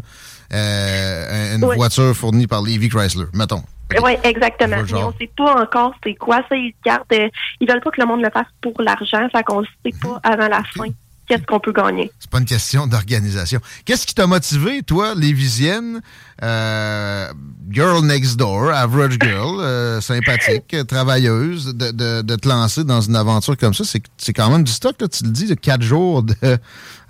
Euh, 0.53 1.55
une 1.55 1.63
Oui. 1.65 1.75
voiture 1.75 2.15
fournie 2.15 2.47
par 2.47 2.61
Levi 2.61 2.89
Chrysler, 2.89 3.25
mettons. 3.33 3.63
Oui, 4.01 4.13
exactement. 4.23 4.77
Mais 4.91 4.93
on 5.03 5.11
sait 5.19 5.29
pas 5.37 5.61
encore 5.61 5.93
c'est 6.03 6.15
quoi 6.15 6.37
ça. 6.49 6.55
Ils 6.55 6.73
gardent, 6.83 7.03
euh, 7.13 7.27
ils 7.59 7.69
veulent 7.69 7.81
pas 7.81 7.91
que 7.91 8.01
le 8.01 8.07
monde 8.07 8.21
le 8.21 8.29
fasse 8.31 8.47
pour 8.61 8.73
l'argent. 8.81 9.27
Fait 9.31 9.43
qu'on 9.43 9.63
sait 9.63 9.93
pas 10.01 10.19
avant 10.23 10.47
la 10.47 10.63
fin 10.75 10.85
qu'est-ce 11.27 11.43
qu'on 11.43 11.59
peut 11.59 11.71
gagner? 11.71 12.11
C'est 12.19 12.29
pas 12.29 12.39
une 12.39 12.45
question 12.45 12.87
d'organisation. 12.87 13.59
Qu'est-ce 13.85 14.05
qui 14.05 14.13
t'a 14.15 14.27
motivé, 14.27 14.81
toi, 14.83 15.13
Lévisienne, 15.15 16.01
euh, 16.41 17.27
girl 17.69 18.05
next 18.05 18.37
door, 18.37 18.69
average 18.71 19.17
girl, 19.21 19.59
euh, 19.61 20.01
sympathique, 20.01 20.75
travailleuse, 20.87 21.75
de, 21.75 21.91
de, 21.91 22.21
de 22.21 22.35
te 22.35 22.47
lancer 22.47 22.83
dans 22.83 23.01
une 23.01 23.15
aventure 23.15 23.57
comme 23.57 23.73
ça? 23.73 23.83
C'est 24.17 24.33
quand 24.33 24.49
même 24.49 24.63
du 24.63 24.71
stock, 24.71 24.95
là, 24.99 25.07
tu 25.07 25.23
le 25.23 25.31
dis, 25.31 25.47
de 25.47 25.53
quatre 25.55 25.81
jours 25.83 26.23
de, 26.23 26.35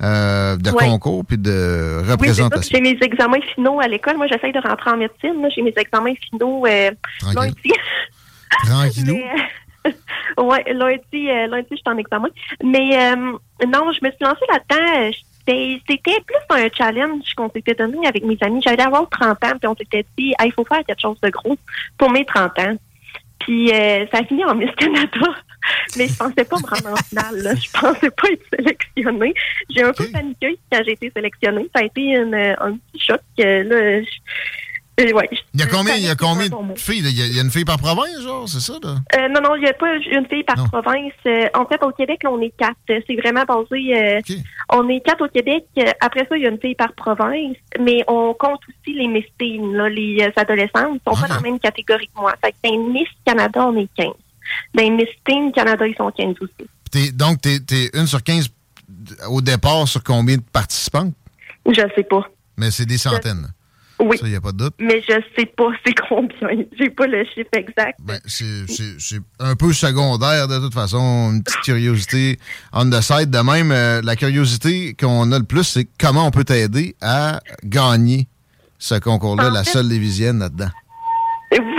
euh, 0.02 0.58
de 0.58 0.70
Ouais. 0.72 0.86
concours 0.86 1.24
puis 1.26 1.38
de 1.38 2.02
Oui, 2.04 2.12
représentation. 2.12 2.72
J'ai 2.78 2.82
mes 2.82 2.98
examens 3.02 3.42
finaux 3.56 3.80
à 3.80 3.88
l'école. 3.88 4.18
Moi, 4.18 4.28
j'essaye 4.28 4.52
de 4.54 4.60
rentrer 4.60 4.90
en 4.92 4.98
médecine. 4.98 5.34
J'ai 5.56 5.62
mes 5.62 5.74
examens 5.78 6.14
finaux 6.30 6.66
lundi. 6.66 7.54
Tranquillou. 8.66 9.16
Mais, 9.16 9.26
ouais, 10.38 10.64
lundi, 10.74 11.30
euh, 11.30 11.48
lundi, 11.48 11.68
je 11.72 11.76
suis 11.78 11.84
en 11.86 11.98
examen. 11.98 12.30
Mais 12.64 12.98
euh, 12.98 13.16
non, 13.68 13.92
je 13.92 14.00
me 14.06 14.10
suis 14.12 14.22
lancée 14.22 14.46
là-dedans. 14.50 15.08
euh, 15.08 15.12
C'était 15.88 16.20
plus 16.26 16.46
un 16.50 16.68
challenge 16.76 17.34
qu'on 17.36 17.50
s'était 17.50 17.76
donné 17.76 18.08
avec 18.08 18.24
mes 18.24 18.38
amis. 18.42 18.62
J'allais 18.64 18.84
avoir 18.84 19.10
30 19.10 19.44
ans, 19.44 19.58
puis 19.60 19.68
on 19.68 19.76
s'était 19.76 20.06
dit, 20.18 20.34
Hey, 20.40 20.48
il 20.50 20.54
faut 20.54 20.66
faire 20.66 20.84
quelque 20.86 21.02
chose 21.02 21.20
de 21.22 21.30
gros 21.30 21.58
pour 21.98 22.10
mes 22.12 22.26
30 22.26 22.58
ans. 22.60 22.76
Puis 23.40 23.72
euh, 23.74 24.06
ça 24.10 24.20
a 24.20 24.24
fini 24.24 24.46
en 24.46 24.56
Miss 24.56 24.72
Canada. 24.78 25.20
Mais 25.98 26.08
je 26.08 26.16
pensais 26.16 26.46
pas 26.46 26.56
me 26.58 26.66
rendre 26.68 26.94
en 26.94 26.96
finale. 26.96 27.38
Là. 27.42 27.56
Je 27.56 27.70
pensais 27.78 28.10
pas 28.10 28.30
être 28.30 28.46
sélectionnée. 28.56 29.34
J'ai 29.70 29.84
un 29.84 29.92
peu 29.92 30.06
paniqué 30.12 30.58
quand 30.72 30.82
j'ai 30.86 30.94
été 30.94 31.12
sélectionnée. 31.14 31.70
Ça 31.76 31.82
a 31.82 31.86
été 31.86 32.02
une, 32.02 32.34
un 32.36 32.72
petit 32.94 33.06
choc. 33.06 33.20
là, 33.38 34.02
je- 34.02 34.06
ouais, 35.00 35.30
Il 35.54 35.60
y 35.60 35.64
a 35.64 35.66
combien, 35.68 35.96
il 35.96 36.04
y 36.04 36.10
a 36.10 36.16
combien 36.16 36.48
de 36.48 36.56
filles? 36.80 37.00
Il 37.06 37.18
y, 37.18 37.22
a, 37.22 37.26
il 37.26 37.36
y 37.36 37.40
a 37.40 37.42
une 37.42 37.50
fille 37.52 37.66
par 37.66 37.78
province, 37.80 38.22
genre, 38.22 38.48
c'est 38.48 38.60
ça, 38.60 38.74
là? 38.84 38.96
Euh, 39.16 39.28
non, 39.30 39.42
non, 39.42 39.56
il 39.56 39.64
n'y 39.64 39.70
a 39.70 39.74
pas 39.74 39.88
une 39.96 40.28
fille 40.28 40.44
par 40.44 40.56
province. 40.70 41.12
Euh, 41.26 41.48
en 41.56 41.66
fait, 41.66 41.84
au 41.84 41.92
Québec, 41.92 42.20
là, 42.24 42.32
on 42.32 42.40
est 42.42 42.54
quatre. 42.58 42.76
C'est 42.88 43.16
vraiment 43.16 43.44
basé. 43.44 43.96
euh, 43.98 44.22
On 44.72 44.88
est 44.90 45.00
quatre 45.02 45.26
au 45.26 45.30
Québec. 45.30 45.66
Après 46.00 46.28
ça, 46.30 46.38
il 46.38 46.44
y 46.44 46.46
a 46.46 46.50
une 46.50 46.60
fille 46.60 46.76
par 46.76 46.94
province, 46.94 47.56
mais 47.80 48.04
on 48.08 48.34
compte 48.36 48.60
aussi 48.70 48.96
les 48.96 49.08
Miss 49.08 49.26
Teen, 49.40 49.74
là, 49.74 49.90
les 49.90 50.18
adolescentes. 50.36 50.74
Ils 50.96 51.02
sont 51.12 51.16
pas 51.22 51.28
dans 51.28 51.36
la 51.36 51.42
même 51.42 51.60
catégorie 51.60 52.08
que 52.08 52.20
moi. 52.22 52.34
Fait 52.44 52.52
que 52.52 52.58
dans 52.70 52.90
Miss 52.94 53.08
Canada, 53.26 53.66
on 53.68 53.76
est 53.78 53.90
15. 53.98 54.08
Dans 54.76 54.92
Miss 54.92 55.10
Teen 55.26 55.52
Canada, 55.52 55.88
ils 55.88 55.96
sont 55.96 56.12
15 56.12 56.36
aussi. 56.42 56.70
T'es- 56.92 57.12
donc, 57.12 57.42
t'es 57.42 57.56
es 57.72 57.90
une 57.98 58.06
sur 58.06 58.22
15 58.22 58.50
au 59.28 59.42
départ 59.42 59.88
sur 59.88 60.04
combien 60.04 60.38
de 60.38 60.44
participantes? 60.44 61.14
Je 61.66 61.82
sais 61.96 62.04
pas. 62.04 62.28
Mais 62.58 62.70
c'est 62.70 62.86
des 62.86 62.98
centaines. 63.00 63.48
Oui. 64.04 64.18
Ça, 64.18 64.26
il 64.28 64.32
n'y 64.32 64.36
a 64.36 64.42
pas 64.42 64.52
de 64.52 64.58
doute. 64.58 64.74
Mais 64.80 65.02
je 65.02 65.14
sais 65.38 65.46
pas 65.46 65.70
c'est 65.86 65.96
combien. 66.08 66.66
J'ai 66.78 66.90
pas 66.90 67.08
le 67.08 67.24
chiffre 67.26 67.50
exact. 67.54 68.00
Ben, 68.02 68.20
c'est 68.26 68.44
un 69.40 69.56
peu 69.56 69.72
secondaire 69.74 70.48
de 70.48 70.60
toute 70.60 70.74
façon, 70.74 71.32
une 71.34 71.44
petite 71.44 71.62
curiosité 71.62 72.38
on 72.74 72.90
the 72.90 73.02
side. 73.02 73.30
De 73.30 73.40
même, 73.40 73.72
euh, 73.72 74.02
la 74.04 74.16
curiosité 74.16 74.94
qu'on 75.00 75.32
a 75.32 75.40
le 75.40 75.46
plus, 75.46 75.64
c'est 75.64 75.88
comment 76.00 76.28
on 76.28 76.32
peut 76.32 76.44
t'aider 76.44 76.96
à 77.02 77.40
gagner 77.64 78.28
ce 78.78 78.96
concours-là, 78.96 79.50
la 79.50 79.64
fait- 79.64 79.72
seule 79.72 79.88
lévisienne 79.88 80.40
là-dedans. 80.40 80.70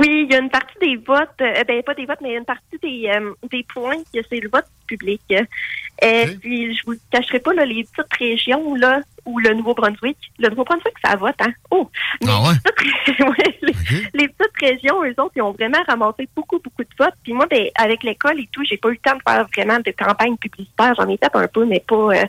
Oui, 0.01 0.27
il 0.27 0.33
y 0.33 0.35
a 0.37 0.39
une 0.39 0.51
partie 0.51 0.79
des 0.81 0.97
votes, 0.97 1.29
euh, 1.41 1.65
ben 1.67 1.83
pas 1.83 1.95
des 1.95 2.07
votes, 2.07 2.21
mais 2.23 2.37
une 2.37 2.45
partie 2.45 2.79
des, 2.81 3.11
euh, 3.13 3.33
des 3.51 3.65
points 3.75 3.97
que 4.15 4.21
c'est 4.31 4.39
le 4.39 4.49
vote 4.49 4.67
public. 4.87 5.21
Euh, 5.33 6.27
Puis 6.41 6.77
je 6.77 6.83
vous 6.87 6.95
cacherai 7.11 7.41
pas 7.41 7.53
là, 7.55 7.65
les 7.65 7.83
petites 7.85 8.13
régions 8.19 8.75
là 8.77 9.01
ou 9.27 9.39
le 9.39 9.55
Nouveau-Brunswick. 9.55 10.17
Le 10.39 10.49
Nouveau-Brunswick, 10.51 10.95
ça 11.05 11.17
vote, 11.17 11.35
hein? 11.41 11.53
Oh! 11.71 11.89
Mais 12.23 12.31
Ah 12.31 12.43
ouais? 12.49 12.55
les, 12.55 12.93
petites, 13.05 13.21
ouais, 13.21 13.59
les- 13.63 13.75
les 14.21 14.29
petites 14.29 14.61
régions, 14.61 15.03
eux 15.05 15.15
autres, 15.19 15.33
ils 15.37 15.43
ont 15.43 15.53
vraiment 15.53 15.83
ramassé 15.87 16.29
beaucoup, 16.37 16.59
beaucoup 16.59 16.83
de 16.83 16.89
votes. 16.99 17.15
Puis 17.23 17.33
moi, 17.33 17.47
ben, 17.51 17.67
avec 17.77 18.03
l'école 18.03 18.39
et 18.41 18.49
tout, 18.53 18.65
j'ai 18.65 18.77
pas 18.77 18.89
eu 18.89 18.93
le 18.93 18.99
temps 18.99 19.17
de 19.17 19.23
faire 19.29 19.47
vraiment 19.57 19.79
de 19.81 19.91
campagne 19.93 20.37
publicitaire. 20.37 20.95
J'en 20.97 21.09
ai 21.09 21.17
fait 21.17 21.31
un 21.35 21.49
peu, 21.49 21.65
mais 21.65 21.81
pas. 21.81 21.95
euh, 22.17 22.25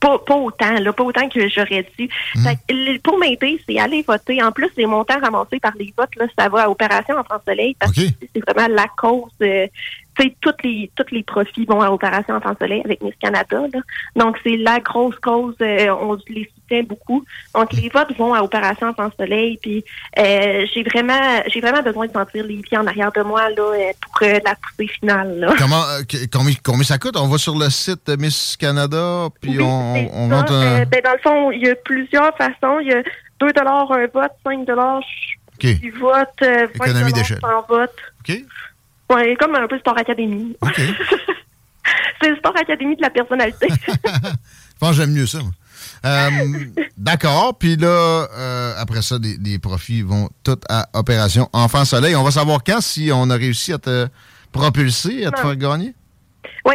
pas, 0.00 0.18
pas 0.18 0.34
autant, 0.34 0.72
là, 0.80 0.92
pas 0.92 1.04
autant 1.04 1.28
que 1.28 1.48
j'aurais 1.48 1.86
dû. 1.96 2.08
Fait 2.42 2.56
que, 2.56 2.74
le- 2.74 2.98
pour 2.98 3.18
m'aider, 3.18 3.62
c'est 3.66 3.78
aller 3.78 4.02
voter. 4.02 4.42
En 4.42 4.50
plus, 4.52 4.68
les 4.76 4.84
montants 4.84 5.18
ramassés 5.20 5.60
par 5.60 5.72
les 5.78 5.94
votes, 5.96 6.14
là, 6.16 6.26
ça 6.36 6.48
va 6.48 6.64
à 6.64 6.68
Opération 6.68 7.16
Enfant 7.16 7.40
Soleil 7.46 7.76
parce 7.78 7.92
que 7.92 8.00
c'est 8.34 8.42
vraiment 8.50 8.74
la 8.74 8.86
cause. 8.96 9.30
euh, 9.42 9.66
sais, 10.18 10.34
tous 10.40 10.52
les, 10.64 10.90
tous 10.96 11.06
les 11.12 11.22
profits 11.22 11.64
vont 11.64 11.80
à 11.80 11.90
Opération 11.90 12.34
Enfant 12.34 12.54
Soleil 12.60 12.82
avec 12.84 13.00
Miss 13.02 13.14
Canada. 13.20 13.62
Là. 13.72 13.80
Donc, 14.16 14.36
c'est 14.42 14.56
la 14.56 14.80
grosse 14.80 15.16
cause. 15.20 15.54
euh, 15.60 15.88
on 16.00 16.16
les 16.28 16.50
soutient 16.54 16.82
beaucoup. 16.82 17.24
Donc, 17.54 17.72
les 17.72 17.88
votes 17.88 18.16
vont 18.16 18.34
à 18.34 18.42
Opération 18.42 18.88
Enfant 18.88 19.10
Soleil. 19.18 19.58
Puis, 19.62 19.84
euh, 20.18 20.66
j'ai 20.74 20.82
vraiment, 20.82 21.42
j'ai 21.46 21.60
vraiment 21.60 21.82
besoin 21.82 22.06
de 22.06 22.12
sentir 22.12 22.44
les 22.44 22.56
pieds 22.56 22.78
en 22.78 22.86
arrière 22.86 23.12
de 23.12 23.22
moi 23.22 23.48
là, 23.50 23.62
euh, 23.62 23.92
pour 24.00 24.26
euh, 24.28 24.38
la 24.44 24.54
poussée 24.56 24.88
finale. 25.00 25.38
Là. 25.38 25.54
Comment, 25.58 25.82
euh, 25.82 26.02
combien, 26.32 26.54
combien 26.62 26.84
ça 26.84 26.98
coûte? 26.98 27.16
On 27.16 27.28
va 27.28 27.38
sur 27.38 27.56
le 27.58 27.68
site 27.70 28.06
de 28.06 28.16
Miss 28.16 28.56
Canada, 28.56 29.28
puis 29.40 29.58
Oui, 29.58 29.62
on, 29.62 30.08
on 30.12 30.28
ça. 30.28 30.36
monte 30.36 30.50
un... 30.50 30.84
Ben, 30.84 31.00
dans 31.04 31.12
le 31.12 31.18
fond, 31.22 31.50
il 31.52 31.62
y 31.66 31.70
a 31.70 31.74
plusieurs 31.76 32.36
façons. 32.36 32.78
Il 32.80 32.88
y 32.88 32.92
a 32.92 33.02
2 33.40 33.48
un 33.56 34.06
vote, 34.12 34.32
5 34.44 34.68
OK. 34.70 35.80
du 35.80 35.90
vote, 35.92 36.28
euh, 36.42 36.66
20 36.78 36.84
Économie 36.86 37.12
d'échelle. 37.12 37.38
sans 37.40 37.62
vote. 37.68 37.94
OK. 38.28 38.36
Comme 39.38 39.54
un 39.54 39.66
peu 39.68 39.78
Sport 39.78 39.98
Academy. 39.98 40.56
c'est 42.22 42.30
le 42.30 42.36
Sport 42.36 42.56
Academy 42.56 42.96
de 42.96 43.02
la 43.02 43.10
personnalité. 43.10 43.66
Je 43.70 44.78
pense 44.78 44.90
que 44.90 44.96
j'aime 44.96 45.12
mieux 45.12 45.26
ça. 45.26 45.38
Euh, 46.04 46.28
D'accord. 46.96 47.56
Puis 47.58 47.76
là, 47.76 48.26
euh, 48.36 48.72
après 48.78 49.02
ça, 49.02 49.16
les, 49.22 49.36
les 49.42 49.58
profits 49.58 50.02
vont 50.02 50.28
tous 50.44 50.58
à 50.68 50.86
Opération 50.94 51.48
Enfant 51.52 51.84
Soleil. 51.84 52.16
On 52.16 52.22
va 52.24 52.30
savoir 52.30 52.62
quand, 52.64 52.80
si 52.80 53.10
on 53.12 53.28
a 53.30 53.36
réussi 53.36 53.72
à 53.72 53.78
te 53.78 54.08
propulser, 54.52 55.24
à 55.26 55.30
te 55.30 55.36
Non. 55.40 55.42
faire 55.48 55.56
gagner? 55.56 55.94
Oui. 56.64 56.74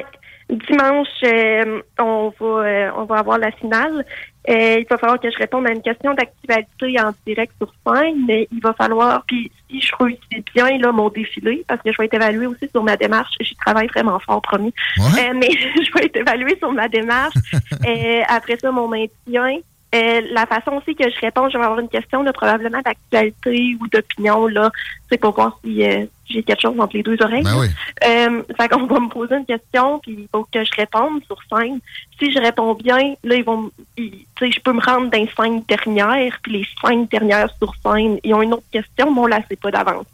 Dimanche, 0.50 1.08
euh, 1.26 1.82
on 2.00 2.32
va 2.40 2.94
on 2.98 3.04
va 3.04 3.18
avoir 3.18 3.38
la 3.38 3.52
finale. 3.52 4.06
Il 4.48 4.86
va 4.90 4.98
falloir 4.98 5.20
que 5.20 5.30
je 5.30 5.38
réponde 5.38 5.68
à 5.68 5.72
une 5.72 5.82
question 5.82 6.14
d'actualité 6.14 7.02
en 7.02 7.14
direct 7.26 7.52
sur 7.58 7.70
scène, 7.86 8.26
mais 8.26 8.48
il 8.50 8.62
va 8.62 8.74
falloir, 8.74 9.24
puis 9.28 9.52
si 9.70 9.82
je 9.82 9.92
réussis 10.00 10.44
bien 10.54 10.78
là, 10.78 10.92
mon 10.92 11.10
défilé, 11.10 11.64
parce 11.68 11.82
que 11.82 11.92
je 11.92 11.98
vais 11.98 12.06
être 12.06 12.14
évaluée 12.14 12.48
aussi 12.48 12.70
sur 12.70 12.84
ma 12.84 12.98
démarche, 12.98 13.36
j'y 13.42 13.56
travaille 13.56 13.88
vraiment 13.88 14.20
fort, 14.20 14.42
promis. 14.42 14.74
Euh, 15.00 15.34
mais 15.36 15.50
je 15.52 15.92
vais 15.94 16.06
être 16.06 16.18
évaluée 16.18 16.58
sur 16.58 16.72
ma 16.72 16.88
démarche. 16.88 17.36
Euh, 17.86 18.22
après 18.28 18.58
ça, 18.58 18.72
mon 18.72 18.88
maintien. 18.88 19.60
Euh, 19.96 20.22
la 20.32 20.46
façon 20.46 20.72
aussi 20.72 20.96
que 20.96 21.10
je 21.10 21.18
réponds, 21.22 21.50
je 21.50 21.58
vais 21.58 21.64
avoir 21.64 21.80
une 21.80 21.88
question 21.88 22.22
là, 22.22 22.34
probablement 22.34 22.82
d'actualité 22.82 23.78
ou 23.80 23.88
d'opinion, 23.88 24.48
là. 24.48 24.70
C'est 25.10 25.18
pour 25.18 25.34
voir 25.34 25.58
si 25.64 25.82
euh, 25.88 26.06
j'ai 26.30 26.44
quelque 26.44 26.62
chose 26.62 26.78
entre 26.78 26.98
les 26.98 27.04
deux 27.04 27.16
oreilles. 27.22 27.44
Ben 27.44 27.58
oui. 27.58 27.68
Euh, 28.06 28.44
fait 28.60 28.68
qu'on 28.68 28.86
va 28.86 29.00
me 29.00 29.08
poser 29.08 29.36
une 29.36 29.46
question, 29.46 30.00
puis 30.00 30.12
il 30.20 30.28
faut 30.30 30.46
que 30.52 30.62
je 30.64 30.72
réponde 30.76 31.24
sur 31.26 31.38
scène. 31.50 31.80
Si 32.20 32.32
je 32.34 32.40
réponds 32.40 32.74
bien, 32.74 33.14
là, 33.24 33.36
ils 33.36 33.46
vont, 33.46 33.72
ils- 33.98 34.26
je 34.42 34.60
peux 34.60 34.74
me 34.74 34.82
rendre 34.82 35.10
dans 35.10 35.18
les 35.18 35.30
cinq 35.38 35.66
dernières, 35.68 36.38
puis 36.44 36.52
les 36.52 36.68
cinq 36.82 37.10
dernières 37.10 37.50
sur 37.58 37.74
scène, 37.82 38.20
ils 38.26 38.34
ont 38.34 38.42
une 38.42 38.56
autre 38.56 38.70
question, 38.72 39.14
mais 39.14 39.22
on 39.22 39.28
la 39.28 39.42
sait 39.48 39.56
pas 39.56 39.72
d'avance. 39.72 40.06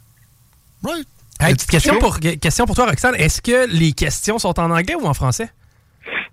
Hey, 1.40 1.56
petite 1.56 1.72
question 1.72 1.98
pour, 1.98 2.20
question 2.20 2.66
pour 2.66 2.76
toi, 2.76 2.86
Roxane. 2.86 3.16
Est-ce 3.16 3.42
que 3.42 3.68
les 3.76 3.92
questions 3.94 4.38
sont 4.38 4.58
en 4.60 4.70
anglais 4.70 4.96
ou 4.96 5.06
en 5.06 5.14
français? 5.16 5.50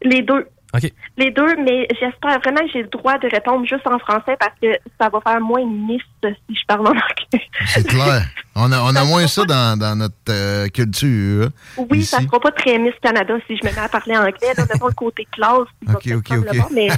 Les 0.02 0.22
deux. 0.22 0.46
OK. 0.72 0.92
Les 1.16 1.30
deux, 1.32 1.56
mais 1.64 1.88
j'espère 2.00 2.38
vraiment 2.40 2.60
que 2.60 2.70
j'ai 2.72 2.82
le 2.82 2.88
droit 2.88 3.18
de 3.18 3.28
répondre 3.28 3.66
juste 3.66 3.86
en 3.86 3.98
français 3.98 4.36
parce 4.38 4.52
que 4.62 4.68
ça 5.00 5.08
va 5.08 5.20
faire 5.20 5.40
moins 5.40 5.60
une 5.60 5.86
miss 5.86 6.02
si 6.22 6.54
je 6.54 6.64
parle 6.66 6.86
en 6.86 6.90
anglais. 6.90 7.46
C'est 7.66 7.86
clair. 7.86 8.22
On 8.54 8.70
a, 8.72 8.80
on 8.82 8.94
a 8.94 9.04
moins 9.04 9.26
ça 9.26 9.44
dans, 9.44 9.78
dans 9.78 9.96
notre 9.96 10.14
euh, 10.28 10.68
culture. 10.68 11.48
Oui, 11.76 11.98
ici. 11.98 12.06
ça 12.08 12.20
sera 12.20 12.38
pas 12.38 12.50
très 12.52 12.78
Miss 12.78 12.92
Canada 13.02 13.34
si 13.46 13.56
je 13.56 13.66
me 13.66 13.72
mets 13.72 13.78
à 13.80 13.88
parler 13.88 14.16
anglais. 14.16 14.52
Là, 14.56 14.64
mettons 14.72 14.86
le 14.88 14.92
côté 14.92 15.26
classe. 15.32 15.66
OK, 15.88 16.08
OK, 16.16 16.30
OK. 16.38 16.70
mais, 16.72 16.90
euh, 16.90 16.94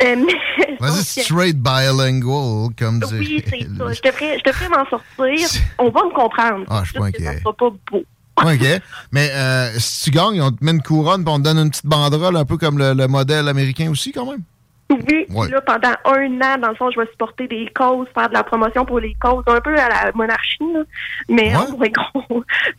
mais- 0.16 0.76
Vas-y, 0.80 1.22
straight 1.22 1.56
bilingual, 1.56 2.68
comme 2.78 3.00
Oui, 3.12 3.42
c'est 3.48 3.60
ça. 3.62 3.66
Je 3.92 4.02
devrais, 4.02 4.38
je 4.38 4.44
devrais 4.44 4.68
m'en 4.68 4.84
sortir. 4.86 5.62
On 5.78 5.88
va 5.90 6.04
me 6.04 6.10
comprendre. 6.12 6.64
Ah, 6.68 6.82
je 6.84 6.90
suis 6.90 6.98
pas 7.00 7.10
que 7.12 7.22
Ça 7.22 7.30
inquiet. 7.30 7.40
sera 7.42 7.52
pas 7.54 7.70
beau. 7.90 8.04
OK. 8.42 8.80
Mais 9.12 9.30
euh, 9.32 9.70
si 9.78 10.04
tu 10.04 10.16
gagnes, 10.16 10.40
on 10.42 10.50
te 10.50 10.64
met 10.64 10.72
une 10.72 10.82
couronne 10.82 11.24
puis 11.24 11.32
on 11.32 11.38
te 11.38 11.44
donne 11.44 11.58
une 11.58 11.70
petite 11.70 11.86
banderole, 11.86 12.36
un 12.36 12.44
peu 12.44 12.56
comme 12.58 12.78
le, 12.78 12.92
le 12.92 13.06
modèle 13.08 13.48
américain 13.48 13.90
aussi, 13.90 14.12
quand 14.12 14.26
même? 14.30 14.42
Oui, 14.88 15.26
Ouais. 15.30 15.48
là, 15.48 15.60
pendant 15.62 15.94
un 16.04 16.40
an, 16.42 16.58
dans 16.62 16.68
le 16.68 16.76
fond, 16.76 16.92
je 16.92 17.00
vais 17.00 17.08
supporter 17.10 17.48
des 17.48 17.68
causes, 17.74 18.06
faire 18.14 18.28
de 18.28 18.34
la 18.34 18.44
promotion 18.44 18.84
pour 18.84 19.00
les 19.00 19.14
causes, 19.20 19.42
un 19.48 19.60
peu 19.60 19.74
à 19.76 19.88
la 19.88 20.12
monarchie, 20.14 20.62
là. 20.72 20.82
mais 21.28 21.56
en 21.56 21.64
vrai, 21.76 21.90
gros, 22.14 22.22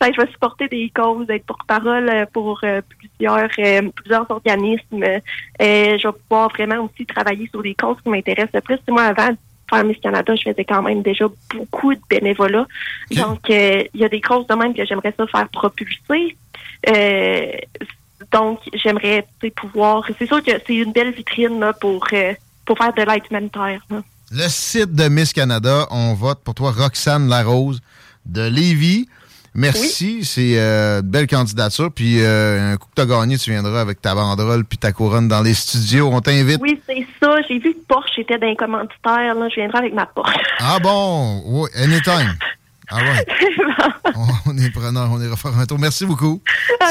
que 0.00 0.06
je 0.14 0.18
vais 0.22 0.30
supporter 0.32 0.68
des 0.68 0.90
causes, 0.94 1.26
être 1.28 1.44
porte-parole 1.44 2.08
euh, 2.08 2.24
pour 2.32 2.60
euh, 2.64 2.80
plusieurs 2.98 3.50
euh, 3.58 3.90
plusieurs 3.94 4.30
organismes. 4.30 5.02
Euh, 5.02 5.18
je 5.60 6.08
vais 6.08 6.14
pouvoir 6.30 6.48
vraiment 6.48 6.76
aussi 6.84 7.04
travailler 7.04 7.46
sur 7.50 7.62
des 7.62 7.74
causes 7.74 7.98
qui 8.02 8.08
m'intéressent 8.08 8.54
le 8.54 8.60
plus. 8.62 8.78
Moi, 8.88 9.02
avant 9.02 9.28
faire 9.68 9.84
Miss 9.84 9.98
Canada, 9.98 10.34
je 10.34 10.50
faisais 10.50 10.64
quand 10.64 10.82
même 10.82 11.02
déjà 11.02 11.26
beaucoup 11.54 11.94
de 11.94 12.00
bénévolat. 12.08 12.66
Donc, 13.12 13.50
euh, 13.50 13.84
il 13.94 14.00
y 14.00 14.04
a 14.04 14.08
des 14.08 14.20
de 14.20 14.54
même 14.54 14.74
que 14.74 14.84
j'aimerais 14.84 15.14
ça 15.16 15.26
faire 15.26 15.48
propulser. 15.48 16.36
Euh, 16.88 17.52
donc, 18.32 18.60
j'aimerais 18.74 19.26
pouvoir. 19.54 20.04
C'est 20.18 20.26
sûr 20.26 20.42
que 20.42 20.52
c'est 20.66 20.74
une 20.74 20.92
belle 20.92 21.12
vitrine 21.12 21.60
là, 21.60 21.72
pour, 21.72 22.06
euh, 22.12 22.34
pour 22.64 22.78
faire 22.78 22.92
de 22.92 23.02
l'aide 23.02 23.22
humanitaire. 23.30 23.80
là. 23.90 24.02
Le 24.30 24.48
site 24.48 24.92
de 24.92 25.08
Miss 25.08 25.32
Canada, 25.32 25.86
on 25.90 26.12
vote 26.12 26.40
pour 26.44 26.54
toi, 26.54 26.70
Roxane 26.70 27.28
Larose 27.28 27.80
de 28.26 28.46
Lévis. 28.46 29.08
Merci, 29.54 30.24
c'est 30.24 30.58
euh, 30.58 31.00
une 31.00 31.08
belle 31.08 31.26
candidature. 31.26 31.90
Puis 31.92 32.20
euh, 32.20 32.72
un 32.72 32.76
coup 32.76 32.88
que 32.88 32.94
tu 32.94 33.02
as 33.02 33.06
gagné, 33.06 33.38
tu 33.38 33.50
viendras 33.50 33.80
avec 33.80 34.00
ta 34.00 34.14
banderole 34.14 34.64
puis 34.64 34.78
ta 34.78 34.92
couronne 34.92 35.28
dans 35.28 35.42
les 35.42 35.54
studios. 35.54 36.08
On 36.12 36.20
t'invite. 36.20 36.60
Oui, 36.60 36.80
c'est 36.86 37.06
ça. 37.20 37.36
J'ai 37.48 37.58
vu 37.58 37.72
que 37.74 37.80
Porsche 37.88 38.18
était 38.18 38.38
dans 38.38 38.46
les 38.46 38.56
commanditaires. 38.56 39.34
Là. 39.34 39.48
Je 39.48 39.54
viendrai 39.56 39.78
avec 39.78 39.94
ma 39.94 40.06
Porsche. 40.06 40.34
Ah 40.60 40.78
bon? 40.80 41.42
Oui, 41.46 41.68
anytime. 41.76 42.34
All 42.90 43.02
right. 43.04 43.28
on, 44.16 44.50
on 44.50 44.56
est 44.58 44.70
preneur, 44.70 45.10
on 45.12 45.20
ira 45.20 45.36
faire 45.36 45.56
un 45.58 45.66
tour. 45.66 45.78
Merci 45.78 46.06
beaucoup. 46.06 46.40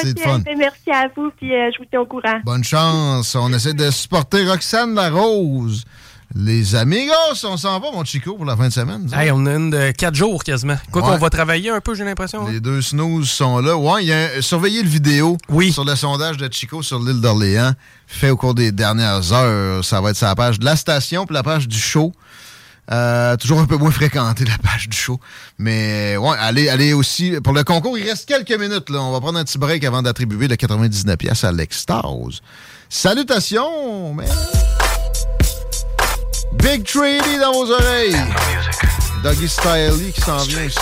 C'est 0.02 0.20
fun. 0.20 0.40
ben, 0.40 0.56
merci 0.58 0.92
à 0.92 1.08
vous, 1.16 1.32
puis 1.36 1.54
euh, 1.56 1.72
je 1.74 1.80
vous 1.80 1.86
tiens 1.90 2.02
au 2.02 2.06
courant. 2.06 2.40
Bonne 2.46 2.64
chance. 2.64 3.36
On 3.36 3.52
essaie 3.52 3.74
de 3.74 3.90
supporter 3.90 4.48
Roxane 4.48 4.94
Larose. 4.94 5.86
Les 6.40 6.76
amigos, 6.76 7.14
on 7.46 7.58
s'en 7.58 7.80
va, 7.80 7.92
mon 7.92 8.04
Chico, 8.06 8.36
pour 8.36 8.46
la 8.46 8.56
fin 8.56 8.68
de 8.68 8.74
semaine. 8.74 9.10
Hey, 9.12 9.32
on 9.32 9.44
a 9.48 9.54
une 9.56 9.72
de 9.72 9.90
4 9.92 10.14
jours 10.14 10.44
quasiment. 10.44 10.76
Quoi 10.92 11.02
Ouais. 11.02 11.08
qu'on 11.14 11.18
va 11.18 11.30
travailler 11.32 11.72
un 11.72 11.82
peu, 11.82 11.96
j'ai 11.96 12.04
l'impression. 12.04 12.46
hein? 12.46 12.52
Les 12.52 12.60
deux 12.60 12.82
snooze 12.82 13.28
sont 13.28 13.58
là. 13.60 13.76
Ouais, 13.76 14.04
il 14.04 14.10
y 14.10 14.14
a 14.14 14.18
un- 14.38 14.42
surveillez 14.42 14.84
le 14.84 14.90
vidéo 14.90 15.38
sur 15.72 15.84
le 15.84 15.96
sondage 15.96 16.38
de 16.38 16.48
Chico 16.52 16.84
sur 16.84 17.00
l'île 17.00 17.22
d'Orléans, 17.22 17.72
fait 18.06 18.30
au 18.30 18.38
cours 18.38 18.54
des 18.54 18.72
dernières 18.72 19.34
heures. 19.34 19.84
Ça 19.84 20.00
va 20.00 20.12
être 20.12 20.18
sur 20.18 20.28
la 20.28 20.36
page 20.36 20.60
de 20.60 20.66
la 20.66 20.76
station 20.76 21.26
puis 21.26 21.34
la 21.34 21.42
page 21.44 21.68
du 21.68 21.80
show. 21.80 22.12
Euh, 22.92 23.36
toujours 23.36 23.60
un 23.60 23.66
peu 23.66 23.76
moins 23.78 23.92
fréquenté 23.92 24.46
la 24.46 24.58
page 24.60 24.88
du 24.90 24.96
show. 24.96 25.20
Mais 25.58 26.18
ouais, 26.18 26.36
allez, 26.40 26.70
allez 26.70 26.94
aussi. 26.94 27.34
Pour 27.44 27.54
le 27.54 27.64
concours, 27.64 27.98
il 27.98 28.08
reste 28.08 28.28
quelques 28.28 28.58
minutes. 28.58 28.90
Là. 28.92 29.02
On 29.02 29.12
va 29.12 29.20
prendre 29.20 29.40
un 29.40 29.44
petit 29.44 29.58
break 29.58 29.84
avant 29.84 30.04
d'attribuer 30.04 30.48
le 30.48 30.56
99 30.56 31.18
pièces 31.18 31.44
à 31.44 31.52
l'extase. 31.52 32.42
Salutations! 32.90 34.16
Big 36.54 36.84
Trady 36.86 37.38
dans 37.40 37.52
vos 37.54 37.72
oreilles. 37.72 38.18
Doggy 39.24 39.48
Styley 39.48 40.12
qui 40.12 40.22
s'en 40.22 40.38
vient 40.38 40.66
aussi. 40.66 40.80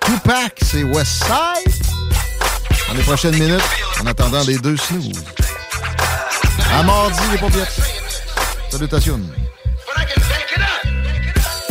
Tupac, 0.00 0.58
c'est 0.62 0.84
Westside. 0.84 1.72
Dans 2.88 2.94
les 2.94 3.02
prochaines 3.02 3.38
minutes, 3.38 3.62
en 4.02 4.06
attendant 4.06 4.42
les 4.44 4.58
deux 4.58 4.76
snooze. 4.76 5.24
À 6.72 6.82
mardi, 6.82 7.20
les 7.30 7.38
paupiètes. 7.38 7.80
Salutations. 8.70 9.20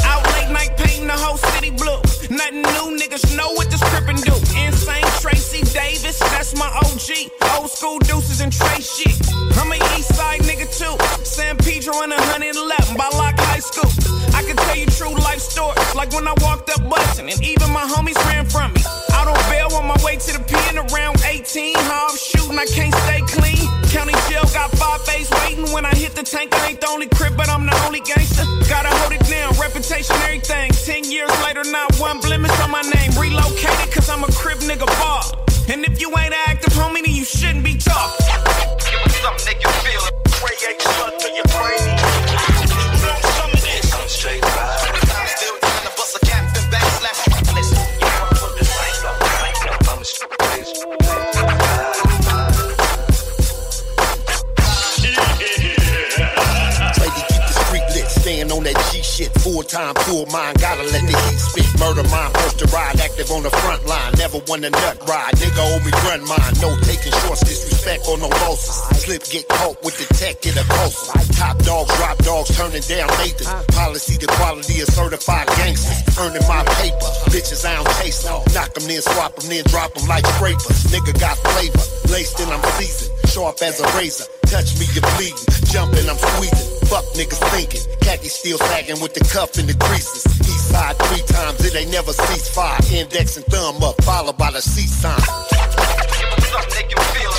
Out 0.05 0.25
late 0.35 0.49
night 0.51 0.77
painting 0.77 1.07
the 1.07 1.13
whole 1.13 1.37
city 1.37 1.71
blue. 1.71 1.99
Nothing 2.29 2.61
new, 2.61 2.97
niggas 2.97 3.35
know 3.35 3.51
what 3.55 3.69
this 3.69 3.81
crippin' 3.81 4.21
do. 4.21 4.33
Insane 4.57 5.03
Tracy 5.19 5.63
Davis, 5.73 6.19
that's 6.19 6.55
my 6.55 6.67
OG. 6.81 7.40
Old 7.57 7.69
school 7.69 7.99
deuces 7.99 8.41
and 8.41 8.51
Trey 8.51 8.79
shit. 8.79 9.17
I'm 9.57 9.71
a 9.71 9.75
east 9.97 10.15
side 10.15 10.41
nigga 10.41 10.67
too. 10.71 10.95
San 11.23 11.57
Pedro 11.57 12.01
and 12.01 12.11
111 12.11 12.97
by 12.97 13.09
Lock 13.17 13.35
High 13.37 13.59
School. 13.59 13.91
I 14.33 14.43
can 14.43 14.55
tell 14.55 14.77
you 14.77 14.85
true 14.87 15.13
life 15.25 15.39
stories, 15.39 15.95
like 15.95 16.11
when 16.13 16.27
I 16.27 16.33
walked 16.41 16.69
up 16.69 16.87
bustin', 16.89 17.29
and 17.29 17.41
even 17.43 17.69
my 17.71 17.83
homies 17.83 18.17
ran 18.25 18.45
from 18.45 18.73
me. 18.73 18.81
Out 19.13 19.27
on 19.27 19.37
bail 19.51 19.69
on 19.77 19.85
my 19.87 19.97
way 20.03 20.15
to 20.15 20.31
the 20.33 20.43
pen 20.47 20.77
around 20.77 21.21
18. 21.25 21.75
How 21.75 22.07
I'm 22.09 22.17
shooting, 22.17 22.57
I 22.57 22.65
can't 22.65 22.95
stay 23.05 23.21
clean. 23.27 23.67
County 23.91 24.15
jail 24.29 24.47
got 24.53 24.71
five 24.71 25.01
face 25.01 25.29
waiting. 25.43 25.71
When 25.73 25.85
I 25.85 25.93
hit 25.93 26.15
the 26.15 26.23
tank, 26.23 26.53
I 26.55 26.69
ain't 26.69 26.81
the 26.81 26.87
only 26.87 27.07
crib, 27.07 27.35
but 27.35 27.49
I'm 27.49 27.65
the 27.65 27.75
only 27.85 27.99
gangster. 27.99 28.45
Gotta 28.69 28.89
hold 28.89 29.11
it 29.11 29.25
down, 29.27 29.53
reputation, 29.59 30.15
everything. 30.23 30.71
Ten 30.71 31.03
years 31.03 31.31
later, 31.43 31.63
not 31.65 31.93
one 31.99 32.19
blemish 32.19 32.57
on 32.61 32.71
my 32.71 32.81
name. 32.81 33.11
Relocated, 33.19 33.91
cause 33.93 34.09
I'm 34.09 34.23
a 34.23 34.31
crib 34.31 34.59
nigga 34.59 34.87
bar. 34.99 35.23
And 35.69 35.85
if 35.85 36.01
you 36.01 36.09
ain't 36.17 36.33
active, 36.47 36.73
homie, 36.73 37.03
then 37.05 37.13
you 37.13 37.23
shouldn't 37.41 37.63
be 37.65 37.75
tough. 37.75 38.17
Give 38.91 39.01
us 39.01 39.15
something 39.17 39.45
they 39.47 39.55
can 39.55 39.73
feel. 39.81 40.03
Ray 40.45 40.55
Creation 40.61 41.17
to 41.19 41.27
your 41.33 41.45
brain. 41.49 41.79
brainy. 43.57 44.07
Straight 44.07 44.50
shit. 59.21 59.41
Full 59.41 59.63
time, 59.63 59.93
full 60.05 60.25
mind, 60.27 60.59
gotta 60.59 60.83
let 60.83 61.01
the 61.05 61.13
heat 61.13 61.39
spit. 61.39 61.69
Murder 61.79 62.03
mind, 62.09 62.33
first 62.37 62.59
to 62.59 62.65
ride, 62.73 62.99
active 62.99 63.29
on 63.31 63.43
the 63.43 63.49
front 63.49 63.85
line. 63.85 64.13
Never 64.17 64.39
won 64.47 64.63
a 64.63 64.69
nut 64.69 64.97
ride, 65.07 65.33
nigga 65.37 65.61
owe 65.61 65.79
me 65.85 65.91
run 66.05 66.21
mine. 66.25 66.53
No 66.61 66.73
taking 66.81 67.13
shorts, 67.23 67.41
disrespect 67.41 68.07
or 68.09 68.17
no 68.17 68.27
losses. 68.45 68.77
Slip, 69.01 69.23
get 69.29 69.47
caught 69.47 69.81
with 69.83 69.97
the 69.97 70.07
tech, 70.15 70.41
get 70.41 70.57
a 70.57 70.65
closer. 70.65 71.13
Top 71.33 71.57
dogs, 71.59 71.93
drop 71.97 72.17
dogs, 72.19 72.49
turning 72.57 72.85
down 72.89 73.07
Nathan. 73.21 73.47
Policy, 73.73 74.17
the 74.17 74.27
quality 74.27 74.81
of 74.81 74.89
certified 74.89 75.47
gangsters. 75.57 76.17
Earning 76.17 76.45
my 76.47 76.63
paper, 76.81 77.09
bitches 77.29 77.65
I 77.65 77.75
don't 77.77 77.87
them. 77.87 78.53
Knock 78.53 78.73
them 78.73 78.85
then, 78.87 79.01
swap 79.01 79.35
them 79.35 79.49
then, 79.49 79.63
drop 79.65 79.93
them 79.93 80.07
like 80.07 80.25
scrapers. 80.37 80.89
Nigga 80.89 81.13
got 81.19 81.37
flavor, 81.37 81.85
laced 82.13 82.39
in 82.39 82.49
I'm 82.49 82.63
seasoned. 82.77 83.11
Sharp 83.29 83.61
as 83.61 83.79
a 83.79 83.87
razor, 83.97 84.25
touch 84.51 84.75
me, 84.77 84.85
you're 84.91 85.07
bleeding. 85.15 85.47
Jumping, 85.71 86.07
I'm 86.11 86.19
squeezing. 86.19 86.67
Fuck 86.91 87.05
niggas 87.15 87.39
thinking. 87.55 87.81
Khaki 88.03 88.27
still 88.27 88.57
sagging 88.57 88.99
with 88.99 89.13
the 89.13 89.23
cuff 89.31 89.57
in 89.57 89.65
the 89.65 89.73
creases. 89.73 90.27
East 90.43 90.71
side 90.71 90.99
three 90.99 91.23
times, 91.23 91.63
it 91.63 91.73
ain't 91.73 91.89
never 91.89 92.11
cease 92.11 92.49
fire. 92.53 92.77
Index 92.91 93.37
and 93.37 93.45
thumb 93.45 93.81
up, 93.81 93.95
followed 94.03 94.37
by 94.37 94.51
the 94.51 94.61
C 94.61 94.81
sign. 94.85 95.15
I 95.15 95.47
was 96.67 97.30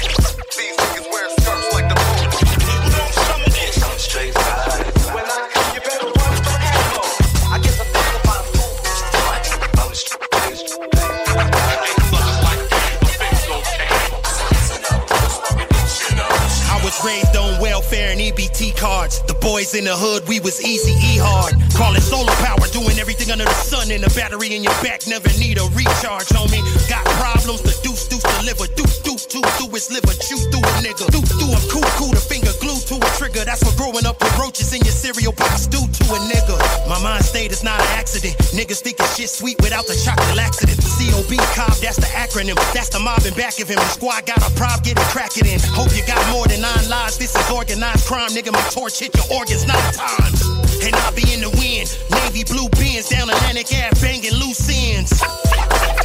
raised 17.04 17.36
on 17.36 17.60
welfare 17.60 18.12
and 18.12 18.20
EBT 18.20 18.76
cards. 18.76 19.22
The 19.22 19.34
boys 19.34 19.74
in 19.74 19.84
the 19.84 19.96
hood, 19.96 20.26
we 20.28 20.40
was 20.40 20.62
easy 20.64 20.92
E 20.92 21.18
hard. 21.18 21.54
Call 21.74 21.94
it 21.94 22.02
solar 22.02 22.32
power, 22.38 22.62
doing 22.72 22.98
everything 22.98 23.30
under 23.30 23.44
the 23.44 23.60
sun. 23.66 23.90
And 23.90 24.04
a 24.04 24.10
battery 24.10 24.54
in 24.54 24.62
your 24.62 24.76
back 24.82 25.06
never 25.06 25.28
need 25.38 25.58
a 25.58 25.66
recharge, 25.74 26.30
homie. 26.30 26.62
Got 26.88 27.04
problems, 27.18 27.62
the 27.62 27.74
deuce 27.82 28.06
deuce 28.08 28.22
deliver. 28.38 28.66
Deuce 28.74 29.01
two 29.32 29.40
through 29.56 29.72
his 29.72 29.88
liver, 29.88 30.12
chew 30.20 30.36
through 30.52 30.60
a 30.60 30.72
nigga. 30.84 31.08
Deuce 31.08 31.32
through 31.32 31.56
a 31.56 31.60
cool 31.72 31.88
cool, 31.96 32.12
the 32.12 32.20
finger 32.20 32.52
glued 32.60 32.84
to 32.84 33.00
a 33.00 33.08
trigger. 33.16 33.48
That's 33.48 33.64
what 33.64 33.72
growing 33.80 34.04
up 34.04 34.20
with 34.20 34.28
roaches 34.36 34.76
in 34.76 34.84
your 34.84 34.92
cereal 34.92 35.32
box 35.32 35.64
do 35.64 35.80
to 35.80 36.04
a 36.12 36.18
nigga. 36.28 36.60
My 36.84 37.00
mind 37.00 37.24
state 37.24 37.50
is 37.50 37.64
not 37.64 37.80
an 37.80 37.88
accident. 37.96 38.36
Niggas 38.52 38.84
thinking 38.84 39.08
shit 39.16 39.32
sweet 39.32 39.56
without 39.64 39.88
the 39.88 39.96
chocolate 40.04 40.36
laxative. 40.36 40.76
COB 41.00 41.32
Cobb, 41.56 41.72
that's 41.80 41.96
the 41.96 42.12
acronym. 42.12 42.60
That's 42.76 42.92
the 42.92 43.00
mob 43.00 43.24
in 43.24 43.32
back 43.32 43.56
of 43.56 43.72
him. 43.72 43.80
The 43.80 43.88
squad 43.96 44.28
got 44.28 44.44
a 44.44 44.52
prob, 44.52 44.84
get 44.84 45.00
it, 45.00 45.08
crack 45.08 45.32
in. 45.40 45.48
Hope 45.72 45.96
you 45.96 46.04
got 46.04 46.20
more 46.28 46.44
than 46.44 46.60
nine 46.60 46.84
lives. 46.92 47.16
This 47.16 47.32
is 47.32 47.48
organized 47.48 48.04
crime, 48.04 48.36
nigga. 48.36 48.52
My 48.52 48.60
torch 48.68 49.00
hit 49.00 49.16
your 49.16 49.24
organs 49.32 49.64
nine 49.64 49.92
times. 49.96 50.44
And 50.84 50.92
I'll 51.08 51.16
be 51.16 51.24
in 51.32 51.40
the 51.40 51.52
wind. 51.56 51.88
Navy 52.12 52.44
blue 52.44 52.68
bins 52.76 53.08
down 53.08 53.32
Atlantic 53.32 53.72
Ave, 53.72 53.96
banging 54.04 54.36
loose 54.36 54.68
ends. 54.68 55.16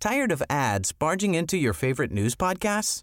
Tired 0.00 0.32
of 0.32 0.42
ads 0.48 0.92
barging 0.92 1.34
into 1.34 1.56
your 1.56 1.72
favorite 1.72 2.12
news 2.12 2.34
podcasts? 2.36 3.02